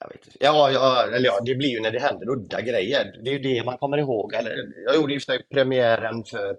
jag 0.00 0.08
vet 0.08 0.26
inte. 0.26 0.38
Ja, 0.40 0.70
ja, 0.70 1.06
eller 1.06 1.26
ja, 1.26 1.40
det 1.44 1.54
blir 1.54 1.68
ju 1.68 1.80
när 1.80 1.90
det 1.90 1.98
händer 2.00 2.28
udda 2.30 2.60
grejer. 2.60 3.20
Det 3.24 3.30
är 3.30 3.32
ju 3.32 3.38
det 3.38 3.64
man 3.64 3.78
kommer 3.78 3.98
ihåg. 3.98 4.34
Eller, 4.34 4.56
jag 4.86 4.94
gjorde 4.96 5.12
ju 5.14 5.20
premiären 5.50 6.24
för, 6.24 6.56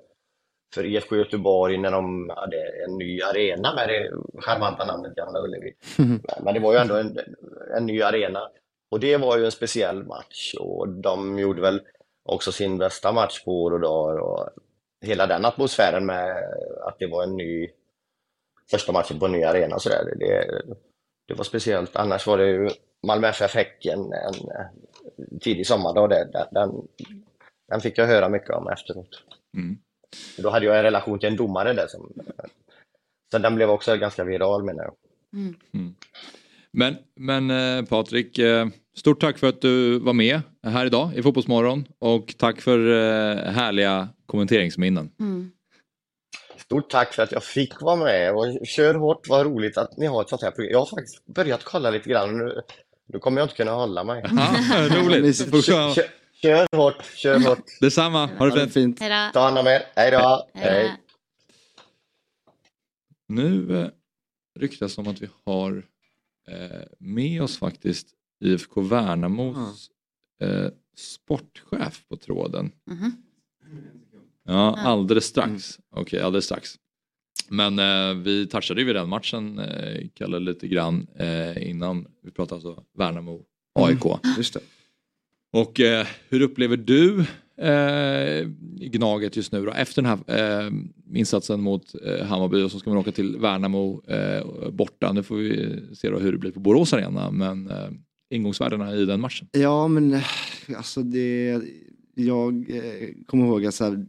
för 0.75 0.85
IFK 0.85 1.15
Göteborg 1.15 1.77
när 1.77 1.91
de 1.91 2.29
hade 2.35 2.57
en 2.87 2.97
ny 2.97 3.21
arena 3.21 3.75
med 3.75 3.89
det 3.89 4.11
charmanta 4.41 4.85
namnet 4.85 5.15
Gamla 5.15 5.39
Ullevi. 5.39 5.73
Men- 5.97 6.21
Men 6.43 6.53
det 6.53 6.59
var 6.59 6.73
ju 6.73 6.79
ändå 6.79 6.95
en, 6.95 7.17
en 7.77 7.85
ny 7.85 8.01
arena. 8.01 8.49
Och 8.91 8.99
det 8.99 9.17
var 9.17 9.37
ju 9.37 9.45
en 9.45 9.51
speciell 9.51 10.03
match 10.03 10.53
och 10.59 10.89
de 10.89 11.39
gjorde 11.39 11.61
väl 11.61 11.81
också 12.25 12.51
sin 12.51 12.77
bästa 12.77 13.11
match 13.11 13.43
på 13.43 13.63
år 13.63 13.71
och 13.73 13.79
dagar 13.79 14.17
och 14.19 14.49
hela 15.05 15.27
den 15.27 15.45
atmosfären 15.45 16.05
med 16.05 16.37
att 16.81 16.99
det 16.99 17.07
var 17.07 17.23
en 17.23 17.37
ny 17.37 17.69
första 18.71 18.91
matchen 18.91 19.19
på 19.19 19.25
en 19.25 19.31
ny 19.31 19.43
arena 19.43 19.75
och 19.75 19.81
sådär. 19.81 20.13
Det, 20.19 20.61
det 21.29 21.35
var 21.35 21.43
speciellt. 21.43 21.95
Annars 21.95 22.27
var 22.27 22.37
det 22.37 22.47
ju 22.47 22.69
Malmö 23.07 23.27
FF 23.27 23.55
Häcken 23.55 23.99
en 23.99 25.39
tidig 25.39 25.67
sommardag. 25.67 26.09
där. 26.09 26.25
Den, 26.33 26.51
den, 26.51 26.87
den 27.67 27.81
fick 27.81 27.97
jag 27.97 28.07
höra 28.07 28.29
mycket 28.29 28.49
om 28.49 28.67
efteråt. 28.67 29.23
Mm. 29.57 29.77
Då 30.37 30.49
hade 30.49 30.65
jag 30.65 30.77
en 30.77 30.83
relation 30.83 31.19
till 31.19 31.29
en 31.29 31.35
domare 31.35 31.73
där 31.73 31.87
som 31.87 32.13
så 33.31 33.37
den 33.37 33.55
blev 33.55 33.69
också 33.69 33.97
ganska 33.97 34.23
viral 34.23 34.63
menar 34.63 34.83
jag. 34.83 34.93
Men, 36.71 36.95
men 37.15 37.51
eh, 37.51 37.85
Patrik, 37.85 38.37
eh, 38.37 38.67
stort 38.97 39.21
tack 39.21 39.37
för 39.37 39.49
att 39.49 39.61
du 39.61 39.99
var 39.99 40.13
med 40.13 40.41
här 40.63 40.85
idag 40.85 41.11
i 41.15 41.23
Fotbollsmorgon 41.23 41.85
och 41.99 42.35
tack 42.37 42.61
för 42.61 42.79
eh, 42.79 43.51
härliga 43.51 44.09
kommenteringsminnen. 44.25 45.11
Mm. 45.19 45.51
Stort 46.69 46.89
tack 46.89 47.13
för 47.13 47.23
att 47.23 47.31
jag 47.31 47.43
fick 47.43 47.81
vara 47.81 47.95
med 47.95 48.35
och 48.35 48.67
kör 48.67 48.93
hårt, 48.93 49.29
vad 49.29 49.45
roligt 49.45 49.77
att 49.77 49.97
ni 49.97 50.05
har 50.05 50.21
ett 50.21 50.29
sånt 50.29 50.41
här 50.41 50.51
program. 50.51 50.71
Jag 50.71 50.79
har 50.79 50.85
faktiskt 50.85 51.25
börjat 51.25 51.63
kolla 51.63 51.89
lite 51.89 52.09
grann 52.09 52.37
nu, 52.37 52.61
nu 53.05 53.19
kommer 53.19 53.41
jag 53.41 53.45
inte 53.45 53.55
kunna 53.55 53.71
hålla 53.71 54.03
mig. 54.03 54.23
Ja, 54.31 54.87
roligt. 54.91 55.37
Kör, 55.37 55.93
kör, 55.93 56.03
kör 56.41 56.77
hårt, 56.77 57.03
kör 57.15 57.39
hårt. 57.39 57.65
Detsamma, 57.81 58.25
ha 58.25 58.45
det 58.49 58.69
fint. 58.69 58.99
Hejdå. 58.99 59.31
Ta 59.33 59.39
hand 59.39 59.57
om 59.57 59.67
er, 59.67 59.81
hej 59.95 60.11
då. 60.11 60.47
Hej. 60.53 60.97
Nu 63.27 63.81
eh, 63.81 63.89
ryktas 64.59 64.97
om 64.97 65.07
att 65.07 65.21
vi 65.21 65.29
har 65.45 65.83
eh, 66.47 66.87
med 66.99 67.43
oss 67.43 67.57
faktiskt 67.57 68.07
IFK 68.45 68.81
Värnamos 68.81 69.89
eh, 70.41 70.67
sportchef 70.97 72.07
på 72.09 72.17
tråden. 72.17 72.71
Mhm. 72.85 73.11
Ja, 74.08 74.08
Ja. 74.49 74.75
alldeles 74.77 75.25
strax. 75.25 75.79
Okej, 75.95 76.21
alldeles 76.21 76.45
strax. 76.45 76.75
Men 77.49 77.79
eh, 77.79 78.13
vi 78.23 78.47
touchade 78.47 78.81
ju 78.81 78.85
vid 78.87 78.95
den 78.95 79.09
matchen, 79.09 79.59
eh, 79.59 80.07
Kalle, 80.13 80.39
lite 80.39 80.67
grann 80.67 81.07
eh, 81.19 81.69
innan. 81.69 82.07
Vi 82.23 82.31
pratade 82.31 82.55
alltså 82.55 82.83
Värnamo, 82.97 83.41
AIK. 83.79 84.03
Just 84.37 84.53
det. 84.53 84.59
Och 85.53 85.79
eh, 85.79 86.07
hur 86.29 86.41
upplever 86.41 86.77
du 86.77 87.19
eh, 87.65 88.47
Gnaget 88.89 89.35
just 89.35 89.51
nu 89.51 89.65
då? 89.65 89.71
Efter 89.71 90.01
den 90.01 90.19
här 90.27 90.39
eh, 90.65 90.71
insatsen 91.13 91.61
mot 91.61 91.95
eh, 92.05 92.25
Hammarby 92.25 92.61
och 92.63 92.71
så 92.71 92.79
ska 92.79 92.89
man 92.89 92.99
åka 92.99 93.11
till 93.11 93.37
Värnamo 93.37 94.01
eh, 94.07 94.69
borta. 94.71 95.11
Nu 95.13 95.23
får 95.23 95.35
vi 95.35 95.79
se 95.95 96.09
då 96.09 96.19
hur 96.19 96.31
det 96.31 96.37
blir 96.37 96.51
på 96.51 96.59
Borås 96.59 96.93
Arena 96.93 97.31
men 97.31 97.69
eh, 97.69 97.89
ingångsvärdena 98.29 98.95
i 98.95 99.05
den 99.05 99.21
matchen. 99.21 99.47
Ja, 99.51 99.87
men 99.87 100.13
eh, 100.13 100.23
alltså 100.77 101.03
det... 101.03 101.61
jag 102.19 102.65
eh, 102.69 103.09
kommer 103.25 103.45
ihåg 103.45 103.65
att 103.65 103.79
här, 103.79 104.05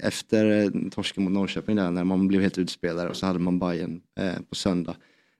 efter 0.00 0.62
eh, 0.64 0.90
torsken 0.90 1.24
mot 1.24 1.32
Norrköping 1.32 1.76
där 1.76 1.90
när 1.90 2.04
man 2.04 2.28
blev 2.28 2.40
helt 2.42 2.58
utspelare 2.58 3.08
och 3.08 3.16
så 3.16 3.26
hade 3.26 3.38
man 3.38 3.58
Bayern 3.58 4.00
eh, 4.20 4.42
på 4.48 4.54
söndag. 4.54 4.96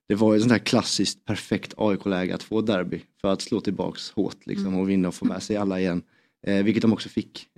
Det 0.08 0.14
var 0.14 0.32
ju 0.32 0.36
ett 0.36 0.42
sånt 0.42 0.52
här 0.52 0.58
klassiskt 0.58 1.24
perfekt 1.24 1.74
AIK-läge 1.76 2.34
att 2.34 2.42
få 2.42 2.60
derby 2.60 3.02
för 3.20 3.28
att 3.32 3.42
slå 3.42 3.60
tillbaks 3.60 4.10
hårt 4.10 4.46
liksom, 4.46 4.74
och 4.74 4.90
vinna 4.90 5.08
och 5.08 5.14
få 5.14 5.24
med 5.24 5.42
sig 5.42 5.56
alla 5.56 5.80
igen. 5.80 6.02
Eh, 6.46 6.64
vilket 6.64 6.82
de 6.82 6.92
också 6.92 7.08
fick 7.08 7.48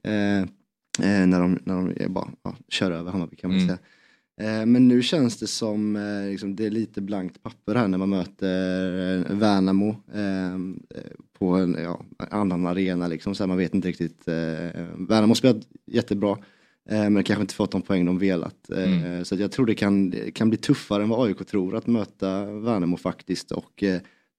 när 0.98 1.40
de, 1.40 1.58
när 1.64 1.74
de 1.74 2.12
bara 2.12 2.28
ja, 2.42 2.56
kör 2.68 2.90
över 2.90 3.10
Hammarby 3.10 3.36
kan 3.36 3.50
man 3.50 3.60
Mm. 3.60 3.68
säga. 3.68 3.78
Eh, 4.40 4.66
Men 4.66 4.88
nu 4.88 5.02
känns 5.02 5.36
det 5.36 5.46
som 5.46 5.96
eh, 5.96 6.30
liksom, 6.30 6.56
det 6.56 6.66
är 6.66 6.70
lite 6.70 7.00
blankt 7.00 7.42
papper 7.42 7.74
här 7.74 7.88
när 7.88 7.98
man 7.98 8.08
möter 8.08 9.26
eh, 9.30 9.36
Värnamo 9.36 9.88
eh, 10.14 10.58
på 11.38 11.46
en 11.48 11.76
ja, 11.82 12.04
annan 12.30 12.66
arena. 12.66 13.08
Liksom, 13.08 13.34
så 13.34 13.46
man 13.46 13.56
vet 13.56 13.74
inte 13.74 13.88
riktigt. 13.88 14.28
Eh, 14.28 14.34
Värnamo 14.98 15.30
har 15.30 15.34
spelat 15.34 15.68
jättebra 15.86 16.38
eh, 16.90 17.10
men 17.10 17.22
kanske 17.24 17.40
inte 17.42 17.54
fått 17.54 17.70
de 17.72 17.82
poäng 17.82 18.04
de 18.04 18.18
velat. 18.18 18.70
Eh, 18.70 19.22
Så 19.22 19.34
jag 19.36 19.52
tror 19.52 19.66
det 19.66 19.74
kan, 19.74 20.14
kan 20.34 20.48
bli 20.48 20.58
tuffare 20.58 21.02
än 21.02 21.08
vad 21.08 21.26
AIK 21.28 21.46
tror 21.46 21.76
att 21.76 21.86
möta 21.86 22.44
Värnamo 22.44 22.96
faktiskt. 22.96 23.50
Och 23.52 23.84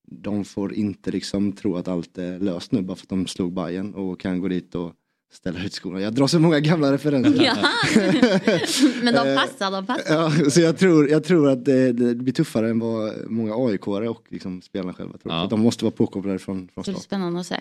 de 0.07 0.45
får 0.45 0.73
inte 0.73 1.11
liksom 1.11 1.51
tro 1.51 1.75
att 1.75 1.87
allt 1.87 2.17
är 2.17 2.39
löst 2.39 2.71
nu 2.71 2.81
bara 2.81 2.95
för 2.95 3.05
att 3.05 3.09
de 3.09 3.27
slog 3.27 3.53
Bayern 3.53 3.93
och 3.93 4.19
kan 4.19 4.39
gå 4.39 4.47
dit 4.47 4.75
och 4.75 4.93
ställa 5.35 5.63
ut 5.63 5.73
skorna. 5.73 6.01
Jag 6.01 6.13
drar 6.13 6.27
så 6.27 6.39
många 6.39 6.59
gamla 6.59 6.93
referenser. 6.93 7.43
Ja. 7.45 7.55
Men 9.03 9.13
de 9.13 9.19
Eh, 9.29 9.35
passar, 9.35 9.71
de 9.71 9.85
passar. 9.85 10.13
Ja, 10.15 10.49
så 10.51 10.61
jag 10.61 10.77
tror, 10.77 11.09
jag 11.09 11.23
tror 11.23 11.49
att 11.49 11.65
det, 11.65 11.91
det 11.93 12.15
blir 12.15 12.33
tuffare 12.33 12.69
än 12.69 12.79
vad 12.79 13.13
många 13.31 13.55
aik 13.55 13.87
och 13.87 14.25
liksom 14.29 14.61
spelarna 14.61 14.93
själva 14.93 15.17
tror. 15.17 15.33
Ja. 15.33 15.47
De 15.49 15.59
måste 15.59 15.85
vara 15.85 15.91
påkopplade 15.95 16.39
från, 16.39 16.55
från 16.57 16.67
Det 16.75 16.83
blir 16.83 16.93
start. 16.93 17.03
spännande 17.03 17.39
att 17.39 17.45
se. 17.47 17.55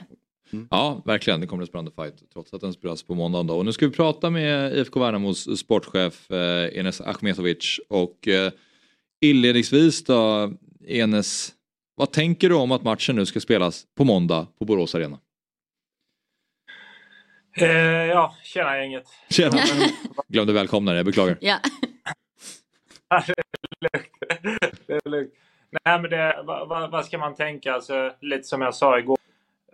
Ja, 0.70 1.02
verkligen. 1.04 1.40
Det 1.40 1.46
kommer 1.46 1.62
en 1.62 1.66
spännande 1.66 1.90
fight 1.90 2.14
trots 2.32 2.54
att 2.54 2.60
den 2.60 2.72
spelas 2.72 3.02
på 3.02 3.14
måndag. 3.14 3.42
Då. 3.42 3.54
Och 3.54 3.64
nu 3.64 3.72
ska 3.72 3.86
vi 3.86 3.92
prata 3.92 4.30
med 4.30 4.76
IFK 4.78 5.00
Värnamos 5.00 5.58
sportchef 5.58 6.30
eh, 6.30 6.78
Enes 6.78 7.00
Achmetovic. 7.00 7.80
Och 7.88 8.28
eh, 8.28 8.52
inledningsvis 9.20 10.04
då, 10.04 10.52
Enes, 10.86 11.52
vad 11.96 12.10
tänker 12.12 12.48
du 12.48 12.54
om 12.54 12.72
att 12.72 12.82
matchen 12.82 13.16
nu 13.16 13.26
ska 13.26 13.40
spelas 13.40 13.84
på 13.96 14.04
måndag 14.04 14.46
på 14.58 14.64
Borås 14.64 14.94
Arena? 14.94 15.18
Eh, 17.56 17.68
ja, 18.06 18.34
tjena 18.42 18.78
gänget. 18.78 19.04
Tjena! 19.30 19.56
Glömde 20.28 20.52
välkomna 20.52 20.90
dig, 20.90 20.98
jag 20.98 21.06
beklagar. 21.06 21.36
Ja. 21.40 21.56
det 24.86 24.94
är 24.94 25.08
lugnt. 25.08 25.32
Nej, 25.84 26.00
men 26.00 26.10
det, 26.10 26.42
vad, 26.44 26.68
vad, 26.68 26.90
vad 26.90 27.04
ska 27.04 27.18
man 27.18 27.34
tänka? 27.34 27.74
Alltså, 27.74 28.12
lite 28.20 28.42
som 28.44 28.60
jag 28.62 28.74
sa 28.74 28.98
igår. 28.98 29.18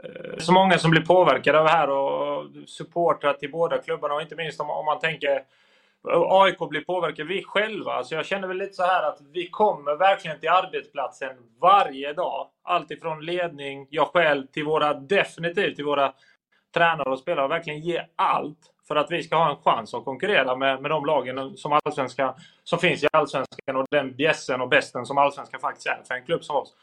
Eh, 0.05 0.39
Så 0.39 0.53
många 0.53 0.79
som 0.79 0.91
blir 0.91 1.01
påverkade 1.01 1.59
av 1.59 1.65
det 1.65 1.71
här 1.71 1.91
och 1.91 2.47
supportrar 2.67 3.33
till 3.33 3.51
båda 3.51 3.79
klubbarna 3.79 4.15
och 4.15 4.23
inte 4.23 4.37
minst 4.37 4.61
om, 4.61 4.71
om 4.71 4.85
man 4.85 4.99
tänker 5.01 5.43
AIK 6.13 6.59
blir 6.71 6.81
påverkade, 6.81 7.29
vi 7.29 7.43
själva. 7.45 7.93
Alltså 7.93 8.15
jag 8.15 8.27
känner 8.27 8.49
väl 8.49 8.57
lite 8.57 8.73
så 8.75 8.83
här 8.83 9.03
att 9.09 9.19
vi 9.33 9.49
kommer 9.49 9.97
verkligen 9.97 10.41
till 10.41 10.49
arbetsplatsen 10.49 11.37
varje 11.61 12.13
dag. 12.13 12.49
Allt 12.63 12.91
ifrån 12.91 13.25
ledning, 13.25 13.87
jag 13.91 14.07
själv, 14.07 14.47
till 14.47 14.65
våra, 14.65 14.95
definitivt 14.95 15.77
till 15.77 15.85
våra 15.85 16.13
tränare 16.75 17.11
och 17.11 17.19
spelare. 17.19 17.49
Verkligen 17.49 17.81
ge 17.81 18.03
allt 18.17 18.59
för 18.89 18.97
att 18.97 19.11
vi 19.11 19.23
ska 19.23 19.37
ha 19.37 19.51
en 19.51 19.57
chans 19.57 19.95
att 19.95 20.05
konkurrera 20.05 20.57
med, 20.57 20.83
med 20.83 20.91
de 20.91 21.07
lagen 21.07 21.57
som, 21.57 21.79
allsvenska, 21.85 22.35
som 22.65 22.79
finns 22.79 23.05
i 23.05 23.07
Allsvenskan 23.13 23.77
och 23.77 23.87
den 23.91 24.17
bjässen 24.17 24.61
och 24.61 24.69
bästen 24.69 25.07
som 25.07 25.19
Allsvenskan 25.19 25.61
faktiskt 25.61 25.87
är 25.87 26.03
för 26.09 26.15
en 26.15 26.25
klubb 26.25 26.45
som 26.45 26.57
oss. 26.57 26.75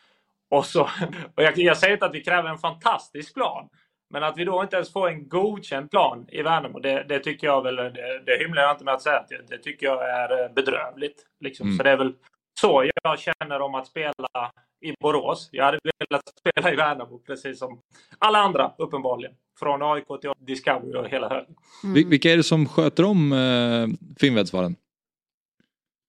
Och 0.49 0.65
så, 0.65 0.81
och 1.35 1.43
jag, 1.43 1.57
jag 1.57 1.77
säger 1.77 1.93
inte 1.93 2.05
att 2.05 2.15
vi 2.15 2.23
kräver 2.23 2.49
en 2.49 2.57
fantastisk 2.57 3.33
plan. 3.33 3.69
Men 4.09 4.23
att 4.23 4.37
vi 4.37 4.45
då 4.45 4.63
inte 4.63 4.75
ens 4.75 4.93
får 4.93 5.09
en 5.09 5.29
godkänd 5.29 5.91
plan 5.91 6.25
i 6.29 6.41
Värnamo, 6.41 6.79
det, 6.79 7.05
det 7.09 7.19
tycker 7.19 7.47
jag 7.47 7.63
väl, 7.63 7.75
det, 7.75 8.21
det 8.25 8.37
hymlar 8.39 8.61
jag 8.61 8.71
inte 8.71 8.83
med 8.83 8.93
att 8.93 9.01
säga, 9.01 9.19
att 9.19 9.27
det, 9.27 9.41
det 9.47 9.57
tycker 9.57 9.85
jag 9.85 10.09
är 10.09 10.49
bedrövligt. 10.49 11.25
Liksom. 11.39 11.67
Mm. 11.67 11.77
Så 11.77 11.83
det 11.83 11.91
är 11.91 11.97
väl 11.97 12.13
så 12.59 12.89
jag 13.03 13.19
känner 13.19 13.61
om 13.61 13.75
att 13.75 13.87
spela 13.87 14.51
i 14.81 14.93
Borås. 14.99 15.49
Jag 15.51 15.65
hade 15.65 15.79
velat 16.09 16.23
spela 16.39 16.73
i 16.73 16.75
Värnamo, 16.75 17.19
precis 17.19 17.59
som 17.59 17.81
alla 18.19 18.37
andra 18.39 18.73
uppenbarligen. 18.77 19.35
Från 19.59 19.81
AIK 19.81 20.07
till 20.21 20.31
Discovery 20.37 20.93
och 20.97 21.09
hela 21.09 21.29
högen. 21.29 21.55
Vil- 21.83 22.09
Vilka 22.09 22.31
är 22.31 22.37
det 22.37 22.43
som 22.43 22.67
sköter 22.67 23.05
om 23.05 23.31
eh, 23.33 23.87
Finnvedsvallen? 24.19 24.75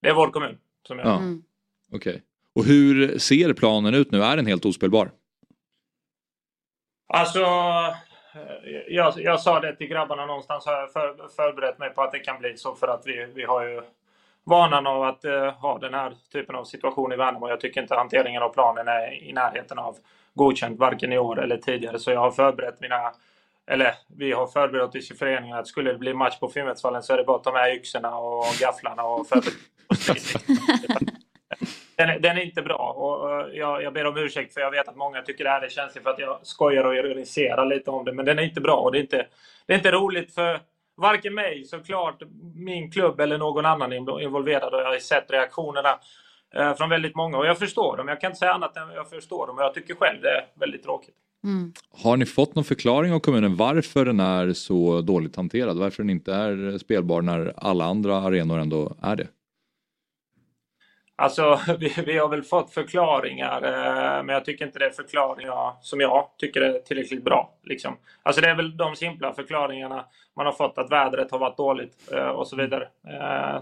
Det 0.03 0.09
är 0.09 0.15
vår 0.15 0.31
kommun 0.31 0.59
som 0.87 0.99
gör. 0.99 1.05
Ja. 1.07 1.21
Okej. 1.93 2.23
Och 2.55 2.65
hur 2.65 3.19
ser 3.19 3.53
planen 3.53 3.95
ut 3.95 4.11
nu? 4.13 4.23
Är 4.23 4.37
den 4.37 4.47
helt 4.47 4.65
ospelbar? 4.65 5.11
Alltså, 7.09 7.41
eh, 7.41 8.71
jag, 8.89 9.15
jag 9.17 9.41
sa 9.41 9.61
det 9.61 9.77
till 9.77 9.87
grabbarna 9.87 10.27
någonstans. 10.27 10.67
Har 10.67 10.73
jag 10.73 10.93
för, 10.93 11.29
förberett 11.37 11.79
mig 11.79 11.91
på 11.91 12.03
att 12.03 12.13
det 12.13 12.19
kan 12.19 12.39
bli 12.39 12.57
så 12.57 12.75
för 12.75 12.89
att 12.89 13.03
vi, 13.07 13.27
vi 13.35 13.45
har 13.45 13.65
ju 13.69 13.83
vanan 14.49 14.87
av 14.87 15.03
att 15.03 15.25
eh, 15.25 15.53
ha 15.53 15.79
den 15.79 15.95
här 15.95 16.13
typen 16.33 16.55
av 16.57 16.65
situation 16.65 17.13
i 17.13 17.17
Värnamo. 17.17 17.49
Jag 17.49 17.61
tycker 17.61 17.83
inte 17.83 17.95
hanteringen 17.95 18.43
av 18.43 18.49
planen 18.49 18.89
är 18.89 19.23
i 19.25 19.33
närheten 19.33 19.79
av 19.79 19.97
godkänt 20.35 20.79
varken 20.79 21.13
i 21.13 21.19
år 21.19 21.41
eller 21.43 21.57
tidigare. 21.57 21.99
Så 21.99 22.11
jag 22.11 22.21
har 22.21 22.31
förberett 22.31 22.81
mina 22.81 23.13
eller 23.67 23.95
vi 24.19 24.33
har 24.33 24.47
förberett 24.47 24.95
oss 24.95 25.11
i 25.11 25.15
föreningen 25.15 25.57
att 25.57 25.67
skulle 25.67 25.93
det 25.93 25.99
bli 25.99 26.15
match 26.15 26.39
på 26.39 26.49
Finnvedsvallen 26.49 27.03
så 27.03 27.13
är 27.13 27.17
det 27.17 27.25
bara 27.25 27.37
att 27.37 27.45
ta 27.45 27.53
med 27.53 27.75
yxorna 27.75 28.19
och 28.19 28.45
gafflarna 28.61 29.03
och 29.03 29.29
förbereda. 29.29 29.57
Den, 31.97 32.09
är- 32.11 32.19
den 32.19 32.39
är 32.39 32.43
inte 32.43 32.63
bra 32.63 32.77
och 32.97 33.55
jag, 33.55 33.83
jag 33.83 33.93
ber 33.93 34.07
om 34.07 34.17
ursäkt 34.17 34.55
för 34.55 34.61
jag 34.61 34.71
vet 34.71 34.89
att 34.89 34.97
många 34.97 35.23
tycker 35.23 35.45
det 35.45 35.51
här 35.51 35.63
är 35.63 35.69
känsligt 35.69 36.05
för 36.05 36.11
att 36.11 36.19
jag 36.19 36.39
skojar 36.43 36.85
och 36.85 36.95
ironiserar 36.95 37.67
lite 37.67 37.91
om 37.91 38.05
det. 38.05 38.13
Men 38.13 38.25
den 38.25 38.39
är 38.39 38.43
inte 38.43 38.61
bra 38.61 38.77
och 38.77 38.93
det 38.93 38.99
är 38.99 39.01
inte, 39.01 39.27
det 39.67 39.73
är 39.73 39.77
inte 39.77 39.91
roligt 39.93 40.35
för 40.35 40.61
varken 40.99 41.35
mig 41.35 41.65
såklart, 41.65 42.23
min 42.55 42.91
klubb 42.91 43.21
eller 43.21 43.39
någon 43.39 43.67
annan 43.67 43.93
inv- 43.93 44.21
involverad. 44.21 44.75
Och 44.75 44.81
jag 44.81 44.87
har 44.87 44.99
sett 44.99 45.31
reaktionerna 45.31 45.99
eh, 46.55 46.75
från 46.75 46.91
väldigt 46.91 47.17
många 47.17 47.39
och 47.39 47.47
jag 47.47 47.59
förstår 47.59 47.97
dem. 47.97 48.09
Jag 48.09 48.21
kan 48.21 48.31
inte 48.31 48.39
säga 48.39 48.53
annat 48.53 48.77
än 48.77 48.89
jag 48.95 49.11
förstår 49.11 49.47
dem 49.47 49.57
och 49.57 49.63
jag 49.63 49.75
tycker 49.75 49.95
själv 49.95 50.23
det 50.23 50.29
är 50.29 50.47
väldigt 50.61 50.83
tråkigt. 50.83 51.15
Har 52.03 52.17
ni 52.17 52.27
fått 52.27 52.55
någon 52.55 52.65
förklaring 52.65 53.13
av 53.13 53.21
kommunen 53.21 53.57
varför 53.57 54.05
den 54.05 54.21
är 54.21 54.53
så 54.53 55.01
dåligt 55.01 55.37
hanterad? 55.37 55.79
Varför 55.79 56.03
den 56.03 56.11
inte 56.11 56.35
är 56.35 56.79
spelbar 56.79 57.23
när 57.23 57.53
alla 57.57 57.85
andra 57.85 58.17
arenor 58.17 58.59
ändå 58.59 58.97
är 59.03 59.17
det? 59.17 59.27
Alltså, 61.21 61.61
vi, 61.79 61.95
vi 62.07 62.19
har 62.19 62.29
väl 62.29 62.43
fått 62.43 62.71
förklaringar, 62.71 63.63
eh, 63.63 64.25
men 64.25 64.29
jag 64.29 64.45
tycker 64.45 64.67
inte 64.67 64.79
det 64.79 64.87
är 64.87 64.91
förklaringar 64.91 65.73
som 65.81 66.01
jag 66.01 66.29
tycker 66.37 66.61
är 66.61 66.79
tillräckligt 66.79 67.25
bra. 67.25 67.55
Liksom. 67.63 67.97
Alltså 68.23 68.43
det 68.43 68.49
är 68.49 68.55
väl 68.55 68.77
de 68.77 68.97
simpla 68.97 69.35
förklaringarna 69.35 70.05
man 70.37 70.47
har 70.47 70.53
fått 70.53 70.79
att 70.79 70.93
vädret 70.93 71.31
har 71.31 71.39
varit 71.39 71.57
dåligt 71.57 72.13
eh, 72.13 72.29
och 72.29 72.47
så 72.47 72.57
vidare. 72.57 72.89
Eh, 73.09 73.61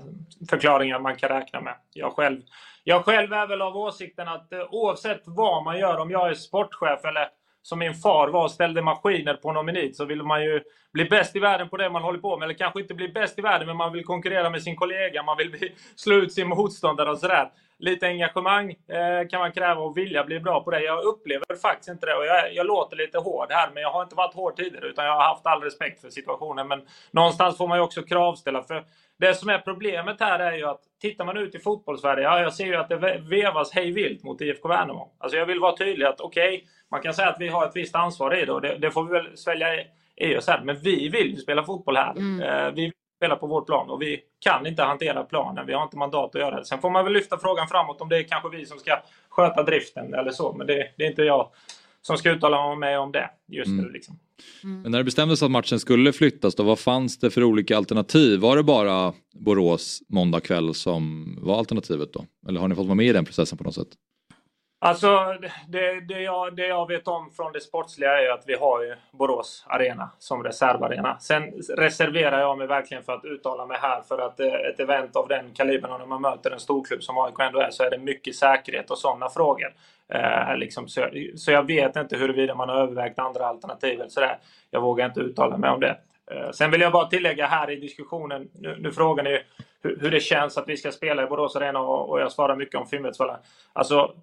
förklaringar 0.50 0.98
man 0.98 1.16
kan 1.16 1.28
räkna 1.28 1.60
med. 1.60 1.74
Jag 1.92 2.12
själv, 2.12 2.40
jag 2.84 3.04
själv 3.04 3.32
är 3.32 3.46
väl 3.46 3.62
av 3.62 3.76
åsikten 3.76 4.28
att 4.28 4.52
eh, 4.52 4.66
oavsett 4.70 5.22
vad 5.24 5.64
man 5.64 5.78
gör, 5.78 5.98
om 5.98 6.10
jag 6.10 6.30
är 6.30 6.34
sportchef 6.34 7.04
eller 7.04 7.28
som 7.66 7.78
min 7.78 7.94
far 7.94 8.28
var 8.28 8.44
och 8.44 8.50
ställde 8.50 8.82
maskiner 8.82 9.34
på 9.34 9.52
någon 9.52 9.66
minut 9.66 9.96
så 9.96 10.04
vill 10.04 10.22
man 10.22 10.44
ju 10.44 10.62
bli 10.92 11.04
bäst 11.04 11.36
i 11.36 11.38
världen 11.38 11.68
på 11.68 11.76
det 11.76 11.90
man 11.90 12.02
håller 12.02 12.18
på 12.18 12.36
med. 12.36 12.46
Eller 12.46 12.58
kanske 12.58 12.80
inte 12.80 12.94
bli 12.94 13.08
bäst 13.08 13.38
i 13.38 13.42
världen, 13.42 13.66
men 13.66 13.76
man 13.76 13.92
vill 13.92 14.04
konkurrera 14.04 14.50
med 14.50 14.62
sin 14.62 14.76
kollega. 14.76 15.22
Man 15.22 15.36
vill 15.36 15.50
bli, 15.50 15.72
slå 15.96 16.14
ut 16.14 16.32
sin 16.32 16.48
motståndare 16.48 17.10
och 17.10 17.18
sådär. 17.18 17.50
Lite 17.78 18.06
engagemang 18.06 18.70
eh, 18.70 19.28
kan 19.30 19.40
man 19.40 19.52
kräva 19.52 19.80
och 19.80 19.96
vilja 19.96 20.24
bli 20.24 20.40
bra 20.40 20.62
på 20.62 20.70
det. 20.70 20.80
Jag 20.80 21.04
upplever 21.04 21.56
faktiskt 21.62 21.88
inte 21.88 22.06
det. 22.06 22.14
Och 22.14 22.26
jag, 22.26 22.54
jag 22.54 22.66
låter 22.66 22.96
lite 22.96 23.18
hård 23.18 23.46
här, 23.50 23.70
men 23.74 23.82
jag 23.82 23.90
har 23.90 24.02
inte 24.02 24.14
varit 24.14 24.34
hård 24.34 24.56
tidigare. 24.56 24.86
Utan 24.86 25.04
jag 25.04 25.12
har 25.12 25.28
haft 25.28 25.46
all 25.46 25.62
respekt 25.62 26.00
för 26.00 26.10
situationen. 26.10 26.68
Men 26.68 26.82
någonstans 27.10 27.56
får 27.56 27.68
man 27.68 27.78
ju 27.78 27.84
också 27.84 28.02
kravställa. 28.02 28.62
För 28.62 28.84
det 29.18 29.34
som 29.34 29.48
är 29.48 29.58
problemet 29.58 30.20
här 30.20 30.38
är 30.38 30.52
ju 30.52 30.64
att 30.66 30.80
tittar 31.00 31.24
man 31.24 31.36
ut 31.36 31.54
i 31.54 31.58
fotbollssverige, 31.58 32.22
ja, 32.24 32.40
jag 32.40 32.52
ser 32.54 32.66
ju 32.66 32.76
att 32.76 32.88
det 32.88 32.96
ve- 32.96 33.18
vevas 33.18 33.72
hej 33.72 33.90
vilt 33.92 34.22
mot 34.22 34.40
IFK 34.40 34.68
Värnamo. 34.68 35.12
Alltså 35.18 35.38
jag 35.38 35.46
vill 35.46 35.60
vara 35.60 35.76
tydlig 35.76 36.06
att 36.06 36.20
okej, 36.20 36.64
man 36.90 37.02
kan 37.02 37.14
säga 37.14 37.28
att 37.28 37.40
vi 37.40 37.48
har 37.48 37.66
ett 37.66 37.76
visst 37.76 37.94
ansvar 37.94 38.36
i 38.36 38.44
det 38.44 38.52
och 38.52 38.60
det, 38.60 38.78
det 38.78 38.90
får 38.90 39.04
vi 39.04 39.12
väl 39.12 39.36
svälja 39.36 39.68
i, 40.16 40.36
oss 40.36 40.48
här. 40.48 40.60
Men 40.64 40.76
vi 40.78 41.08
vill 41.08 41.30
ju 41.30 41.36
spela 41.36 41.62
fotboll 41.64 41.96
här. 41.96 42.14
Eh, 42.42 42.70
vi 42.74 42.82
vill 42.82 42.92
spela 43.16 43.36
på 43.36 43.46
vår 43.46 43.60
plan 43.60 43.90
och 43.90 44.02
vi 44.02 44.20
kan 44.40 44.66
inte 44.66 44.82
hantera 44.82 45.24
planen. 45.24 45.66
Vi 45.66 45.72
har 45.72 45.82
inte 45.82 45.96
mandat 45.98 46.34
att 46.34 46.40
göra 46.40 46.56
det. 46.58 46.64
Sen 46.64 46.80
får 46.80 46.90
man 46.90 47.04
väl 47.04 47.12
lyfta 47.12 47.38
frågan 47.38 47.68
framåt 47.68 48.00
om 48.00 48.08
det 48.08 48.18
är 48.18 48.22
kanske 48.22 48.48
vi 48.48 48.66
som 48.66 48.78
ska 48.78 48.98
sköta 49.28 49.62
driften 49.62 50.14
eller 50.14 50.30
så. 50.30 50.52
Men 50.52 50.66
det, 50.66 50.88
det 50.96 51.04
är 51.04 51.08
inte 51.08 51.22
jag 51.22 51.48
som 52.06 52.18
ska 52.18 52.30
uttala 52.30 52.74
mig 52.74 52.98
om 52.98 53.12
det 53.12 53.30
just 53.48 53.70
nu. 53.70 53.78
Mm. 53.78 53.92
Liksom. 53.92 54.18
Men 54.62 54.92
när 54.92 54.98
det 54.98 55.04
bestämdes 55.04 55.42
att 55.42 55.50
matchen 55.50 55.80
skulle 55.80 56.12
flyttas 56.12 56.54
då, 56.54 56.62
vad 56.62 56.78
fanns 56.78 57.18
det 57.18 57.30
för 57.30 57.44
olika 57.44 57.76
alternativ? 57.76 58.40
Var 58.40 58.56
det 58.56 58.62
bara 58.62 59.12
Borås 59.34 60.02
måndag 60.08 60.40
kväll 60.40 60.74
som 60.74 61.34
var 61.42 61.58
alternativet 61.58 62.12
då? 62.12 62.24
Eller 62.48 62.60
har 62.60 62.68
ni 62.68 62.74
fått 62.74 62.86
vara 62.86 62.94
med 62.94 63.06
i 63.06 63.12
den 63.12 63.24
processen 63.24 63.58
på 63.58 63.64
något 63.64 63.74
sätt? 63.74 63.88
Alltså, 64.78 65.36
det, 65.68 66.00
det, 66.00 66.20
jag, 66.20 66.56
det 66.56 66.66
jag 66.66 66.88
vet 66.88 67.08
om 67.08 67.30
från 67.30 67.52
det 67.52 67.60
sportsliga 67.60 68.18
är 68.18 68.22
ju 68.22 68.30
att 68.30 68.44
vi 68.46 68.54
har 68.54 68.82
ju 68.82 68.94
Borås 69.12 69.64
Arena 69.66 70.10
som 70.18 70.44
reservarena. 70.44 71.18
Sen 71.20 71.42
reserverar 71.76 72.40
jag 72.40 72.58
mig 72.58 72.66
verkligen 72.66 73.02
för 73.02 73.12
att 73.12 73.24
uttala 73.24 73.66
mig 73.66 73.78
här 73.80 74.02
för 74.02 74.18
att 74.18 74.40
eh, 74.40 74.46
ett 74.46 74.80
event 74.80 75.16
av 75.16 75.28
den 75.28 75.54
kalibern 75.54 75.92
och 75.92 75.98
när 75.98 76.06
man 76.06 76.22
möter 76.22 76.50
en 76.50 76.60
storklubb 76.60 77.02
som 77.02 77.18
AIK 77.18 77.40
ändå 77.40 77.60
är 77.60 77.70
så 77.70 77.82
är 77.82 77.90
det 77.90 77.98
mycket 77.98 78.36
säkerhet 78.36 78.90
och 78.90 78.98
sådana 78.98 79.28
frågor. 79.28 79.74
Eh, 80.14 80.56
liksom, 80.56 80.88
så, 80.88 81.00
jag, 81.00 81.38
så 81.38 81.50
jag 81.50 81.66
vet 81.66 81.96
inte 81.96 82.16
huruvida 82.16 82.54
man 82.54 82.68
har 82.68 82.76
övervägt 82.76 83.18
andra 83.18 83.46
alternativ 83.46 84.00
eller 84.00 84.08
sådär. 84.08 84.38
Jag 84.70 84.80
vågar 84.80 85.06
inte 85.06 85.20
uttala 85.20 85.56
mig 85.56 85.70
om 85.70 85.80
det. 85.80 85.98
Eh, 86.30 86.50
sen 86.50 86.70
vill 86.70 86.80
jag 86.80 86.92
bara 86.92 87.06
tillägga 87.06 87.46
här 87.46 87.70
i 87.70 87.76
diskussionen, 87.76 88.48
nu, 88.52 88.76
nu 88.78 88.92
frågar 88.92 89.24
ni 89.24 89.42
hur, 89.82 89.98
hur, 90.00 90.10
det 90.10 90.20
känns 90.20 90.58
att 90.58 90.68
vi 90.68 90.76
ska 90.76 90.92
spela 90.92 91.22
i 91.22 91.26
Borås 91.26 91.56
Arena 91.56 91.80
och, 91.80 92.10
och 92.10 92.20
jag 92.20 92.32
svarar 92.32 92.56
mycket 92.56 92.80
om 92.80 92.86
Finnvedsvallen. 92.86 93.36
Alltså, 93.72 94.14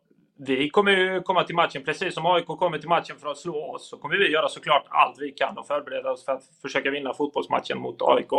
vi 0.46 0.70
kommer 0.70 0.92
ju 0.92 1.22
komma 1.22 1.44
till 1.44 1.56
matchen, 1.56 1.84
precis 1.86 2.14
som 2.14 2.26
AIK 2.26 2.46
kommer 2.46 2.78
till 2.78 2.90
matchen 2.90 3.16
för 3.20 3.32
att 3.32 3.38
slå 3.38 3.72
oss, 3.76 3.90
så 3.90 3.98
kommer 3.98 4.18
vi 4.18 4.32
göra 4.32 4.48
såklart 4.48 4.86
allt 4.90 5.16
vi 5.20 5.32
kan 5.32 5.58
och 5.58 5.68
förbereda 5.68 6.12
oss 6.12 6.26
för 6.26 6.32
att 6.32 6.44
försöka 6.62 6.92
vinna 6.92 7.14
fotbollsmatchen 7.14 7.80
mot 7.80 8.02
AIK. 8.02 8.32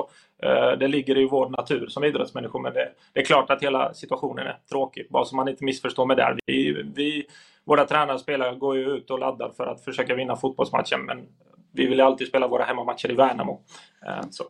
Eh, 0.43 0.79
det 0.79 0.89
ligger 0.89 1.19
i 1.19 1.29
vår 1.29 1.49
natur 1.49 1.87
som 1.87 2.05
idrottsmänniskor, 2.05 2.61
men 2.61 2.73
det, 2.73 2.89
det 3.13 3.21
är 3.21 3.25
klart 3.25 3.51
att 3.51 3.63
hela 3.63 3.95
situationen 3.95 4.47
är 4.47 4.59
tråkig. 4.71 5.07
Bara 5.11 5.25
så 5.25 5.37
man 5.37 5.49
inte 5.49 5.65
missförstår 5.65 6.07
mig 6.07 6.17
där. 6.17 6.39
Vi, 6.47 6.83
vi, 6.95 7.27
våra 7.65 7.85
tränare 7.85 8.15
och 8.15 8.21
spelare 8.21 8.55
går 8.55 8.77
ju 8.77 8.91
ut 8.91 9.11
och 9.11 9.19
laddar 9.19 9.51
för 9.57 9.67
att 9.67 9.85
försöka 9.85 10.15
vinna 10.15 10.37
fotbollsmatchen, 10.37 11.01
men 11.07 11.19
vi 11.73 11.87
vill 11.87 12.01
alltid 12.01 12.29
spela 12.29 12.49
våra 12.49 12.65
hemmamatcher 12.65 13.11
i 13.11 13.15
Värnamo. 13.15 13.61
Eh, 14.07 14.27
så. 14.31 14.45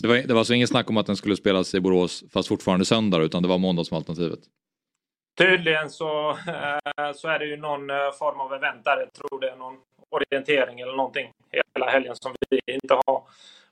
Det 0.00 0.08
var, 0.08 0.14
det 0.14 0.32
var 0.32 0.38
alltså 0.38 0.54
inget 0.54 0.68
snack 0.68 0.90
om 0.90 0.96
att 0.96 1.06
den 1.06 1.16
skulle 1.16 1.36
spelas 1.36 1.74
i 1.74 1.80
Borås 1.80 2.24
fast 2.32 2.48
fortfarande 2.48 2.84
söndag 2.84 3.22
utan 3.22 3.42
det 3.42 3.48
var 3.48 3.58
måndag 3.58 3.84
som 3.84 3.96
alternativet? 3.96 4.40
Tydligen 5.34 5.90
så, 5.90 6.30
eh, 6.30 7.12
så 7.14 7.28
är 7.28 7.38
det 7.38 7.46
ju 7.46 7.56
någon 7.56 7.90
eh, 7.90 8.12
form 8.18 8.40
av 8.40 8.52
event 8.54 8.84
där. 8.84 8.98
Jag 8.98 9.12
tror 9.12 9.40
det 9.40 9.50
är 9.50 9.56
någon 9.56 9.76
orientering 10.10 10.80
eller 10.80 10.92
någonting 10.92 11.32
hela 11.74 11.90
helgen 11.90 12.16
som 12.16 12.34
vi 12.50 12.60
inte 12.66 12.94
har 13.06 13.22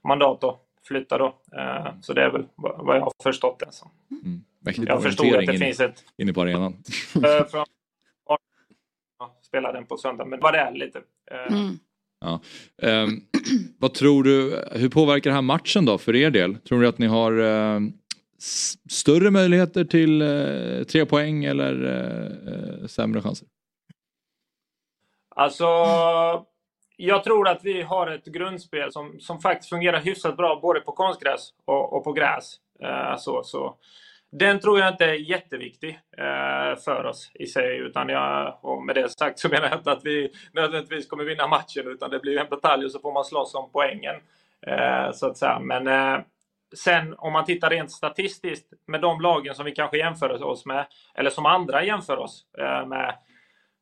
mandat 0.04 0.44
att 0.44 0.60
flytta 0.88 1.18
då. 1.18 1.26
Eh, 1.56 1.86
så 2.00 2.12
det 2.12 2.22
är 2.22 2.30
väl 2.30 2.46
vad 2.56 2.96
jag 2.96 3.00
har 3.00 3.12
förstått 3.22 3.58
det 3.58 3.72
som. 3.72 3.90
Mm. 4.10 4.44
Jag 4.88 5.02
förstod 5.02 5.34
att 5.34 5.46
det 5.46 5.52
in, 5.52 5.60
finns 5.60 5.80
ett... 5.80 6.04
Inne 6.16 6.32
på 6.32 6.40
arenan. 6.40 6.82
från, 7.50 7.64
spela 9.42 9.72
den 9.72 9.86
på 9.86 9.96
söndag, 9.96 10.24
men 10.24 10.40
vad 10.40 10.54
det 10.54 10.58
är 10.58 10.72
lite. 10.72 11.02
Mm. 11.48 11.78
Ja. 12.20 12.40
Um, 12.82 13.26
vad 13.78 13.94
tror 13.94 14.24
du, 14.24 14.64
hur 14.72 14.88
påverkar 14.88 15.30
det 15.30 15.34
här 15.34 15.42
matchen 15.42 15.84
då 15.84 15.98
för 15.98 16.16
er 16.16 16.30
del? 16.30 16.58
Tror 16.58 16.80
du 16.80 16.88
att 16.88 16.98
ni 16.98 17.06
har 17.06 17.32
uh, 17.32 17.80
större 18.90 19.30
möjligheter 19.30 19.84
till 19.84 20.22
eh, 20.22 20.84
tre 20.84 21.06
poäng 21.06 21.44
eller 21.44 21.84
eh, 21.84 22.54
eh, 22.54 22.86
sämre 22.86 23.22
chanser? 23.22 23.48
Alltså, 25.36 25.64
jag 26.96 27.24
tror 27.24 27.48
att 27.48 27.64
vi 27.64 27.82
har 27.82 28.06
ett 28.06 28.24
grundspel 28.24 28.92
som, 28.92 29.20
som 29.20 29.40
faktiskt 29.40 29.70
fungerar 29.70 30.00
hyfsat 30.00 30.36
bra 30.36 30.58
både 30.62 30.80
på 30.80 30.92
konstgräs 30.92 31.50
och, 31.64 31.92
och 31.92 32.04
på 32.04 32.12
gräs. 32.12 32.56
Eh, 32.82 33.16
så, 33.16 33.42
så 33.44 33.76
den 34.32 34.60
tror 34.60 34.78
jag 34.78 34.88
inte 34.88 35.04
är 35.04 35.14
jätteviktig 35.14 36.00
eh, 36.18 36.78
för 36.84 37.04
oss 37.04 37.30
i 37.34 37.46
sig. 37.46 37.78
Utan 37.78 38.08
jag, 38.08 38.58
och 38.60 38.82
med 38.82 38.94
det 38.94 39.08
sagt 39.08 39.38
så 39.38 39.48
menar 39.48 39.68
jag 39.68 39.78
inte 39.78 39.92
att 39.92 40.04
vi 40.04 40.32
nödvändigtvis 40.52 41.08
kommer 41.08 41.24
vinna 41.24 41.46
matchen. 41.46 41.86
Utan 41.86 42.10
det 42.10 42.18
blir 42.18 42.38
en 42.38 42.48
batalj 42.50 42.84
och 42.84 42.92
så 42.92 42.98
får 42.98 43.12
man 43.12 43.24
slåss 43.24 43.54
om 43.54 43.70
poängen. 43.72 44.14
Eh, 44.66 45.12
så 45.12 45.26
att 45.26 45.38
säga. 45.38 45.58
Men 45.58 45.86
eh, 45.86 46.20
sen 46.76 47.14
om 47.18 47.32
man 47.32 47.44
tittar 47.44 47.70
rent 47.70 47.90
statistiskt 47.90 48.72
med 48.86 49.00
de 49.00 49.20
lagen 49.20 49.54
som 49.54 49.64
vi 49.64 49.72
kanske 49.72 49.98
jämför 49.98 50.42
oss 50.42 50.66
med. 50.66 50.86
Eller 51.14 51.30
som 51.30 51.46
andra 51.46 51.84
jämför 51.84 52.16
oss 52.16 52.44
eh, 52.58 52.86
med. 52.86 53.14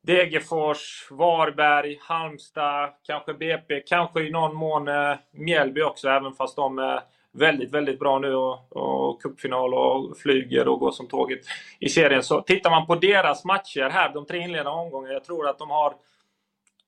Degerfors, 0.03 1.07
Varberg, 1.11 1.97
Halmstad, 2.01 2.89
kanske 3.03 3.33
BP, 3.33 3.79
kanske 3.79 4.21
i 4.21 4.31
någon 4.31 4.55
mån 4.55 4.87
eh, 4.87 5.15
Mjällby 5.31 5.81
också, 5.81 6.09
även 6.09 6.33
fast 6.33 6.55
de 6.55 6.79
är 6.79 7.01
väldigt, 7.31 7.71
väldigt 7.73 7.99
bra 7.99 8.19
nu 8.19 8.35
och, 8.35 8.77
och 8.77 9.21
cupfinal 9.21 9.73
och 9.73 10.17
flyger 10.17 10.67
och 10.67 10.79
går 10.79 10.91
som 10.91 11.07
tåget 11.07 11.39
i 11.79 11.89
serien. 11.89 12.23
Så 12.23 12.41
tittar 12.41 12.69
man 12.69 12.87
på 12.87 12.95
deras 12.95 13.45
matcher 13.45 13.89
här, 13.89 14.13
de 14.13 14.25
tre 14.25 14.39
inledande 14.39 14.71
omgångarna, 14.71 15.13
jag 15.13 15.23
tror 15.23 15.47
att 15.47 15.59
de 15.59 15.69
har 15.69 15.93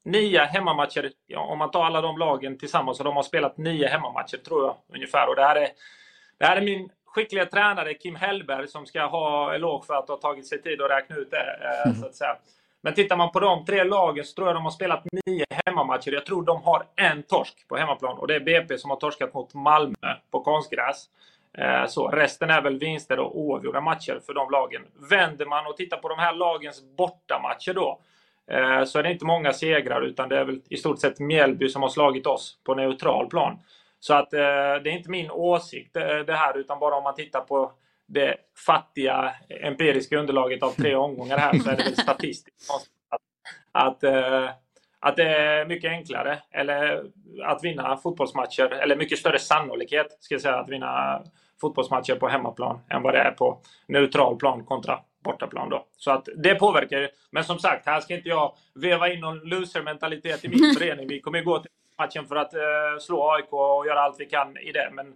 nio 0.04 0.40
hemmamatcher, 0.40 1.12
ja, 1.28 1.40
om 1.40 1.58
man 1.58 1.72
tar 1.72 1.86
alla 1.86 2.02
de 2.02 2.18
lagen 2.18 2.58
tillsammans, 2.58 2.98
så 2.98 3.04
de 3.04 3.16
har 3.16 3.24
spelat 3.24 3.58
nio 3.58 3.88
hemmamatcher 3.88 4.38
tror 4.38 4.66
jag 4.66 4.76
ungefär. 4.94 5.30
Och 5.30 5.36
det 5.36 5.44
här 5.44 5.56
är, 5.56 5.68
det 6.38 6.46
här 6.46 6.58
är 6.58 6.62
min 6.62 6.90
skickliga 7.06 7.46
tränare 7.46 7.94
Kim 7.94 8.16
Hellberg 8.16 8.68
som 8.68 8.86
ska 8.86 9.06
ha 9.06 9.54
eloge 9.56 9.86
för 9.86 9.94
att 9.94 10.08
ha 10.08 10.18
tagit 10.18 10.48
sig 10.48 10.62
tid 10.62 10.82
att 10.82 10.92
räkna 10.92 11.16
ut 11.16 11.32
det. 11.32 11.46
Mm. 11.86 11.96
Så 11.96 12.06
att 12.06 12.16
säga. 12.16 12.38
Men 12.82 12.94
tittar 12.94 13.18
man 13.18 13.32
på 13.32 13.40
de 13.40 13.66
tre 13.66 13.84
lagen 13.84 14.26
så 14.26 14.36
tror 14.36 14.48
jag 14.48 14.56
de 14.56 14.64
har 14.64 14.72
spelat 14.72 15.04
nio 15.26 15.46
hemmamatcher. 15.66 16.12
Jag 16.12 16.26
tror 16.26 16.44
de 16.44 16.64
har 16.64 16.84
en 16.96 17.24
torsk 17.24 17.68
på 17.68 17.78
hemmaplan 17.78 18.18
och 18.18 18.28
det 18.28 18.36
är 18.36 18.40
BP 18.40 18.78
som 18.78 18.90
har 18.90 18.98
torskat 18.98 19.34
mot 19.34 19.54
Malmö 19.54 20.16
på 20.32 20.40
konstgräs. 20.40 21.10
Eh, 21.58 21.86
så 21.88 22.08
resten 22.08 22.50
är 22.50 22.62
väl 22.62 22.80
vinster 22.80 23.20
och 23.20 23.40
oavgjorda 23.40 23.82
matcher 23.82 24.22
för 24.26 24.34
de 24.34 24.52
lagen. 24.52 24.82
Vänder 25.10 25.46
man 25.46 25.68
och 25.68 25.78
tittar 25.78 25.98
på 25.98 26.10
de 26.10 26.20
här 26.20 26.34
lagens 26.34 26.84
bortamatcher 26.98 27.74
då 27.74 27.90
eh, 27.90 27.96
så 28.86 29.00
är 29.00 29.04
det 29.04 29.12
inte 29.12 29.26
många 29.26 29.54
segrar 29.54 30.02
utan 30.02 30.30
det 30.30 30.38
är 30.38 30.46
väl 30.46 30.62
i 30.70 30.78
stort 30.78 31.00
sett 31.00 31.20
Mjällby 31.20 31.70
som 31.70 31.82
har 31.82 31.90
slagit 31.90 32.28
oss 32.28 32.60
på 32.64 32.76
neutral 32.76 33.30
plan. 33.30 33.60
Så 34.00 34.14
att 34.14 34.34
eh, 34.34 34.40
det 34.84 34.90
är 34.90 34.98
inte 34.98 35.10
min 35.10 35.32
åsikt 35.32 35.94
det 35.94 36.34
här 36.34 36.58
utan 36.58 36.80
bara 36.80 36.96
om 36.96 37.04
man 37.04 37.16
tittar 37.16 37.42
på 37.42 37.72
det 38.08 38.36
fattiga 38.66 39.34
empiriska 39.50 40.18
underlaget 40.18 40.64
av 40.64 40.72
tre 40.72 40.96
omgångar 41.06 41.38
här 41.38 41.60
så 41.60 41.70
är 41.70 41.78
det 41.78 41.84
väl 41.84 41.96
statistiskt 41.96 42.72
att, 42.72 43.24
att, 43.72 44.04
att 45.00 45.16
det 45.16 45.24
är 45.24 45.66
mycket 45.66 45.92
enklare 45.92 46.40
eller 46.52 47.04
att 47.44 47.64
vinna 47.64 47.98
fotbollsmatcher, 47.98 48.74
eller 48.74 48.96
mycket 48.96 49.20
större 49.20 49.40
sannolikhet 49.40 50.18
ska 50.20 50.34
jag 50.36 50.42
säga, 50.42 50.56
att 50.56 50.70
vinna 50.70 51.22
fotbollsmatcher 51.62 52.16
på 52.16 52.28
hemmaplan 52.28 52.80
än 52.90 53.04
vad 53.04 53.14
det 53.14 53.20
är 53.20 53.32
på 53.32 53.62
neutral 53.88 54.38
plan 54.38 54.66
kontra 54.66 55.00
bortaplan. 55.24 55.70
Då. 55.70 55.86
Så 55.98 56.12
att 56.12 56.28
det 56.38 56.56
påverkar 56.56 57.00
ju. 57.00 57.08
Men 57.32 57.44
som 57.44 57.60
sagt, 57.60 57.86
här 57.86 58.00
ska 58.00 58.16
inte 58.16 58.30
jag 58.30 58.54
veva 58.76 59.14
in 59.14 59.20
någon 59.20 59.40
loser-mentalitet 59.40 60.46
i 60.46 60.50
min 60.50 60.76
förening. 60.78 61.08
Vi 61.08 61.22
kommer 61.22 61.42
gå 61.42 61.60
till 61.60 61.72
matchen 61.98 62.26
för 62.26 62.36
att 62.36 62.54
uh, 62.54 63.00
slå 63.00 63.32
AIK 63.32 63.54
och 63.54 63.88
göra 63.88 64.00
allt 64.00 64.20
vi 64.20 64.26
kan 64.26 64.58
i 64.58 64.72
det. 64.72 64.90
Men 64.94 65.14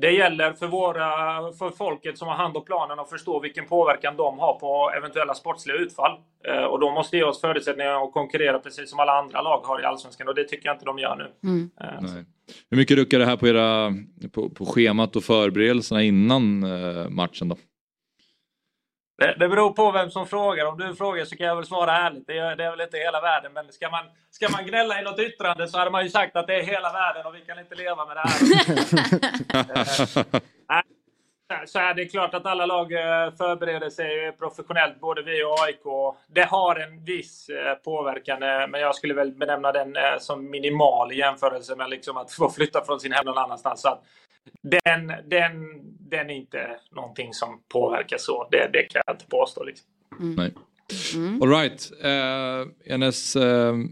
det 0.00 0.10
gäller 0.10 0.52
för, 0.52 0.66
våra, 0.66 1.06
för 1.52 1.70
folket 1.70 2.18
som 2.18 2.28
har 2.28 2.34
hand 2.34 2.56
om 2.56 2.64
planen 2.64 2.98
att 2.98 3.10
förstå 3.10 3.40
vilken 3.40 3.66
påverkan 3.66 4.16
de 4.16 4.38
har 4.38 4.54
på 4.58 4.90
eventuella 4.96 5.34
sportsliga 5.34 5.76
utfall. 5.76 6.12
Eh, 6.44 6.64
och 6.64 6.80
de 6.80 6.94
måste 6.94 7.16
ge 7.16 7.22
oss 7.22 7.40
förutsättningar 7.40 8.04
att 8.04 8.12
konkurrera 8.12 8.58
precis 8.58 8.90
som 8.90 9.00
alla 9.00 9.12
andra 9.12 9.42
lag 9.42 9.60
har 9.64 9.82
i 9.82 9.84
Allsvenskan 9.84 10.28
och 10.28 10.34
det 10.34 10.44
tycker 10.44 10.68
jag 10.68 10.74
inte 10.74 10.84
de 10.84 10.98
gör 10.98 11.16
nu. 11.16 11.48
Mm. 11.48 11.70
Eh, 11.80 12.10
Hur 12.70 12.76
mycket 12.76 12.96
ruckar 12.96 13.18
det 13.18 13.26
här 13.26 13.36
på, 13.36 13.48
era, 13.48 13.92
på, 14.32 14.50
på 14.50 14.66
schemat 14.66 15.16
och 15.16 15.24
förberedelserna 15.24 16.02
innan 16.02 16.62
eh, 16.62 17.08
matchen 17.08 17.48
då? 17.48 17.56
Det, 19.18 19.34
det 19.38 19.48
beror 19.48 19.70
på 19.70 19.90
vem 19.90 20.10
som 20.10 20.26
frågar. 20.26 20.66
Om 20.66 20.78
du 20.78 20.94
frågar 20.94 21.24
så 21.24 21.36
kan 21.36 21.46
jag 21.46 21.56
väl 21.56 21.66
svara 21.66 21.96
ärligt. 21.96 22.26
Det 22.26 22.38
är, 22.38 22.56
det 22.56 22.64
är 22.64 22.70
väl 22.70 22.80
inte 22.80 22.96
hela 22.96 23.20
världen. 23.20 23.52
Men 23.52 23.72
ska 23.72 23.90
man, 23.90 24.04
ska 24.30 24.48
man 24.48 24.66
gnälla 24.66 25.00
i 25.00 25.04
något 25.04 25.18
yttrande 25.18 25.68
så 25.68 25.78
hade 25.78 25.90
man 25.90 26.04
ju 26.04 26.10
sagt 26.10 26.36
att 26.36 26.46
det 26.46 26.54
är 26.54 26.62
hela 26.62 26.92
världen 26.92 27.26
och 27.26 27.34
vi 27.34 27.40
kan 27.40 27.58
inte 27.58 27.74
leva 27.74 28.06
med 28.06 28.16
det 28.16 28.20
här. 28.20 28.38
så 31.66 31.78
är 31.78 31.94
det 31.94 32.06
klart 32.06 32.34
att 32.34 32.46
alla 32.46 32.66
lag 32.66 32.92
eh, 32.92 33.32
förbereder 33.34 33.90
sig 33.90 34.32
professionellt, 34.32 35.00
både 35.00 35.22
vi 35.22 35.44
och 35.44 35.64
AIK. 35.64 36.16
Det 36.26 36.44
har 36.44 36.76
en 36.76 37.04
viss 37.04 37.48
eh, 37.48 37.74
påverkan, 37.74 38.42
eh, 38.42 38.68
men 38.68 38.80
jag 38.80 38.94
skulle 38.94 39.14
väl 39.14 39.32
benämna 39.32 39.72
den 39.72 39.96
som 40.18 40.50
minimal 40.50 41.12
i 41.12 41.18
jämförelse 41.18 41.76
med 41.76 41.90
liksom 41.90 42.16
att 42.16 42.32
få 42.32 42.50
flytta 42.50 42.84
från 42.84 43.00
sin 43.00 43.12
hem 43.12 43.24
någon 43.24 43.38
annanstans. 43.38 43.80
Så 43.80 43.98
den, 44.62 45.06
den, 45.06 45.52
den 46.10 46.30
är 46.30 46.34
inte 46.34 46.76
någonting 46.90 47.34
som 47.34 47.60
påverkar 47.72 48.18
så. 48.18 48.48
Det, 48.50 48.70
det 48.72 48.82
kan 48.82 49.02
jag 49.06 49.14
inte 49.14 49.26
påstå. 49.26 49.64
Liksom. 49.64 49.86
Mm. 50.20 50.34
Nej. 50.34 50.52
Mm. 51.14 51.42
All 51.42 51.48
right. 51.48 51.92
Uh, 52.04 52.92
Enes, 52.94 53.36
uh, 53.36 53.42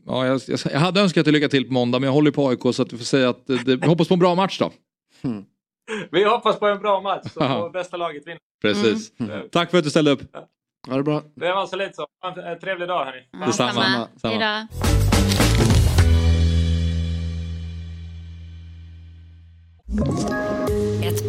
ja, 0.06 0.26
jag, 0.26 0.40
jag, 0.46 0.80
hade 0.80 1.00
önskat 1.00 1.24
dig 1.24 1.32
lycka 1.32 1.48
till 1.48 1.66
på 1.66 1.72
måndag 1.72 1.98
men 1.98 2.06
jag 2.06 2.14
håller 2.14 2.30
på 2.30 2.48
AIK 2.48 2.60
så 2.72 2.82
att 2.82 2.92
vi 2.92 2.96
får 2.96 3.04
säga 3.04 3.28
att 3.28 3.46
det, 3.46 3.76
vi 3.76 3.86
hoppas 3.86 4.08
på 4.08 4.14
en 4.14 4.20
bra 4.20 4.34
match 4.34 4.58
då. 4.58 4.72
Mm. 5.24 5.44
Vi 6.10 6.24
hoppas 6.24 6.58
på 6.58 6.66
en 6.66 6.78
bra 6.78 7.00
match 7.00 7.32
så 7.32 7.70
bästa 7.72 7.96
laget 7.96 8.26
vinna. 8.26 8.38
Precis. 8.62 9.20
Mm. 9.20 9.48
Tack 9.52 9.70
för 9.70 9.78
att 9.78 9.84
du 9.84 9.90
ställde 9.90 10.10
upp. 10.10 10.20
Ha 10.88 10.96
det 10.96 11.02
bra. 11.02 11.22
Det 11.34 11.52
var 11.52 11.66
så 11.66 11.76
lite 11.76 11.92
så. 11.92 12.06
En 12.44 12.60
trevlig 12.60 12.88
dag 12.88 13.04
hörni. 13.04 13.28
Mm. 13.34 13.46
Detsamma. 13.46 14.08
Samma. 14.16 14.68
Samma. 19.98 20.45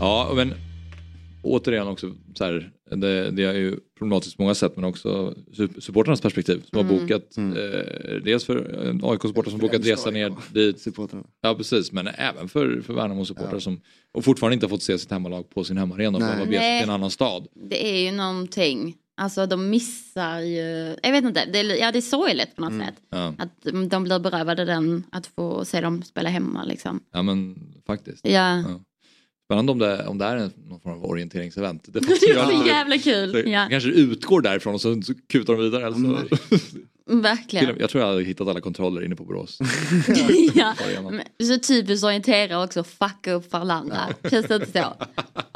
Ja, 0.00 0.32
men 0.36 0.54
återigen 1.42 1.86
också 1.88 2.12
så 2.34 2.44
här, 2.44 2.70
det, 2.90 3.30
det 3.30 3.42
är 3.44 3.54
ju 3.54 3.76
problematiskt 3.98 4.36
på 4.36 4.42
många 4.42 4.54
sätt 4.54 4.72
men 4.76 4.84
också 4.84 5.34
su- 5.52 5.80
supportrarnas 5.80 6.20
perspektiv 6.20 6.62
som 6.70 6.78
Mm. 6.80 6.92
har 6.92 7.00
bokat 7.00 7.36
eh, 7.38 8.14
dels 8.24 8.44
för 8.44 8.56
AIK-supportrar 9.02 9.50
som 9.50 9.58
bokat 9.60 9.86
resa 9.86 10.10
ner 10.10 10.32
dit. 10.52 10.86
Ja 11.42 11.54
precis 11.54 11.92
men 11.92 12.08
även 12.08 12.48
för, 12.48 12.80
för 12.80 12.94
Värnamo-supportrar 12.94 13.58
som 13.58 13.80
och 14.12 14.24
fortfarande 14.24 14.54
inte 14.54 14.66
har 14.66 14.70
fått 14.70 14.82
se 14.82 14.98
sitt 14.98 15.10
hemmalag 15.10 15.50
på 15.50 15.64
sin 15.64 15.76
hemmaarena 15.78 16.18
för 16.20 16.26
sig 16.36 16.46
Nej. 16.46 16.80
till 16.82 16.88
en 16.88 16.94
annan 16.94 17.10
stad. 17.10 17.46
Det 17.70 17.86
är 17.90 18.00
ju 18.10 18.12
någonting. 18.12 18.94
Alltså 19.18 19.46
de 19.46 19.70
missar 19.70 20.40
ju, 20.40 20.96
jag 21.02 21.12
vet 21.12 21.24
inte, 21.24 21.44
det 21.44 21.58
är, 21.58 21.80
ja 21.80 21.92
det 21.92 21.98
är 21.98 22.00
sorgligt 22.00 22.56
på 22.56 22.62
något 22.62 22.86
sätt. 22.86 22.94
Ja. 23.10 23.34
Att 23.38 23.50
de, 23.90 24.04
blir 24.04 24.18
berövade 24.18 24.64
den, 24.64 25.04
att 25.12 25.26
få 25.26 25.64
se 25.64 25.80
dem 25.80 26.02
spela 26.02 26.28
hemma 26.28 26.64
liksom. 26.64 27.00
ja 27.12 27.22
men 27.22 27.56
faktiskt. 27.86 28.28
Ja. 28.28 28.64
Spännande 29.44 29.72
om 29.72 29.78
det, 29.78 30.06
om 30.06 30.18
det 30.18 30.24
är 30.24 30.50
någon 30.68 30.80
form 30.80 30.92
av 30.92 31.04
orienteringsevent. 31.04 31.84
Det, 31.86 32.00
Det 32.06 32.12
är 32.12 32.60
så 32.60 32.66
jävla 32.66 32.98
kul. 32.98 33.32
Så 33.32 33.48
Ja, 33.48 33.66
kanske 33.70 33.90
utgår 33.90 34.40
därifrån 34.40 34.74
och 34.74 34.80
så, 34.80 35.02
så 35.02 35.14
kutar 35.28 35.52
de 35.52 35.62
vidare. 35.62 35.86
Alltså. 35.86 36.36
verkligen. 37.06 37.76
Jag 37.78 37.90
tror 37.90 38.04
jag 38.04 38.10
hade 38.10 38.24
hittat 38.24 38.48
alla 38.48 38.60
kontroller 38.60 39.04
inne 39.04 39.16
på 39.16 39.24
Borås. 39.24 39.58
ja. 40.54 40.74
Så 41.42 41.58
typiskt 41.58 42.04
orientera 42.04 42.64
också, 42.64 42.84
fucka 42.84 43.32
upp 43.32 43.50
för 43.50 43.58
alla 43.58 43.74
andra. 43.74 43.98
Känns 44.30 44.46
det 44.46 44.54
inte 44.54 44.72
så? 44.72 44.94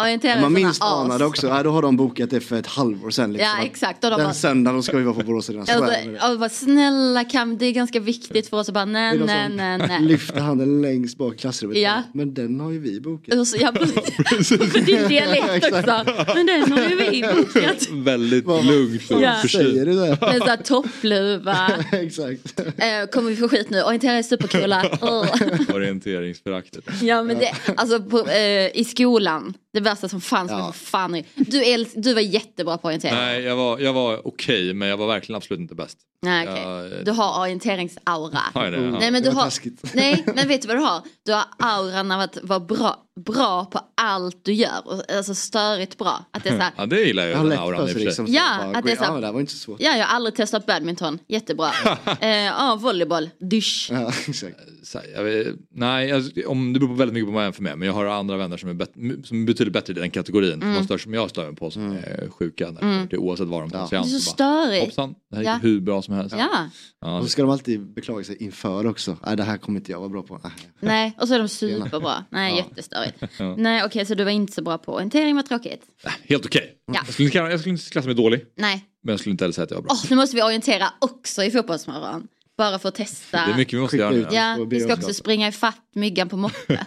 Orientera 0.02 0.48
Man 0.48 0.74
såna 0.74 0.90
anade 0.90 1.24
också, 1.24 1.47
ja, 1.47 1.62
då 1.62 1.70
har 1.70 1.82
de 1.82 1.97
bokat 1.97 2.31
det 2.31 2.40
för 2.40 2.56
ett 2.59 2.66
halvår 2.66 3.10
sedan. 3.10 3.32
Liksom. 3.32 3.48
Ja, 3.48 3.59
Att 3.59 3.64
exakt. 3.64 4.05
Och 4.05 4.10
de 4.10 4.16
Den 4.16 4.27
bara- 4.27 4.35
söndagen 4.35 4.82
ska 4.82 4.97
vi 4.97 5.02
vara 5.05 5.14
på 5.14 5.22
Borås 5.22 5.47
det. 5.47 5.59
Alltså, 5.59 6.32
och 6.32 6.39
bara, 6.39 6.48
snälla 6.48 7.24
kan, 7.24 7.59
det 7.59 7.66
är 7.66 7.72
ganska 7.72 8.01
viktigt 8.01 8.48
för 8.48 8.56
oss 8.56 8.68
att 8.68 8.74
bara 8.74 8.85
nej 8.85 9.18
nej 9.27 9.48
nej 9.48 9.78
nej. 9.78 10.02
Lyfter 10.02 10.40
handen 10.40 10.82
längst 10.82 11.18
bak 11.18 11.35
i 11.35 11.39
klassrummet. 11.39 11.78
Ja. 11.78 12.02
Men 12.14 12.35
den 12.35 12.60
har 12.60 12.70
ju 12.70 12.78
vi 12.78 13.01
bokat. 13.01 13.35
Och 13.39 13.47
så, 13.48 13.56
ja, 13.60 13.72
precis. 13.72 14.48
Din 14.86 15.09
dialekt 15.09 15.64
också. 15.64 16.05
Men 16.35 16.47
den 16.47 16.72
har 16.72 16.89
ju 16.89 16.97
vi 16.97 17.22
bokat. 17.36 17.89
Väldigt 17.90 18.47
lugnt 18.47 19.10
och 19.10 19.22
Ja. 19.22 19.35
försynt. 19.43 19.62
Säger 19.64 19.86
du 19.86 19.93
det? 19.93 20.18
Med 20.20 20.43
sån 20.66 20.89
toppluva. 21.45 21.69
Exakt. 21.93 22.61
Eh, 22.61 23.07
kommer 23.12 23.31
vi 23.31 23.37
få 23.37 23.49
skit 23.49 23.71
nu? 23.71 23.83
Orientera 23.83 24.12
är 24.12 24.23
supercoola. 24.23 24.91
Oh. 25.01 25.75
Orienteringsföraktet. 25.75 26.85
Ja 27.03 27.23
men 27.23 27.39
det, 27.39 27.53
alltså 27.77 28.01
på, 28.03 28.29
eh, 28.29 28.77
i 28.77 28.85
skolan, 28.91 29.55
det 29.73 29.81
värsta 29.81 30.09
som 30.09 30.21
fanns. 30.21 30.51
Ja. 30.51 30.73
Fan, 30.73 31.23
du, 31.35 31.62
äls- 31.65 31.93
du 31.97 32.15
var 32.15 32.21
jättebra 32.21 32.79
på 32.79 32.87
orientering. 32.89 33.15
Nej, 33.15 33.43
jag 33.43 33.57
var, 33.57 33.79
jag 33.79 33.93
var 33.93 34.27
okej 34.27 34.75
men 34.75 34.89
jag 34.89 34.97
var 34.97 35.07
verkligen 35.07 35.37
absolut 35.37 35.61
inte 35.61 35.75
bäst. 35.75 35.99
Nej, 36.23 36.49
okej. 36.49 36.62
Jag- 36.62 37.05
Du 37.05 37.11
har 37.11 37.41
orienteringsaura. 37.41 38.39
Har 38.55 38.65
jag 38.65 38.73
det? 38.73 38.79
Ja. 38.85 38.99
Nej 39.01 39.11
men 39.11 39.23
du 39.23 39.31
har, 39.31 39.53
nej 39.97 40.25
men 40.35 40.49
vet 40.49 40.62
du 40.62 40.69
vad 40.69 40.77
du 40.77 40.81
har? 40.83 41.03
Du 41.27 41.33
har 41.33 41.45
auran 41.59 42.11
av 42.12 42.21
att 42.21 42.39
vara 42.43 42.61
bra, 42.61 42.99
bra 43.24 43.64
på 43.64 43.80
allt 43.94 44.44
du 44.44 44.52
gör. 44.52 44.80
Och, 44.84 45.10
Alltså 45.16 45.34
störigt 45.34 45.98
bra. 45.98 46.24
Att 46.30 46.44
det 46.44 46.48
är 46.51 46.56
så 46.56 46.62
här, 46.62 46.72
Ja 46.76 46.86
det 46.86 47.01
gillar 47.01 47.22
jag, 47.22 47.32
Jag 47.32 47.36
har 47.36 47.44
den 47.44 47.51
lätt 47.51 47.59
auran 47.60 47.86
för 47.86 47.92
för 47.94 48.01
liksom. 48.01 48.26
Ja, 48.28 48.42
Bara 48.59 48.78
att 48.78 48.84
det 48.84 48.92
är 48.92 48.97
så 48.97 49.05
här- 49.05 49.14
Ja, 49.14 49.20
det 49.20 49.32
var 49.32 49.40
inte 49.40 49.52
så 49.52 49.59
svårt. 49.59 49.80
ja 49.80 49.97
jag 49.97 50.06
har 50.06 50.14
aldrig 50.16 50.34
testat 50.34 50.66
badminton, 50.66 51.18
jättebra. 51.28 51.70
eh, 52.20 52.28
ja 52.28 52.78
volleyboll, 52.80 53.30
dysch. 53.38 53.88
Ja, 53.92 54.12
exakt. 54.28 54.56
Så 54.82 54.98
här, 54.98 55.06
jag 55.14 55.24
vet, 55.24 55.47
nej, 55.74 56.09
jag, 56.09 56.24
om, 56.51 56.72
det 56.72 56.78
beror 56.78 56.88
på 56.90 56.94
väldigt 56.94 57.14
mycket 57.14 57.26
på 57.26 57.30
vad 57.32 57.34
man 57.34 57.44
jämför 57.44 57.62
med. 57.62 57.78
Men 57.78 57.86
jag 57.86 57.94
har 57.94 58.06
andra 58.06 58.36
vänner 58.36 58.56
som 58.56 58.68
är, 58.70 58.74
bet, 58.74 58.92
som 59.24 59.42
är 59.42 59.47
betydligt 59.47 59.72
bättre 59.72 59.92
i 59.92 59.97
den 59.97 60.10
kategorin. 60.10 60.52
Mm. 60.62 60.74
Som, 60.76 60.84
stör, 60.84 60.98
som 60.98 61.14
jag 61.14 61.30
stör 61.30 61.47
mig 61.47 61.56
på 61.56 61.70
som 61.70 61.92
är 61.92 62.28
sjuka. 62.30 62.70
När 62.70 62.82
Mm. 62.82 63.06
det, 63.10 63.16
oavsett 63.16 63.47
vad 63.47 63.60
de 63.62 63.70
tar 63.70 63.78
sig 63.86 63.88
Det 63.90 63.97
är 63.97 64.01
an. 64.01 64.06
så 64.06 64.18
så 64.20 64.30
störigt. 64.30 64.84
Hoppsan, 64.84 65.14
det 65.30 65.36
här 65.36 65.42
gick 65.42 65.48
Ja. 65.48 65.59
hur 65.62 65.80
bra 65.80 66.02
som 66.02 66.14
helst. 66.14 66.34
Ja. 66.38 66.68
Ja, 67.01 67.18
Och 67.18 67.22
så 67.24 67.28
ska 67.30 67.42
de 67.42 67.51
alltid 67.51 67.80
beklaga 67.94 68.24
sig 68.24 68.36
inför 68.44 68.86
också. 68.86 69.16
Nej, 69.26 69.36
det 69.36 69.42
här 69.42 69.56
kommer 69.59 69.78
inte 69.80 69.92
jag 69.92 69.98
vara 69.98 70.09
bra 70.09 70.22
på. 70.22 70.40
Nej. 70.42 70.52
Nej, 70.80 71.16
och 71.20 71.28
så 71.28 71.34
är 71.34 71.38
de 71.38 71.48
superbra. 71.48 72.24
Nej, 72.30 72.51
Ja. 72.51 72.56
jättestörigt. 72.56 73.10
Ja. 73.39 73.55
Nej, 73.59 73.85
okej, 73.85 74.07
så 74.07 74.15
du 74.15 74.24
var 74.24 74.31
inte 74.31 74.53
så 74.53 74.62
bra 74.62 74.78
på 74.78 74.95
orientering, 74.95 75.37
vad 75.37 75.47
tråkigt. 75.49 75.82
Helt 76.28 76.47
okej. 76.47 76.74
Ja. 76.87 76.95
Jag, 77.07 77.15
skulle 77.15 77.27
inte, 77.27 77.39
jag 77.39 77.61
skulle 77.61 77.73
inte 77.73 77.91
klassa 77.91 78.07
mig 78.07 78.15
dålig. 78.15 78.45
Nej, 78.57 78.85
Men 79.03 79.12
jag 79.12 79.20
skulle 79.20 79.31
inte 79.31 79.45
heller 79.45 79.53
säga 79.53 79.65
att 79.65 79.70
jag 79.70 79.77
var 79.77 79.82
bra. 79.82 79.93
Åh, 79.93 80.07
nu 80.11 80.16
måste 80.16 80.37
vi 80.37 80.43
orientera 80.43 80.87
också 80.99 81.45
i 81.45 81.51
fotbollsmorgon. 81.51 82.28
Bara 82.61 82.78
för 82.78 82.89
att 82.89 82.95
testa. 82.95 83.47
Det 83.47 83.53
är 83.53 83.57
mycket 83.57 83.74
vi 83.74 83.81
måste 83.81 83.97
göra 83.97 84.11
nu. 84.11 84.27
Ja, 84.31 84.66
vi 84.70 84.81
ska 84.81 84.93
också 84.93 85.15
springa 85.15 85.49
ifatt 85.49 85.81
myggan 85.95 86.28
på 86.28 86.37
moppe. 86.37 86.87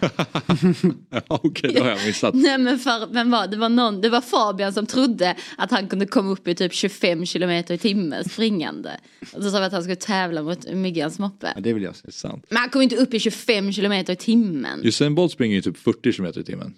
Ja, 1.10 1.22
okej, 1.28 1.72
det 1.74 1.80
har 1.80 1.88
jag 1.88 2.06
missat. 2.06 2.34
Nej 2.34 2.58
men 2.58 2.78
för, 2.78 3.06
vem 3.12 3.30
var 3.30 3.46
det? 3.46 3.56
var 3.56 3.68
någon, 3.68 4.00
det 4.00 4.08
var 4.08 4.20
Fabian 4.20 4.72
som 4.72 4.86
trodde 4.86 5.36
att 5.58 5.70
han 5.70 5.88
kunde 5.88 6.06
komma 6.06 6.30
upp 6.30 6.48
i 6.48 6.54
typ 6.54 6.74
25 6.74 7.26
kilometer 7.26 7.74
i 7.74 7.78
timmen 7.78 8.24
springande. 8.24 8.90
Och 9.32 9.42
så 9.42 9.50
sa 9.50 9.58
vi 9.58 9.64
att 9.64 9.72
han 9.72 9.82
skulle 9.82 9.96
tävla 9.96 10.42
mot 10.42 10.72
myggans 10.72 11.18
moppe. 11.18 11.52
Ja, 11.54 11.60
det 11.60 11.72
vill 11.72 11.82
jag 11.82 11.96
se. 11.96 12.12
Sant. 12.12 12.46
Men 12.48 12.56
han 12.58 12.70
kom 12.70 12.82
inte 12.82 12.96
upp 12.96 13.14
i 13.14 13.20
25 13.20 13.72
kilometer 13.72 14.12
i 14.12 14.16
timmen. 14.16 14.80
Usain 14.84 15.14
Bolt 15.14 15.32
springer 15.32 15.54
ju 15.54 15.62
typ 15.62 15.78
40 15.78 16.12
km 16.12 16.26
i 16.26 16.44
timmen. 16.44 16.74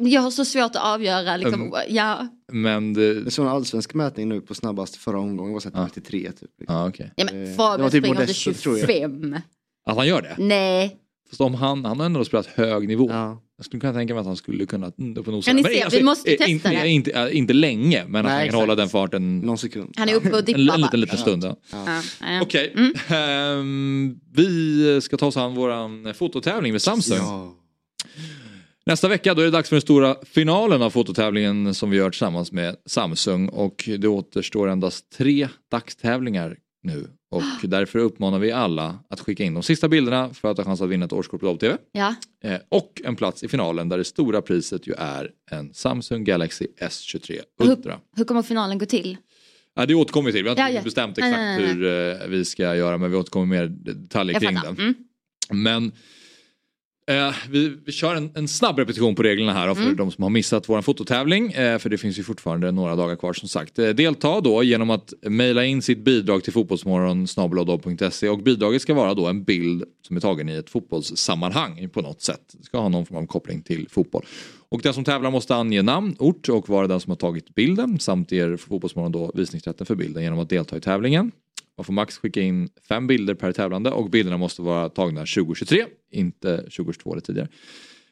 Jag 0.00 0.20
har 0.20 0.30
så 0.30 0.44
svårt 0.44 0.76
att 0.76 0.76
avgöra 0.94 1.36
liksom, 1.36 1.60
Mm. 1.62 1.72
ja, 1.88 2.26
Men 2.52 2.92
det... 2.94 3.14
Det 3.20 3.28
är 3.28 3.30
sån 3.30 3.48
allsvensk 3.48 3.94
mätning 3.94 4.28
nu 4.28 4.40
på 4.40 4.54
snabbast 4.54 4.96
förra 4.96 5.18
omgången 5.20 5.52
var 5.52 5.60
så 5.60 5.68
att 5.68 5.94
93 5.96 6.32
typ. 6.32 6.50
Ja, 6.66 6.88
okej. 6.88 7.12
ja 7.16 7.24
Eh, 7.24 7.34
men 7.34 7.44
det 7.44 7.54
Fabian 7.56 7.80
var 7.82 7.90
typ 7.90 8.00
springer 8.04 8.08
inte 8.20 8.22
Modesto, 8.22 8.52
tror 8.54 8.78
jag. 8.78 8.88
25. 8.88 9.36
Att 9.86 9.96
han 9.96 10.06
gör 10.06 10.22
det? 10.22 10.34
Nej. 10.38 10.96
Fast 11.28 11.40
om 11.40 11.54
han, 11.54 11.84
han 11.84 11.98
har 12.00 12.06
ändå 12.06 12.24
spelat 12.24 12.46
hög 12.46 12.88
nivå. 12.88 13.10
Jag 13.58 13.64
skulle 13.66 13.80
kunna 13.80 13.92
tänka 13.92 14.14
mig 14.14 14.20
att 14.20 14.26
han 14.26 14.36
skulle 14.36 14.66
kunna 14.66 14.92
mm, 14.98 15.16
upp 15.18 15.26
och 15.26 15.32
nosa. 15.32 15.46
Kan 15.50 15.56
ni 15.56 15.62
Men, 15.62 15.72
se? 15.72 15.82
alltså, 15.82 15.98
Vi 15.98 16.04
måste 16.04 16.30
eh, 16.30 16.36
testa 16.38 16.50
inte, 16.50 16.68
det. 16.68 16.88
Inte, 16.88 17.10
inte, 17.10 17.30
inte 17.36 17.52
länge 17.52 18.04
men 18.08 18.26
att 18.26 18.32
Nej, 18.32 18.38
han 18.40 18.48
kan 18.48 18.60
hålla 18.60 18.74
den 18.74 18.88
farten. 18.88 19.38
Någon 19.38 19.58
sekund. 19.58 19.94
Han 19.96 20.08
är 20.08 20.14
uppe 20.14 20.30
och 20.32 20.38
En, 20.38 20.44
dippar 20.44 20.60
en 20.60 20.66
bara. 20.66 20.76
liten, 20.76 21.00
liten 21.00 21.18
stund. 21.18 21.44
Ja. 21.44 21.56
Ja, 21.72 22.02
ja. 22.20 22.40
Okej, 22.42 22.72
Mm. 22.76 22.92
Ehm, 23.08 24.16
vi 24.34 25.00
ska 25.02 25.16
ta 25.16 25.26
oss 25.26 25.36
an 25.36 25.54
våran 25.54 26.14
fototävling 26.14 26.72
med 26.72 26.82
Samsung. 26.82 27.18
Nästa 28.86 29.08
vecka 29.08 29.34
då 29.34 29.40
är 29.40 29.44
det 29.44 29.50
dags 29.50 29.68
för 29.68 29.76
den 29.76 29.80
stora 29.80 30.16
finalen 30.24 30.82
av 30.82 30.90
fototävlingen 30.90 31.74
som 31.74 31.90
vi 31.90 31.96
gör 31.96 32.10
tillsammans 32.10 32.52
med 32.52 32.76
Samsung 32.86 33.48
och 33.48 33.88
det 33.98 34.08
återstår 34.08 34.68
endast 34.68 35.10
tre 35.12 35.48
dagstävlingar 35.70 36.56
nu 36.82 37.08
och 37.30 37.42
därför 37.68 37.98
uppmanar 37.98 38.38
vi 38.38 38.52
alla 38.52 38.98
att 39.10 39.20
skicka 39.20 39.44
in 39.44 39.54
de 39.54 39.62
sista 39.62 39.88
bilderna 39.88 40.34
för 40.34 40.50
att 40.50 40.56
ha 40.58 40.64
chans 40.64 40.80
att 40.80 40.88
vinna 40.88 41.04
ett 41.06 41.12
årskort 41.12 41.40
på 41.40 41.56
TV 41.56 41.76
Ja. 41.92 42.14
eh, 42.44 42.58
och 42.68 43.00
en 43.04 43.16
plats 43.16 43.42
i 43.44 43.48
finalen 43.48 43.88
där 43.88 43.98
det 43.98 44.04
stora 44.04 44.42
priset 44.42 44.86
ju 44.86 44.92
är 44.98 45.30
en 45.50 45.74
Samsung 45.74 46.24
Galaxy 46.24 46.66
S23 46.80 47.40
Ultra. 47.62 48.00
Hur 48.16 48.24
kommer 48.24 48.42
finalen 48.42 48.78
gå 48.78 48.86
till? 48.86 49.16
Ja, 49.74 49.86
det 49.86 49.94
återkommer 49.94 50.26
vi 50.26 50.32
till, 50.32 50.42
vi 50.42 50.48
har 50.48 50.52
inte 50.54 50.62
Ja, 50.62 50.70
ja. 50.70 50.82
bestämt 50.82 51.16
Nej, 51.16 51.28
exakt 51.30 51.42
nej, 51.42 51.58
nej, 51.58 51.74
hur 51.74 52.22
eh, 52.22 52.28
vi 52.28 52.44
ska 52.44 52.76
göra 52.76 52.98
men 52.98 53.10
vi 53.10 53.16
återkommer 53.16 53.46
mer 53.46 53.66
detaljer 53.66 54.40
kring 54.40 54.54
det. 54.54 54.82
Mm. 54.82 54.94
Men 55.50 55.92
eh, 57.06 57.34
vi, 57.50 57.76
vi 57.86 57.92
kör 57.92 58.14
en, 58.14 58.30
en 58.34 58.48
snabb 58.48 58.78
repetition 58.78 59.14
på 59.14 59.22
reglerna 59.22 59.52
här 59.52 59.74
för 59.74 59.82
Mm. 59.82 59.96
de 59.96 60.10
som 60.10 60.22
har 60.22 60.30
missat 60.30 60.68
vår 60.68 60.82
fototävling. 60.82 61.52
Eh, 61.52 61.78
för 61.78 61.90
det 61.90 61.98
finns 61.98 62.18
ju 62.18 62.22
fortfarande 62.22 62.70
några 62.72 62.96
dagar 62.96 63.16
kvar 63.16 63.32
som 63.32 63.48
sagt. 63.48 63.78
Eh, 63.78 63.88
delta 63.88 64.40
då 64.40 64.62
genom 64.62 64.90
att 64.90 65.12
mejla 65.22 65.64
in 65.64 65.82
sitt 65.82 65.98
bidrag 65.98 66.44
till 66.44 66.52
fotbollsmorgon 66.52 67.26
och 68.30 68.38
bidraget 68.42 68.82
ska 68.82 68.94
vara 68.94 69.14
då 69.14 69.26
en 69.26 69.44
bild 69.44 69.84
som 70.06 70.16
är 70.16 70.20
tagen 70.20 70.48
i 70.48 70.52
ett 70.52 70.70
fotbollssammanhang 70.70 71.88
på 71.88 72.00
något 72.00 72.22
sätt. 72.22 72.54
Det 72.58 72.64
ska 72.64 72.78
ha 72.78 72.88
någon 72.88 73.06
form 73.06 73.18
av 73.18 73.26
koppling 73.26 73.62
till 73.62 73.86
fotboll. 73.90 74.24
Och 74.68 74.80
den 74.82 74.94
som 74.94 75.04
tävlar 75.04 75.30
måste 75.30 75.54
ange 75.54 75.82
namn, 75.82 76.16
ort 76.18 76.48
och 76.48 76.68
vara 76.68 76.86
den 76.86 77.00
som 77.00 77.10
har 77.10 77.16
tagit 77.16 77.54
bilden 77.54 77.98
samt 77.98 78.32
ger 78.32 78.56
Fotbollsmorgon 78.56 79.12
då 79.12 79.32
visningsrätten 79.34 79.86
för 79.86 79.94
bilden 79.94 80.22
genom 80.22 80.38
att 80.38 80.48
delta 80.48 80.76
i 80.76 80.80
tävlingen. 80.80 81.32
Man 81.76 81.84
får 81.84 81.92
max 81.92 82.18
skicka 82.18 82.40
in 82.40 82.68
fem 82.88 83.06
bilder 83.06 83.34
per 83.34 83.52
tävlande 83.52 83.90
och 83.90 84.10
bilderna 84.10 84.36
måste 84.36 84.62
vara 84.62 84.88
tagna 84.88 85.20
2023, 85.20 85.86
inte 86.10 86.56
2022 86.56 87.12
eller 87.12 87.20
tidigare. 87.20 87.48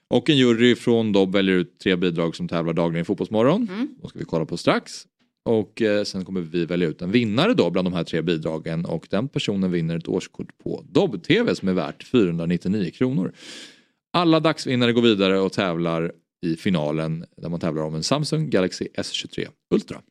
Och 0.08 0.30
en 0.30 0.36
jury 0.36 0.74
från 0.74 1.12
Dobb 1.12 1.32
väljer 1.32 1.56
ut 1.56 1.78
tre 1.78 1.96
bidrag 1.96 2.36
som 2.36 2.48
tävlar 2.48 2.72
dagligen 2.72 3.02
i 3.02 3.04
Fotbollsmorgon. 3.04 3.68
Mm. 3.68 3.88
De 4.00 4.08
ska 4.08 4.18
vi 4.18 4.24
kolla 4.24 4.46
på 4.46 4.56
strax. 4.56 5.06
Och 5.44 5.82
eh, 5.82 6.04
sen 6.04 6.24
kommer 6.24 6.40
vi 6.40 6.64
välja 6.64 6.88
ut 6.88 7.02
en 7.02 7.10
vinnare 7.10 7.54
då 7.54 7.70
bland 7.70 7.86
de 7.86 7.94
här 7.94 8.04
tre 8.04 8.22
bidragen 8.22 8.84
och 8.84 9.06
den 9.10 9.28
personen 9.28 9.70
vinner 9.70 9.96
ett 9.96 10.08
årskort 10.08 10.58
på 10.58 10.84
Dobb-TV 10.88 11.54
som 11.54 11.68
är 11.68 11.72
värt 11.72 12.02
499 12.02 12.90
kronor. 12.90 13.32
Alla 14.12 14.40
dagsvinnare 14.40 14.92
går 14.92 15.02
vidare 15.02 15.40
och 15.40 15.52
tävlar 15.52 16.12
i 16.42 16.56
finalen 16.56 17.24
där 17.36 17.48
man 17.48 17.60
tävlar 17.60 17.82
om 17.82 17.94
en 17.94 18.02
Samsung 18.02 18.50
Galaxy 18.50 18.88
S23 18.96 19.48
Ultra. 19.70 20.02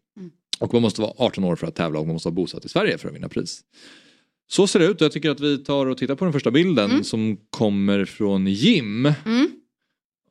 Och 0.64 0.74
man 0.74 0.82
måste 0.82 1.02
vara 1.02 1.14
18 1.18 1.44
år 1.44 1.56
för 1.56 1.68
att 1.68 1.76
tävla 1.76 2.00
och 2.00 2.06
man 2.06 2.14
måste 2.14 2.30
vara 2.30 2.36
bosatt 2.36 2.66
i 2.66 2.70
Sverige 2.70 2.98
för 2.98 3.10
att 3.10 3.16
vinna 3.16 3.30
pris. 3.30 3.62
Så 4.48 4.68
ser 4.68 4.80
det 4.80 4.86
ut 4.86 5.02
och 5.02 5.06
jag 5.06 5.12
tycker 5.12 5.30
att 5.30 5.40
vi 5.40 5.58
tar 5.58 5.86
och 5.86 5.98
tittar 5.98 6.16
på 6.16 6.26
den 6.26 6.34
första 6.34 6.52
bilden 6.52 7.04
som 7.04 7.38
kommer 7.50 8.06
från 8.06 8.48
Jim. 8.48 9.06
Mm. 9.06 9.52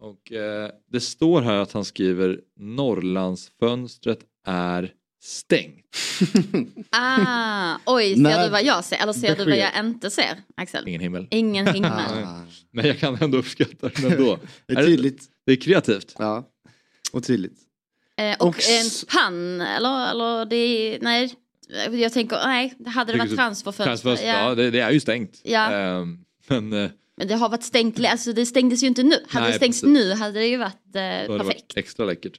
Och 0.00 0.32
eh, 0.32 0.70
det 0.92 1.00
står 1.00 1.42
här 1.42 1.56
att 1.56 1.72
han 1.72 1.84
skriver 1.84 2.40
Norrlandsfönstret 2.60 4.18
är 4.46 4.92
stängt. 5.22 5.78
Ah, 6.90 7.76
oj, 7.86 8.14
ser 8.14 8.44
du 8.44 8.50
vad 8.50 8.64
jag 8.64 8.84
ser? 8.84 9.02
Eller 9.02 9.12
ser 9.12 9.36
du 9.36 9.44
vad 9.44 9.58
jag 9.58 9.70
inte 9.80 10.10
ser, 10.10 10.42
Axel? 10.56 10.88
Ingen 10.88 11.00
himmel. 11.00 11.26
Ingen 11.30 11.66
himmel. 11.74 12.26
Men 12.70 12.86
jag 12.86 12.98
kan 12.98 13.18
ändå 13.20 13.38
uppskatta 13.38 13.88
den 13.88 14.12
ändå. 14.12 14.38
Det 14.66 14.72
är 14.72 14.86
tydligt. 14.86 15.24
Det 15.46 15.52
är 15.52 15.56
kreativt. 15.56 16.14
Ja, 16.18 16.48
och 17.12 17.24
tydligt. 17.24 17.71
Eh, 18.30 18.36
och, 18.38 18.48
Och 18.48 18.56
en 18.70 19.06
pann, 19.08 19.60
eller, 19.60 20.10
eller 20.10 20.44
det 20.44 20.98
nej. 21.00 21.34
Jag 21.92 22.12
tänker, 22.12 22.36
nej, 22.46 22.74
hade 22.86 23.12
det 23.12 23.18
varit 23.18 23.36
transferfönster. 23.36 23.84
Transfönster, 23.84 24.26
ja, 24.26 24.48
Ja. 24.48 24.54
det, 24.54 24.70
det 24.70 24.80
är 24.80 24.90
ju 24.90 25.00
stängt. 25.00 25.40
Ja. 25.44 25.72
Ehm, 25.72 26.18
men 26.46 26.72
eh, 26.72 26.90
Men 27.16 27.28
det 27.28 27.34
har 27.34 27.48
varit 27.48 27.62
stängt, 27.62 28.04
alltså 28.06 28.32
det 28.32 28.46
stängdes 28.46 28.82
ju 28.82 28.86
inte 28.86 29.02
nu. 29.02 29.16
Hade 29.28 29.44
Nej, 29.44 29.52
det 29.52 29.56
stängts 29.58 29.80
precis. 29.80 29.94
nu 29.94 30.12
hade 30.14 30.38
det 30.38 30.46
ju 30.46 30.56
varit 30.56 30.86
eh, 30.94 31.00
perfekt. 31.02 31.44
varit 31.44 31.72
extra 31.76 32.06
läckert. 32.06 32.32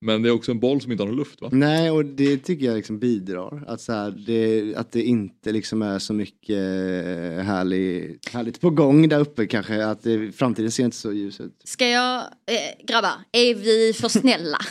Men 0.00 0.22
det 0.22 0.28
är 0.28 0.32
också 0.32 0.50
en 0.50 0.60
boll 0.60 0.80
som 0.80 0.92
inte 0.92 1.02
har 1.02 1.08
någon 1.08 1.16
luft 1.18 1.40
va? 1.40 1.48
Nej, 1.52 1.90
och 1.90 2.04
det 2.04 2.38
tycker 2.38 2.66
jag 2.66 2.76
liksom 2.76 2.98
bidrar. 2.98 3.64
Att, 3.66 3.80
så 3.80 3.92
här, 3.92 4.10
det, 4.26 4.74
att 4.76 4.92
det 4.92 5.02
inte 5.02 5.52
liksom 5.52 5.82
är 5.82 5.98
så 5.98 6.12
mycket 6.12 6.56
eh, 6.56 7.44
härlig, 7.44 8.18
härligt 8.32 8.60
på 8.60 8.70
gång 8.70 9.08
där 9.08 9.20
uppe 9.20 9.46
kanske. 9.46 9.84
Att 9.86 10.02
det, 10.02 10.32
framtiden 10.32 10.70
ser 10.70 10.84
inte 10.84 10.96
så 10.96 11.12
ljus 11.12 11.40
ut. 11.40 11.62
Ska 11.64 11.88
jag, 11.88 12.18
eh, 12.18 12.86
grabbar, 12.86 13.12
är 13.32 13.54
vi 13.54 13.92
för 13.92 14.08
snälla? 14.08 14.58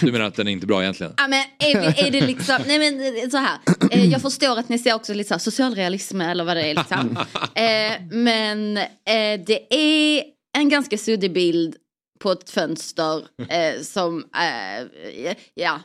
Du 0.00 0.12
menar 0.12 0.24
att 0.24 0.34
den 0.34 0.48
är 0.48 0.52
inte 0.52 0.66
bra 0.66 0.82
egentligen? 0.82 1.12
Ja 1.16 1.28
men 1.28 1.44
är, 1.58 1.80
vi, 1.80 2.06
är 2.06 2.10
det 2.10 2.26
liksom, 2.26 2.56
nej 2.66 2.78
men 2.78 3.16
eh, 3.16 3.28
så 3.30 3.36
här. 3.36 3.58
Eh, 3.90 4.04
jag 4.04 4.22
förstår 4.22 4.58
att 4.58 4.68
ni 4.68 4.78
ser 4.78 4.94
också 4.94 5.14
lite 5.14 5.28
så 5.28 5.34
här 5.34 5.38
socialrealism 5.38 6.20
eller 6.20 6.44
vad 6.44 6.56
det 6.56 6.62
är 6.62 6.74
liksom. 6.74 7.18
Eh, 7.54 7.92
men 8.10 8.76
eh, 8.76 9.40
det 9.46 9.74
är 9.74 10.22
en 10.56 10.68
ganska 10.68 10.98
suddig 10.98 11.32
bild 11.32 11.76
på 12.24 12.32
ett 12.32 12.50
fönster 12.50 13.26
eh, 13.48 13.82
som, 13.82 14.24
eh, 14.34 15.36
ja. 15.54 15.80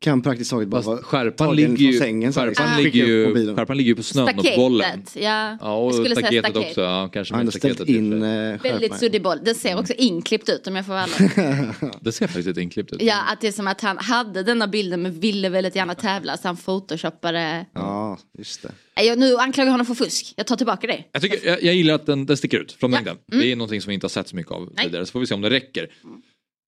Kan 0.00 0.22
praktiskt 0.22 0.50
taget 0.50 0.68
bara 0.68 0.80
vara 0.82 1.02
Skärpan 1.02 1.46
tagen 1.48 1.56
ligger 1.56 1.76
från 1.76 1.86
ju, 1.92 1.98
sängen. 1.98 2.32
så 2.32 2.40
här, 2.40 2.46
skärpan 2.48 2.82
liksom. 2.82 2.84
ligger 2.84 3.06
ju, 3.06 3.56
skärpan 3.56 3.76
ligger 3.76 3.88
ju 3.88 3.94
på 3.96 4.02
snön 4.02 4.38
och 4.38 4.44
bollen. 4.56 4.86
Staketet, 5.06 5.22
ja. 5.22 5.58
Ja 5.60 5.74
och 5.76 5.86
Jag 5.86 5.94
skulle 5.94 6.14
säga 6.14 6.26
staketet 6.26 6.50
staket. 6.50 6.68
också. 6.70 6.80
Ja, 6.80 7.08
kanske 7.12 7.34
Han 7.34 7.52
staketet. 7.52 7.88
in 7.88 8.22
eh, 8.22 8.62
Väldigt 8.62 8.98
suddig 8.98 9.22
boll. 9.22 9.38
Den 9.44 9.54
ser 9.54 9.78
också 9.78 9.92
inklippt 9.92 10.48
ut 10.48 10.66
om 10.66 10.76
jag 10.76 10.86
får 10.86 10.92
vara. 10.92 11.06
Det 12.00 12.12
ser 12.12 12.26
faktiskt 12.26 12.58
inklippt 12.58 12.92
ut. 12.92 13.02
Ja, 13.02 13.22
att 13.28 13.40
det 13.40 13.48
är 13.48 13.52
som 13.52 13.66
att 13.66 13.80
han 13.80 13.98
hade 13.98 14.42
denna 14.42 14.66
bilden 14.68 15.02
men 15.02 15.20
ville 15.20 15.48
väldigt 15.48 15.76
gärna 15.76 15.94
tävla 15.94 16.36
så 16.36 16.48
han 16.48 16.56
photoshoppade. 16.56 17.66
Ja, 17.74 18.18
just 18.38 18.62
det. 18.94 19.02
Jag, 19.02 19.18
nu 19.18 19.36
anklagar 19.36 19.66
jag 19.66 19.72
honom 19.72 19.86
för 19.86 19.94
fusk. 19.94 20.32
Jag 20.36 20.46
tar 20.46 20.56
tillbaka 20.56 20.86
det. 20.86 21.04
Jag, 21.12 21.22
tycker, 21.22 21.46
jag, 21.48 21.62
jag 21.62 21.74
gillar 21.74 21.94
att 21.94 22.06
den, 22.06 22.26
den 22.26 22.36
sticker 22.36 22.58
ut 22.58 22.72
från 22.72 22.92
Ja. 22.92 22.96
mängden. 22.98 23.16
Mm. 23.32 23.40
Det 23.44 23.52
är 23.52 23.56
någonting 23.56 23.80
som 23.80 23.88
vi 23.88 23.94
inte 23.94 24.04
har 24.04 24.10
sett 24.10 24.28
så 24.28 24.36
mycket 24.36 24.52
av 24.52 24.72
tidigare. 24.76 25.06
Så 25.06 25.12
får 25.12 25.20
vi 25.20 25.26
se 25.26 25.34
om 25.34 25.40
det 25.40 25.50
räcker. 25.50 25.88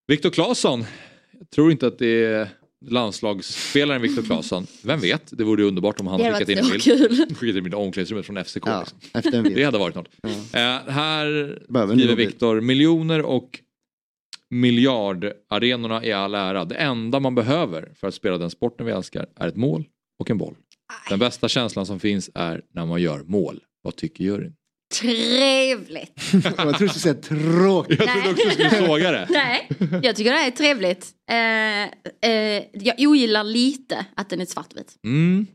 Viktor 0.08 0.30
Claesson. 0.30 0.84
Jag 1.38 1.50
tror 1.50 1.72
inte 1.72 1.86
att 1.86 1.98
det 1.98 2.24
är 2.24 2.48
landslagsspelaren 2.88 4.02
Viktor 4.02 4.22
Claesson. 4.22 4.66
Vem 4.82 5.00
vet? 5.00 5.38
Det 5.38 5.44
vore 5.44 5.62
ju 5.62 5.68
underbart 5.68 6.00
om 6.00 6.06
han 6.06 6.18
skickat 6.18 6.48
in 6.48 6.58
en 6.58 6.64
varit 6.64 6.84
bild. 6.84 7.00
så 7.00 7.08
kul. 7.08 7.34
Skickat 7.36 7.56
in 7.56 7.72
i 7.72 7.74
omklädningsrummet 7.74 8.26
från 8.26 8.44
FCK. 8.44 8.62
Ja, 8.66 8.80
liksom. 8.80 8.98
efter 9.12 9.32
en 9.32 9.44
Det 9.44 9.64
hade 9.64 9.78
varit 9.78 9.94
något. 9.94 10.08
Eh, 10.52 10.60
här 10.92 11.58
Behöver 11.68 11.92
en 11.92 11.98
skriver 11.98 12.16
bild. 12.16 12.28
Viktor, 12.28 12.60
miljoner 12.60 13.22
och 13.22 13.60
miljardarenorna 14.50 16.04
i 16.04 16.12
all 16.12 16.34
ära. 16.34 16.64
Det 16.64 16.74
enda 16.74 17.20
man 17.20 17.34
behöver 17.34 17.92
för 17.94 18.08
att 18.08 18.14
spela 18.14 18.38
den 18.38 18.50
sporten 18.50 18.86
vi 18.86 18.92
älskar 18.92 19.26
är 19.36 19.48
ett 19.48 19.56
mål 19.56 19.84
och 20.18 20.30
en 20.30 20.38
boll. 20.38 20.54
Den 21.08 21.18
bästa 21.18 21.48
känslan 21.48 21.86
som 21.86 22.00
finns 22.00 22.30
är 22.34 22.62
när 22.74 22.86
man 22.86 23.02
gör 23.02 23.22
mål. 23.22 23.60
Vad 23.82 23.96
tycker 23.96 24.24
juryn? 24.24 24.54
Trevligt. 24.92 26.20
Jag 26.44 26.56
trodde 26.56 26.78
du 26.78 26.88
skulle 26.88 26.88
säga 26.88 27.14
tråkigt. 27.14 28.00
Jag 28.00 28.12
trodde 28.12 28.30
också 28.30 28.48
du 28.48 28.50
skulle 28.50 28.86
såga 28.86 29.10
det. 29.10 29.26
Nej, 29.30 29.68
jag 30.02 30.16
tycker 30.16 30.32
det 30.32 30.38
är 30.38 30.50
trevligt. 30.50 31.10
Eh, 31.30 32.30
eh, 32.30 32.62
jag 32.72 32.94
ogillar 32.98 33.44
lite 33.44 34.06
att 34.14 34.30
den 34.30 34.40
är 34.40 34.46
svartvit. 34.46 34.96
Mm. 35.04 35.46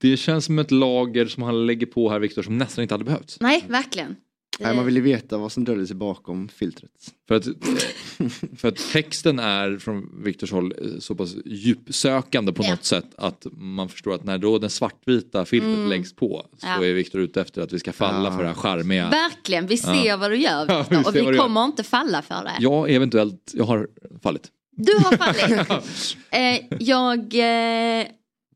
Det 0.00 0.16
känns 0.16 0.44
som 0.44 0.58
ett 0.58 0.70
lager 0.70 1.26
som 1.26 1.42
han 1.42 1.66
lägger 1.66 1.86
på 1.86 2.10
här 2.10 2.18
Viktor 2.18 2.42
som 2.42 2.58
nästan 2.58 2.82
inte 2.82 2.94
hade 2.94 3.04
behövts. 3.04 3.40
Nej, 3.40 3.64
verkligen. 3.68 4.16
Nej, 4.60 4.76
man 4.76 4.84
vill 4.84 4.96
ju 4.96 5.02
veta 5.02 5.38
vad 5.38 5.52
som 5.52 5.64
döljer 5.64 5.86
sig 5.86 5.96
bakom 5.96 6.48
filtret. 6.48 6.90
För 7.28 7.34
att, 7.34 7.44
för 8.56 8.68
att 8.68 8.76
texten 8.92 9.38
är 9.38 9.78
från 9.78 10.22
Viktors 10.24 10.52
håll 10.52 10.74
eh, 10.82 10.98
så 10.98 11.14
pass 11.14 11.34
djupsökande 11.44 12.52
på 12.52 12.64
Ja. 12.64 12.70
något 12.70 12.84
sätt 12.84 13.14
att 13.16 13.46
man 13.52 13.88
förstår 13.88 14.14
att 14.14 14.24
när 14.24 14.38
då 14.38 14.58
den 14.58 14.70
svartvita 14.70 15.44
filtret 15.44 15.74
Mm. 15.76 15.88
läggs 15.88 16.14
på 16.16 16.46
så 16.58 16.66
Ja. 16.66 16.84
är 16.84 16.92
Viktor 16.92 17.20
ute 17.20 17.40
efter 17.40 17.62
att 17.62 17.72
vi 17.72 17.78
ska 17.78 17.92
falla 17.92 18.28
Ah. 18.28 18.36
för 18.36 18.42
det 18.42 18.48
här 18.48 18.54
charmiga. 18.54 19.10
Verkligen, 19.10 19.66
vi 19.66 19.76
ser 19.78 20.04
Ja. 20.06 20.16
vad 20.16 20.30
du 20.30 20.36
gör 20.36 20.64
Ja, 20.68 20.84
vi 20.90 20.96
Victor, 20.96 21.26
och 21.26 21.32
vi 21.32 21.36
kommer 21.38 21.64
inte 21.64 21.82
falla 21.82 22.22
för 22.22 22.44
det. 22.44 22.52
Ja, 22.60 22.88
eventuellt. 22.88 23.50
Jag 23.54 23.64
har 23.64 23.88
fallit. 24.22 24.48
Du 24.76 24.92
har 24.94 25.16
fallit. 25.16 26.16
eh, 26.30 26.76
jag 26.82 27.34
eh, 27.34 28.06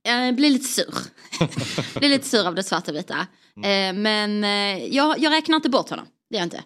jag 0.02 0.34
blir 0.36 0.50
lite 0.50 0.64
sur. 0.64 0.94
blir 1.98 2.08
lite 2.08 2.28
sur 2.28 2.46
av 2.46 2.54
det 2.54 2.62
svartvita. 2.62 3.26
Eh, 3.56 3.92
men 3.94 4.44
eh, 4.44 4.84
jag, 4.86 5.18
jag 5.18 5.32
räknar 5.32 5.56
inte 5.56 5.70
bort 5.70 5.90
honom. 5.90 6.06
Det 6.30 6.36
gör 6.36 6.40
jag 6.40 6.46
inte. 6.46 6.64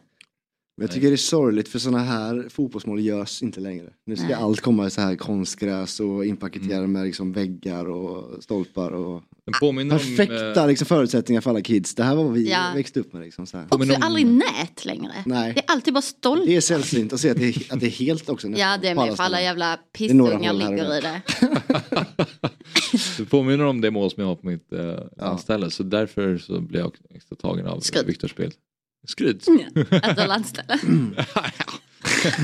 Men 0.76 0.86
jag 0.86 0.94
tycker 0.94 1.08
det 1.08 1.14
är 1.14 1.16
sorgligt 1.16 1.68
för 1.68 1.78
sådana 1.78 2.04
här 2.04 2.48
fotbollsmål 2.48 3.00
görs 3.00 3.42
inte 3.42 3.60
längre. 3.60 3.90
Nu 4.06 4.16
ska 4.16 4.24
Nej. 4.24 4.34
allt 4.34 4.60
komma 4.60 4.86
i 4.86 4.90
så 4.90 5.00
här 5.00 5.16
konstgräs 5.16 6.00
och 6.00 6.24
inpaketerat 6.24 6.90
med 6.90 7.04
liksom 7.04 7.32
väggar 7.32 7.88
och 7.88 8.42
stolpar 8.42 8.90
och 8.90 9.22
Den 9.46 9.54
påminner 9.60 9.94
om... 9.94 9.98
perfekta 10.00 10.60
eh, 10.60 10.66
liksom, 10.68 10.86
förutsättningar 10.86 11.40
för 11.40 11.50
alla 11.50 11.60
kids. 11.60 11.94
Det 11.94 12.02
här 12.04 12.14
var 12.14 12.24
vad 12.24 12.32
vi 12.32 12.50
Ja. 12.50 12.72
växte 12.74 13.00
upp 13.00 13.12
med. 13.12 13.22
Liksom, 13.22 13.46
så 13.46 13.56
här. 13.58 13.66
Också 13.70 13.94
aldrig 14.00 14.26
nät 14.26 14.84
längre. 14.84 15.12
Nej. 15.26 15.52
Det 15.54 15.60
är 15.60 15.64
alltid 15.72 15.94
bara 15.94 16.02
stolt. 16.02 16.46
Det 16.46 16.56
är 16.56 16.60
sällsynt 16.60 17.12
att 17.12 17.20
se 17.20 17.30
att 17.30 17.36
det 17.36 17.44
är, 17.48 17.72
att 17.74 17.80
det 17.80 17.86
är 17.86 17.90
helt 17.90 18.28
också. 18.28 18.48
nästan, 18.48 18.70
Ja 18.70 18.78
det 18.82 18.88
är 18.88 18.94
med 18.94 19.16
för 19.16 19.22
alla 19.24 19.42
jävla 19.42 19.70
Det 19.70 19.82
pissungar 19.92 20.52
och 20.52 20.58
ligger 20.58 20.98
i 20.98 21.00
det. 21.00 21.22
Du 23.18 23.24
påminner 23.26 23.64
om 23.64 23.80
det 23.80 23.90
mål 23.90 24.10
som 24.10 24.20
jag 24.20 24.28
har 24.28 24.36
på 24.36 24.46
mitt 24.46 24.72
eh, 24.72 24.98
landställe 25.16 25.70
så 25.70 25.82
därför 25.82 26.38
så 26.38 26.60
blir 26.60 26.80
jag 26.80 26.88
också 26.88 27.02
extra 27.14 27.36
tagen 27.36 27.66
av. 27.66 27.82
Viktors 28.06 28.30
spel. 28.30 28.52
Skryt. 29.08 29.46
Att 30.02 30.16
du 30.16 30.20
har 30.20 30.28
landställe. 30.28 30.78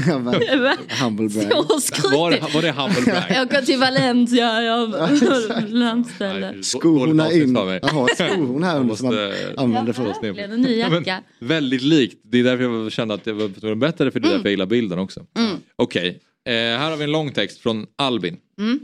Ja, 0.06 0.14
Humble 1.02 1.28
brag. 1.28 1.64
Var 2.12 2.54
var 2.54 2.62
det 2.62 2.70
humble 2.72 3.02
brag? 3.02 3.24
Jag 3.30 3.50
går 3.50 3.60
till 3.60 3.78
Valencia, 3.78 4.62
jag 4.62 4.86
har 4.86 5.68
landställe. 5.68 6.62
Skohorna 6.62 7.32
in. 7.32 7.56
ett 7.56 7.84
skohorn 8.16 8.62
här 8.62 8.78
under 8.78 8.94
som 8.94 9.06
man 9.06 9.32
använder 9.56 9.92
för. 9.92 10.04
Verkligen, 10.04 10.52
en 10.52 10.60
ny 10.60 10.78
Ja, 10.78 10.88
men 10.88 10.98
jacka. 10.98 11.22
Väldigt 11.38 11.82
likt. 11.82 12.20
Det 12.24 12.38
är 12.38 12.44
därför 12.44 12.64
jag 12.64 12.92
kände 12.92 13.14
att 13.14 13.24
det 13.24 13.32
var 13.32 13.48
tvungen 13.48 13.72
att 13.72 13.78
berätta 13.78 14.04
det 14.04 14.10
för 14.10 14.20
det 14.20 14.28
är 14.28 14.32
därför 14.32 14.44
jag 14.44 14.50
gillar 14.50 14.66
bilden 14.66 14.98
också. 14.98 15.26
Mm. 15.38 15.56
Okej, 15.76 16.20
eh, 16.46 16.52
här 16.52 16.90
har 16.90 16.96
vi 16.96 17.04
en 17.04 17.12
lång 17.12 17.32
text 17.32 17.58
från 17.60 17.86
Albin. 17.98 18.36
Mm. 18.58 18.80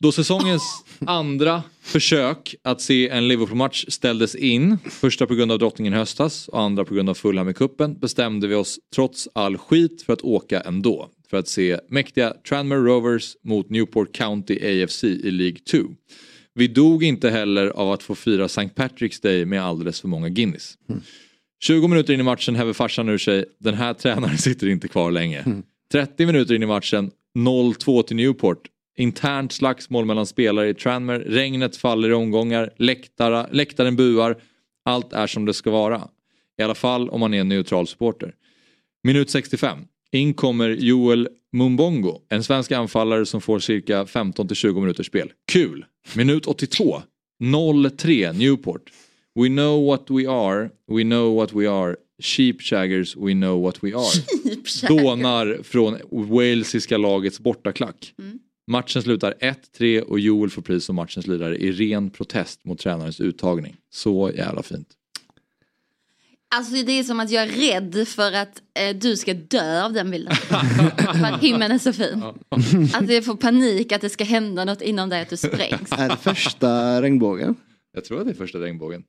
Då 0.00 0.12
säsongens 0.12 0.84
andra 1.06 1.62
försök 1.80 2.54
att 2.62 2.80
se 2.80 3.08
en 3.08 3.28
Liverpool-match 3.28 3.84
ställdes 3.88 4.34
in, 4.34 4.78
första 4.84 5.26
på 5.26 5.34
grund 5.34 5.52
av 5.52 5.58
drottningen 5.58 5.92
höstas 5.92 6.48
och 6.48 6.60
andra 6.60 6.84
på 6.84 6.94
grund 6.94 7.08
av 7.10 7.14
Fulham 7.14 7.48
i 7.48 7.54
kuppen 7.54 7.98
bestämde 7.98 8.46
vi 8.46 8.54
oss 8.54 8.78
trots 8.94 9.28
all 9.32 9.58
skit 9.58 10.02
för 10.02 10.12
att 10.12 10.22
åka 10.22 10.60
ändå. 10.60 11.08
För 11.30 11.36
att 11.36 11.48
se 11.48 11.78
mäktiga 11.88 12.34
Tranmere 12.48 12.78
Rovers 12.78 13.36
mot 13.44 13.70
Newport 13.70 14.12
County 14.12 14.82
AFC 14.82 15.04
i 15.04 15.30
League 15.30 15.58
2. 15.70 15.78
Vi 16.54 16.68
dog 16.68 17.04
inte 17.04 17.30
heller 17.30 17.66
av 17.66 17.92
att 17.92 18.02
få 18.02 18.14
fira 18.14 18.44
St. 18.44 18.70
Patrick's 18.76 19.22
Day 19.22 19.44
med 19.44 19.62
alldeles 19.64 20.00
för 20.00 20.08
många 20.08 20.28
Guinness. 20.28 20.74
20 21.62 21.88
minuter 21.88 22.14
in 22.14 22.20
i 22.20 22.22
matchen 22.22 22.54
häver 22.56 22.72
farsan 22.72 23.08
ur 23.08 23.18
sig, 23.18 23.44
den 23.60 23.74
här 23.74 23.94
tränaren 23.94 24.38
sitter 24.38 24.68
inte 24.68 24.88
kvar 24.88 25.10
länge. 25.10 25.62
30 25.92 26.26
minuter 26.26 26.54
in 26.54 26.62
i 26.62 26.66
matchen, 26.66 27.10
0-2 27.38 28.02
till 28.02 28.16
Newport. 28.16 28.58
Internt 28.98 29.52
slagsmål 29.52 30.04
mellan 30.04 30.26
spelare 30.26 30.68
i 30.68 30.74
Tranmere, 30.74 31.18
regnet 31.18 31.76
faller 31.76 32.08
i 32.08 32.12
omgångar, 32.12 32.70
läktara, 32.76 33.46
läktaren 33.52 33.96
buar. 33.96 34.36
Allt 34.84 35.12
är 35.12 35.26
som 35.26 35.44
det 35.44 35.54
ska 35.54 35.70
vara. 35.70 36.08
I 36.58 36.62
alla 36.62 36.74
fall 36.74 37.08
om 37.08 37.20
man 37.20 37.34
är 37.34 37.40
en 37.40 37.48
neutral 37.48 37.86
supporter. 37.86 38.34
Minut 39.04 39.30
65. 39.30 39.78
In 40.12 40.34
kommer 40.34 40.68
Joel 40.68 41.28
Mumbongo, 41.52 42.20
en 42.28 42.44
svensk 42.44 42.72
anfallare 42.72 43.26
som 43.26 43.40
får 43.40 43.58
cirka 43.58 44.04
15-20 44.04 44.80
minuters 44.80 45.06
spel. 45.06 45.32
Kul! 45.52 45.84
Minut 46.14 46.46
82. 46.46 47.02
0-3 47.42 48.32
Newport. 48.32 48.82
We 49.34 49.48
know 49.48 49.86
what 49.86 50.10
we 50.10 50.30
are, 50.30 50.70
we 50.90 51.02
know 51.02 51.36
what 51.36 51.52
we 51.52 51.70
are. 51.70 51.96
Sheepshaggers, 52.22 53.16
we 53.16 53.32
know 53.32 53.62
what 53.62 53.84
we 53.84 53.94
are. 53.94 54.88
Dånar 54.88 55.58
från 55.62 55.96
walesiska 56.10 56.98
lagets 56.98 57.40
bortaklack. 57.40 58.14
Matchen 58.68 59.02
slutar 59.02 59.34
1-3 59.78 60.00
och 60.00 60.20
Joel 60.20 60.50
får 60.50 60.62
pris 60.62 60.84
som 60.84 60.96
matchens 60.96 61.26
lirare 61.26 61.56
i 61.56 61.72
ren 61.72 62.10
protest 62.10 62.64
mot 62.64 62.78
tränarens 62.78 63.20
uttagning. 63.20 63.76
Så 63.90 64.30
jävla 64.34 64.62
fint. 64.62 64.88
Alltså 66.54 66.72
det 66.74 66.92
är 66.92 67.04
som 67.04 67.20
att 67.20 67.30
jag 67.30 67.42
är 67.42 67.48
rädd 67.48 68.08
för 68.08 68.32
att 68.32 68.62
eh, 68.80 68.96
du 68.96 69.16
ska 69.16 69.34
dö 69.34 69.84
av 69.84 69.92
den 69.92 70.10
bilden. 70.10 70.34
för 71.14 71.24
att 71.24 71.42
himlen 71.42 71.72
är 71.72 71.78
så 71.78 71.92
fin. 71.92 72.22
Att 72.94 73.10
jag 73.10 73.24
får 73.24 73.36
panik 73.36 73.92
att 73.92 74.00
det 74.00 74.10
ska 74.10 74.24
hända 74.24 74.64
något 74.64 74.82
inom 74.82 75.08
dig 75.08 75.22
att 75.22 75.30
du 75.30 75.36
sprängs. 75.36 75.92
Är 75.92 76.08
det 76.08 76.16
första 76.16 77.02
regnbågen? 77.02 77.54
Jag 77.92 78.04
tror 78.04 78.20
att 78.20 78.26
det 78.26 78.32
är 78.32 78.34
första 78.34 78.58
regnbågen. 78.58 79.02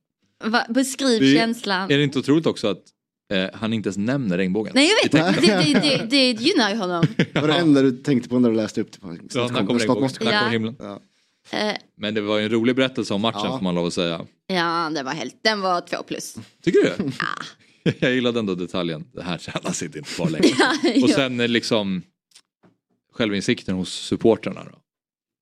Va, 0.43 0.65
beskriv 0.69 1.21
Det 1.21 1.35
känslan. 1.35 1.91
Är 1.91 1.97
det 1.97 2.03
inte 2.03 2.19
otroligt 2.19 2.45
också 2.45 2.67
att 2.67 2.83
eh, 3.29 3.49
han 3.53 3.73
inte 3.73 3.87
ens 3.87 3.97
nämner 3.97 4.37
regnbågen? 4.37 4.71
Nej 4.75 4.89
jag 5.03 5.09
vet, 5.21 5.41
det, 5.41 5.47
det, 5.47 5.79
det, 5.79 6.05
det 6.09 6.31
gynnar 6.31 6.69
ju 6.69 6.75
honom. 6.75 7.05
Det 7.33 7.41
var 7.41 7.47
det 7.47 7.53
enda 7.53 7.81
du 7.81 7.91
tänkte 7.91 8.29
på 8.29 8.39
när 8.39 8.49
du 8.49 8.55
läste 8.55 8.81
upp 8.81 8.91
det. 8.91 8.99
Ja, 9.33 9.47
Snart 9.49 9.67
kom 9.67 9.79
snart 9.79 9.99
måste 9.99 10.23
Ja. 10.25 10.47
himlen? 10.47 10.75
Ja. 10.79 10.99
Eh, 11.51 11.75
Men 11.97 12.13
det 12.13 12.21
var 12.21 12.37
ju 12.37 12.43
en 12.45 12.51
rolig 12.51 12.75
berättelse 12.75 13.13
om 13.13 13.21
matchen 13.21 13.41
Ja. 13.43 13.57
får 13.57 13.63
man 13.63 13.75
lov 13.75 13.85
att 13.87 13.93
säga. 13.93 14.25
ja, 14.47 14.91
det 14.95 15.03
var 15.03 15.11
helt, 15.11 15.35
den 15.43 15.61
var 15.61 15.81
två 15.81 16.03
plus. 16.03 16.35
Tycker 16.63 16.79
du? 16.97 17.11
Jag 17.99 18.13
gillade 18.13 18.39
ändå 18.39 18.55
detaljen. 18.55 19.05
Det 19.13 19.21
här 19.23 19.71
sitter 19.73 19.97
inte 19.99 20.09
kvar 20.11 20.29
längre. 20.29 20.47
Ja, 20.59 20.71
Och 21.03 21.09
ja. 21.09 21.15
sen 21.15 21.39
eh, 21.39 21.47
liksom 21.47 22.01
självinsikten 23.13 23.75
hos 23.75 23.89
supportrarna. 23.93 24.61
Då. 24.63 24.77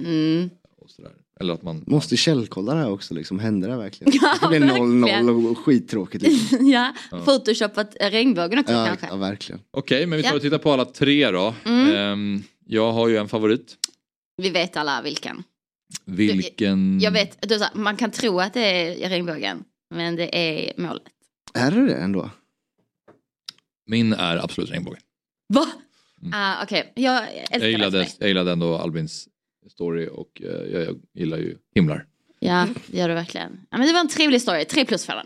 Mm. 0.05 0.49
Och 0.77 0.89
sådär. 0.89 1.11
Eller 1.39 1.53
att 1.53 1.61
man... 1.61 1.83
Måste 1.87 2.17
källkolla 2.17 2.73
det 2.73 2.79
här 2.79 2.91
också 2.91 3.13
liksom, 3.13 3.39
hände 3.39 3.67
det 3.67 3.77
verkligen? 3.77 4.11
Det 4.41 4.47
blir 4.47 4.59
verkligen. 4.59 5.05
0-0 5.29 5.51
och 5.51 5.57
skittråkigt 5.57 6.23
liksom. 6.23 6.67
ja, 6.71 6.93
photoshopat 7.25 7.95
regnbågen 7.99 8.59
också 8.59 8.73
Ja, 8.73 8.85
kanske. 8.85 9.07
ja, 9.07 9.15
verkligen. 9.15 9.61
Okej, 9.71 10.05
men 10.05 10.17
vi 10.17 10.23
tar 10.23 10.29
Ja. 10.29 10.35
och 10.35 10.41
tittar 10.41 10.57
på 10.57 10.71
alla 10.71 10.85
tre 10.85 11.31
då. 11.31 11.55
Mm. 11.65 11.95
Ehm, 11.95 12.43
jag 12.65 12.91
har 12.91 13.07
ju 13.07 13.17
en 13.17 13.27
favorit. 13.29 13.75
Vi 14.37 14.49
vet 14.49 14.77
alla 14.77 15.01
vilken. 15.01 15.43
Vilken... 16.05 16.99
Jag 16.99 17.11
vet, 17.11 17.49
du, 17.49 17.59
man 17.73 17.95
kan 17.95 18.11
tro 18.11 18.39
att 18.39 18.53
det 18.53 19.03
är 19.03 19.09
regnbågen. 19.09 19.63
Men 19.95 20.15
det 20.15 20.37
är 20.37 20.73
målet. 20.81 21.03
Är 21.53 21.71
det 21.71 21.85
det 21.85 21.95
ändå? 21.95 22.29
Min 23.89 24.13
är 24.13 24.37
absolut 24.37 24.71
regnbågen. 24.71 25.01
Va? 25.53 25.67
Ah, 26.33 26.63
Okej, 26.63 26.91
jag 26.95 27.23
älskar 27.33 27.59
Jag 27.59 27.69
gillade, 27.71 28.07
jag 28.19 28.27
gillade 28.27 28.51
ändå 28.51 28.77
Albins 28.77 29.27
story 29.77 30.09
och 30.11 30.41
eh, 30.41 30.71
jag, 30.73 30.81
jag 30.83 30.95
gillar 31.13 31.37
ju 31.37 31.57
himlar. 31.75 32.05
Ja, 32.39 32.67
det 32.87 32.97
gör 32.97 33.07
du 33.09 33.13
verkligen. 33.13 33.59
Ja, 33.69 33.77
men 33.77 33.87
det 33.87 33.93
var 33.93 33.99
en 33.99 34.07
trevlig 34.07 34.41
story, 34.41 34.65
tre 34.65 34.85
plus 34.85 35.05
för 35.05 35.13
den. 35.13 35.25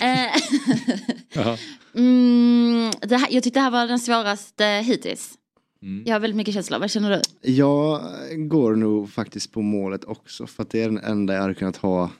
Eh, 0.00 1.56
mm, 1.96 2.90
det 3.00 3.16
här, 3.16 3.28
jag 3.30 3.42
tyckte 3.42 3.58
det 3.58 3.64
här 3.64 3.70
var 3.70 3.86
den 3.86 3.98
svåraste 3.98 4.64
hittills. 4.64 5.34
Mm. 5.82 6.04
Jag 6.06 6.14
har 6.14 6.20
väldigt 6.20 6.36
mycket 6.36 6.54
känslor, 6.54 6.78
vad 6.78 6.90
känner 6.90 7.10
du? 7.10 7.50
Jag 7.52 8.00
går 8.48 8.74
nog 8.76 9.10
faktiskt 9.10 9.52
på 9.52 9.62
målet 9.62 10.04
också 10.04 10.46
för 10.46 10.62
att 10.62 10.70
det 10.70 10.82
är 10.82 10.88
den 10.88 10.98
enda 10.98 11.34
jag 11.34 11.40
hade 11.40 11.54
kunnat 11.54 11.76
ha 11.76 12.10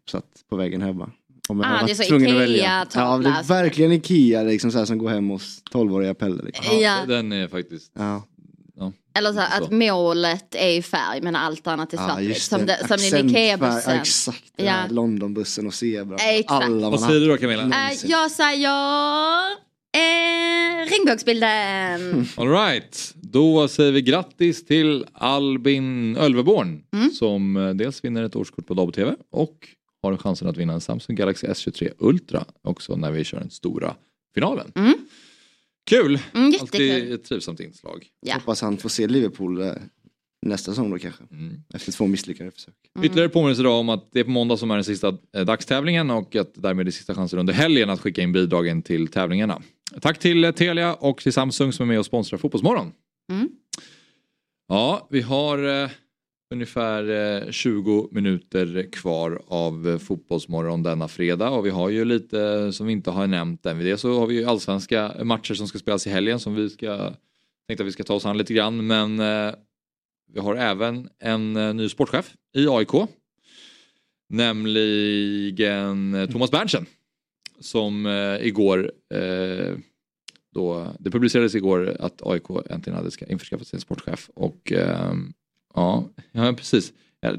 uppsatt 0.00 0.24
på 0.50 0.56
väggen 0.56 0.82
hemma. 0.82 1.10
Om 1.48 1.58
jag 1.60 1.66
Ah, 1.66 1.68
hade 1.68 1.86
det 1.86 1.92
är 1.92 1.96
varit 1.96 2.06
så 2.06 2.10
tvungen 2.10 2.36
att 2.36 2.42
välja. 2.42 2.86
Ja, 2.94 3.18
det 3.18 3.28
är 3.28 3.42
verkligen 3.48 3.92
Ikea 3.92 4.42
liksom 4.42 4.72
så 4.72 4.78
här, 4.78 4.84
som 4.84 4.98
går 4.98 5.08
hem 5.08 5.28
hos 5.28 5.62
12-åriga 5.72 6.14
Pelle. 6.14 6.42
Liksom. 6.42 6.80
Ja. 6.80 7.04
Den 7.08 7.32
är 7.32 7.48
faktiskt... 7.48 7.92
Ja. 7.94 8.22
Eller 9.16 9.32
så 9.32 9.40
att 9.40 9.70
målet 9.72 10.54
är 10.54 10.68
i 10.68 10.82
färg 10.82 11.20
men 11.22 11.36
allt 11.36 11.66
annat 11.66 11.92
är 11.92 11.96
Ja, 11.96 12.06
svartvitt. 12.08 12.28
just 12.28 12.50
som, 12.50 12.66
det. 12.66 12.78
som 12.88 12.94
i 13.00 13.06
Accentfärg, 13.06 13.30
Ikea-bussen. 13.30 13.94
Ja, 13.94 14.00
exakt. 14.00 14.52
Ja. 14.56 14.64
Ja. 14.64 14.74
Londonbussen 14.90 15.66
och 15.66 15.74
zebra. 15.74 16.16
Exakt. 16.16 16.64
Alla 16.64 16.90
Vad 16.90 17.00
säger 17.00 17.20
du 17.20 17.26
då 17.28 17.36
Camilla? 17.36 17.62
Eh, 17.62 17.92
jag 18.10 18.30
säger 18.30 18.70
eh, 19.96 20.90
regnbågsbilden. 20.90 22.28
All 22.36 22.48
right, 22.50 23.12
då 23.14 23.68
säger 23.68 23.92
vi 23.92 24.02
grattis 24.02 24.66
till 24.66 25.04
Albin 25.12 26.16
Ölveborn 26.16 26.82
Mm. 26.94 27.10
som 27.10 27.56
eh, 27.56 27.70
dels 27.74 28.04
vinner 28.04 28.22
ett 28.24 28.36
årskort 28.36 28.66
på 28.66 28.74
Dabo-TV 28.74 29.14
och 29.32 29.68
har 30.02 30.16
chansen 30.16 30.48
att 30.48 30.56
vinna 30.56 30.72
en 30.72 30.80
Samsung 30.80 31.16
Galaxy 31.16 31.46
S23 31.46 31.90
Ultra 31.98 32.44
också 32.62 32.96
när 32.96 33.10
vi 33.10 33.24
kör 33.24 33.38
den 33.40 33.50
stora 33.50 33.94
finalen. 34.34 34.72
Mm. 34.74 34.94
Kul! 35.86 36.18
Mm, 36.34 36.52
Alltid 36.60 37.12
ett 37.12 37.24
trivsamt 37.24 37.60
inslag. 37.60 38.06
Ja. 38.20 38.34
Hoppas 38.34 38.60
han 38.60 38.76
får 38.76 38.88
se 38.88 39.06
Liverpool 39.06 39.60
eh, 39.62 39.72
nästa 40.46 40.72
säsong 40.72 40.90
då 40.90 40.98
kanske. 40.98 41.24
Mm. 41.30 41.62
Efter 41.74 41.92
två 41.92 42.06
misslyckade 42.06 42.50
försök. 42.50 42.74
Ytterligare 43.02 43.28
påminnelse 43.28 43.62
då 43.62 43.72
om 43.72 43.88
att 43.88 44.08
det 44.12 44.20
är 44.20 44.24
på 44.24 44.30
måndag 44.30 44.56
som 44.56 44.70
är 44.70 44.74
den 44.74 44.84
sista 44.84 45.18
eh, 45.36 45.44
dagstävlingen 45.44 46.10
och 46.10 46.36
att 46.36 46.50
därmed 46.54 46.80
är 46.80 46.84
det 46.84 46.92
sista 46.92 47.14
chansen 47.14 47.38
under 47.38 47.52
helgen 47.52 47.90
att 47.90 48.00
skicka 48.00 48.22
in 48.22 48.32
bidragen 48.32 48.82
till 48.82 49.08
tävlingarna. 49.08 49.62
Tack 50.00 50.18
till 50.18 50.44
eh, 50.44 50.50
Telia 50.52 50.94
och 50.94 51.18
till 51.18 51.32
Samsung 51.32 51.72
som 51.72 51.82
är 51.82 51.86
med 51.88 51.98
och 51.98 52.06
sponsrar 52.06 52.38
Fotbollsmorgon. 52.38 52.92
Mm. 53.32 53.48
Ja, 54.68 55.08
vi 55.10 55.20
har 55.20 55.82
eh, 55.82 55.90
ungefär 56.50 57.10
eh, 57.44 57.50
20 57.50 58.08
minuter 58.12 58.90
kvar 58.92 59.42
av 59.46 59.88
eh, 59.88 59.98
Fotbollsmorgon 59.98 60.82
denna 60.82 61.08
fredag 61.08 61.50
och 61.50 61.66
vi 61.66 61.70
har 61.70 61.88
ju 61.88 62.04
lite 62.04 62.72
som 62.72 62.86
vi 62.86 62.92
inte 62.92 63.10
har 63.10 63.26
nämnt 63.26 63.66
än 63.66 63.78
vid 63.78 63.86
det 63.86 63.98
så 63.98 64.18
har 64.18 64.26
vi 64.26 64.34
ju 64.34 64.44
allsvenska 64.44 65.12
matcher 65.24 65.54
som 65.54 65.68
ska 65.68 65.78
spelas 65.78 66.06
i 66.06 66.10
helgen 66.10 66.40
som 66.40 66.54
vi 66.54 66.70
ska 66.70 67.12
tänkte 67.68 67.82
att 67.82 67.88
vi 67.88 67.92
ska 67.92 68.04
ta 68.04 68.14
oss 68.14 68.26
an 68.26 68.38
lite 68.38 68.54
grann 68.54 68.86
men 68.86 69.20
eh, 69.20 69.54
vi 70.32 70.40
har 70.40 70.56
även 70.56 71.08
en 71.18 71.56
eh, 71.56 71.74
ny 71.74 71.88
sportchef 71.88 72.34
i 72.56 72.68
AIK. 72.68 72.90
Nämligen 74.28 76.28
Thomas 76.32 76.50
Berntsen. 76.50 76.86
Som 77.60 78.06
eh, 78.06 78.46
igår, 78.46 78.92
eh, 79.14 79.74
då, 80.54 80.94
det 80.98 81.10
publicerades 81.10 81.54
igår 81.54 81.96
att 82.00 82.22
AIK 82.22 82.50
äntligen 82.70 82.96
hade 82.96 83.10
införskaffat 83.28 83.66
sin 83.66 83.80
sportchef. 83.80 84.30
Och 84.34 84.72
ja, 85.76 86.08
ja, 86.32 86.52
precis. 86.52 86.92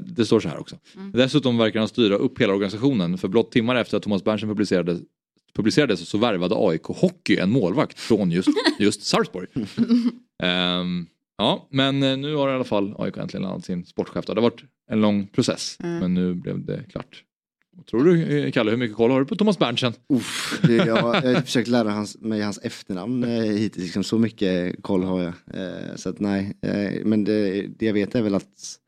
Det 0.06 0.26
står 0.26 0.40
så 0.40 0.48
här 0.48 0.58
också. 0.60 0.76
Dessutom 1.12 1.58
verkar 1.58 1.78
han 1.78 1.88
styra 1.88 2.14
upp 2.14 2.40
hela 2.40 2.52
organisationen 2.52 3.18
för 3.18 3.28
blott 3.28 3.52
timmar 3.52 3.76
efter 3.76 3.96
att 3.96 4.02
Thomas 4.02 4.24
Berntsen 4.24 4.48
publicerade, 4.48 5.00
publicerades 5.54 6.08
så 6.08 6.18
värvade 6.18 6.54
AIK 6.58 6.82
Hockey 6.84 7.36
en 7.36 7.50
målvakt 7.50 7.98
från 7.98 8.30
just, 8.30 8.48
just 8.78 9.02
Sarpsborg. 9.02 9.46
Ehm, 10.42 11.06
ja, 11.38 11.68
men 11.70 12.02
eh, 12.02 12.16
nu 12.16 12.34
har 12.34 12.48
i 12.48 12.52
alla 12.54 12.64
fall 12.64 12.94
AIK 12.98 13.16
äntligen 13.16 13.42
landat 13.42 13.64
sin 13.64 13.84
sportchef. 13.86 14.26
Det 14.26 14.32
har 14.34 14.40
varit 14.42 14.62
en 14.90 15.00
lång 15.00 15.26
process, 15.26 15.76
Mm. 15.80 15.98
men 15.98 16.14
nu 16.14 16.34
blev 16.34 16.64
det 16.64 16.84
klart. 16.92 17.24
Tror 17.86 18.04
du 18.04 18.22
eh, 18.22 18.52
Kalle, 18.52 18.70
hur 18.70 18.78
mycket 18.78 18.96
koll 18.96 19.10
har 19.10 19.20
du 19.20 19.26
på 19.26 19.36
Thomas 19.36 19.58
Berntsen? 19.58 19.92
Uff, 20.08 20.60
det, 20.62 20.74
jag, 20.74 20.86
jag 20.86 21.02
har 21.02 21.40
försökt 21.40 21.68
lära 21.68 21.90
hans, 21.90 22.20
mig 22.20 22.40
hans 22.40 22.58
efternamn 22.62 23.24
eh, 23.24 23.42
hittills, 23.42 23.84
liksom, 23.84 24.04
så 24.04 24.18
mycket 24.18 24.82
koll 24.82 25.04
har 25.04 25.22
jag. 25.22 25.32
Eh, 25.54 25.96
så 25.96 26.08
att 26.08 26.20
nej, 26.20 26.56
eh, 26.62 27.04
men 27.04 27.24
det, 27.24 27.66
det 27.78 27.86
jag 27.86 27.92
vet 27.92 28.14
är 28.14 28.22
väl 28.22 28.34
att, 28.34 28.78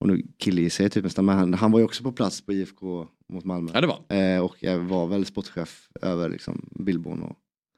och 0.00 0.06
nu 0.06 0.22
killgissar 0.38 0.84
jag 0.84 0.92
typ 0.92 1.04
nästan, 1.04 1.24
men 1.24 1.38
han, 1.38 1.54
han 1.54 1.72
var 1.72 1.78
ju 1.78 1.84
också 1.84 2.02
på 2.02 2.12
plats 2.12 2.40
på 2.40 2.52
IFK 2.52 3.06
mot 3.28 3.44
Malmö. 3.44 3.70
Ja, 3.74 3.80
det 3.80 3.86
var. 3.86 4.16
Eh, 4.16 4.40
och 4.40 4.56
jag 4.60 4.78
var 4.78 5.06
väl 5.06 5.26
sportchef 5.26 5.88
över 6.02 6.28
liksom 6.28 6.68
Billborn 6.70 7.22
och 7.22 7.36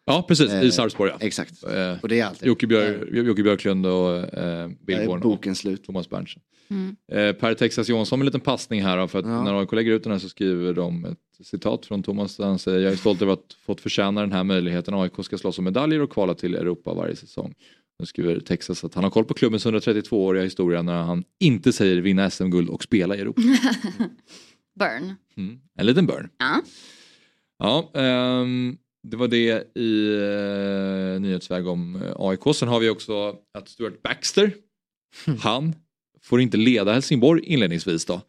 Ja, 0.09 0.25
precis, 0.29 0.51
Eh, 0.53 0.63
i 0.63 0.73
Sarpsborg. 0.73 1.11
Ja. 1.21 1.27
Exakt. 1.27 1.65
Eh, 1.65 1.97
Och 2.03 2.09
det 2.09 2.21
är 2.21 2.25
alltid. 2.27 2.49
Jocke, 2.49 2.67
Björ, 2.67 3.09
Jocke 3.13 3.43
Björklund 3.43 3.87
och 3.87 4.17
eh, 4.39 4.69
Billborn 4.87 5.21
boken 5.21 5.51
och 5.51 5.57
slut. 5.57 5.85
Thomas 5.85 6.11
Berntsen. 6.11 6.43
Mm. 6.71 6.97
Eh, 7.13 7.33
per 7.33 7.55
Texas 7.55 7.89
Johansson 7.89 8.19
med 8.19 8.23
en 8.23 8.27
liten 8.27 8.41
passning 8.41 8.83
här 8.83 9.07
för 9.07 9.19
att 9.19 9.25
Ja. 9.25 9.43
när 9.45 9.61
AIK 9.61 9.73
lägger 9.73 9.93
ut 9.93 10.03
den 10.03 10.13
här 10.13 10.19
så 10.19 10.29
skriver 10.29 10.73
de 10.73 11.05
ett 11.05 11.47
citat 11.47 11.87
från 11.87 12.03
Thomas 12.03 12.37
där 12.37 12.45
han 12.47 12.59
säger 12.59 12.79
jag 12.81 12.93
är 12.93 12.97
stolt 12.97 13.23
över 13.23 13.33
att 13.33 13.57
fått 13.67 13.81
förtjäna 13.81 14.21
den 14.21 14.33
här 14.33 14.45
möjligheten. 14.45 14.95
AIK 14.95 15.13
ska 15.25 15.39
slåss 15.39 15.59
om 15.59 15.65
medaljer 15.65 16.01
och 16.01 16.11
kvala 16.13 16.35
till 16.35 16.55
Europa 16.55 16.95
varje 16.95 17.17
säsong. 17.17 17.55
Nu 18.01 18.07
skriver 18.07 18.41
Texas 18.41 18.85
att 18.85 18.95
han 18.95 19.05
har 19.05 19.11
koll 19.11 19.25
på 19.25 19.35
klubbens 19.35 19.67
132-åriga 19.67 20.45
historia 20.45 20.83
när 20.83 21.03
han 21.03 21.25
inte 21.41 21.73
säger 21.73 21.97
vinna 22.01 22.31
SM-guld 22.31 22.69
och 22.69 22.83
spela 22.83 23.17
i 23.17 23.21
Europa. 23.21 23.43
Burn. 24.79 25.15
Mm. 25.37 25.59
En 25.79 25.87
liten 25.87 26.07
burn. 26.07 26.29
Ja. 26.39 26.63
Ja, 27.59 27.91
ehm, 28.01 28.77
det 29.03 29.17
var 29.17 29.29
det 29.29 29.77
i 29.77 30.15
eh, 31.15 31.21
nyhetsväg 31.21 31.67
om 31.67 31.97
eh, 31.97 32.13
AIK. 32.17 32.55
Sen 32.55 32.69
har 32.69 32.81
vi 32.81 32.89
också 32.89 33.37
att 33.59 33.69
Stuart 33.69 34.03
Baxter, 34.03 34.53
han 35.41 35.75
får 36.23 36.41
inte 36.41 36.57
leda 36.57 36.93
Helsingborg 36.93 37.43
inledningsvis 37.45 38.05
då. 38.05 38.21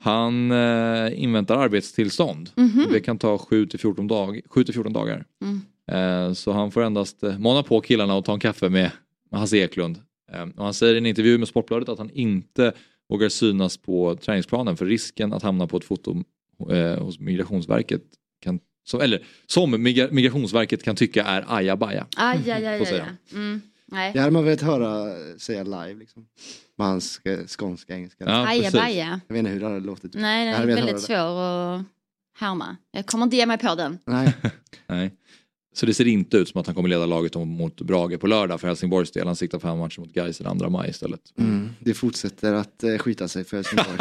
Han 0.00 0.50
eh, 0.50 1.22
inväntar 1.22 1.58
arbetstillstånd. 1.58 2.50
Mhm. 2.56 2.86
Det 2.92 3.00
kan 3.00 3.18
ta 3.18 3.38
7 3.38 3.66
till 3.66 3.78
14, 3.78 4.08
dag, 4.08 4.40
7 4.46 4.64
till 4.64 4.74
14 4.74 4.92
dagar. 4.92 5.24
Mm. 5.42 5.60
Eh, 5.90 6.32
så 6.32 6.52
han 6.52 6.70
får 6.70 6.82
endast 6.82 7.22
eh, 7.22 7.38
mana 7.38 7.62
på 7.62 7.80
killarna 7.80 8.14
och 8.14 8.24
ta 8.24 8.32
en 8.32 8.40
kaffe 8.40 8.68
med, 8.68 8.90
med 9.30 9.40
Hasse 9.40 9.56
Eklund. 9.56 9.98
Eh, 10.32 10.42
och 10.42 10.64
han 10.64 10.74
säger 10.74 10.94
i 10.94 10.98
en 10.98 11.06
intervju 11.06 11.38
med 11.38 11.48
Sportbladet 11.48 11.88
att 11.88 11.98
han 11.98 12.10
inte 12.10 12.72
vågar 13.08 13.28
synas 13.28 13.76
på 13.76 14.16
träningsplanen 14.16 14.76
för 14.76 14.86
risken 14.86 15.32
att 15.32 15.42
hamna 15.42 15.66
på 15.66 15.76
ett 15.76 15.84
foto 15.84 16.24
eh, 16.70 17.04
hos 17.04 17.18
Migrationsverket 17.20 18.02
kan, 18.40 18.60
som, 18.84 19.00
eller 19.00 19.26
som 19.46 19.74
Migra- 19.86 20.08
Migrationsverket 20.12 20.82
kan 20.82 20.96
tycka 20.96 21.24
är 21.24 21.44
ajabaja. 21.48 22.06
Aj, 22.16 22.50
aj, 22.50 22.66
aj, 22.66 22.78
Så 22.78 22.82
aj, 22.84 22.86
säger 22.86 23.00
aj. 23.02 23.06
han. 23.32 23.40
Mm. 23.42 23.60
Nej. 23.86 24.12
Det 24.12 24.18
hade 24.18 24.30
man 24.32 24.44
velat 24.44 24.60
höra 24.60 25.14
säga 25.38 25.62
live 25.62 25.94
liksom. 25.94 26.26
Med 26.78 26.86
hans 26.86 27.20
sk- 27.24 27.46
skånska 27.58 27.94
engelska. 27.94 28.24
Ja, 28.24 28.46
Aja, 28.48 28.62
precis. 28.62 28.80
baja. 28.80 29.20
Jag 29.28 29.34
vet 29.34 29.38
inte 29.38 29.50
hur 29.50 29.60
det 29.60 29.66
hade 29.66 29.80
låtit. 29.80 30.14
Nej, 30.14 30.52
den 30.52 30.62
är 30.62 30.66
väldigt 30.76 31.00
svår 31.00 31.16
att 31.42 31.82
härma. 32.38 32.76
Jag 32.92 33.06
kommer 33.06 33.24
inte 33.24 33.36
ge 33.36 33.46
mig 33.46 33.58
på 33.58 33.74
den. 33.74 33.98
Nej. 34.06 34.34
Nej. 34.86 35.14
Så 35.76 35.86
det 35.86 35.94
ser 35.94 36.06
inte 36.06 36.36
ut 36.36 36.48
som 36.48 36.60
att 36.60 36.66
han 36.66 36.74
kommer 36.74 36.88
leda 36.88 37.06
laget 37.06 37.34
mot 37.34 37.80
Brage 37.80 38.20
på 38.20 38.26
lördag 38.26 38.60
för 38.60 38.68
Helsingborgs 38.68 39.10
del. 39.12 39.26
Han 39.26 39.36
siktar 39.36 39.58
på 39.58 39.66
fem 39.68 39.78
matcher 39.78 40.00
mot 40.00 40.12
Gais 40.12 40.38
den 40.38 40.58
2 40.58 40.70
maj 40.70 40.90
istället. 40.90 41.20
Mm. 41.38 41.68
Det 41.80 41.94
fortsätter 41.94 42.52
att 42.52 42.84
eh, 42.84 42.98
skita 42.98 43.28
sig 43.28 43.44
för 43.44 43.56
Helsingborg. 43.56 43.98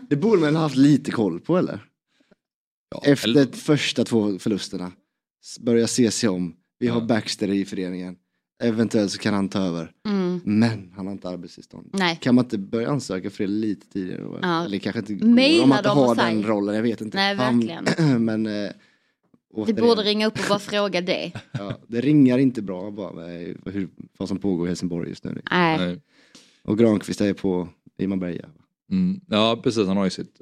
det 0.10 0.16
borde 0.16 0.40
man 0.40 0.54
ha 0.56 0.62
haft 0.62 0.76
lite 0.76 1.10
koll 1.10 1.40
på 1.40 1.58
eller? 1.58 1.80
Efter 3.04 3.28
eller- 3.28 3.46
första 3.52 4.04
två 4.04 4.38
förlusterna. 4.38 4.92
s- 5.44 5.58
Börja 5.60 5.86
se 5.86 6.10
sig 6.10 6.28
om. 6.28 6.56
Vi 6.78 6.86
har 6.88 7.00
Baxter 7.00 7.48
i 7.50 7.64
föreningen. 7.64 8.16
Eventuellt 8.62 9.12
så 9.12 9.18
kan 9.18 9.34
han 9.34 9.48
ta 9.48 9.58
över. 9.58 9.92
Mm. 10.08 10.40
Men 10.44 10.92
han 10.96 11.06
har 11.06 11.12
inte 11.12 11.28
arbetstillstånd. 11.28 11.90
Nej. 11.92 12.18
Kan 12.22 12.34
man 12.34 12.44
inte 12.44 12.58
börja 12.58 12.90
ansöka 12.90 13.30
för 13.30 13.44
det 13.44 13.50
lite 13.50 13.86
tidigare? 13.92 14.38
Ja. 14.42 14.64
Eller 14.64 14.78
kanske 14.78 14.98
inte 15.00 15.14
går 15.14 15.26
Maila 15.28 15.62
om 15.62 15.68
man 15.68 15.78
inte 15.78 15.88
har 15.88 16.14
säg. 16.14 16.24
den 16.34 16.42
rollen. 16.46 16.74
Jag 16.74 16.82
vet 16.82 17.00
inte. 17.00 17.16
Nej, 17.16 17.34
verkligen. 17.34 17.84
men 18.24 18.46
eh, 18.46 18.70
återigen, 19.54 19.84
borde 19.84 20.02
ringa 20.02 20.26
upp 20.26 20.34
och 20.38 20.44
bara 20.48 20.58
fråga 20.58 21.00
det. 21.00 21.32
ja, 21.52 21.78
det 21.88 22.00
ringar 22.00 22.38
inte 22.38 22.62
bra 22.62 22.90
bara 22.90 23.12
med 23.12 23.56
hur, 23.64 23.88
vad 24.18 24.28
som 24.28 24.38
pågår 24.38 24.66
i 24.66 24.70
Helsingborg 24.70 25.08
just 25.08 25.24
nu. 25.24 25.42
Nej. 25.50 25.78
Nej. 25.78 26.00
Och 26.62 26.78
Granqvist 26.78 27.20
är 27.20 27.32
på 27.34 27.68
Imanberga. 27.98 28.48
Mm. 28.90 29.20
Ja 29.28 29.60
precis, 29.64 29.86
han 29.86 29.96
har 29.96 30.04
ju 30.04 30.10
sitt 30.10 30.40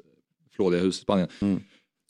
flådiga 0.55 0.81
hus 0.81 0.97
i 0.97 1.01
Spanien. 1.01 1.27
Mm. 1.41 1.59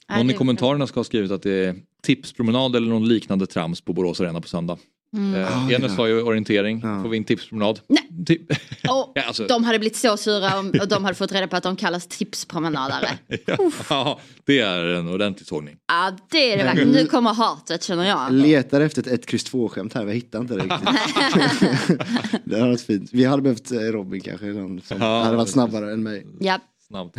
Någon 0.10 0.30
i 0.30 0.34
kommentarerna 0.34 0.88
ska 0.88 1.00
ha 1.00 1.04
skrivit 1.04 1.32
att 1.32 1.42
det 1.42 1.52
är 1.66 1.76
tipspromenad 2.04 2.76
eller 2.76 2.88
någon 2.88 3.08
liknande 3.08 3.48
trams 3.48 3.82
på 3.82 3.94
Borås 3.94 4.22
Arena 4.22 4.42
på 4.42 4.48
söndag. 4.48 4.78
Mm. 5.16 5.36
Eh, 5.42 5.74
Enes 5.74 5.92
ja. 5.92 5.96
sa 5.96 6.08
ju 6.08 6.22
orientering, 6.22 6.82
får 6.82 7.10
vi 7.10 7.18
en 7.18 7.24
tipspromenad? 7.24 7.80
Nej. 7.88 8.02
Och 8.90 9.12
Ja, 9.16 9.22
alltså- 9.28 9.48
De 9.48 9.64
hade 9.64 9.80
blivit 9.80 9.96
så 9.98 10.18
sura 10.18 10.60
om 10.60 10.74
och 10.82 10.88
de 10.88 11.04
hade 11.04 11.16
fått 11.16 11.32
reda 11.32 11.48
på 11.48 11.56
att 11.56 11.64
de 11.64 11.76
kallas 11.76 12.08
tipspromenadare. 12.08 13.10
ja, 13.90 14.20
det 14.46 14.60
är 14.60 14.86
en 14.86 15.08
ordentlig 15.10 15.48
sågning. 15.48 15.76
Ja 15.88 16.18
det 16.32 16.54
är 16.54 16.58
det 16.58 16.64
verkligen. 16.64 16.90
Nu 16.90 17.06
kommer 17.06 17.34
hatet 17.34 17.84
känner 17.84 18.08
jag. 18.08 18.34
Letar 18.34 18.82
efter 18.82 19.02
ett 19.02 19.08
1, 19.08 19.34
X 19.34 19.44
2 19.44 19.70
skämt 19.70 19.94
här, 19.94 20.06
jag 20.06 20.14
hittar 20.14 20.40
inte 20.40 20.54
det 20.56 20.60
riktigt. 20.64 22.00
det 22.46 22.56
hade 22.60 22.68
varit 22.72 22.82
fint. 22.82 23.10
Vi 23.14 23.26
hade 23.26 23.42
behövt 23.42 23.72
eh, 23.72 23.78
Robin 23.80 24.22
kanske, 24.22 24.46
någon 24.46 24.82
som 24.82 24.98
Ja, 25.02 25.24
hade 25.24 25.38
varit 25.38 25.50
snabbare 25.50 25.94
än 25.94 26.04
mig. 26.04 26.26
Ja. 26.40 26.60
Snabbt. 26.88 27.18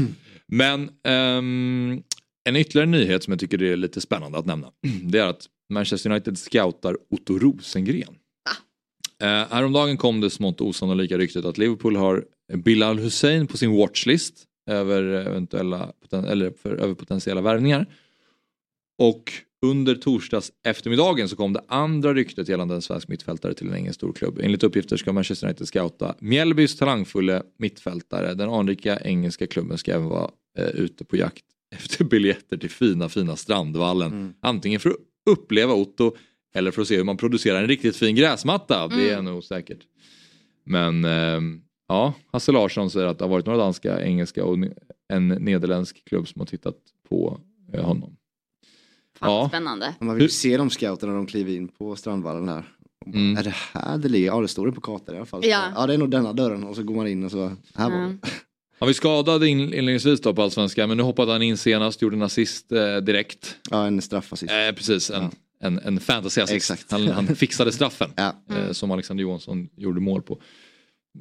Men 0.46 0.90
ehm, 1.04 2.02
en 2.46 2.56
ytterligare 2.56 2.90
nyhet 2.90 3.24
som 3.24 3.32
jag 3.32 3.40
tycker 3.40 3.62
är 3.62 3.76
lite 3.76 4.00
spännande 4.00 4.38
att 4.38 4.46
nämna. 4.46 4.70
Det 5.02 5.18
är 5.18 5.26
att 5.26 5.46
Manchester 5.72 6.10
United 6.10 6.38
scoutar 6.38 6.96
Otto 7.10 7.38
Rosengren. 7.38 8.14
Eh, 9.22 9.28
häromdagen 9.28 9.96
kom 9.96 10.20
det 10.20 10.30
smått 10.30 10.60
osannolika 10.60 11.18
ryktet 11.18 11.44
att 11.44 11.58
Liverpool 11.58 11.96
har 11.96 12.24
Bilal 12.54 12.98
Hussein 12.98 13.46
på 13.46 13.56
sin 13.56 13.76
watchlist 13.76 14.44
över, 14.70 15.02
eventuella, 15.02 15.92
eller 16.12 16.50
för, 16.62 16.76
över 16.76 16.94
potentiella 16.94 17.40
värvningar. 17.40 17.86
Och 18.98 19.32
under 19.66 19.94
torsdags 19.94 20.52
eftermiddagen 20.66 21.28
så 21.28 21.36
kom 21.36 21.52
det 21.52 21.64
andra 21.68 22.14
ryktet 22.14 22.48
gällande 22.48 22.74
en 22.74 22.82
svensk 22.82 23.08
mittfältare 23.08 23.54
till 23.54 23.68
en 23.68 23.74
engelsk 23.74 23.98
storklubb. 23.98 24.40
Enligt 24.42 24.62
uppgifter 24.62 24.96
ska 24.96 25.12
Manchester 25.12 25.46
United 25.46 25.68
scouta 25.68 26.14
Mjällbys 26.20 26.76
talangfulle 26.76 27.42
mittfältare. 27.58 28.34
Den 28.34 28.50
anrika 28.50 28.96
engelska 28.96 29.46
klubben 29.46 29.78
ska 29.78 29.92
även 29.92 30.06
vara 30.08 30.30
eh, 30.58 30.68
ute 30.68 31.04
på 31.04 31.16
jakt 31.16 31.44
efter 31.74 32.04
biljetter 32.04 32.56
till 32.56 32.70
fina, 32.70 33.08
fina 33.08 33.36
Strandvallen. 33.36 34.34
Antingen 34.40 34.80
för 34.80 34.90
att 34.90 34.96
uppleva 35.30 35.74
Otto 35.74 36.16
eller 36.54 36.70
för 36.70 36.82
att 36.82 36.88
se 36.88 36.96
hur 36.96 37.04
man 37.04 37.16
producerar 37.16 37.60
en 37.60 37.68
riktigt 37.68 37.96
fin 37.96 38.16
gräsmatta. 38.16 38.88
Det 38.88 39.10
är 39.10 39.22
nog 39.22 39.44
säkert. 39.44 39.78
Men 40.64 41.04
ehm, 41.04 41.60
ja, 41.88 42.14
Hasse 42.32 42.52
Larsson 42.52 42.90
säger 42.90 43.06
att 43.06 43.18
det 43.18 43.24
har 43.24 43.30
varit 43.30 43.46
några 43.46 43.58
danska, 43.58 44.00
engelska 44.00 44.44
och 44.44 44.58
en 45.08 45.28
nederländsk 45.28 46.04
klubb 46.04 46.28
som 46.28 46.40
har 46.40 46.46
tittat 46.46 46.76
på 47.08 47.40
eh, 47.72 47.84
honom. 47.84 48.16
Ja. 49.20 49.48
Spännande. 49.48 49.94
Man 50.00 50.14
vill 50.14 50.22
ju 50.22 50.28
se 50.28 50.56
de 50.56 50.70
scouterna 50.70 51.12
när 51.12 51.18
de 51.18 51.26
kliver 51.26 51.52
in 51.52 51.68
på 51.68 51.96
Strandvallen 51.96 52.48
här. 52.48 52.64
Mm. 53.06 53.36
Är 53.36 53.42
det 53.42 53.54
här 53.72 53.98
det 53.98 54.08
ligger? 54.08 54.26
Ja 54.26 54.40
det 54.40 54.48
står 54.48 54.66
det 54.66 54.72
på 54.72 54.80
kartan 54.80 55.14
i 55.14 55.18
alla 55.18 55.26
fall. 55.26 55.40
Ja. 55.44 55.72
ja 55.74 55.86
det 55.86 55.94
är 55.94 55.98
nog 55.98 56.10
denna 56.10 56.32
dörren 56.32 56.64
och 56.64 56.76
så 56.76 56.82
går 56.82 56.94
man 56.94 57.06
in 57.06 57.24
och 57.24 57.30
så, 57.30 57.52
här 57.74 57.90
var 57.90 57.98
det. 57.98 58.18
Han 58.78 58.86
var 58.88 58.92
skadad 58.92 59.44
in- 59.44 59.60
inledningsvis 59.60 60.20
då 60.20 60.34
på 60.34 60.42
allsvenskan 60.42 60.88
men 60.88 60.96
nu 60.96 61.02
hoppade 61.02 61.32
han 61.32 61.42
in 61.42 61.56
senast, 61.56 62.02
gjorde 62.02 62.16
en 62.16 62.22
assist 62.22 62.72
eh, 62.72 62.96
direkt. 62.96 63.56
Ja 63.70 63.86
en 63.86 64.02
straffassist. 64.02 64.52
Eh, 64.52 64.74
precis, 64.74 65.10
en, 65.10 65.30
en, 65.60 65.78
en 65.78 66.00
fantasy 66.00 66.40
assist. 66.40 66.90
Han, 66.92 67.08
han 67.08 67.36
fixade 67.36 67.72
straffen 67.72 68.10
eh, 68.50 68.72
som 68.72 68.90
Alexander 68.90 69.22
Johansson 69.22 69.68
gjorde 69.76 70.00
mål 70.00 70.22
på. 70.22 70.40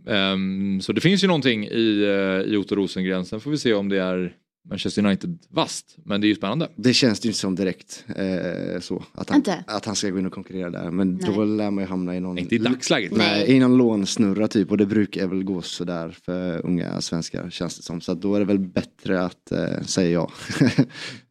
Ehm, 0.07 0.81
så 0.81 0.91
det 0.93 1.01
finns 1.01 1.23
ju 1.23 1.27
någonting 1.27 1.65
i, 1.67 2.03
eh, 2.03 2.53
i 2.53 2.57
Otto 2.57 2.75
Rosengren, 2.75 3.25
sen 3.25 3.39
får 3.41 3.51
vi 3.51 3.57
se 3.57 3.73
om 3.73 3.89
det 3.89 4.01
är 4.01 4.33
Manchester 4.69 5.05
United 5.05 5.37
vast. 5.49 5.95
Men 6.03 6.21
det 6.21 6.27
är 6.27 6.29
ju 6.29 6.35
spännande. 6.35 6.69
Det 6.75 6.93
känns 6.93 7.19
det 7.19 7.25
ju 7.25 7.29
inte 7.29 7.39
som 7.39 7.55
direkt 7.55 8.05
eh, 8.15 8.79
så. 8.79 9.03
Att 9.13 9.29
han, 9.29 9.37
Inte? 9.37 9.63
att 9.67 9.85
han 9.85 9.95
ska 9.95 10.09
gå 10.09 10.19
in 10.19 10.25
och 10.25 10.33
konkurrera 10.33 10.69
där. 10.69 10.91
Men 10.91 11.17
då 11.17 11.31
Nej. 11.31 11.47
lär 11.47 11.71
man 11.71 11.83
ju 11.83 11.87
hamna 11.87 12.15
i 12.15 12.19
någon... 12.19 12.37
Inte 12.37 12.55
i 12.55 12.57
dagsläget. 12.57 13.11
Nej, 13.11 13.51
i 13.51 13.59
någon 13.59 13.77
lånsnurra 13.77 14.47
typ. 14.47 14.71
Och 14.71 14.77
det 14.77 14.85
brukar 14.85 15.27
väl 15.27 15.43
gå 15.43 15.61
sådär 15.61 16.09
för 16.25 16.65
unga 16.65 17.01
svenskar 17.01 17.49
känns 17.49 17.77
det 17.77 17.83
som. 17.83 18.01
Så 18.01 18.11
att 18.11 18.21
då 18.21 18.35
är 18.35 18.39
det 18.39 18.45
väl 18.45 18.59
bättre 18.59 19.21
att, 19.25 19.51
eh, 19.51 19.81
säga 19.81 20.09
ja. 20.09 20.31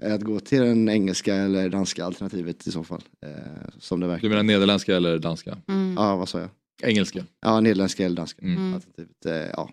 att 0.15 0.23
gå 0.23 0.41
till 0.41 0.61
den 0.61 0.89
engelska 0.89 1.35
eller 1.35 1.69
danska 1.69 2.05
alternativet 2.05 2.67
i 2.67 2.71
så 2.71 2.85
fall. 2.85 3.03
Eh, 3.27 3.31
som 3.79 4.01
det 4.01 4.07
verkar. 4.07 4.23
Du 4.23 4.29
menar 4.29 4.43
nederländska 4.43 4.97
eller 4.97 5.19
danska? 5.19 5.57
Mm. 5.69 5.95
Ja, 5.97 6.17
vad 6.17 6.29
sa 6.29 6.41
jag? 6.41 6.49
Engelska. 6.83 7.25
Ja, 7.43 7.61
nederländska 7.61 8.05
eller 8.05 8.17
danska 8.17 8.43
Mm. 8.43 8.75
alternativet. 8.75 9.27
Eh, 9.27 9.33
ja. 9.33 9.71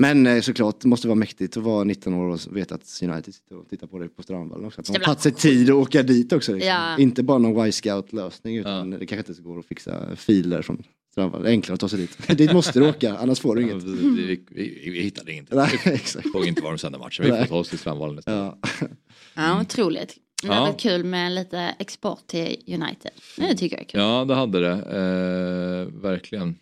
Men 0.00 0.26
eh, 0.26 0.40
såklart, 0.40 0.80
det 0.80 0.88
måste 0.88 1.08
vara 1.08 1.14
mäktigt 1.14 1.56
att 1.56 1.62
vara 1.62 1.84
19 1.84 2.14
år 2.14 2.28
och 2.28 2.56
veta 2.56 2.74
att 2.74 3.00
United 3.02 3.34
sitter 3.34 3.56
och 3.56 3.68
tittar 3.68 3.86
på 3.86 3.98
dig 3.98 4.08
på 4.08 4.22
Strandvallen 4.22 4.66
också. 4.66 4.80
Att 4.80 4.86
de 4.86 4.92
har 4.92 5.04
tagit 5.04 5.20
sig 5.20 5.32
tid 5.32 5.70
att 5.70 5.76
åka 5.76 6.02
dit 6.02 6.32
också. 6.32 6.52
Liksom. 6.52 6.68
Ja. 6.68 6.98
Inte 6.98 7.22
bara 7.22 7.38
någon 7.38 7.66
Y-scout 7.66 8.12
lösning 8.12 8.56
utan 8.56 8.90
det 8.90 9.06
kanske 9.06 9.32
inte 9.32 9.42
går 9.42 9.58
att 9.58 9.66
fixa 9.66 10.16
filer 10.16 10.62
från 10.62 10.82
Strandvallen. 11.12 11.44
Det 11.44 11.50
är 11.50 11.52
enklare 11.52 11.74
att 11.74 11.80
ta 11.80 11.88
sig 11.88 11.98
dit. 11.98 12.28
dit 12.38 12.52
måste 12.52 12.80
du 12.80 12.88
åka, 12.88 13.16
annars 13.16 13.40
får 13.40 13.54
du 13.54 13.62
inget. 13.62 13.82
Vi, 13.82 13.90
vi, 14.26 14.44
vi, 14.50 14.90
vi 14.90 15.00
hittade. 15.00 15.44
Nej, 15.50 15.80
Vi 15.84 15.98
såg 15.98 16.46
inte 16.46 16.62
var 16.62 16.70
de 16.70 16.78
sände 16.78 16.98
matchen. 16.98 17.24
Vi 17.24 17.30
får 17.30 17.44
ta 17.44 17.56
oss 17.56 17.68
till 17.68 17.78
Strandvallen 17.78 18.18
istället. 18.18 18.54
Ja. 18.80 18.88
Ja, 19.34 19.60
otroligt. 19.60 20.16
Det 20.42 20.48
Ja. 20.48 20.54
hade 20.54 20.66
varit 20.70 20.80
kul 20.80 21.04
med 21.04 21.32
lite 21.32 21.74
export 21.78 22.26
till 22.26 22.56
United. 22.66 23.10
Det 23.36 23.56
tycker 23.56 23.76
jag 23.76 23.84
är 23.84 23.88
kul. 23.88 24.00
Ja, 24.00 24.24
det 24.24 24.34
hade 24.34 24.60
det. 24.60 24.72
Eh, 24.72 26.00
verkligen. 26.00 26.56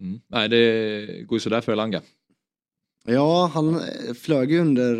Mm. 0.00 0.20
Nej, 0.28 0.48
det 0.48 1.22
går 1.26 1.36
ju 1.36 1.40
sådär 1.40 1.60
för 1.60 1.72
Elanga. 1.72 2.00
Ja, 3.04 3.50
han 3.54 3.74
eh, 3.74 4.14
flög 4.14 4.52
ju 4.52 4.60
under 4.60 4.92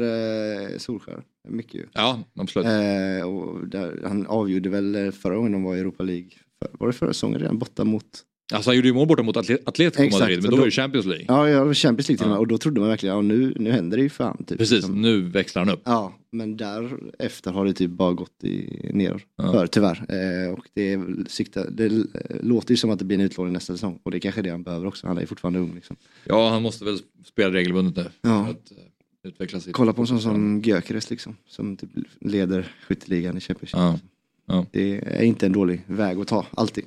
eh, 0.73 0.79
Solskär. 0.79 1.23
Mycket 1.49 1.75
ju. 1.75 1.87
Ja, 1.93 2.21
absolut. 2.35 2.67
Eh, 2.67 3.29
och 3.29 3.69
där, 3.69 4.01
han 4.05 4.27
avgjorde 4.27 4.69
väl 4.69 4.95
eh, 4.95 5.11
förra 5.11 5.37
gången 5.37 5.53
de 5.53 5.63
var 5.63 5.77
i 5.77 5.81
Europa 5.81 6.03
League. 6.03 6.31
Var 6.79 6.87
det 6.87 6.93
förra 6.93 7.13
säsongen 7.13 7.41
redan? 7.41 7.59
Borta 7.59 7.85
mot 7.85 8.05
Alltså 8.53 8.71
han 8.71 8.77
gjorde 8.77 8.89
ju 8.89 8.95
mål 8.95 9.09
borta 9.09 9.23
mot 9.23 9.37
Atlet- 9.37 9.63
Atletico 9.67 10.03
Exakt, 10.03 10.21
Madrid, 10.21 10.43
men 10.43 10.51
då 10.51 10.57
då- 10.57 10.61
var 10.61 10.65
det 10.65 10.71
Champions 10.71 11.07
League. 11.07 11.25
Ja, 11.29 11.49
ja, 11.49 11.75
Champions 11.75 12.09
League 12.09 12.19
till 12.19 12.25
och 12.25 12.31
med. 12.31 12.39
Och 12.39 12.47
då 12.49 12.59
trodde 12.59 12.81
man 12.81 12.89
verkligen, 12.89 13.15
ja 13.15 13.23
nu, 13.23 13.55
nu 13.57 13.71
händer 13.71 13.97
det 13.97 14.03
ju 14.03 14.09
fan. 14.09 14.45
Typ. 14.45 14.59
Precis, 14.59 14.89
nu 14.89 15.21
växlar 15.21 15.65
han 15.65 15.75
upp. 15.75 15.81
Ja, 15.85 16.15
men 16.33 16.57
därefter 16.57 17.51
har 17.51 17.65
det 17.65 17.73
typ 17.73 17.91
bara 17.91 18.13
gått 18.13 18.45
i, 18.45 18.81
ner 18.95 19.21
Ja. 19.37 19.53
för 19.53 19.67
tyvärr. 19.67 19.97
Eh, 20.09 20.53
och 20.53 20.67
det, 20.75 20.93
är 20.93 21.29
sikta, 21.29 21.71
det 21.71 22.05
låter 22.43 22.71
ju 22.71 22.77
som 22.77 22.91
att 22.91 22.99
det 22.99 23.05
blir 23.05 23.19
en 23.19 23.25
utlåning 23.25 23.53
nästa 23.53 23.73
säsong. 23.73 23.99
Och 24.03 24.11
det 24.11 24.17
är 24.17 24.21
kanske 24.21 24.43
det 24.43 24.51
han 24.51 24.63
behöver 24.63 24.87
också, 24.87 25.07
han 25.07 25.17
är 25.17 25.21
ju 25.21 25.27
fortfarande 25.27 25.59
ung. 25.59 25.75
Liksom. 25.75 25.97
Ja, 26.25 26.49
han 26.51 26.63
måste 26.63 26.85
väl 26.85 26.99
spela 27.25 27.55
regelbundet 27.55 27.97
nu. 27.97 28.11
Ja. 28.23 28.41
Att 28.47 28.71
eh, 28.73 29.29
utveckla 29.29 29.61
sitt 29.61 29.73
Kolla 29.73 29.93
på 29.93 30.01
en 30.01 30.07
sån 30.07 30.21
som 30.21 30.61
Gyökeres 30.65 31.11
liksom, 31.11 31.37
som 31.49 31.77
typ 31.77 31.91
leder 32.21 32.73
skytteligan 32.89 33.37
i 33.37 33.41
Championship. 33.41 33.77
Ja. 33.77 33.99
Ja. 34.47 34.67
Det 34.73 34.99
är 34.99 35.23
inte 35.23 35.47
en 35.47 35.53
dålig 35.53 35.83
väg 35.87 36.19
att 36.19 36.29
ta, 36.29 36.47
alltid. 36.51 36.85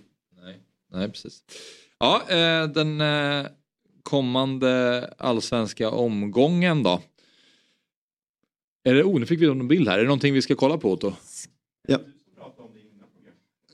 Nej, 0.96 1.12
precis. 1.12 1.44
Ja, 2.00 2.22
eh, 2.30 2.68
den 2.68 3.02
eh, 3.02 3.46
kommande 4.04 5.14
allsvenska 5.18 5.90
omgången 5.90 6.84
då. 6.84 7.02
Är 8.84 8.94
det, 8.94 9.04
oh, 9.04 9.20
nu 9.20 9.26
fick 9.26 9.42
vi 9.42 9.48
någon 9.48 9.68
bild 9.68 9.88
här. 9.88 9.98
Är 9.98 10.02
det 10.02 10.08
någonting 10.08 10.34
vi 10.34 10.42
ska 10.42 10.56
kolla 10.56 10.78
på 10.78 10.96
då? 10.96 11.14
Ja. 11.88 12.00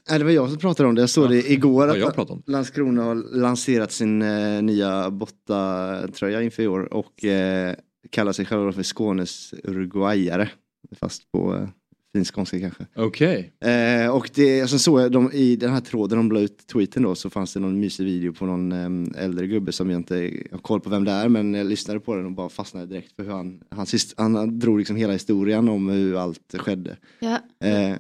Nej, 0.10 0.20
det 0.20 0.26
var 0.26 0.32
jag 0.32 0.50
som 0.50 0.60
pratade 0.60 0.90
om 0.90 0.96
det. 0.96 1.02
Jag 1.02 1.10
såg 1.10 1.30
det 1.30 1.52
igår 1.52 1.88
jag 1.98 2.20
att 2.20 2.30
om. 2.30 2.44
Landskrona 2.48 3.04
har 3.04 3.16
lanserat 3.16 3.92
sin 3.92 4.22
eh, 4.22 4.62
nya 4.62 5.10
Botta-tröja 5.12 6.42
inför 6.42 6.64
i 6.64 6.68
år 6.68 6.94
och 6.94 7.26
eh, 7.26 7.76
kallar 8.10 8.32
sig 8.32 8.46
själva 8.46 8.72
för 8.72 8.84
Skånes 8.84 9.54
Uruguayare. 9.64 10.50
Fast 10.96 11.32
på 11.32 11.56
eh, 11.56 11.70
fin 12.14 12.26
skånska 12.26 12.60
kanske. 12.60 12.86
Okej. 12.96 13.54
Eh, 13.60 14.16
och 14.16 14.30
det, 14.34 14.68
sen 14.68 14.80
såg 14.80 15.02
jag 15.02 15.12
de, 15.12 15.32
i 15.32 15.56
den 15.56 15.74
här 15.74 15.82
tråden 15.82 16.18
de 16.18 16.32
la 16.32 16.40
ut 16.40 16.68
tweeten 16.68 17.04
då 17.04 17.16
så 17.16 17.30
fanns 17.30 17.54
det 17.54 17.60
någon 17.60 17.80
mysig 17.80 18.06
video 18.06 18.34
på 18.34 18.46
någon 18.46 18.72
eh, 18.72 19.24
äldre 19.24 19.48
gubbe 19.48 19.72
som 19.72 19.90
jag 19.90 20.00
inte 20.00 20.32
har 20.52 20.60
koll 20.60 20.82
på 20.82 20.90
vem 20.90 21.04
det 21.06 21.12
är 21.12 21.30
men 21.30 21.54
jag 21.54 21.68
lyssnade 21.68 22.00
på 22.00 22.16
den 22.16 22.26
och 22.26 22.32
bara 22.32 22.50
fastnade 22.50 22.86
direkt 22.86 23.16
för 23.16 23.24
hur 23.24 23.32
han, 23.32 23.62
han, 23.70 23.86
sist, 23.86 24.14
han 24.18 24.60
drog 24.60 24.78
liksom 24.78 24.96
hela 24.96 25.14
historien 25.14 25.70
om 25.70 25.90
hur 25.90 26.16
allt 26.16 26.56
skedde. 26.58 26.98
Ja. 27.20 27.68
Eh, 27.68 27.96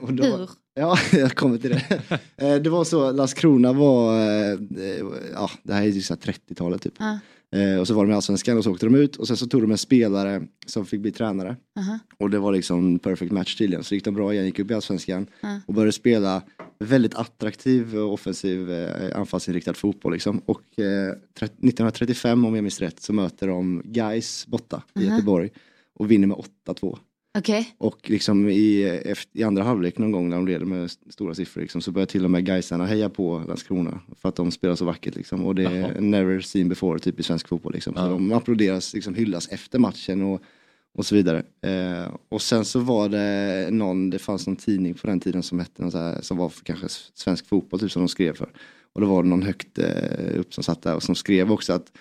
och 0.00 0.12
då, 0.12 0.24
Hur? 0.24 0.50
Ja, 0.78 0.98
jag 1.12 1.34
kommer 1.34 1.58
till 1.58 1.70
det. 1.70 2.00
Eh, 2.38 2.54
det 2.54 2.70
var 2.70 2.84
så, 2.84 3.12
Landskrona 3.12 3.72
var, 3.72 4.18
eh, 4.18 4.52
eh, 4.52 5.04
ja 5.32 5.50
det 5.62 5.72
här 5.72 5.82
är 5.82 5.86
ju 5.86 6.02
så 6.02 6.14
här 6.14 6.32
30-talet 6.32 6.82
typ. 6.82 6.94
Ja. 6.98 7.18
Eh, 7.56 7.80
och 7.80 7.86
så 7.86 7.94
var 7.94 8.04
de 8.04 8.12
i 8.12 8.14
Allsvenskan 8.14 8.58
och 8.58 8.64
så 8.64 8.70
åkte 8.70 8.86
de 8.86 8.94
ut 8.94 9.16
och 9.16 9.26
sen 9.28 9.36
så 9.36 9.46
tog 9.46 9.62
de 9.62 9.70
en 9.70 9.78
spelare 9.78 10.42
som 10.66 10.86
fick 10.86 11.00
bli 11.00 11.12
tränare. 11.12 11.56
Aha. 11.78 11.98
Och 12.18 12.30
det 12.30 12.38
var 12.38 12.52
liksom 12.52 12.98
perfect 12.98 13.32
match 13.32 13.54
tydligen. 13.56 13.84
Så 13.84 13.94
gick 13.94 14.04
de 14.04 14.14
bra 14.14 14.32
igen, 14.32 14.44
gick 14.46 14.58
upp 14.58 14.70
i 14.70 14.74
Allsvenskan 14.74 15.26
Ja. 15.40 15.60
och 15.66 15.74
började 15.74 15.92
spela 15.92 16.42
väldigt 16.78 17.14
attraktiv 17.14 17.96
och 17.98 18.12
offensiv 18.12 18.70
eh, 18.72 19.18
anfallsinriktad 19.18 19.74
fotboll 19.74 20.12
liksom. 20.12 20.38
Och 20.46 20.78
eh, 20.78 21.12
tre- 21.38 21.46
1935 21.46 22.44
om 22.44 22.54
jag 22.54 22.62
minns 22.62 22.80
rätt 22.80 23.00
så 23.02 23.12
möter 23.12 23.46
de 23.48 23.82
Gais 23.84 24.46
borta 24.46 24.82
i 24.94 25.06
Aha. 25.06 25.14
Göteborg 25.14 25.50
och 25.94 26.10
vinner 26.10 26.26
med 26.26 26.36
8-2. 26.66 26.98
Okej. 27.36 27.74
Och 27.78 28.10
liksom 28.10 28.48
i, 28.48 29.00
i 29.32 29.42
andra 29.42 29.62
halvlek 29.62 29.98
någon 29.98 30.12
gång 30.12 30.28
när 30.28 30.36
de 30.36 30.46
leder 30.46 30.64
med 30.66 30.84
st- 30.84 31.12
stora 31.12 31.34
siffror 31.34 31.62
liksom, 31.62 31.80
så 31.80 31.90
börjar 31.92 32.06
till 32.06 32.24
och 32.24 32.30
med 32.30 32.44
Gaisarna 32.46 32.86
heja 32.86 33.08
på 33.10 33.44
Landskrona 33.48 34.00
för 34.20 34.28
att 34.28 34.36
de 34.36 34.50
spelar 34.50 34.74
så 34.74 34.84
vackert. 34.84 35.14
Liksom. 35.16 35.44
Och 35.44 35.54
det 35.54 35.64
är 35.64 35.80
Jaha. 35.80 35.90
never 36.00 36.40
seen 36.40 36.68
before 36.68 36.98
typ 36.98 37.20
i 37.20 37.22
svensk 37.22 37.48
fotboll. 37.48 37.72
Liksom. 37.72 37.94
Så 37.94 38.00
Ja. 38.00 38.06
de 38.08 38.32
applåderas, 38.32 38.94
liksom, 38.94 39.14
hyllas 39.14 39.48
efter 39.48 39.78
matchen 39.78 40.22
och, 40.22 40.42
och 40.94 41.06
så 41.06 41.14
vidare. 41.14 41.38
Eh, 41.62 42.14
och 42.28 42.42
sen 42.42 42.64
så 42.64 42.80
var 42.80 43.08
det 43.08 43.68
någon, 43.70 44.10
det 44.10 44.18
fanns 44.18 44.46
någon 44.46 44.56
tidning 44.56 44.94
på 44.94 45.06
den 45.06 45.20
tiden 45.20 45.42
som 45.42 45.58
hette 45.58 45.82
någon 45.82 45.92
så 45.92 45.98
här, 45.98 46.20
som 46.22 46.36
var 46.36 46.48
för 46.48 46.64
kanske 46.64 46.88
svensk 47.14 47.46
fotboll 47.48 47.80
typ 47.80 47.92
som 47.92 48.02
de 48.02 48.08
skrev 48.08 48.34
för. 48.36 48.48
Och 48.92 49.00
då 49.00 49.06
var 49.06 49.22
det 49.22 49.28
någon 49.28 49.42
högt 49.42 49.78
eh, 49.78 50.38
upp 50.38 50.54
som 50.54 50.64
satt 50.64 50.82
där 50.82 50.94
och 50.94 51.02
som 51.02 51.14
skrev 51.14 51.52
också 51.52 51.72
att 51.72 51.92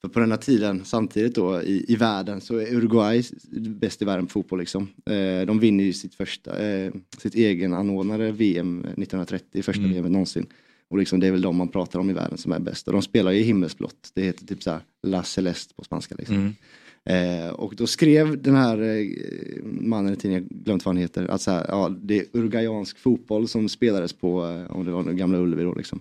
För 0.00 0.08
på 0.08 0.20
den 0.20 0.30
här 0.30 0.38
tiden, 0.38 0.84
samtidigt 0.84 1.34
då 1.34 1.62
i, 1.62 1.84
i 1.88 1.96
världen, 1.96 2.40
så 2.40 2.56
är 2.56 2.74
Uruguay 2.74 3.22
bäst 3.60 4.02
i 4.02 4.04
världen 4.04 4.26
på 4.26 4.30
fotboll 4.30 4.58
liksom. 4.58 4.88
Eh, 5.06 5.46
de 5.46 5.58
vinner 5.58 5.84
ju 5.84 5.92
sitt 5.92 6.14
första, 6.14 6.58
eh, 6.58 6.92
sitt 7.18 7.34
egen 7.34 7.74
anordnade 7.74 8.32
VM 8.32 8.80
1930, 8.80 9.62
första 9.62 9.82
Mm. 9.82 9.92
VM 9.92 10.12
någonsin. 10.12 10.46
Och 10.88 10.98
liksom 10.98 11.20
det 11.20 11.26
är 11.26 11.30
väl 11.30 11.42
de 11.42 11.56
man 11.56 11.68
pratar 11.68 11.98
om 12.00 12.10
i 12.10 12.12
världen 12.12 12.38
som 12.38 12.52
är 12.52 12.58
bäst. 12.58 12.86
Och 12.86 12.92
de 12.92 13.02
spelar 13.02 13.30
ju 13.30 13.38
i 13.38 13.42
himmelsblått, 13.42 14.10
det 14.14 14.22
heter 14.22 14.46
typ 14.46 14.62
såhär 14.62 14.80
La 15.02 15.22
Celeste 15.22 15.74
på 15.74 15.84
spanska 15.84 16.14
liksom. 16.18 16.36
Mm. 16.36 16.54
Eh, 17.04 17.50
och 17.50 17.74
då 17.76 17.86
skrev 17.86 18.42
den 18.42 18.54
här 18.54 18.82
eh, 18.82 19.06
mannen 19.64 20.12
i 20.12 20.16
tidningen, 20.16 20.48
glömt 20.50 20.84
vad 20.84 20.94
han 20.94 21.02
heter, 21.02 21.26
att 21.26 21.40
så 21.40 21.50
här, 21.50 21.66
ja, 21.68 21.94
det 22.02 22.18
är 22.18 22.24
uruguayansk 22.32 22.98
fotboll 22.98 23.48
som 23.48 23.68
spelades 23.68 24.12
på, 24.12 24.46
eh, 24.46 24.76
om 24.76 24.84
det 24.84 24.90
var 24.90 25.02
gamla 25.02 25.38
Ullevi 25.38 25.62
då 25.62 25.74
liksom. 25.74 26.00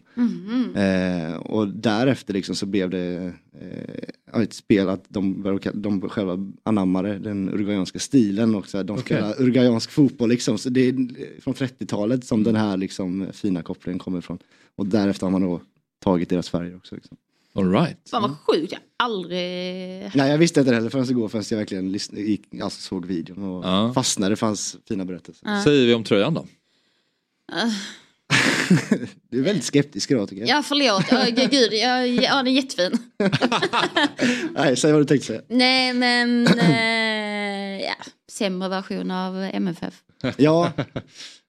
Eh, 0.76 1.36
och 1.38 1.68
därefter 1.68 2.34
liksom 2.34 2.56
så 2.56 2.66
blev 2.66 2.90
det 2.90 3.34
eh, 3.62 4.42
ett 4.42 4.54
spel 4.54 4.90
att 4.90 5.06
de, 5.08 5.60
de 5.74 6.02
själva 6.02 6.52
anammade 6.64 7.20
den 7.20 7.50
uruguayanska 7.50 8.00
stilen 8.00 8.56
och 8.56 8.68
så 8.68 8.78
här, 8.78 8.84
de 8.84 8.98
spelar 8.98 9.42
uruguayansk 9.42 9.92
fotboll 9.92 10.30
liksom. 10.30 10.58
Så 10.58 10.70
det 10.70 10.82
är 10.82 10.96
från 11.42 11.54
30-talet 11.54 12.26
som 12.26 12.44
den 12.44 12.56
här 12.56 12.78
liksom 12.78 13.28
fina 13.34 13.62
kopplingen 13.62 14.00
kommer 14.00 14.20
ifrån. 14.20 14.38
Och 14.76 14.86
därefter 14.86 15.26
har 15.26 15.32
man 15.32 15.42
då 15.42 15.62
tagit 16.00 16.30
deras 16.30 16.50
färger 16.50 16.76
också. 16.76 16.96
Liksom. 16.96 17.18
All 17.56 17.72
right. 17.72 18.10
Fan 18.10 18.22
vad 18.22 18.36
sjukt, 18.48 18.72
jag 18.72 18.80
har 18.80 19.06
aldrig... 19.06 19.40
Nej 20.16 20.32
jag 20.32 20.38
visste 20.38 20.60
inte 20.60 20.72
det 20.72 20.76
heller 20.76 20.90
förrän 20.90 21.10
igår 21.10 21.28
förrän 21.30 21.44
jag 21.50 21.58
verkligen 21.58 21.92
lyssnade, 21.92 22.22
gick, 22.22 22.42
alltså 22.64 22.82
såg 22.82 23.06
videon 23.06 23.44
och 23.44 23.66
Ja. 23.66 23.94
fastnade. 23.94 24.32
Det 24.32 24.36
fanns 24.38 24.78
fina 24.88 25.06
berättelser. 25.06 25.48
Ja. 25.50 25.64
säger 25.64 25.88
vi 25.88 25.94
om 25.94 26.04
tröjan 26.04 26.34
då? 26.34 26.46
Ah. 27.52 27.70
Du 29.30 29.40
är 29.40 29.44
väldigt 29.44 29.64
skeptisk 29.66 30.12
idag 30.12 30.30
tycker 30.30 30.42
jag. 30.42 30.50
Ja 30.58 30.64
förlåt, 30.64 31.12
oh, 31.14 31.48
gud, 31.50 31.74
ja, 31.74 32.06
ja 32.06 32.36
den 32.36 32.48
är 32.48 32.52
jättefin. 32.52 32.98
Nej, 34.56 34.78
säg 34.78 34.92
vad 34.92 35.02
du 35.02 35.06
tänkte 35.06 35.28
säga. 35.28 35.42
Nej 35.48 35.94
men, 35.94 36.48
eh, 36.48 37.82
ja, 37.86 37.96
sämre 38.32 38.70
version 38.70 39.12
av 39.12 39.44
MFF. 39.54 39.94
Ja, 40.38 40.72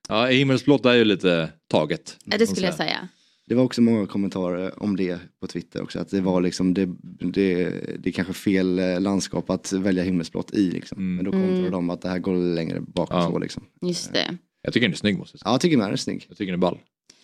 Ja, 0.09 0.27
himmelsblått 0.27 0.87
är 0.87 0.93
ju 0.95 1.05
lite 1.05 1.49
taget. 1.69 2.17
Ja, 2.25 2.39
det 2.39 2.47
skulle 2.47 2.67
jag 2.67 2.75
säga. 2.75 3.09
Det 3.51 3.57
var 3.57 3.65
också 3.65 3.83
många 3.83 4.07
kommentarer 4.07 4.83
om 4.83 4.97
det 4.97 5.19
på 5.41 5.47
Twitter 5.47 5.83
också. 5.83 5.99
Att 5.99 6.09
det 6.11 6.21
var 6.21 6.41
liksom, 6.41 6.75
det, 6.75 6.89
det, 7.33 7.71
det 7.99 8.11
är 8.11 8.13
kanske 8.13 8.33
fel 8.35 8.79
eh, 8.79 9.01
landskap 9.01 9.51
att 9.51 9.73
välja 9.73 10.03
himmelsblått 10.03 10.55
i 10.55 10.71
liksom. 10.71 11.17
Men 11.17 11.25
då 11.25 11.31
kontrade 11.31 11.59
Mm. 11.59 11.71
de 11.71 11.91
att 11.91 12.03
det 12.03 12.09
här 12.09 12.19
går 12.19 12.55
längre 12.55 12.81
bak 12.81 13.09
Ja. 13.13 13.23
så 13.31 13.39
liksom. 13.39 13.65
Just 13.81 14.13
det. 14.13 14.37
Jag 14.63 14.73
tycker 14.73 14.87
den 14.87 14.93
är 14.93 14.97
snygg 14.97 15.19
måste 15.19 15.35
jag 15.35 15.41
säga. 15.41 15.49
Ja, 15.49 15.55
jag 15.55 15.61
tycker 15.61 15.77
den 15.77 15.93
är 15.93 15.97
snygg. 15.97 16.27
Jag 16.29 16.37
tycker 16.39 16.53
den 16.53 16.59
är 16.61 16.63
ball. 16.63 16.79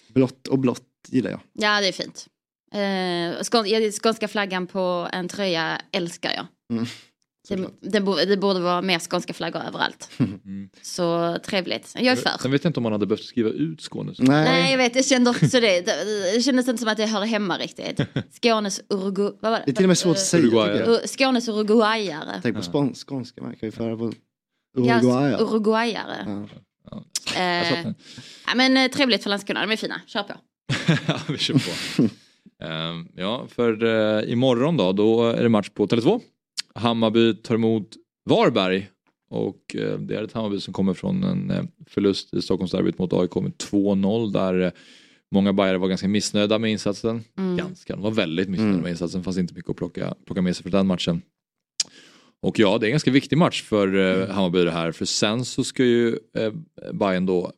Blått 0.09 0.48
och 0.48 0.59
blått 0.59 0.85
gillar 1.09 1.31
jag. 1.31 1.40
Ja 1.53 1.81
det 1.81 1.89
är 1.89 1.93
fint. 1.93 2.27
Eh, 2.74 3.90
skånska 3.93 4.28
flaggan 4.28 4.66
på 4.66 5.09
en 5.12 5.28
tröja 5.28 5.81
älskar 5.93 6.31
jag. 6.32 6.47
Mm. 6.73 6.86
Det, 7.48 7.68
det, 7.81 8.01
borde, 8.01 8.24
det 8.24 8.36
borde 8.36 8.60
vara 8.60 8.82
mer 8.82 8.98
skånska 8.98 9.32
flaggor 9.32 9.60
överallt. 9.68 10.10
Mm. 10.47 10.68
Så 10.82 11.36
trevligt. 11.44 11.93
Jag 11.94 12.06
är 12.06 12.16
för. 12.16 12.31
Sen 12.43 12.51
vet 12.51 12.64
jag 12.64 12.68
inte 12.70 12.81
om 12.81 12.82
man 12.82 12.93
hade 12.93 13.06
behövt 13.06 13.24
skriva 13.24 13.51
ut 13.51 13.82
Skånes. 13.82 14.18
Nej 14.18 14.70
jag 14.70 14.78
vet, 14.78 14.97
jag 14.97 15.05
kände 15.05 15.31
också 15.31 15.60
det. 15.60 15.81
Det, 15.86 16.05
det 16.35 16.43
kändes 16.43 16.68
inte 16.68 16.81
som 16.81 16.89
att 16.89 16.97
det 16.97 17.06
hörde 17.06 17.27
hemma 17.27 17.59
riktigt. 17.59 18.01
Skånes 18.43 18.81
Urugu... 18.89 19.23
Vad 19.23 19.51
var 19.51 19.51
det? 19.51 19.62
Det 19.66 19.70
är 19.70 19.74
till 19.74 19.85
och 19.85 19.89
med 19.89 19.98
svårt 19.98 20.16
att 20.16 20.23
säga. 20.23 20.43
Uruguayare. 20.43 21.09
Skånes 21.09 21.48
uruguayare. 21.48 22.40
Tänk 22.43 22.56
på 22.56 22.62
spån, 22.62 22.94
skånska, 22.94 23.43
man 23.43 23.56
kan 23.56 23.66
ju 23.66 23.73
föra 23.73 23.97
på 23.97 24.12
Ja, 24.77 24.98
Uruguay. 24.98 25.32
uruguayare. 25.32 26.47
Ja. 26.90 27.05
Satt 27.28 27.36
Eh, 27.36 27.93
ja, 28.47 28.55
men 28.55 28.77
eh, 28.77 28.90
trevligt 28.90 29.23
för 29.23 29.31
Landskrona, 29.31 29.60
de 29.60 29.73
är 29.73 29.77
fina. 29.77 30.01
Kör 30.06 30.23
på. 30.23 30.35
ja, 31.06 31.18
vi 31.28 31.39
kör 31.39 31.55
på. 31.55 32.02
Ehm, 32.64 33.09
ja, 33.16 33.47
för 33.48 33.85
uh, 33.85 34.32
imorgon 34.32 34.77
då, 34.77 34.93
då 34.93 35.28
är 35.28 35.43
det 35.43 35.48
match 35.48 35.68
på 35.68 35.86
Tele2. 35.86 36.20
Hammarby 36.77 37.35
tar 37.35 37.55
emot 37.55 37.97
Varberg. 38.24 38.89
Och 39.31 39.77
eh, 39.77 39.98
det 39.98 40.16
är 40.16 40.23
ett 40.23 40.32
Hammarby 40.32 40.61
som 40.61 40.74
kommer 40.74 40.94
från 40.94 41.24
en 41.24 41.51
eh, 41.51 41.65
förlust 41.86 42.35
i 42.35 42.43
Stockholmsderbyt 42.43 42.98
mot 42.98 43.12
AIK 43.12 43.35
med 43.35 43.53
2-0 43.53 44.32
där 44.32 44.61
eh, 44.61 44.70
många 45.31 45.53
bajare 45.53 45.78
var 45.78 45.89
ganska 45.89 46.09
missnöjda 46.09 46.59
med 46.59 46.70
insatsen. 46.70 47.24
Mm. 47.39 47.57
Ganska, 47.57 47.93
de 47.94 48.03
var 48.03 48.11
väldigt 48.11 48.48
missnöjda 48.48 48.73
Mm. 48.73 48.82
med 48.82 48.90
insatsen, 48.90 49.24
fanns 49.24 49.39
inte 49.39 49.55
mycket 49.55 49.70
att 49.70 49.77
plocka, 49.77 50.15
plocka 50.27 50.43
med 50.43 50.57
sig 50.57 50.62
för 50.62 50.70
den 50.70 50.86
matchen. 50.86 51.23
Och 52.43 52.59
ja, 52.59 52.78
det 52.78 52.86
är 52.86 52.89
en 52.89 52.93
ganska 52.93 53.11
viktig 53.11 53.39
match 53.39 53.62
för 53.62 53.94
eh, 53.97 54.28
Hammarby 54.28 54.65
det 54.65 54.70
här, 54.70 54.93
för 54.93 55.05
sen 55.05 55.44
så 55.44 55.65
ska 55.65 55.85
ju 55.85 56.19
eh, 56.39 56.53
Bayern 56.93 57.27
då 57.27 57.53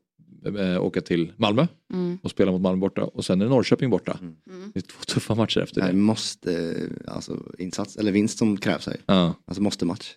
åka 0.80 1.00
till 1.00 1.32
Malmö 1.36 1.66
Mm. 1.92 2.18
och 2.22 2.30
spela 2.30 2.52
mot 2.52 2.60
Malmö 2.60 2.80
borta 2.80 3.04
och 3.04 3.24
sen 3.24 3.40
är 3.40 3.44
det 3.44 3.50
Norrköping 3.50 3.90
borta. 3.90 4.18
Mm. 4.20 4.34
Det 4.74 4.78
är 4.80 4.82
två 4.82 5.02
tuffa 5.06 5.34
matcher 5.34 5.60
efter 5.60 5.80
Nej, 5.80 5.90
det. 5.92 5.96
måste, 5.98 6.76
alltså 7.06 7.42
insats, 7.58 7.96
eller 7.96 8.12
vinst 8.12 8.38
som 8.38 8.56
krävs 8.56 8.86
här. 8.86 8.96
Ja. 9.06 9.34
Alltså 9.44 9.62
måste 9.62 9.84
match. 9.86 10.14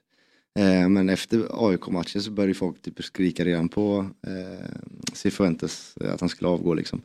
Eh, 0.59 0.89
men 0.89 1.09
efter 1.09 1.47
AIK-matchen 1.69 2.21
så 2.21 2.31
började 2.31 2.53
folk 2.53 2.81
typ 2.81 3.03
skrika 3.03 3.45
redan 3.45 3.69
på 3.69 4.09
eh, 4.27 4.65
Cifuentes 5.13 5.97
eh, 6.01 6.13
att 6.13 6.19
han 6.19 6.29
skulle 6.29 6.47
avgå 6.49 6.73
liksom. 6.73 7.01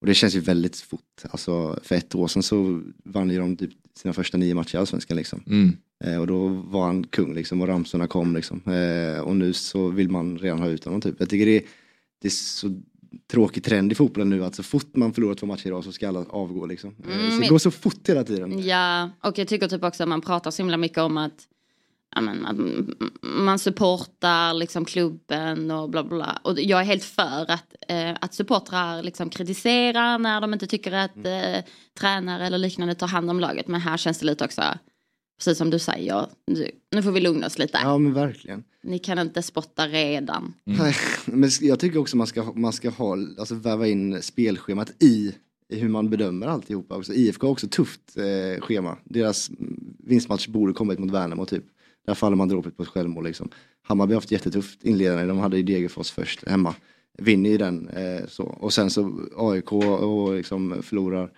Och 0.00 0.06
det 0.06 0.14
känns 0.14 0.36
ju 0.36 0.40
väldigt 0.40 0.76
fort. 0.76 1.22
Alltså 1.30 1.78
för 1.82 1.94
ett 1.94 2.14
år 2.14 2.28
sedan 2.28 2.42
så 2.42 2.82
vann 3.04 3.30
ju 3.30 3.38
de 3.38 3.56
typ 3.56 3.70
sina 3.94 4.14
första 4.14 4.38
nio 4.38 4.54
matcher 4.54 4.74
i 4.74 4.78
Allsvenskan 4.78 5.16
liksom. 5.16 5.42
Mm. 5.46 5.72
Eh, 6.04 6.20
och 6.20 6.26
då 6.26 6.48
var 6.48 6.86
han 6.86 7.04
kung 7.06 7.34
liksom 7.34 7.60
och 7.62 7.68
ramsorna 7.68 8.06
kom 8.06 8.34
liksom. 8.36 8.60
Eh, 8.66 9.20
och 9.20 9.36
nu 9.36 9.52
så 9.52 9.88
vill 9.88 10.08
man 10.10 10.38
redan 10.38 10.58
ha 10.58 10.68
ut 10.68 10.84
honom 10.84 11.00
typ. 11.00 11.14
Jag 11.18 11.28
tycker 11.30 11.46
det 11.46 11.56
är, 11.56 11.62
det 12.20 12.28
är 12.28 12.30
så 12.30 12.80
tråkig 13.30 13.64
trend 13.64 13.92
i 13.92 13.94
fotbollen 13.94 14.30
nu 14.30 14.44
att 14.44 14.54
så 14.54 14.62
fort 14.62 14.96
man 14.96 15.12
förlorar 15.12 15.34
två 15.34 15.46
matcher 15.46 15.66
idag 15.66 15.84
så 15.84 15.92
ska 15.92 16.08
alla 16.08 16.24
avgå 16.28 16.66
liksom. 16.66 16.96
Eh, 17.08 17.16
Mm, 17.16 17.30
så 17.30 17.40
det 17.40 17.48
går 17.48 17.58
så 17.58 17.70
fort 17.70 18.08
hela 18.08 18.24
tiden. 18.24 18.66
Ja, 18.66 19.10
och 19.22 19.38
jag 19.38 19.48
tycker 19.48 19.68
typ 19.68 19.84
också 19.84 20.02
att 20.02 20.08
man 20.08 20.20
pratar 20.20 20.50
så 20.50 20.62
himla 20.62 20.76
mycket 20.76 20.98
om 20.98 21.16
att, 21.16 21.46
men, 22.20 22.46
att 22.46 22.56
man 23.22 23.58
supportar 23.58 24.54
liksom 24.54 24.84
klubben 24.84 25.70
och 25.70 25.90
bla 25.90 26.04
bla, 26.04 26.16
bla. 26.16 26.40
Och 26.44 26.60
jag 26.60 26.80
är 26.80 26.84
helt 26.84 27.04
för 27.04 27.50
att, 27.50 27.74
eh, 27.88 28.16
att 28.20 28.34
supportrar 28.34 29.02
liksom 29.02 29.30
kritiserar 29.30 30.18
när 30.18 30.40
de 30.40 30.52
inte 30.52 30.66
tycker 30.66 30.92
att 30.92 31.16
eh, 31.16 31.64
tränare 32.00 32.46
eller 32.46 32.58
liknande 32.58 32.94
tar 32.94 33.06
hand 33.06 33.30
om 33.30 33.40
laget. 33.40 33.68
Men 33.68 33.80
här 33.80 33.96
känns 33.96 34.18
det 34.18 34.26
lite 34.26 34.44
också, 34.44 34.62
precis 35.40 35.58
som 35.58 35.70
du 35.70 35.78
säger, 35.78 36.26
nu 36.90 37.02
får 37.02 37.12
vi 37.12 37.20
lugna 37.20 37.46
oss 37.46 37.58
lite. 37.58 37.78
Ja 37.82 37.98
men 37.98 38.14
verkligen. 38.14 38.64
Ni 38.82 38.98
kan 38.98 39.18
inte 39.18 39.42
spotta 39.42 39.88
redan. 39.88 40.54
Nej, 40.64 40.94
men 41.24 41.50
jag 41.60 41.80
tycker 41.80 41.98
också 41.98 42.16
man 42.16 42.26
ska, 42.26 42.52
man 42.52 42.72
ska 42.72 42.90
ha, 42.90 43.16
alltså 43.38 43.54
väva 43.54 43.86
in 43.86 44.22
spelschemat 44.22 45.02
i, 45.02 45.34
i 45.68 45.78
hur 45.78 45.88
man 45.88 46.10
bedömer 46.10 46.46
alltihopa. 46.46 46.96
Också. 46.96 47.12
IFK 47.12 47.46
har 47.46 47.52
också 47.52 47.68
tufft 47.68 48.16
eh, 48.16 48.60
schema. 48.60 48.96
Deras 49.04 49.50
vinstmatch 49.98 50.48
borde 50.48 50.72
kommit 50.72 50.98
mot 50.98 51.10
Värnamo 51.10 51.46
typ. 51.46 51.64
Där 52.06 52.14
faller 52.14 52.36
man 52.36 52.48
dråpligt 52.48 52.76
på 52.76 52.82
ett 52.82 52.88
självmål 52.88 53.24
liksom. 53.24 53.48
Hammarby 53.82 54.12
har 54.12 54.20
haft 54.20 54.30
jättetufft 54.30 54.84
inledande. 54.84 55.24
De 55.24 55.38
hade 55.38 55.56
ju 55.56 55.62
Degerfors 55.62 56.10
först 56.10 56.48
hemma. 56.48 56.74
Vinner 57.18 57.50
ju 57.50 57.58
den 57.58 57.88
eh, 57.88 58.26
så. 58.28 58.44
Och 58.44 58.72
sen 58.72 58.90
så 58.90 59.20
AIK 59.36 59.72
och 59.72 60.34
liksom 60.34 60.82
förlorar. 60.82 61.32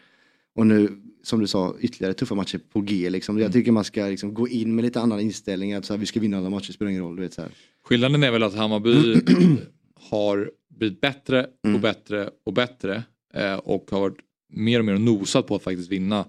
Och 0.55 0.67
nu, 0.67 1.03
som 1.23 1.41
du 1.41 1.47
sa, 1.47 1.75
ytterligare 1.81 2.15
tuffa 2.15 2.35
matcher 2.35 2.61
på 2.73 2.81
G 2.81 3.11
liksom. 3.11 3.39
Jag 3.39 3.53
tycker 3.53 3.73
man 3.73 3.85
ska 3.85 4.07
liksom 4.07 4.35
gå 4.35 4.49
in 4.49 4.75
med 4.75 4.85
lite 4.85 5.01
annan 5.01 5.21
inställning. 5.21 5.73
Att 5.73 5.85
så 5.85 5.93
här, 5.93 5.99
vi 5.99 6.07
ska 6.07 6.21
vinna 6.21 6.39
alla 6.39 6.51
matcher, 6.51 6.73
spelar 6.73 6.91
ingen 6.91 7.03
roll. 7.03 7.17
Du 7.17 7.23
vet, 7.23 7.35
så 7.35 7.43
här. 7.43 7.51
Skillnaden 7.85 8.23
är 8.23 8.31
väl 8.31 8.43
att 8.43 8.55
Hammarby 8.55 9.21
har 10.11 10.51
blivit 10.71 11.01
bättre 11.01 11.47
och 11.75 11.81
bättre 11.81 12.31
och 12.47 12.53
bättre 12.53 13.03
eh, 13.35 13.55
och 13.55 13.91
har 13.91 14.01
varit 14.01 14.19
mer 14.53 14.79
och 14.79 14.85
mer 14.85 14.99
nosat 14.99 15.47
på 15.47 15.55
att 15.57 15.63
faktiskt 15.63 15.91
vinna 15.91 16.25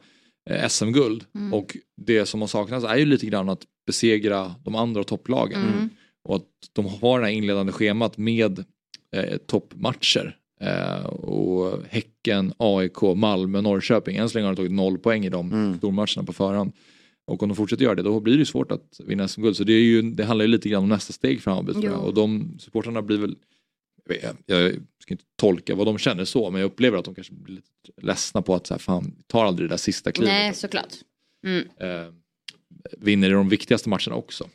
eh, 0.49 0.68
SM-guld. 0.68 1.26
Mm. 1.36 1.53
Och 1.53 1.78
det 1.98 2.26
som 2.26 2.41
har 2.41 2.48
saknats 2.48 2.86
är 2.86 2.95
ju 2.95 3.06
lite 3.06 3.26
grann 3.26 3.49
att 3.49 3.64
besegra 3.86 4.56
de 4.64 4.76
andra 4.76 5.03
topplagen. 5.03 5.61
Mm. 5.61 5.90
Och 6.24 6.36
att 6.36 6.48
de 6.74 6.86
har 6.86 7.20
det 7.20 7.26
här 7.26 7.34
inledande 7.34 7.72
schemat 7.72 8.18
med 8.18 8.65
eh, 9.15 9.38
toppmatcher. 9.38 10.38
Eh, 10.64 11.06
och 11.06 11.84
Häcken, 11.90 12.53
AIK, 12.57 13.02
Malmö, 13.15 13.61
Norrköping. 13.61 14.18
Än 14.18 14.30
så 14.30 14.38
länge 14.38 14.48
har 14.48 14.53
de 14.53 14.57
tagit 14.57 14.72
noll 14.72 14.98
poäng 14.98 15.26
i 15.26 15.30
de 15.30 15.52
Mm. 15.52 15.77
stormatcherna 15.77 16.23
på 16.26 16.34
förhand. 16.34 16.72
Och 17.26 17.44
om 17.44 17.49
de 17.49 17.56
fortsätter 17.56 17.84
göra 17.84 17.95
det 17.95 18.02
då 18.02 18.19
blir 18.19 18.34
det 18.34 18.40
ju 18.40 18.45
svårt 18.45 18.72
att 18.72 18.99
vinna 19.06 19.27
SM-guld. 19.27 19.57
Så 19.57 19.64
det, 19.64 19.73
är 19.73 19.81
ju, 19.81 20.02
det 20.02 20.23
handlar 20.26 20.45
ju 20.45 20.52
lite 20.52 20.69
grann 20.69 20.84
om 20.84 20.90
nästa 20.90 21.14
steg 21.14 21.41
för 21.41 21.52
Hammarby. 21.52 21.72
tror 21.73 21.85
jag. 21.85 21.94
Jo. 21.94 21.99
Och 21.99 22.14
de 22.14 22.56
supportrarna 22.60 23.02
blir 23.02 23.18
väl, 23.18 23.35
jag, 24.06 24.15
vet, 24.15 24.35
jag 24.45 24.72
ska 24.99 25.14
inte 25.14 25.23
tolka 25.35 25.76
vad 25.76 25.88
de 25.88 25.98
känner 25.98 26.26
så, 26.26 26.52
men 26.52 26.61
jag 26.61 26.68
upplever 26.68 26.98
att 26.98 27.06
de 27.06 27.15
kanske 27.15 27.34
blir 27.34 27.56
lite 27.56 27.68
ledsna 28.02 28.41
på 28.41 28.56
att 28.56 28.68
så 28.68 28.73
här, 28.73 28.80
fan, 28.80 29.15
tar 29.27 29.45
aldrig 29.45 29.69
det 29.69 29.73
där 29.73 29.77
sista 29.77 30.11
klivet. 30.11 30.34
Nej, 30.34 30.53
såklart. 30.53 30.94
Mm. 31.45 31.64
Eh, 31.80 32.14
vinner 32.98 33.27
i 33.30 33.31
de 33.31 33.49
viktigaste 33.49 33.90
matcherna 33.90 34.15
också. 34.15 34.49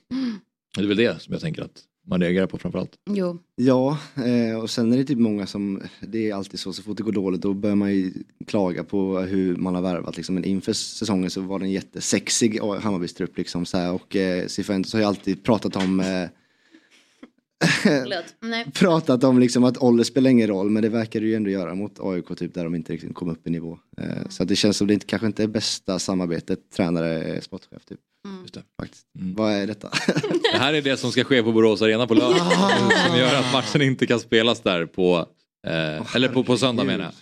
Det 0.77 0.83
är 0.83 0.87
väl 0.87 0.97
det 0.97 1.23
som 1.23 1.33
jag 1.33 1.41
tänker 1.43 1.63
att 1.63 1.83
man 2.09 2.21
reagerar 2.21 2.47
på 2.47 2.59
framförallt. 2.59 2.93
Jo. 3.11 3.39
Ja, 3.57 3.99
eh, 4.17 4.59
och 4.59 4.71
sen 4.71 4.93
är 4.93 4.97
det 4.97 5.05
typ 5.05 5.19
många 5.19 5.47
som, 5.47 5.83
det 6.01 6.31
är 6.31 6.35
alltid 6.35 6.61
så, 6.61 6.73
så 6.73 6.83
fort 6.83 6.97
det 6.97 7.03
går 7.03 7.13
dåligt 7.13 7.43
då 7.43 7.55
börjar 7.55 7.77
man 7.77 7.95
ju 7.95 8.13
klaga 8.47 8.85
på 8.85 9.19
hur 9.19 9.57
man 9.57 9.75
har 9.75 9.83
värvat 9.83 10.17
liksom. 10.17 10.35
Men 10.35 10.45
inför 10.45 10.73
säsongen 10.73 11.31
så 11.31 11.41
var 11.41 11.59
det 11.59 11.65
en 11.65 11.71
jättesexig 11.71 12.61
Hammarbys 12.61 13.15
trupp 13.15 13.39
liksom 13.39 13.67
så 13.67 13.79
här, 13.79 13.93
och 13.93 14.17
eh, 14.17 14.47
Cifuentes 14.47 14.93
har 14.93 15.01
ju 15.01 15.07
alltid 15.07 15.45
pratat 15.45 15.77
om 15.77 16.01
eh. 16.01 16.29
Pratat 18.75 19.25
om 19.25 19.39
liksom 19.39 19.65
att 19.65 19.79
ålder 19.79 20.05
spelar 20.05 20.31
ingen 20.31 20.49
roll 20.49 20.71
men 20.71 20.83
det 20.83 20.89
verkar 20.89 21.21
det 21.21 21.27
ju 21.27 21.35
ändå 21.35 21.51
göra 21.51 21.75
mot 21.75 22.01
AIK 22.01 22.39
typ 22.39 22.55
där 22.55 22.65
de 22.65 22.75
inte 22.75 22.93
riktigt 22.93 23.15
kom 23.15 23.29
upp 23.31 23.47
i 23.47 23.51
nivå. 23.51 23.79
Eh, 24.01 24.29
Så 24.29 24.43
att 24.43 24.49
det 24.49 24.57
känns 24.57 24.77
som 24.77 24.87
det 24.87 24.95
inte, 24.95 25.07
kanske 25.07 25.27
inte 25.27 25.43
är 25.43 25.47
bästa 25.47 25.99
samarbetet 25.99 26.59
tränare 26.77 27.41
sportchef 27.41 27.85
typ. 27.89 27.99
Just 28.43 28.55
det. 28.55 28.63
Faktiskt. 28.81 29.07
Vad 29.19 29.53
är 29.53 29.67
detta? 29.67 29.91
Det 30.53 30.59
här 30.59 30.75
är 30.75 30.83
det 30.83 30.97
som 30.97 31.13
ska 31.13 31.25
ske 31.25 31.43
på 31.43 31.53
Borås 31.53 31.83
Arena 31.83 32.07
på 32.07 32.15
lördag. 32.15 32.53
Som 33.07 33.17
gör 33.19 33.35
att 33.35 33.53
matchen 33.53 33.83
inte 33.83 34.07
kan 34.07 34.21
spelas 34.21 34.61
där 34.61 34.87
på, 34.87 35.27
eh, 35.67 36.17
eller 36.17 36.29
på, 36.29 36.45
på 36.45 36.57
söndag 36.59 36.85
menar 36.85 37.05
jag. 37.05 37.13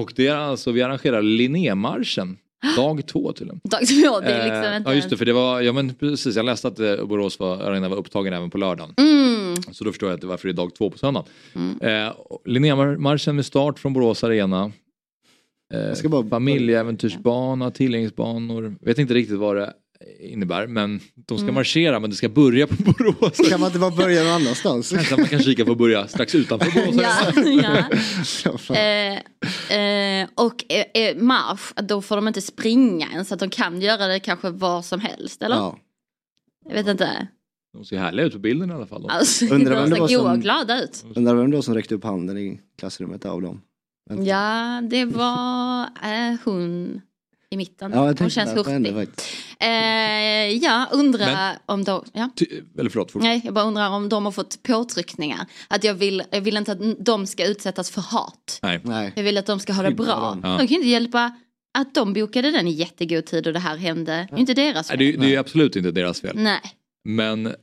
Och 0.00 0.12
det 0.16 0.26
är 0.26 0.34
alltså, 0.36 0.72
vi 0.72 0.82
arrangerar 0.82 1.22
Linnémarschen. 1.22 2.36
Dag 2.76 3.06
två 3.06 3.32
till 3.32 3.48
och 3.48 3.54
med. 3.54 3.60
Dag 3.64 3.86
två, 3.88 4.20
det 4.20 4.26
är 4.26 4.44
liksom 4.44 4.64
Eh, 4.64 4.76
inte... 4.76 4.90
Ja 4.90 4.94
just 4.94 5.10
det, 5.10 5.16
för 5.16 5.24
det 5.24 5.32
var, 5.32 5.60
ja 5.60 5.72
men 5.72 5.94
precis, 5.94 6.36
jag 6.36 6.44
läste 6.44 6.68
att 6.68 6.80
eh, 6.80 7.04
Borås 7.04 7.38
var, 7.38 7.58
arena 7.58 7.88
var 7.88 7.96
upptagen 7.96 8.32
även 8.32 8.50
på 8.50 8.58
lördagen. 8.58 8.94
Mm. 8.96 9.56
Så 9.72 9.84
då 9.84 9.90
förstår 9.90 10.08
jag 10.08 10.14
att 10.14 10.20
det 10.20 10.26
varför 10.26 10.48
det 10.48 10.52
är 10.52 10.56
dag 10.56 10.74
två 10.74 10.90
på 10.90 10.98
söndagen. 10.98 11.28
Eh, 11.80 12.12
Linnémarschen 12.44 13.36
med 13.36 13.46
start 13.46 13.78
från 13.78 13.92
Borås 13.92 14.24
Arena. 14.24 14.72
Eh, 15.74 16.28
Familjeäventyrsbana, 16.30 17.70
tillgänglighetsbanor. 17.70 18.76
Vet 18.80 18.98
inte 18.98 19.14
riktigt 19.14 19.38
vad 19.38 19.56
det 19.56 19.72
innebär 20.20 20.66
men 20.66 21.00
de 21.14 21.38
ska 21.38 21.44
Mm. 21.44 21.54
marschera 21.54 22.00
men 22.00 22.10
det 22.10 22.16
ska 22.16 22.28
börja 22.28 22.66
på 22.66 22.74
Borås. 22.82 23.48
Kan 23.50 23.60
man 23.60 23.66
inte 23.66 23.78
bara 23.78 23.90
börja 23.90 24.22
någon 24.24 24.32
annanstans? 24.32 24.90
Kanske 24.90 25.16
man 25.16 25.26
kan 25.26 25.42
kika 25.42 25.64
på 25.64 25.72
att 25.72 25.78
börja 25.78 26.08
strax 26.08 26.34
utanför 26.34 26.70
Borås. 26.70 26.96
Ja, 27.02 27.32
ja. 28.68 28.74
Eh, 28.76 29.78
eh, 29.78 30.28
och 30.34 30.64
eh, 30.72 31.02
eh, 31.02 31.16
marsch, 31.16 31.72
då 31.88 32.02
får 32.02 32.16
de 32.16 32.28
inte 32.28 32.40
springa 32.40 33.06
ens, 33.12 33.32
att 33.32 33.38
de 33.40 33.50
kan 33.50 33.80
göra 33.80 34.06
det 34.06 34.20
kanske 34.20 34.50
var 34.50 34.82
som 34.82 35.00
helst, 35.00 35.42
eller? 35.42 35.56
Ja. 35.56 35.78
Jag 36.68 36.74
vet 36.74 36.86
inte. 36.86 37.28
De 37.72 37.84
ser 37.84 37.98
härliga 37.98 38.26
ut 38.26 38.32
på 38.32 38.38
bilden 38.38 38.70
i 38.70 38.74
alla 38.74 38.86
fall. 38.86 39.06
Alltså, 39.10 39.44
Undrar 39.46 39.74
vem 39.74 39.90
de 39.90 39.94
det 39.94 40.00
var 40.00 40.08
ser 40.08 40.16
goa 40.16 40.24
och 40.24 40.30
som- 40.34 40.40
glada 40.40 40.82
ut. 40.84 41.04
Undrar 41.16 41.34
vem 41.34 41.50
det 41.50 41.56
var 41.56 41.62
som 41.62 41.74
räckte 41.74 41.94
upp 41.94 42.04
handen 42.04 42.38
i 42.38 42.60
klassrummet 42.78 43.24
av 43.26 43.42
dem? 43.42 43.60
Ja, 44.24 44.80
det 44.90 45.04
var 45.04 45.82
eh, 45.82 46.36
hon 46.44 47.00
i 47.54 47.56
mitten. 47.56 47.92
Ja, 47.94 48.06
jag 48.06 48.18
hon 48.20 48.30
känns 48.30 48.52
hurtig. 48.54 49.08
Eh, 49.60 49.68
ja, 50.64 50.86
undrar 50.92 51.26
Men- 51.32 51.56
om 51.66 51.84
de... 51.84 52.04
Ja. 52.12 52.30
Eller 52.78 52.90
förlåt, 52.90 53.10
fort. 53.10 53.22
Nej, 53.22 53.40
jag 53.44 53.54
bara 53.54 53.64
undrar 53.64 53.90
om 53.90 54.08
de 54.08 54.24
har 54.24 54.32
fått 54.32 54.62
påtryckningar. 54.62 55.46
Att 55.68 55.84
jag 55.84 55.94
vill, 55.94 56.22
jag 56.30 56.40
vill 56.40 56.56
inte 56.56 56.72
att 56.72 56.78
de 57.06 57.26
ska 57.26 57.46
utsättas 57.46 57.90
för 57.90 58.00
hat. 58.00 58.58
Nej. 58.62 59.12
Jag 59.16 59.22
vill 59.22 59.38
att 59.38 59.46
de 59.46 59.60
ska 59.60 59.72
ha 59.72 59.82
det 59.82 59.90
bra. 59.94 60.38
Ja. 60.42 60.48
De 60.48 60.66
kan 60.68 60.76
inte 60.76 60.88
hjälpa 60.88 61.36
att 61.78 61.94
de 61.94 62.12
bokade 62.12 62.50
den 62.50 62.68
i 62.68 62.70
jättegod 62.70 63.26
tid 63.26 63.46
och 63.46 63.52
det 63.52 63.58
här 63.58 63.76
hände. 63.76 64.26
Det 64.30 64.36
är 64.36 64.40
inte 64.40 64.54
deras 64.54 64.88
Nej, 64.88 64.98
fel. 64.98 65.06
det, 65.06 65.14
är- 65.14 65.18
det 65.20 65.26
är 65.26 65.30
ju 65.30 65.36
absolut 65.36 65.76
inte 65.76 65.90
deras 65.90 66.20
fel. 66.20 66.32
Nej. 66.36 66.60
Men 67.04 67.54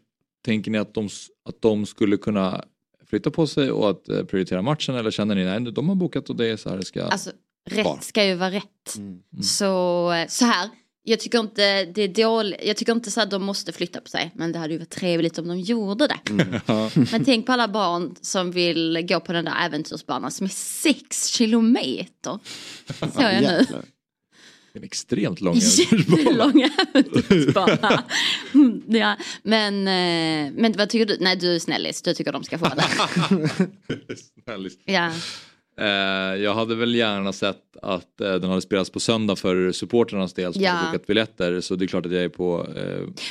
tänker 0.45 0.71
ni 0.71 0.77
att 0.77 0.93
de, 0.93 1.05
att 1.49 1.61
de 1.61 1.85
skulle 1.85 2.17
kunna 2.17 2.63
flytta 3.09 3.31
på 3.31 3.47
sig 3.47 3.71
och 3.71 3.89
att 3.89 4.09
eh, 4.09 4.23
prioritera 4.23 4.61
matchen 4.61 4.95
eller 4.95 5.11
känner 5.11 5.35
ni 5.35 5.43
nej 5.43 5.71
de 5.73 5.89
har 5.89 5.95
bokat 5.95 6.29
och 6.29 6.35
det 6.35 6.47
är 6.47 6.57
så 6.57 6.69
här 6.69 6.77
det 6.77 6.85
ska 6.85 7.03
Alltså? 7.03 7.31
Rätt 7.69 8.03
ska 8.03 8.25
ju 8.25 8.35
vara 8.35 8.51
rätt. 8.51 8.95
Mm. 8.97 9.43
Så, 9.43 10.11
eh, 10.11 10.27
så 10.27 10.45
här. 10.45 10.69
Jag 11.03 11.19
tycker 11.19 11.39
inte 11.39 11.85
det 11.85 12.01
är 12.01 12.07
dåligt. 12.07 12.59
Jag 12.63 12.77
tycker 12.77 12.91
inte 12.91 13.11
så 13.11 13.21
att 13.21 13.31
de 13.31 13.43
måste 13.43 13.71
flytta 13.71 14.01
på 14.01 14.09
sig. 14.09 14.31
Men 14.35 14.51
det 14.51 14.59
hade 14.59 14.73
ju 14.73 14.79
varit 14.79 14.89
trevligt 14.89 15.37
om 15.37 15.47
de 15.47 15.59
gjorde 15.59 16.07
det. 16.07 16.19
Ja. 16.65 16.89
Men 17.11 17.25
tänk 17.25 17.45
på 17.45 17.51
alla 17.51 17.67
barn 17.67 18.15
som 18.21 18.51
vill 18.51 19.05
gå 19.09 19.19
på 19.19 19.33
den 19.33 19.45
där 19.45 19.65
äventyrsbanan 19.65 20.31
som 20.31 20.45
är 20.45 20.49
sex 20.49 21.27
kilometer. 21.27 22.39
Så 22.99 23.21
jag 23.21 23.41
nu. 23.41 23.65
En 24.73 24.83
extremt 24.83 25.41
lång 25.41 25.55
Jättelång 25.59 26.69
äventyrsbana. 26.93 28.03
Mm, 28.53 28.81
ja, 28.87 29.17
men, 29.43 29.73
eh, 29.87 30.53
men 30.61 30.73
vad 30.77 30.89
tycker 30.89 31.05
du? 31.05 31.17
Nej 31.19 31.35
du 31.35 31.55
är 31.55 31.59
snällis, 31.59 32.01
du 32.01 32.13
tycker 32.13 32.31
de 32.31 32.43
ska 32.43 32.57
få 32.57 32.65
det. 32.65 32.85
Snällis. 34.43 34.73
Ja. 34.85 35.11
Eh, 35.79 35.85
jag 36.43 36.53
hade 36.53 36.75
väl 36.75 36.95
gärna 36.95 37.33
sett 37.33 37.57
att 37.81 38.21
eh, 38.21 38.33
den 38.33 38.43
hade 38.49 38.61
spelats 38.61 38.89
på 38.89 38.99
söndag 38.99 39.35
för 39.35 39.71
supporternas 39.71 40.33
del 40.33 40.53
som 40.53 40.61
Ja. 40.63 40.71
hade 40.71 40.91
bokat 40.91 41.07
biljetter 41.07 41.61
så 41.61 41.75
det 41.75 41.85
är 41.85 41.87
klart 41.87 42.05
att 42.05 42.11
jag 42.11 42.23
är 42.23 42.29
på 42.29 42.67
eh, 42.75 42.83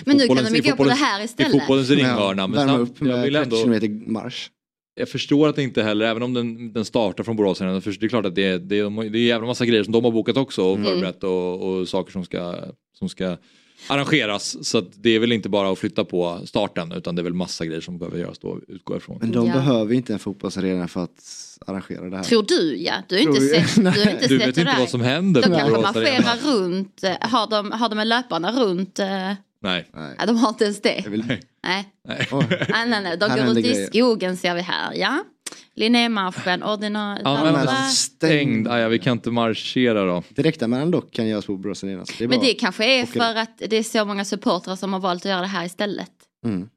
Men 0.04 0.16
nu 0.16 0.26
kan 0.26 0.36
de 0.36 0.50
ju 0.54 0.56
i 0.56 0.60
gå 0.70 0.76
på 0.76 0.84
det 0.84 0.90
här 0.92 1.20
I 1.20 1.24
istället. 1.24 1.52
fotbollens 1.52 1.90
ringhörna. 1.90 2.42
Ja, 2.42 2.46
men 2.46 2.52
värma 2.52 2.72
samt- 2.72 2.90
upp 2.90 3.00
med 3.00 3.18
jag 3.18 3.22
vill 3.22 3.34
30 3.34 3.44
ändå, 3.44 3.56
kilometer 3.56 4.10
marsch. 4.10 4.50
jag 4.94 5.08
förstår 5.08 5.48
att 5.48 5.56
det 5.56 5.62
inte 5.62 5.82
heller, 5.82 6.06
även 6.06 6.22
om 6.22 6.34
den, 6.34 6.72
den 6.72 6.84
startar 6.84 7.24
från 7.24 7.36
Borås 7.36 7.58
det 7.58 7.64
är 7.64 8.08
klart 8.08 8.26
att 8.26 8.34
det 8.34 8.46
är, 8.46 8.58
det 8.58 8.78
är, 8.78 8.90
det 9.10 9.18
är 9.18 9.20
en 9.20 9.26
jävla 9.26 9.46
massa 9.46 9.66
grejer 9.66 9.84
som 9.84 9.92
de 9.92 10.04
har 10.04 10.10
bokat 10.12 10.36
också 10.36 10.62
och 10.64 10.76
Mm. 10.76 10.86
förberett 10.92 11.24
och, 11.24 11.62
och 11.62 11.88
saker 11.88 12.12
som 12.12 12.24
ska, 12.24 12.54
som 12.98 13.08
ska 13.08 13.36
arrangeras. 13.88 14.64
Så 14.64 14.78
att 14.78 14.86
det 14.94 15.10
är 15.10 15.18
väl 15.18 15.32
inte 15.32 15.48
bara 15.48 15.70
att 15.72 15.78
flytta 15.78 16.04
på 16.04 16.40
starten 16.44 16.92
utan 16.92 17.14
det 17.16 17.22
är 17.22 17.24
väl 17.24 17.34
massa 17.34 17.66
grejer 17.66 17.80
som 17.80 17.98
behöver 17.98 18.18
göras 18.18 18.38
då, 18.38 18.58
utgår 18.68 18.96
ifrån. 18.96 19.18
Men 19.20 19.32
de 19.32 19.46
Ja. 19.46 19.52
behöver 19.52 19.94
inte 19.94 20.12
en 20.12 20.18
fotbollsarena 20.18 20.88
för 20.88 21.04
att 21.04 21.22
arrangera 21.66 22.10
det 22.10 22.16
här. 22.16 22.24
Tror 22.24 22.42
du 22.42 22.76
ja, 22.76 22.94
du 23.08 23.14
har 23.14 23.22
inte 23.22 23.40
sett, 23.40 23.74
du 23.76 23.82
har 23.90 23.96
inte 24.10 24.26
Du 24.28 24.38
sett 24.38 24.48
vet 24.48 24.54
det 24.54 24.60
inte 24.60 24.74
vad 24.78 24.88
som 24.88 25.00
händer 25.00 25.42
De 25.42 25.48
på 25.48 25.54
kanske 25.54 25.70
Borås 25.78 25.94
marscherar 25.94 26.36
runt, 26.54 27.04
eh, 27.04 27.12
har 27.20 27.50
de, 27.50 27.72
har 27.72 27.88
de 27.88 27.98
en 27.98 28.08
löparna 28.08 28.52
runt? 28.52 28.98
eh, 28.98 29.32
Nej. 29.62 29.88
Ja, 30.18 30.26
de 30.26 30.36
har 30.36 30.48
inte 30.48 30.64
ens 30.64 30.82
det. 30.82 31.04
vill- 31.08 31.24
Nej. 31.28 31.40
Nej. 32.08 32.28
nej, 32.68 32.88
nej, 32.88 33.02
nej. 33.02 33.16
De 33.16 33.30
Här 33.30 33.46
går 33.46 33.58
ut 33.58 33.66
i 33.66 33.86
skogen 33.86 34.36
ser 34.36 34.54
vi 34.54 34.60
här. 34.60 34.94
Ja. 34.94 35.24
Linnémarschen, 35.74 36.62
ordinarie... 36.62 37.24
Anmälan 37.24 37.90
stängd, 37.90 38.68
ah, 38.68 38.78
ja, 38.78 38.88
vi 38.88 38.98
kan 38.98 39.12
inte 39.12 39.30
marschera 39.30 40.04
då. 40.06 40.22
Direktanmälan 40.28 40.90
dock 40.90 41.10
kan 41.12 41.28
göras 41.28 41.46
på 41.46 41.52
är 41.52 42.28
Men 42.28 42.40
det 42.40 42.54
kanske 42.54 42.84
är 43.00 43.06
för 43.06 43.34
att 43.36 43.62
det 43.70 43.76
är 43.76 43.82
så 43.82 44.04
många 44.04 44.24
supportrar 44.24 44.76
som 44.76 44.92
har 44.92 45.00
valt 45.00 45.26
att 45.26 45.30
göra 45.30 45.40
det 45.40 45.46
här 45.46 45.64
istället. 45.64 46.10
Mm. 46.44 46.68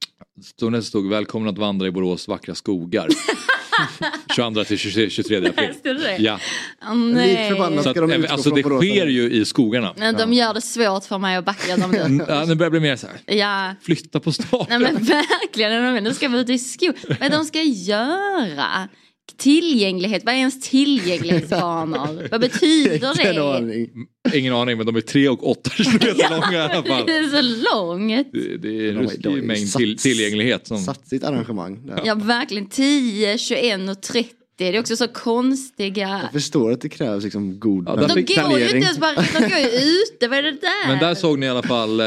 Stod 0.44 0.74
det 0.74 0.84
stod 0.84 1.10
välkommen 1.10 1.50
att 1.50 1.58
vandra 1.58 1.88
i 1.88 1.92
Borås 1.92 2.28
vackra 2.28 2.56
skogar. 2.56 3.08
22 4.36 4.64
till 4.64 4.78
23, 4.78 5.10
23 5.10 5.38
april. 5.38 5.74
Ja. 6.20 6.40
Nej. 6.94 7.50
Så 7.84 7.90
att, 7.90 7.98
eh, 7.98 8.34
alltså 8.34 8.50
det 8.50 8.64
sker 8.64 9.08
ju 9.08 9.32
i 9.32 9.46
skogarna. 9.46 9.94
Men 9.98 10.16
de 10.16 10.34
gör 10.34 10.54
det 10.54 10.62
svårt 10.62 11.06
för 11.06 11.18
mig 11.18 11.36
att 11.36 11.46
backa 11.46 11.78
dem 11.78 11.92
nu. 11.92 12.26
Ja, 12.28 12.46
det 12.46 12.56
börjar 12.56 12.70
bli 12.70 12.80
mer 12.80 12.96
så 12.96 13.08
här. 13.08 13.36
Ja, 13.36 13.76
Flytta 13.82 14.20
på 14.20 14.32
start. 14.32 14.68
nej 14.70 14.80
men 14.80 15.04
verkligen. 15.04 16.04
Nu 16.04 16.14
ska 16.14 16.28
vi 16.28 16.40
ut 16.40 16.50
i 16.50 16.60
skog. 16.60 16.96
Vad 17.20 17.32
de 17.32 17.46
ska 17.46 17.62
göra? 17.62 18.90
Tillgänglighet, 19.38 20.26
vad 20.26 20.34
är 20.34 20.38
ens 20.38 20.70
tillgänglighetsbanor? 20.70 22.28
Vad 22.32 22.42
betyder 22.42 23.16
det? 24.32 24.38
Ingen 24.38 24.54
aning 24.54 24.78
men 24.78 24.86
de 24.86 24.96
är 24.96 25.02
3 25.02 25.30
och 25.30 25.50
8 25.50 25.70
kilometer 25.70 26.30
långa 26.30 26.54
i 26.54 26.62
alla 26.62 26.84
fall. 26.84 27.06
Det 27.06 27.18
är 27.18 27.28
så 27.28 27.76
långt. 27.76 28.28
Det, 28.34 28.58
det 28.58 28.68
är 28.68 28.90
en 28.90 28.96
De 28.96 29.02
ruskig 29.04 29.44
mängd 29.44 29.74
till, 29.74 29.96
sats- 29.98 30.04
tillgänglighet. 30.04 30.68
Som... 30.68 30.78
Satsigt 30.78 31.24
arrangemang. 31.24 31.90
Ja, 32.06 32.16
verkligen. 32.16 32.70
10, 32.70 33.38
21 33.38 33.90
och 33.90 34.02
30. 34.02 34.30
Det 34.56 34.66
är 34.76 34.80
också 34.80 34.96
så 34.96 35.08
konstiga... 35.08 36.20
Jag 36.24 36.32
förstår 36.32 36.72
att 36.72 36.82
det 36.82 36.90
krävs 36.90 37.24
liksom 37.24 37.60
god 37.60 37.88
Ja, 37.90 37.96
De 37.96 38.10
fick- 38.10 38.42
går 38.42 38.60
ju 38.60 38.66
inte 38.66 38.78
ens 38.78 38.98
bara, 39.00 39.14
de 39.16 39.40
går 39.40 39.58
ju 39.60 39.68
ute, 39.68 40.28
vad 40.28 40.38
är 40.38 40.44
det 40.44 40.52
där? 40.52 40.88
Men 40.88 41.00
där 41.00 41.16
såg 41.16 41.40
ni 41.40 41.46
i 41.46 41.50
alla 41.50 41.64
fall, 41.64 42.00
eh, 42.00 42.06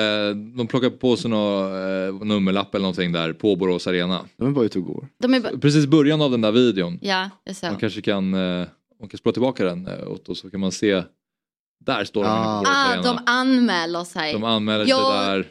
de 0.56 0.66
plockade 0.66 0.96
på 0.96 1.16
sig 1.16 1.30
någon 1.30 1.64
eh, 1.64 2.26
nummerlapp 2.26 2.74
eller 2.74 2.82
någonting 2.82 3.12
där 3.12 3.32
på 3.32 3.56
Borås 3.56 3.86
Arena. 3.86 4.20
De 4.36 4.46
är 4.48 4.52
bara 4.52 4.64
ute 4.64 4.78
och 4.78 4.84
går. 4.84 5.08
De 5.22 5.34
är 5.34 5.40
bara... 5.40 5.58
Precis 5.58 5.84
i 5.84 5.88
början 5.88 6.22
av 6.22 6.30
den 6.30 6.40
där 6.40 6.52
videon. 6.52 6.98
Ja, 7.02 7.30
det 7.44 7.50
är 7.50 7.54
så. 7.54 7.66
Man 7.66 7.76
kanske 7.76 8.02
kan, 8.02 8.34
eh, 8.34 8.66
man 9.00 9.08
kan 9.08 9.18
spela 9.18 9.32
tillbaka 9.32 9.64
den 9.64 9.86
eh, 9.86 10.08
Otto 10.08 10.34
så 10.34 10.50
kan 10.50 10.60
man 10.60 10.72
se. 10.72 11.02
Där 11.86 12.04
står 12.04 12.24
de 12.24 12.30
inne 12.30 12.44
på 12.44 12.50
Borås 12.50 12.68
Ah, 12.68 12.86
Arena. 12.92 13.02
de 13.02 13.18
anmäler 13.26 14.04
sig. 14.04 14.32
De 14.32 14.44
anmäler 14.44 14.86
Jag- 14.86 15.12
sig 15.26 15.28
där. 15.36 15.48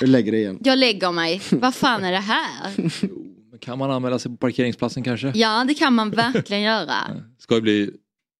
Jag 0.00 0.08
lägger 0.08 0.32
det 0.32 0.38
igen. 0.38 0.58
Jag 0.64 0.78
lägger 0.78 1.12
mig. 1.12 1.42
Vad 1.50 1.74
fan 1.74 2.04
är 2.04 2.12
det 2.12 2.18
här? 2.18 2.72
Kan 3.60 3.78
man 3.78 3.90
anmäla 3.90 4.18
sig 4.18 4.30
på 4.30 4.36
parkeringsplatsen 4.36 5.02
kanske? 5.02 5.32
Ja, 5.34 5.64
det 5.68 5.74
kan 5.74 5.94
man 5.94 6.10
verkligen 6.10 6.62
göra. 6.72 6.94
Ska 7.38 7.54
det 7.54 7.60
bli, 7.60 7.82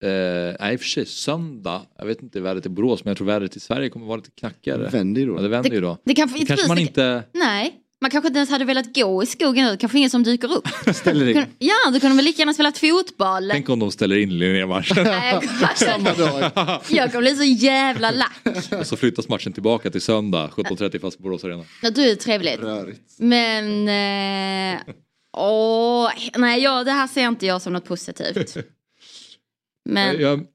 eh, 0.05 0.09
nej 0.61 0.73
i 0.73 0.77
och 0.77 0.81
för 0.81 0.89
sig 0.89 1.07
söndag. 1.07 1.83
Jag 1.99 2.07
vet 2.07 2.23
inte 2.23 2.41
vädret 2.41 2.67
i 2.67 2.69
Borås 2.69 3.05
men 3.05 3.11
jag 3.11 3.17
tror 3.17 3.27
vädret 3.27 3.57
i 3.57 3.61
Sverige 3.61 3.89
kommer 3.91 4.07
vara 4.07 4.17
lite 4.17 4.31
knackigare. 4.31 4.83
Det 4.83 4.89
vänder 4.89 5.21
ju 5.21 5.27
då. 5.27 5.37
Ja, 5.37 5.41
det 5.43 5.49
vänder 5.49 5.71
ju 5.71 5.81
då. 5.81 5.99
Det 6.05 6.15
kan, 6.15 6.29
Då 6.41 6.47
kanske 6.47 6.69
man 6.69 6.79
inte 6.79 7.23
Nej, 7.35 7.75
man 8.01 8.11
kanske 8.11 8.27
inte 8.29 8.39
ens 8.39 8.51
hade 8.51 8.65
velat 8.65 8.95
gå 8.95 9.23
i 9.23 9.27
skogen 9.27 9.65
nu. 9.67 9.77
Kanske 9.77 9.99
ingen 9.99 10.11
som 10.11 10.23
dyker 10.23 10.53
upp. 10.57 10.69
ställer 10.95 11.29
in. 11.29 11.45
Ja, 11.59 11.75
då 11.85 11.91
kunde 12.01 12.09
de 12.09 12.17
väl 12.17 12.25
lika 12.25 12.39
gärna 12.43 12.55
spelat 12.55 12.79
fotboll. 12.79 13.49
Tänk 13.53 13.69
om 13.69 13.79
de 13.79 13.91
ställer 13.91 14.17
in 14.19 14.39
Linnémarschen. 14.39 15.05
Nej, 15.05 15.33
jag- 15.81 16.81
Jag 16.91 17.13
kommer 17.13 17.21
bli 17.23 17.37
så 17.37 17.45
jävla 17.45 18.11
lack. 18.11 18.41
Och 18.81 18.87
så 18.87 18.97
flyttas 18.97 19.29
matchen 19.29 19.53
tillbaka 19.53 19.91
till 19.91 20.01
söndag 20.01 20.51
17.30 20.55 21.01
fast 21.01 21.17
på 21.17 21.23
Borås 21.23 21.45
Arena. 21.45 21.65
Ja, 21.83 21.91
du 21.91 22.11
är 22.11 22.15
trevligt. 22.15 22.61
Men... 23.19 23.89
Eh, 23.89 24.81
åh, 25.37 26.11
nej, 26.37 26.63
ja, 26.63 26.85
det 26.85 26.91
här 26.91 27.07
ser 27.07 27.29
inte 27.29 27.47
jag 27.47 27.63
som 27.63 27.73
något 27.73 27.85
positivt. 27.85 28.57
Men... 29.85 30.21
Jag, 30.21 30.47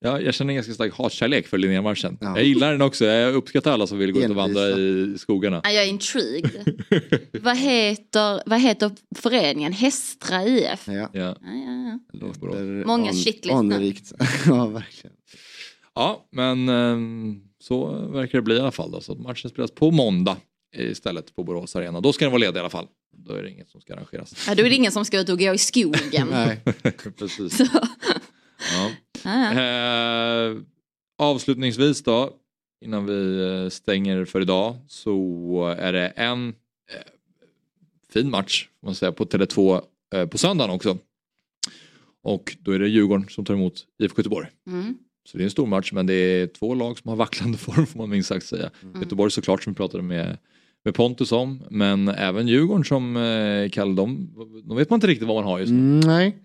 jag, 0.00 0.22
jag 0.22 0.34
känner 0.34 0.50
en 0.50 0.54
ganska 0.54 0.72
stark 0.74 0.94
hatkärlek 0.94 1.46
för 1.46 1.58
Linnémarschen. 1.58 2.18
Jag 2.20 2.44
gillar 2.44 2.72
den 2.72 2.82
också. 2.82 3.04
Jag 3.04 3.34
uppskattar 3.34 3.72
alla 3.72 3.86
som 3.86 3.98
vill 3.98 4.12
gå 4.12 4.20
ut 4.20 4.30
och 4.30 4.36
vandra 4.36 4.68
i 4.68 5.14
skogarna. 5.18 5.60
Ja, 5.64 5.70
jag 5.70 5.84
är 5.84 5.88
intrigued. 5.88 6.82
vad, 7.42 7.56
heter, 7.56 8.42
vad 8.46 8.60
heter 8.60 8.90
föreningen? 9.16 9.72
Hästra 9.72 10.44
IF? 10.44 10.82
Ja. 10.86 10.92
Ja. 10.92 11.10
Ja, 11.12 11.36
ja, 11.42 11.98
ja. 12.12 12.18
Låter 12.18 12.84
Många 12.84 13.10
an- 13.10 13.16
shitlist. 13.16 13.54
Anrikt. 13.54 14.12
ja, 14.46 14.66
verkligen. 14.66 15.16
Ja, 15.94 16.28
men 16.32 16.68
ehm, 16.68 17.40
så 17.58 18.08
verkar 18.12 18.38
det 18.38 18.42
bli 18.42 18.56
i 18.56 18.60
alla 18.60 18.70
fall. 18.70 18.90
Då. 18.90 19.00
Så 19.00 19.12
att 19.12 19.20
matchen 19.20 19.50
spelas 19.50 19.70
på 19.70 19.90
måndag 19.90 20.36
istället 20.72 21.34
på 21.36 21.44
Borås 21.44 21.76
Arena. 21.76 22.00
Då 22.00 22.12
ska 22.12 22.24
den 22.24 22.32
vara 22.32 22.40
ledig 22.40 22.56
i 22.56 22.60
alla 22.60 22.70
fall. 22.70 22.86
då 23.16 23.34
är 23.34 23.42
det 23.42 23.50
inget 23.50 23.70
som 23.70 23.80
ska 23.80 23.94
arrangeras. 23.94 24.46
Ja, 24.48 24.54
då 24.54 24.62
är 24.62 24.70
det 24.70 24.76
ingen 24.76 24.92
som 24.92 25.04
ska 25.04 25.20
ut 25.20 25.28
och 25.28 25.38
gå 25.38 25.54
i 25.54 25.58
skogen. 25.58 26.28
Nej. 26.30 26.60
Precis. 27.18 27.60
Ja. 29.24 29.52
Eh, 29.60 30.56
avslutningsvis 31.18 32.02
då, 32.02 32.30
innan 32.84 33.06
vi 33.06 33.44
eh, 33.44 33.68
stänger 33.68 34.24
för 34.24 34.40
idag, 34.40 34.76
så 34.88 35.76
är 35.78 35.92
det 35.92 36.06
en 36.08 36.48
eh, 36.48 36.54
fin 38.12 38.30
match 38.30 38.68
får 38.80 38.86
man 38.86 38.94
säga, 38.94 39.12
på 39.12 39.24
Tele2 39.24 39.82
eh, 40.14 40.26
på 40.26 40.38
söndagen 40.38 40.74
också. 40.74 40.98
Och 42.22 42.56
då 42.60 42.72
är 42.72 42.78
det 42.78 42.88
Djurgården 42.88 43.28
som 43.28 43.44
tar 43.44 43.54
emot 43.54 43.86
IFK 43.98 44.18
Göteborg. 44.18 44.48
Mm. 44.66 44.98
Så 45.24 45.36
det 45.36 45.42
är 45.42 45.44
en 45.44 45.50
stor 45.50 45.66
match 45.66 45.92
men 45.92 46.06
det 46.06 46.14
är 46.14 46.46
två 46.46 46.74
lag 46.74 46.98
som 46.98 47.08
har 47.08 47.16
vacklande 47.16 47.58
form 47.58 47.86
får 47.86 47.98
man 47.98 48.10
minst 48.10 48.28
sagt 48.28 48.46
säga. 48.46 48.70
Mm. 48.82 49.02
Göteborg 49.02 49.30
såklart 49.30 49.62
som 49.62 49.72
vi 49.72 49.76
pratade 49.76 50.02
med, 50.02 50.38
med 50.84 50.94
Pontus 50.94 51.32
om 51.32 51.62
men 51.70 52.08
även 52.08 52.48
Djurgården 52.48 52.84
som 52.84 53.16
eh, 53.16 53.70
Kalle, 53.70 53.94
de, 53.94 54.34
de 54.64 54.76
vet 54.76 54.90
man 54.90 54.96
inte 54.96 55.06
riktigt 55.06 55.28
vad 55.28 55.36
man 55.36 55.44
har 55.44 55.58
just 55.58 55.72
nu. 55.72 55.78
Mm, 55.78 56.00
nej, 56.00 56.36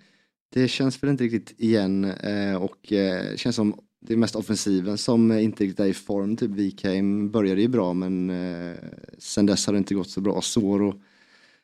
det 0.53 0.68
känns 0.68 1.03
väl 1.03 1.09
inte 1.09 1.23
riktigt 1.23 1.59
igen 1.59 2.03
eh, 2.03 2.55
och 2.55 2.93
eh, 2.93 3.35
känns 3.35 3.55
som 3.55 3.76
det 4.07 4.14
är 4.14 4.18
mest 4.18 4.35
offensiven 4.35 4.97
som 4.97 5.31
inte 5.31 5.64
riktigt 5.64 5.80
är 5.80 5.85
i 5.85 5.93
form. 5.93 6.38
Typ 6.38 6.51
Wikheim 6.51 7.31
började 7.31 7.61
ju 7.61 7.68
bra 7.68 7.93
men 7.93 8.30
eh, 8.30 8.76
sen 9.18 9.45
dess 9.45 9.65
har 9.65 9.73
det 9.73 9.77
inte 9.77 9.95
gått 9.95 10.09
så 10.09 10.22
bra. 10.22 10.41
Soro 10.41 11.01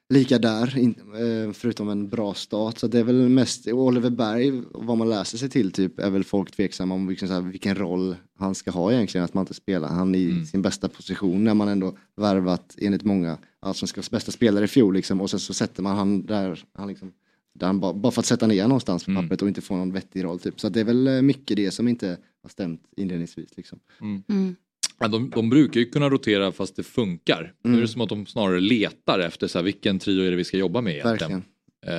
lika 0.10 0.40
där, 0.40 0.78
in, 0.78 0.96
eh, 1.00 1.54
förutom 1.54 1.90
en 1.90 2.10
bra 2.10 2.34
start. 2.34 2.80
Så 2.80 2.88
det 2.88 3.00
är 3.00 3.04
väl 3.04 3.30
mest 3.30 3.68
Oliver 3.68 4.10
Berg, 4.10 4.62
vad 4.72 4.98
man 4.98 5.10
läser 5.10 5.38
sig 5.38 5.50
till 5.50 5.72
typ, 5.72 6.00
är 6.00 6.10
väl 6.10 6.24
folk 6.24 6.52
tveksamma 6.52 6.96
om 6.96 7.08
vilken, 7.08 7.28
så 7.28 7.34
här, 7.34 7.42
vilken 7.42 7.76
roll 7.76 8.16
han 8.38 8.56
ska 8.56 8.72
ha 8.72 8.92
egentligen, 8.92 9.26
att 9.26 9.34
man 9.34 9.42
inte 9.42 9.54
spelar 9.54 9.88
han 9.88 10.16
i 10.16 10.46
sin 10.46 10.62
bästa 10.62 10.90
position 10.90 11.44
när 11.44 11.54
man 11.54 11.68
ändå 11.68 11.98
värvat 12.16 12.76
enligt 12.82 13.04
många 13.04 13.38
allsvenskans 13.60 14.12
bästa 14.12 14.32
spelare 14.32 14.66
i 14.66 14.68
fjol 14.68 14.94
liksom, 14.94 15.22
och 15.22 15.30
sen 15.30 15.40
så 15.40 15.54
sätter 15.54 15.84
man 15.84 15.96
han 15.96 16.26
där, 16.26 16.64
han 16.74 16.88
liksom, 16.88 17.12
där 17.54 17.68
han 17.68 17.80
bara, 17.80 17.94
bara 17.94 18.12
för 18.12 18.22
att 18.22 18.26
sätta 18.26 18.48
ner 18.48 18.68
någonstans 18.68 19.06
på 19.06 19.16
pappret 19.16 19.42
och 19.42 19.48
inte 19.48 19.62
få 19.62 19.76
någon 19.76 19.92
vettig 19.92 20.24
roll 20.24 20.40
typ. 20.40 20.60
Så 20.60 20.70
det 20.70 20.80
är 20.80 20.84
väl 20.84 21.08
eh, 21.08 21.22
mycket 21.22 21.58
det 21.58 21.72
som 21.72 21.88
inte 21.88 22.18
har 22.42 22.50
stämt 22.50 22.82
inledningsvis 22.98 23.58
liksom. 23.58 23.80
Mm. 24.02 24.56
Ja, 25.00 25.08
de, 25.08 25.30
de 25.30 25.50
brukar 25.50 25.80
ju 25.80 25.86
kunna 25.86 26.10
rotera 26.10 26.52
fast 26.52 26.76
det 26.76 26.84
funkar. 26.84 27.54
Nu 27.64 27.78
är 27.78 27.82
det 27.82 27.88
som 27.88 28.02
att 28.02 28.10
de 28.10 28.26
snarare 28.26 28.60
letar 28.60 29.20
efter 29.20 29.48
så 29.48 29.58
här, 29.58 29.64
vilken 29.64 30.00
trio 30.00 30.24
är 30.24 30.32
det 30.32 30.38
vi 30.38 30.44
ska 30.44 30.58
jobba 30.58 30.82
med 30.82 30.94
egentligen. 30.94 31.18
Verkligen. 31.20 31.44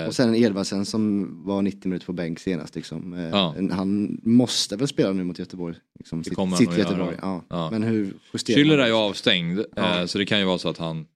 Eh, 0.02 0.06
Och 0.06 0.14
sen 0.14 0.34
Edvardsen 0.34 0.84
som 0.84 1.28
var 1.46 1.62
90 1.62 1.88
minuter 1.88 2.06
på 2.06 2.12
bänk 2.12 2.38
senast. 2.38 2.74
Liksom. 2.74 3.12
Eh, 3.14 3.28
Ja. 3.28 3.54
Han 3.70 4.20
måste 4.22 4.76
väl 4.76 4.88
spela 4.88 5.12
nu 5.12 5.24
mot 5.24 5.38
Göteborg. 5.38 5.76
Liksom, 5.98 6.24
sitt 6.24 6.34
kommer 6.34 6.50
han 6.50 6.58
sitt 6.58 6.68
att 6.68 6.78
Göteborg. 6.78 7.00
göra. 7.14 7.18
Ja. 7.22 7.44
Ja. 7.48 7.68
Men 7.70 7.82
hur 7.82 8.14
justerar 8.32 8.58
Schüller 8.58 8.68
man 8.68 8.74
är 8.78 8.82
det? 8.82 8.88
ju 8.88 8.94
avstängd 8.94 9.58
eh, 9.76 10.06
så 10.06 10.18
det 10.18 10.26
kan 10.26 10.38
ju 10.38 10.44
vara 10.44 10.58
så 10.58 10.68
att 10.68 10.78
han 10.78 11.06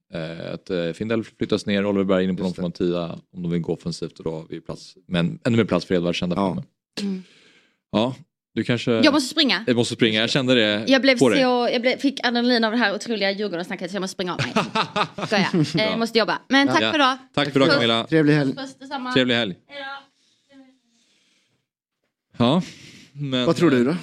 att 0.53 0.71
Findell 0.97 1.25
flyttas 1.25 1.67
ner, 1.67 1.87
Oliver 1.87 2.05
Berg 2.05 2.25
in 2.25 2.37
på 2.37 2.43
någon 2.43 2.55
form 2.55 2.65
av 2.65 2.71
tia 2.71 3.19
om 3.33 3.43
de 3.43 3.51
vill 3.51 3.61
gå 3.61 3.73
offensivt 3.73 4.19
och 4.19 4.25
då 4.25 4.31
har 4.31 4.45
vi 4.49 4.61
plats, 4.61 4.97
men 5.07 5.39
ännu 5.45 5.57
mer 5.57 5.65
plats 5.65 5.87
för 5.87 5.95
Edvardsen 5.95 6.29
där 6.29 6.37
framme. 6.37 6.63
Mm. 7.03 7.23
Ja, 7.93 8.15
du 8.59 8.65
kanske... 8.65 8.93
Jag 8.93 9.13
måste 9.15 9.29
springa. 9.31 9.65
Jag 9.67 9.77
måste 9.77 9.95
springa, 9.95 10.21
jag 10.21 10.31
kände 10.31 10.55
det 10.55 10.85
Jag, 10.89 11.03
blev 11.03 11.15
på 11.15 11.19
så, 11.19 11.29
dig. 11.29 11.41
jag 11.41 11.81
blev, 11.83 11.97
fick 11.99 12.21
adrenalin 12.27 12.65
av 12.65 12.73
det 12.73 12.79
här 12.79 12.95
otroliga 12.95 13.31
Djurgårdensnacket 13.31 13.91
så 13.91 13.97
jag 13.97 14.01
måste 14.01 14.13
springa 14.15 14.35
av 14.35 14.41
mig. 14.43 14.53
Skojar. 15.27 15.83
Eh. 15.85 15.91
Jag 15.91 15.99
måste 15.99 16.19
jobba. 16.19 16.39
Men 16.49 16.69
tack 16.69 16.83
Ja. 16.83 16.91
för 16.91 16.99
idag. 16.99 17.19
Tack 17.35 17.53
för 17.53 17.61
idag. 17.61 17.75
Camilla. 17.75 18.07
Trevlig 18.07 18.35
helg. 18.35 18.55
Puss 18.57 18.75
detsamma. 18.79 19.13
Trevlig 19.13 19.35
helg. 19.35 19.55
Ja, 22.37 22.63
men, 23.13 23.47
Vad 23.47 23.57
tror 23.57 23.71
du 23.71 23.85
då? 23.85 23.91
eh, 23.91 23.97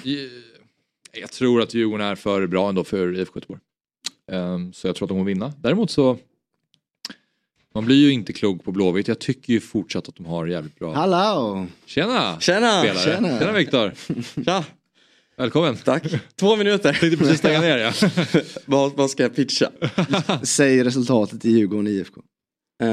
Jag 1.20 1.30
tror 1.32 1.62
att 1.62 1.74
Djurgården 1.74 2.06
är 2.06 2.14
för 2.14 2.46
bra 2.46 2.68
ändå 2.68 2.84
för 2.84 3.18
IFK 3.18 3.32
Göteborg. 3.38 3.60
Ehm, 4.32 4.72
så 4.72 4.86
jag 4.86 4.96
tror 4.96 5.06
att 5.06 5.08
de 5.08 5.14
kommer 5.14 5.24
vinna. 5.24 5.52
Däremot 5.62 5.90
så 5.90 6.18
man 7.76 7.84
blir 7.84 7.96
ju 7.96 8.12
inte 8.12 8.32
klok 8.32 8.64
på 8.64 8.72
Blåvitt. 8.72 9.08
Jag 9.08 9.18
tycker 9.18 9.52
ju 9.52 9.60
fortsatt 9.60 10.08
att 10.08 10.16
de 10.16 10.26
har 10.26 10.46
jävligt 10.46 10.78
bra. 10.78 10.94
Hallå! 10.94 11.66
Tjena! 11.86 12.40
Tjena! 12.40 12.80
Spelare. 12.82 13.04
Tjena. 13.04 13.38
Tjena 13.38 13.52
Viktor! 13.52 13.92
Tja! 14.44 14.64
Välkommen! 15.36 15.76
Tack! 15.76 16.02
Två 16.36 16.56
minuter. 16.56 16.92
Tänkte 16.92 17.16
precis 17.18 17.38
stänga 17.38 17.60
ner 17.60 17.78
ja. 17.78 17.92
vad, 18.66 18.92
vad 18.92 19.10
ska 19.10 19.22
jag 19.22 19.36
pitcha? 19.36 19.70
Säg 20.42 20.84
resultatet 20.84 21.44
i 21.44 21.50
Djurgården 21.50 21.86
IFK. 21.86 22.20
Eh, 22.82 22.86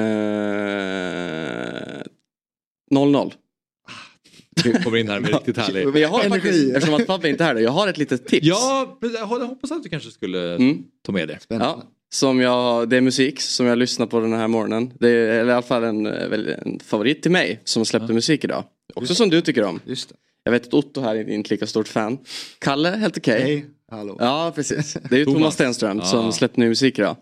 0-0. 2.92 3.34
Kommer 4.84 4.98
in 4.98 5.10
här 5.10 5.20
med 5.20 5.30
riktigt 5.34 5.58
härlig. 5.58 5.88
Men 5.88 6.02
jag 6.02 6.10
har 6.10 6.24
Energi. 6.24 6.42
faktiskt, 6.42 6.76
eftersom 6.76 6.96
att 7.02 7.06
Fabbe 7.06 7.30
inte 7.30 7.44
är 7.44 7.48
här, 7.48 7.56
jag 7.62 7.72
har 7.72 7.88
ett 7.88 7.98
litet 7.98 8.28
tips. 8.28 8.48
Ja, 8.48 8.98
jag 9.02 9.26
hoppas 9.26 9.72
att 9.72 9.84
du 9.84 9.90
kanske 9.90 10.12
skulle 10.12 10.56
Mm. 10.56 10.84
ta 11.06 11.12
med 11.12 11.28
det. 11.28 11.40
Spännande. 11.42 11.84
Ja, 11.86 11.92
som 12.14 12.40
jag, 12.40 12.90
det 12.90 12.98
är 12.98 13.02
musik 13.02 13.42
som 13.42 13.66
jag 13.66 13.78
lyssnar 13.78 14.06
på 14.06 14.20
den 14.20 14.34
här 14.34 14.48
morgonen. 14.48 14.92
Det 15.00 15.10
är 15.10 15.40
eller 15.40 15.50
i 15.52 15.54
alla 15.54 15.62
fall 15.62 15.84
en, 15.84 16.06
eh, 16.06 16.58
en 16.66 16.80
favorit 16.80 17.22
till 17.22 17.32
mig 17.32 17.60
som 17.64 17.86
släppte 17.86 18.14
musik 18.14 18.44
idag. 18.44 18.64
Också 18.94 19.16
som 19.16 19.30
du 19.30 19.42
tycker 19.42 19.64
om. 19.64 19.80
Just 19.86 20.10
det. 20.10 20.16
Jag 20.44 20.52
vet 20.52 20.68
att 20.68 20.74
Otto 20.74 21.02
här 21.02 21.16
är 21.16 21.30
inte 21.30 21.50
lika 21.54 21.68
stort 21.68 21.88
fan. 21.88 22.18
Kalle, 22.60 22.90
helt 22.90 23.18
okej. 23.18 23.42
Hej. 23.42 23.66
Hallå. 23.92 24.18
Ja, 24.20 24.52
precis. 24.56 24.98
Det 25.10 25.16
är 25.16 25.20
ju 25.20 25.26
Thomas. 25.26 25.40
Thomas 25.40 25.54
Stenström 25.54 25.98
Ja. 25.98 26.06
som 26.06 26.32
släppte 26.32 26.60
ny 26.60 26.68
musik 26.70 27.00
idag. 27.00 27.16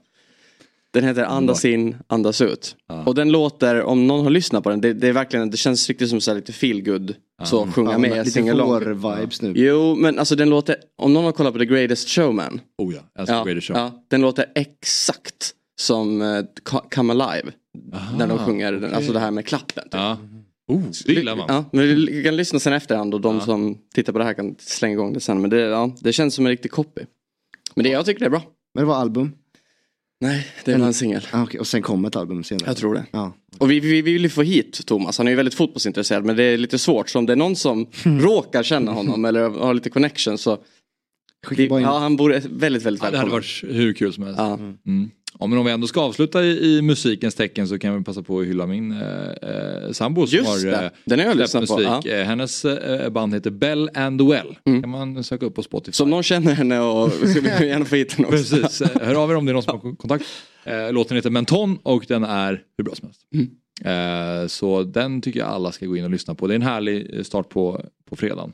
Den 0.93 1.03
heter 1.03 1.23
Andas 1.23 1.65
in, 1.65 1.95
andas 2.07 2.41
ut. 2.41 2.75
Ja. 2.87 3.03
Och 3.05 3.15
den 3.15 3.31
låter, 3.31 3.81
om 3.81 4.07
någon 4.07 4.23
har 4.23 4.29
lyssnat 4.29 4.63
på 4.63 4.69
den, 4.69 4.81
det, 4.81 4.93
det 4.93 5.07
är 5.07 5.13
verkligen, 5.13 5.49
det 5.49 5.57
känns 5.57 5.87
riktigt 5.87 6.09
som 6.09 6.21
så 6.21 6.31
här 6.31 6.35
lite 6.35 6.53
feel 6.53 6.81
good 6.83 7.15
Så 7.45 7.67
sjunga 7.67 7.91
Ja, 7.91 7.97
med, 7.97 8.17
lite 8.17 8.31
sing 8.31 8.49
along. 8.49 8.69
vår-vibes 8.69 9.41
nu. 9.41 9.53
Jo, 9.55 9.95
men 9.95 10.19
alltså 10.19 10.35
den 10.35 10.49
låter, 10.49 10.75
om 10.97 11.13
någon 11.13 11.23
har 11.25 11.31
kollat 11.31 11.53
på 11.53 11.59
The 11.59 11.65
Greatest 11.65 12.09
Showman. 12.09 12.61
Oh 12.77 12.93
ja, 12.95 13.01
älskar 13.19 13.35
ja, 13.35 13.43
Greatest 13.43 13.67
Show. 13.67 13.77
ja, 13.77 14.05
den 14.09 14.21
låter 14.21 14.45
exakt 14.55 15.51
som 15.81 16.21
uh, 16.21 16.45
Come 16.95 17.13
Alive. 17.13 17.51
när 18.17 18.27
de 18.27 18.37
sjunger, 18.37 18.71
den, 18.71 18.93
alltså 18.93 19.13
det 19.13 19.19
här 19.19 19.31
med 19.31 19.45
klappen. 19.45 19.83
Typ. 19.83 19.93
Ja. 19.93 20.17
Oh, 20.67 20.81
det 21.05 21.13
gillar 21.13 21.35
man. 21.35 21.45
Ja, 21.49 21.65
men 21.71 21.87
vi 21.87 22.23
kan 22.23 22.35
lyssna 22.35 22.59
sen 22.59 22.73
efterhand 22.73 23.13
och 23.13 23.21
de 23.21 23.41
som 23.41 23.77
tittar 23.93 24.13
på 24.13 24.19
det 24.19 24.25
här 24.25 24.33
kan 24.33 24.55
slänga 24.59 24.93
igång 24.93 25.13
det 25.13 25.19
sen. 25.19 25.41
Men 25.41 25.49
det, 25.49 25.59
ja, 25.59 25.95
det 26.01 26.13
känns 26.13 26.35
som 26.35 26.45
en 26.45 26.49
riktig 26.49 26.71
copy. 26.71 27.01
Men 27.75 27.83
det, 27.83 27.89
jag 27.89 28.05
tycker 28.05 28.19
det 28.19 28.25
är 28.25 28.29
bra. 28.29 28.41
Men 28.73 28.83
det 28.83 28.87
var 28.87 28.95
album? 28.95 29.31
Nej, 30.21 30.47
det 30.65 30.77
var 30.77 30.85
en 30.85 30.93
singel. 30.93 31.27
Ah, 31.31 31.43
okay. 31.43 31.59
Och 31.59 31.67
sen 31.67 31.81
kom 31.81 32.05
ett 32.05 32.15
album 32.15 32.43
senare? 32.43 32.63
Jag 32.69 32.77
tror 32.77 32.93
det. 32.93 33.05
Ja. 33.11 33.33
Och 33.57 33.71
vi, 33.71 33.79
vi, 33.79 34.01
vi 34.01 34.13
vill 34.13 34.21
ju 34.23 34.29
få 34.29 34.41
hit 34.41 34.85
Thomas, 34.85 35.17
han 35.17 35.27
är 35.27 35.31
ju 35.31 35.37
väldigt 35.37 35.53
fotbollsintresserad 35.53 36.25
men 36.25 36.35
det 36.35 36.43
är 36.43 36.57
lite 36.57 36.79
svårt. 36.79 37.09
Så 37.09 37.19
om 37.19 37.25
det 37.25 37.33
är 37.33 37.37
någon 37.37 37.55
som 37.55 37.87
råkar 38.03 38.63
känna 38.63 38.91
honom 38.91 39.25
eller 39.25 39.49
har 39.49 39.73
lite 39.73 39.89
connection 39.89 40.37
så 40.37 40.57
vi, 41.49 41.69
bara 41.69 41.79
in. 41.79 41.85
ja, 41.85 41.99
han 41.99 42.15
borde 42.15 42.41
väldigt, 42.49 42.83
väldigt 42.83 43.03
Ja, 43.03 43.09
det 43.11 43.17
välkommen. 43.17 43.17
hade 43.19 43.31
varit 43.31 43.63
hur 43.77 43.93
kul 43.93 44.13
som 44.13 44.23
helst. 44.23 44.39
Ja. 44.39 44.53
Mm. 44.87 45.09
Ja, 45.41 45.47
men 45.47 45.57
om 45.59 45.65
vi 45.65 45.71
ändå 45.71 45.87
ska 45.87 46.01
avsluta 46.01 46.43
i, 46.43 46.77
i 46.77 46.81
musikens 46.81 47.35
tecken 47.35 47.67
så 47.67 47.79
kan 47.79 47.97
vi 47.97 48.03
passa 48.03 48.23
på 48.23 48.39
att 48.39 48.45
hylla 48.45 48.65
min 48.67 48.91
eh, 48.91 49.29
eh, 49.31 49.91
sambo 49.91 50.27
som 50.27 50.37
Just 50.37 50.49
har 50.49 50.71
det. 50.71 50.85
eh, 50.85 50.91
Den 51.05 51.19
har 51.19 51.25
jag 51.25 51.37
lyssnat 51.37 51.67
på, 51.67 51.77
musik. 51.77 52.11
Eh, 52.11 52.25
hennes 52.25 52.65
eh, 52.65 53.09
band 53.09 53.33
heter 53.33 53.51
Bell 53.51 53.89
and 53.93 54.21
Well. 54.21 54.55
kan 54.65 54.89
man 54.89 55.23
söka 55.23 55.45
upp 55.45 55.55
på 55.55 55.63
Spotify. 55.63 55.91
Så 55.95 56.03
om 56.03 56.09
någon 56.09 56.23
känner 56.23 56.53
henne 56.53 56.79
och 56.79 57.11
så 57.11 57.25
vill 57.25 57.51
vi 57.59 57.67
gärna 57.67 57.85
få 57.85 57.95
hit 57.95 58.13
henne 58.13 58.27
också. 58.27 58.55
Precis, 58.55 58.81
Eh, 58.81 59.01
hör 59.01 59.15
av 59.23 59.31
er 59.31 59.35
om 59.35 59.45
det 59.45 59.51
är 59.51 59.53
någon 59.53 59.63
som 59.63 59.79
har 59.81 59.95
kontakt. 59.95 60.25
Eh, 60.63 60.93
Låten 60.93 61.15
heter 61.17 61.29
Menton 61.29 61.79
och 61.83 62.05
den 62.07 62.23
är 62.23 62.63
hur 62.77 62.83
bra 62.83 62.95
som 62.95 63.07
helst. 63.07 63.21
Mm. 63.33 64.41
Eh, 64.43 64.47
Så 64.47 64.83
den 64.83 65.21
tycker 65.21 65.39
jag 65.39 65.49
alla 65.49 65.71
ska 65.71 65.85
gå 65.85 65.97
in 65.97 66.03
och 66.03 66.09
lyssna 66.11 66.35
på. 66.35 66.47
Det 66.47 66.53
är 66.53 66.55
en 66.55 66.61
härlig 66.61 67.25
start 67.25 67.49
på, 67.49 67.85
på 68.09 68.15
fredagen. 68.15 68.51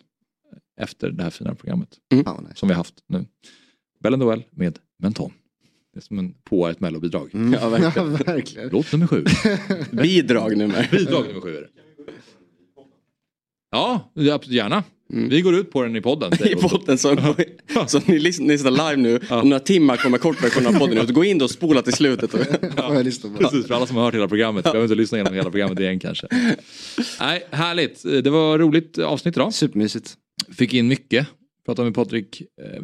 Efter 0.81 1.09
det 1.09 1.23
här 1.23 1.30
fina 1.30 1.55
programmet. 1.55 1.89
Mm. 2.14 2.23
Ja. 2.27 2.39
Som 2.55 2.69
vi 2.69 2.73
har 2.73 2.80
haft 2.80 2.95
nu. 3.07 3.26
Bell 4.03 4.14
and 4.14 4.23
Well 4.23 4.43
med 4.51 4.80
Menton. 5.03 5.31
Det 5.98 6.02
är 6.02 6.03
som 6.03 6.19
en 6.19 6.34
på 6.44 6.68
ett 6.68 6.80
mellobidrag. 6.80 7.30
Mm. 7.34 7.53
Ja, 7.61 7.69
verkligen. 7.69 8.11
Ja, 8.11 8.34
verkligen. 8.34 8.69
Låt 8.69 8.91
nummer 8.91 9.07
sju. 9.07 9.26
Bidrag 9.91 10.57
nummer. 10.57 10.88
Bidrag 10.91 11.28
nummer 11.28 11.41
sju. 11.41 11.65
Ja, 13.72 14.11
ja, 14.14 14.34
absolut, 14.34 14.56
gärna. 14.56 14.84
Vi 15.10 15.41
går 15.41 15.56
ut 15.56 15.72
på 15.72 15.84
den 15.84 15.95
i 15.95 16.02
podden. 16.02 16.34
I 16.45 16.56
podden 16.56 16.98
så, 16.98 17.15
så 17.88 18.02
ni 18.06 18.19
lyssnar, 18.19 18.72
live 18.72 18.95
nu, 18.95 19.19
om 19.30 19.49
några 19.49 19.60
timmar 19.60 19.98
kommer 19.98 20.18
kortversionen 20.18 20.76
av 20.76 20.80
podden 20.80 20.98
ut. 20.98 21.10
Gå 21.10 21.24
in 21.24 21.38
då 21.38 21.45
och 21.45 21.52
spola 21.52 21.82
till 21.82 21.94
slutet. 21.94 22.34
Och, 22.34 22.40
på. 22.76 23.38
Precis, 23.40 23.68
för 23.68 23.74
alla 23.74 23.86
som 23.86 23.95
har 23.95 24.03
hört 24.03 24.15
hela 24.15 24.28
programmet. 24.28 24.64
Behöver 24.64 24.84
inte 24.84 24.95
lyssna 24.95 25.18
igenom 25.18 25.34
hela 25.34 25.49
programmet 25.49 25.80
igen 25.80 25.99
kanske. 25.99 26.28
Nej, 27.19 27.48
härligt. 27.52 28.03
Det 28.03 28.30
var 28.30 28.60
roligt 28.60 28.98
avsnitt 28.98 29.38
idag. 29.38 29.53
Supermysigt. 29.53 30.14
Fick 30.57 30.74
in 30.74 30.88
mycket. 30.88 31.28
Pratade 31.65 31.86
med 31.86 31.95
Patrik 31.95 32.41
eh, 32.41 32.82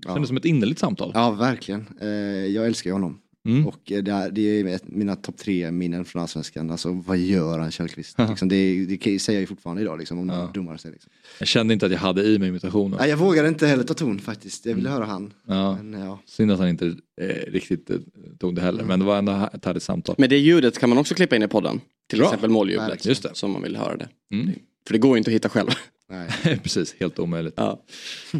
Westberg. 0.00 0.14
Kändes 0.14 0.28
som 0.28 0.36
ett 0.36 0.44
innerligt 0.44 0.78
samtal. 0.78 1.10
Ja, 1.14 1.30
verkligen. 1.30 1.86
Eh, 2.00 2.08
jag 2.46 2.66
älskar 2.66 2.90
ju 2.90 2.92
honom. 2.94 3.20
Mm. 3.48 3.66
Och 3.66 3.92
eh, 3.92 4.02
det, 4.02 4.12
är, 4.12 4.30
det 4.30 4.40
är 4.60 4.64
ett, 4.66 4.82
mina 4.88 5.16
topp 5.16 5.36
tre 5.36 5.70
minnen 5.70 6.04
från 6.04 6.22
Allsvenskan. 6.22 6.70
Alltså 6.70 6.92
vad 7.06 7.18
gör 7.18 7.58
han 7.58 7.70
Källqvist? 7.70 8.18
liksom, 8.28 8.48
det, 8.48 8.84
det 8.86 9.18
säger 9.18 9.36
jag 9.36 9.40
ju 9.40 9.46
fortfarande 9.46 9.82
idag 9.82 9.98
liksom, 9.98 10.18
om 10.18 10.28
Ja. 10.28 10.50
domare 10.54 10.78
sig. 10.78 10.92
Liksom. 10.92 11.10
Jag 11.38 11.48
kände 11.48 11.74
inte 11.74 11.86
att 11.86 11.92
jag 11.92 11.98
hade 11.98 12.22
i 12.22 12.38
mig 12.38 12.48
imitationen. 12.48 12.98
Nej, 13.00 13.10
jag 13.10 13.16
vågade 13.16 13.48
inte 13.48 13.66
heller 13.66 13.84
ta 13.84 13.94
ton 13.94 14.18
faktiskt. 14.18 14.66
Jag 14.66 14.74
ville 14.74 14.88
Mm. 14.88 15.00
höra 15.00 15.10
han. 15.10 15.32
Ja. 15.46 15.78
Men, 15.82 16.00
ja. 16.00 16.18
Synd 16.26 16.52
att 16.52 16.58
han 16.58 16.68
inte 16.68 16.86
eh, 17.20 17.26
riktigt 17.52 17.90
eh, 17.90 17.96
tog 18.38 18.54
det 18.54 18.60
heller. 18.62 18.84
Men 18.84 18.98
det 18.98 19.04
var 19.04 19.18
ändå 19.18 19.48
ett 19.52 19.64
härligt 19.64 19.82
samtal. 19.82 20.14
men 20.18 20.28
det 20.28 20.38
ljudet 20.38 20.78
kan 20.78 20.88
man 20.88 20.98
också 20.98 21.14
klippa 21.14 21.36
in 21.36 21.42
i 21.42 21.48
podden. 21.48 21.80
Till 22.08 22.18
Bra. 22.18 22.26
exempel 22.28 22.50
måljublet. 22.50 22.90
Verkligen. 22.90 23.10
Just 23.10 23.22
det. 23.22 23.30
Som 23.34 23.50
man 23.50 23.62
vill 23.62 23.76
höra 23.76 23.96
det. 23.96 24.08
Mm. 24.34 24.50
För 24.86 24.92
det 24.92 24.98
går 24.98 25.10
ju 25.16 25.18
inte 25.18 25.30
att 25.30 25.34
hitta 25.34 25.48
själv. 25.48 25.68
Nej. 26.10 26.58
Precis, 26.62 26.94
helt 27.00 27.18
omöjligt. 27.18 27.54
Ja. 27.56 27.82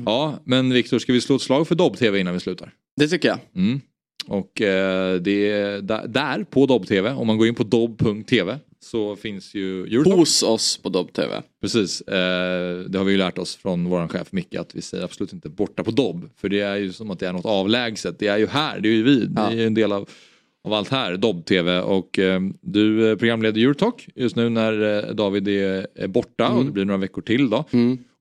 Ja, 0.07 0.39
men 0.45 0.73
Viktor, 0.73 0.99
ska 0.99 1.13
vi 1.13 1.21
slå 1.21 1.37
ett 1.37 1.43
slag 1.43 1.69
för 1.69 1.75
Dobb 1.75 1.97
TV 1.97 2.21
innan 2.21 2.35
vi 2.35 2.41
slutar? 2.41 2.73
Det 2.97 3.09
tycker 3.09 3.29
jag. 3.29 3.39
Mm. 3.55 3.81
Och 4.27 4.61
eh, 4.61 5.21
det 5.21 5.51
är 5.51 5.81
där, 5.83 6.09
där 6.09 6.45
på 6.45 6.67
Dobb-TV, 6.67 7.11
om 7.11 7.27
man 7.27 7.39
går 7.39 7.47
in 7.47 7.55
på 7.55 7.63
dobb.tv 7.63 8.59
så 8.83 9.17
finns 9.17 9.55
ju 9.55 9.85
Eurotalk. 9.85 10.17
Hos 10.17 10.43
oss 10.43 10.77
på 10.77 10.89
Dobb-TV. 10.89 11.43
Precis, 11.61 12.01
eh, 12.01 12.79
det 12.79 12.99
har 12.99 13.05
vi 13.05 13.13
ju 13.13 13.19
lärt 13.19 13.39
oss 13.39 13.57
från 13.57 13.85
vår 13.85 14.09
chef 14.09 14.33
Micke 14.33 14.55
att 14.55 14.75
vi 14.75 14.83
säger 14.83 15.05
absolut 15.05 15.33
inte 15.33 15.49
borta 15.49 15.85
på 15.85 15.91
Dobb. 15.91 16.31
För 16.37 16.49
det 16.49 16.61
är 16.61 16.77
ju 16.77 16.93
som 16.93 17.11
att 17.11 17.19
det 17.19 17.29
är 17.29 17.33
något 17.33 17.47
avlägset. 17.47 18.19
Det 18.19 18.27
är 18.27 18.39
ju 18.39 18.47
här, 18.47 18.81
det 18.81 18.89
är 18.89 18.93
ju 18.93 19.03
vi, 19.03 19.25
det 19.27 19.41
är 19.41 19.51
ju 19.51 19.67
en 19.67 19.75
del 19.75 19.93
av, 19.93 20.09
av 20.65 20.73
allt 20.73 20.89
här, 20.89 21.17
Dobb-TV. 21.17 21.81
Och 21.81 22.19
eh, 22.19 22.41
du 22.61 23.17
programleder 23.17 23.61
Eurotalk 23.61 24.09
just 24.15 24.37
nu 24.37 24.49
när 24.49 25.07
eh, 25.09 25.15
David 25.15 25.49
är, 25.49 25.87
är 25.95 26.09
borta 26.09 26.47
och 26.49 26.53
Mm. 26.55 26.67
det 26.67 26.73
blir 26.73 26.85
några 26.85 26.99
veckor 27.01 27.23
till 27.23 27.51
då. 27.51 27.65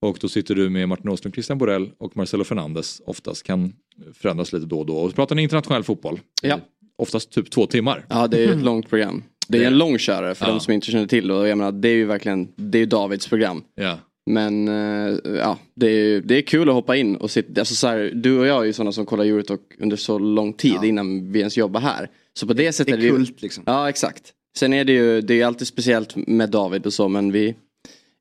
Och 0.01 0.17
då 0.21 0.27
sitter 0.27 0.55
du 0.55 0.69
med 0.69 0.89
Martin 0.89 1.09
Åström, 1.09 1.31
Christian 1.33 1.57
Borell 1.57 1.89
och 1.97 2.17
Marcelo 2.17 2.43
Fernandes. 2.43 3.01
Oftast 3.05 3.43
kan 3.43 3.73
förändras 4.13 4.53
lite 4.53 4.65
då 4.65 4.79
och 4.79 4.85
då. 4.85 4.95
Och 4.97 5.09
så 5.09 5.15
pratar 5.15 5.35
ni 5.35 5.41
internationell 5.43 5.83
fotboll. 5.83 6.19
Ja. 6.41 6.59
Oftast 6.97 7.31
typ 7.31 7.51
två 7.51 7.65
timmar. 7.65 8.05
Ja 8.09 8.27
det 8.27 8.43
är 8.45 8.51
ett 8.51 8.63
långt 8.63 8.89
program. 8.89 9.23
Det 9.47 9.63
är 9.63 9.67
en 9.67 9.77
långkörare 9.77 10.35
för 10.35 10.45
Ja. 10.45 10.51
de 10.51 10.59
som 10.59 10.73
inte 10.73 10.91
känner 10.91 11.07
till 11.07 11.31
och 11.31 11.47
jag 11.47 11.57
menar 11.57 11.71
det 11.71 11.89
är 11.89 11.93
ju 11.95 12.05
verkligen, 12.05 12.47
det 12.55 12.79
är 12.79 12.85
Davids 12.85 13.27
program. 13.27 13.63
Ja. 13.75 13.97
Men 14.29 14.67
eh, 14.67 15.17
ja, 15.37 15.57
det 15.75 15.87
är, 15.87 16.21
det 16.21 16.35
är 16.37 16.41
kul 16.41 16.69
att 16.69 16.75
hoppa 16.75 16.95
in 16.95 17.15
och 17.15 17.31
sitta, 17.31 17.61
alltså 17.61 17.75
så 17.75 17.87
här, 17.87 18.11
du 18.15 18.39
och 18.39 18.45
jag 18.47 18.61
är 18.61 18.65
ju 18.65 18.73
sådana 18.73 18.91
som 18.91 19.05
kollar 19.05 19.25
Eurotalk 19.25 19.61
under 19.79 19.97
så 19.97 20.19
lång 20.19 20.53
tid 20.53 20.83
innan 20.83 21.31
vi 21.31 21.39
ens 21.39 21.57
jobbar 21.57 21.79
här. 21.81 22.09
Så 22.33 22.47
på 22.47 22.53
det 22.53 22.71
sättet 22.73 22.93
Det 22.99 23.01
är 23.01 23.03
ju- 23.11 23.15
kult, 23.17 23.41
liksom. 23.41 23.63
Ja 23.67 23.89
exakt. 23.89 24.33
Sen 24.57 24.73
är 24.73 24.83
det 24.85 24.91
ju, 24.93 25.21
det 25.21 25.41
är 25.41 25.45
alltid 25.45 25.67
speciellt 25.67 26.15
med 26.15 26.49
David 26.49 26.85
och 26.85 26.93
så 26.93 27.07
men 27.07 27.31
vi 27.31 27.55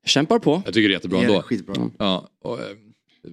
kämpar 0.05 0.39
på. 0.39 0.61
Jag 0.65 0.73
tycker 0.73 0.89
det 0.89 0.93
är 0.93 0.95
jättebra 0.95 1.19
Det 1.19 1.25
är 1.25 1.29
ändå. 1.29 1.41
skitbra. 1.41 1.89
Ja, 1.97 2.29
och, 2.43 2.59
eh, 2.59 2.65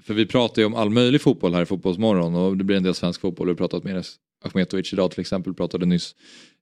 för 0.05 0.15
vi 0.15 0.27
pratar 0.27 0.63
ju 0.63 0.67
om 0.67 0.75
all 0.75 0.91
möjlig 0.91 1.21
fotboll 1.21 1.55
här 1.55 1.63
i 1.63 1.67
Fotbollsmorgon 1.67 2.35
och 2.35 2.57
det 2.57 2.65
blir 2.65 2.77
en 2.77 2.83
del 2.83 2.95
svensk 2.95 3.21
fotboll. 3.21 3.47
Vi 3.47 3.51
har 3.51 3.57
pratat 3.57 3.85
med 3.85 4.05
Ahmetovic 4.45 4.93
idag 4.93 5.11
till 5.11 5.21
exempel, 5.21 5.55
pratade 5.55 5.87
nyss 5.87 6.15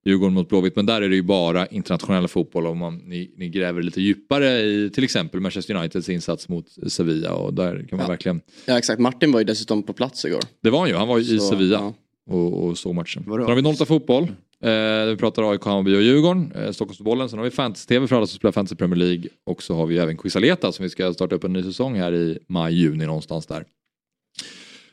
Djurgården 0.07 0.35
mot 0.35 0.49
Blåvitt. 0.49 0.77
Men 0.77 0.87
där 0.87 1.03
är 1.03 1.09
det 1.09 1.15
ju 1.15 1.23
bara 1.23 1.67
internationella 1.67 2.29
fotboll 2.29 2.67
om 2.67 2.79
man, 2.79 2.97
ni, 2.97 3.35
ni 3.37 3.49
gräver 3.49 3.83
lite 3.83 4.01
djupare 4.01 4.61
i 4.61 4.91
till 4.91 5.05
exempel 5.05 5.41
Manchester 5.41 5.75
Uniteds 5.75 6.09
insats 6.09 6.49
mot 6.49 6.67
Sevilla 6.87 7.33
och 7.33 7.55
där 7.55 7.87
kan 7.89 7.99
man 7.99 8.09
verkligen... 8.09 8.41
Ja 8.67 8.79
exakt, 8.79 9.01
Martin 9.01 9.33
var 9.33 9.41
ju 9.41 9.45
dessutom 9.45 9.83
på 9.83 9.93
plats 9.93 10.25
igår. 10.25 10.41
Det 10.61 10.71
var 10.71 10.79
han 10.79 10.89
ju, 10.89 10.95
han 10.95 11.09
var 11.09 11.19
ju 11.19 11.35
i 11.35 11.39
Så, 11.39 11.49
Sevilla 11.49 11.77
ja. 11.77 11.95
och, 12.35 12.65
och 12.65 12.79
såg 12.79 12.95
matchen. 12.95 13.25
Sen 13.25 13.33
har 13.33 13.55
vi 13.55 13.63
08 13.63 13.85
fotboll. 13.85 14.29
Eh, 14.65 15.07
vi 15.07 15.17
pratar 15.17 15.51
AIK, 15.51 15.65
Hammarby 15.65 15.97
och 15.97 16.03
Djurgården. 16.03 16.53
Eh, 16.53 16.71
Stockholmsbollen. 16.73 17.29
Sen 17.29 17.39
har 17.39 17.45
vi 17.45 17.51
Fantasy-TV 17.51 18.07
för 18.07 18.17
alla 18.17 18.27
som 18.27 18.39
spelar 18.39 18.53
Fantasy 18.53 18.77
Premier 18.77 18.97
League. 18.97 19.29
Och 19.47 19.63
så 19.63 19.75
har 19.75 19.87
vi 19.87 19.99
även 19.99 20.17
Quisaleta 20.17 20.73
som 20.73 20.83
vi 20.83 20.91
ska 20.91 21.15
starta 21.15 21.35
upp 21.35 21.45
en 21.45 21.53
ny 21.53 21.63
säsong 21.63 21.99
här 21.99 22.15
i 22.15 22.39
maj-juni 22.49 23.07
någonstans 23.07 23.47
där. 23.47 23.65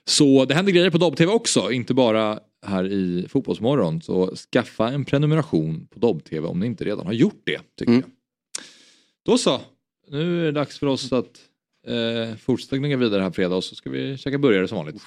Så 0.05 0.45
det 0.45 0.53
händer 0.53 0.71
grejer 0.71 0.89
på 0.89 0.97
Dobb-TV 0.97 1.31
också, 1.31 1.71
inte 1.71 1.93
bara 1.93 2.39
här 2.65 2.85
i 2.91 3.25
Fotbollsmorgon. 3.29 4.01
Så 4.01 4.35
skaffa 4.35 4.89
en 4.89 5.05
prenumeration 5.05 5.87
på 5.87 5.99
Dobb-TV 5.99 6.47
om 6.47 6.59
ni 6.59 6.65
inte 6.65 6.83
redan 6.83 7.05
har 7.05 7.13
gjort 7.13 7.41
det. 7.43 7.61
Tycker 7.77 7.93
jag. 7.93 8.03
Då 9.25 9.37
så, 9.37 9.61
nu 10.07 10.41
är 10.41 10.45
det 10.45 10.51
dags 10.51 10.79
för 10.79 10.87
oss 10.87 11.13
att 11.13 11.39
eh, 11.87 12.35
fortsätta 12.35 12.77
gnugga 12.77 12.97
vidare 12.97 13.21
här 13.23 13.31
fredag 13.31 13.55
och 13.55 13.63
så 13.63 13.75
ska 13.75 13.89
vi 13.89 14.17
käka 14.17 14.37
burgare 14.37 14.67
som 14.67 14.77
vanligt. 14.77 15.01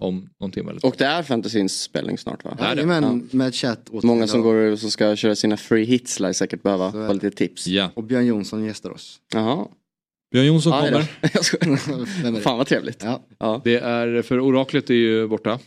Om 0.00 0.28
någon 0.40 0.50
timme 0.50 0.70
eller 0.70 0.80
så. 0.80 0.86
Och 0.86 0.94
det 0.98 1.04
är 1.04 1.22
fantasyns 1.22 1.82
spelning 1.82 2.18
snart 2.18 2.44
va? 2.44 2.56
Jajamän, 2.60 3.28
med 3.32 3.54
chatt. 3.54 3.90
åt 3.90 4.04
Många 4.04 4.26
som 4.26 4.42
går 4.42 4.54
och 4.54 4.78
som 4.78 4.90
ska 4.90 5.16
köra 5.16 5.34
sina 5.34 5.56
free 5.56 5.84
hits 5.84 6.20
lär 6.20 6.32
säkert 6.32 6.62
behöva 6.62 6.92
få 6.92 7.12
lite 7.12 7.30
tips. 7.30 7.66
Ja. 7.66 7.90
Och 7.94 8.04
Björn 8.04 8.26
Jonsson 8.26 8.64
gästar 8.64 8.90
oss. 8.90 9.20
Jaha. 9.34 9.66
Björn 10.32 10.46
Jonsson 10.46 10.72
då. 10.72 10.78
kommer. 10.78 11.06
Vem 12.22 12.34
är 12.34 12.38
det? 12.38 12.40
Fan 12.42 12.58
vad 12.58 12.66
trevligt. 12.66 13.02
Ja. 13.04 13.22
Ja. 13.38 13.60
Det 13.64 13.76
är, 13.76 14.22
för 14.22 14.40
oraklet 14.40 14.90
är 14.90 14.94
ju 14.94 15.28
borta. 15.28 15.58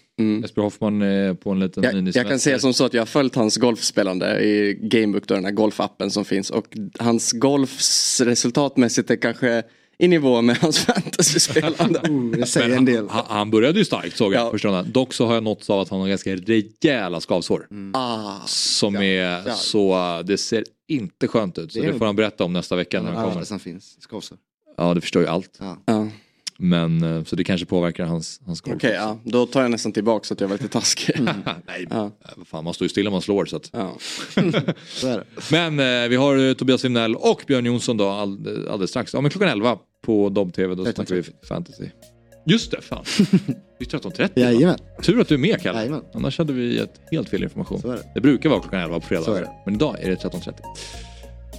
Jesper 0.42 0.62
Hoffman 0.62 1.02
är 1.02 1.34
på 1.34 1.52
en 1.52 1.60
liten 1.60 1.84
Jag, 1.84 1.94
minisemester. 1.94 2.20
jag 2.20 2.28
kan 2.30 2.40
säga 2.40 2.60
som 2.60 2.74
så 2.74 2.86
att 2.86 2.94
jag 2.94 3.02
har 3.02 3.06
följt 3.06 3.36
hans 3.36 3.58
golfspelande 3.58 4.40
i 4.44 4.80
Gamebook, 4.82 5.28
då, 5.28 5.36
den 5.36 5.46
här 5.46 5.52
golfappen 5.52 6.12
som 6.12 6.26
finns. 6.26 6.50
Och 6.50 6.78
hans 7.00 7.32
golfs 7.32 8.22
resultatmässigt 8.22 9.12
är 9.12 9.16
kanske 9.16 9.64
i 10.02 10.08
nivå 10.08 10.42
med 10.42 10.58
hans 10.58 10.80
fantasyspelande. 10.80 12.00
Oh, 12.10 12.32
det 12.32 12.46
säger 12.46 12.78
en 12.78 12.86
del. 12.86 13.10
Han, 13.10 13.26
han 13.28 13.52
började 13.52 13.80
ju 13.80 13.86
starkt 13.86 14.18
såg 14.18 14.34
jag 14.34 14.52
första 14.52 14.68
rundan. 14.68 14.92
Dock 14.92 15.14
så 15.14 15.26
har 15.26 15.34
jag 15.34 15.44
nåtts 15.44 15.70
av 15.70 15.80
att 15.80 15.90
han 15.90 16.00
har 16.00 16.08
ganska 16.08 16.36
rejäla 16.36 17.22
skavsår. 17.22 17.68
Ah, 17.94 18.40
Som 18.46 18.96
är 18.96 19.48
ja. 19.48 19.54
så, 19.56 20.22
det 20.26 20.38
ser 20.38 20.64
inte 20.88 21.28
skönt 21.28 21.58
ut. 21.58 21.74
Så 21.74 21.80
Det 21.82 21.92
det, 21.92 21.98
får 21.98 22.06
han 22.06 22.16
berätta 22.16 22.44
om 22.44 22.54
nästa 22.54 22.76
vecka 22.76 23.02
när 23.02 23.12
han 23.12 23.30
kommer. 23.30 23.46
som 23.46 23.60
finns, 23.60 23.98
skavsår. 24.02 24.38
Ja 24.78 24.94
det 24.94 25.02
förstår 25.02 25.22
ju 25.22 25.28
allt. 25.28 25.60
Ja. 25.86 26.08
Men 26.64 27.04
eh, 27.04 27.24
så 27.24 27.36
det 27.36 27.44
kanske 27.44 27.66
påverkar 27.66 28.06
hans, 28.06 28.42
hans 28.46 28.62
golf. 28.62 28.76
Okej, 28.76 28.92
ja. 28.94 29.18
då 29.24 29.46
tar 29.46 29.62
jag 29.62 29.72
nästan 29.72 29.92
tillbaka 29.92 30.24
så 30.24 30.34
att 30.34 30.42
jag 30.42 30.48
var 30.48 30.56
lite 30.56 30.68
taskig. 30.68 31.16
Nej, 31.68 31.88
Ja. 31.90 32.06
äh, 32.06 32.12
vad 32.36 32.48
fan, 32.48 32.64
man 32.64 32.74
står 32.74 32.86
ju 32.86 32.90
stilla 32.90 33.10
om 33.10 33.12
man 33.14 33.22
slår. 33.22 33.46
Så 33.46 33.56
att. 33.56 33.70
Ja. 33.74 33.96
Så 34.88 35.08
är 35.08 35.18
det. 35.18 35.24
Men 35.52 35.80
eh, 36.04 36.10
vi 36.10 36.16
har 36.16 36.48
eh, 36.50 36.54
Tobias 36.54 36.86
Wimnell 36.86 37.16
och 37.16 37.44
Björn 37.48 37.66
Jonsson 37.66 37.98
då 37.98 38.08
all, 38.10 38.32
alldeles 38.70 38.90
strax. 38.90 39.14
Ja 39.14 39.22
men 39.22 39.32
klockan 39.32 39.50
11 39.50 39.78
på 40.06 40.30
Dobb-TV 40.30 40.76
då 40.76 40.84
13.30. 40.84 40.94
snackar 40.94 41.16
vi 41.16 41.24
fantasy. 41.48 41.86
Just 42.46 42.72
det, 42.72 42.82
fan. 42.82 43.04
Det 43.80 43.94
är 43.94 44.00
13.30 44.00 44.30
Jajamän. 44.36 44.78
Tur 45.04 45.22
att 45.22 45.28
du 45.28 45.34
är 45.34 45.40
med 45.40 45.62
Kalle. 45.62 45.80
Jajamän. 45.80 46.02
Annars 46.14 46.38
hade 46.38 46.54
vi 46.54 46.76
gett 46.78 47.02
helt 47.12 47.30
fel 47.30 47.44
information. 47.44 47.82
Så 47.82 47.92
är 47.92 47.96
det. 47.96 48.12
Det 48.16 48.22
brukar 48.22 48.50
vara 48.50 48.62
klockan 48.62 48.80
11 48.80 49.00
på 49.00 49.08
Så 49.08 49.14
är 49.16 49.22
fredagar. 49.24 49.42
det. 49.42 49.50
Men 49.66 49.76
idag 49.76 49.96
är 50.02 50.10
det 50.10 50.16
13.30. 50.16 50.54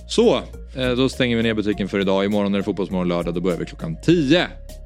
Så, 0.09 0.37
eh, 0.74 0.91
då 0.97 1.09
stänger 1.09 1.37
vi 1.37 1.43
ner 1.43 1.55
butiken 1.55 1.89
för 1.89 2.01
idag. 2.01 2.24
Imorgon 2.24 2.55
är 2.55 2.59
det 2.59 2.65
Fotbollsmorgon 2.65 3.09
lördag. 3.09 3.35
Då 3.35 3.41
börjar 3.41 3.59
vi 3.59 3.66
klockan 3.66 3.97
10. 4.03 4.41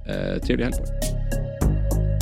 Eh, 0.07 0.43
trevlig 0.43 0.65
helg 0.65 0.77
på 0.77 0.83
er. 0.83 1.27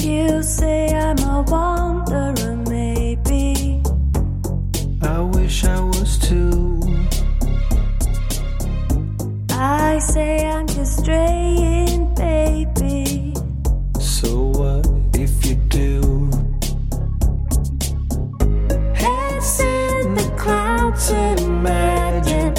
You 0.07 0.43
say 0.43 0.89
I'm 0.89 1.25
a 1.25 1.45
wanderer, 1.49 2.57
maybe. 2.57 3.81
I 5.03 5.39
wish 5.39 5.65
I 5.65 5.81
was 5.81 6.19
too. 6.29 6.81
I 9.51 9.99
say 10.01 10.47
I'm 10.47 10.66
just 10.79 10.99
straying, 11.01 12.15
baby. 12.15 13.35
So 14.01 14.53
what 14.53 14.87
if 15.16 15.47
you 15.47 15.57
do? 15.69 16.31
Heads 18.95 19.61
in 19.61 20.15
the 20.15 20.31
clouds, 20.37 21.11
imagine 21.43 22.55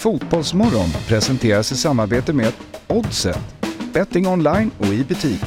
Fotbollsmorgon 0.00 0.88
presenteras 1.08 1.72
i 1.72 1.76
samarbete 1.76 2.32
med 2.32 2.52
Oddset, 2.86 3.38
betting 3.92 4.26
online 4.26 4.70
och 4.78 4.86
i 4.86 5.04
butik. 5.04 5.44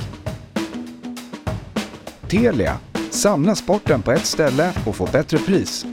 Telia, 2.28 2.78
samla 3.10 3.56
sporten 3.56 4.02
på 4.02 4.12
ett 4.12 4.26
ställe 4.26 4.74
och 4.86 4.96
få 4.96 5.06
bättre 5.12 5.38
pris. 5.38 5.86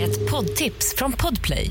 Ett 0.00 0.30
poddtips 0.30 0.94
från 0.96 1.12
Podplay. 1.12 1.70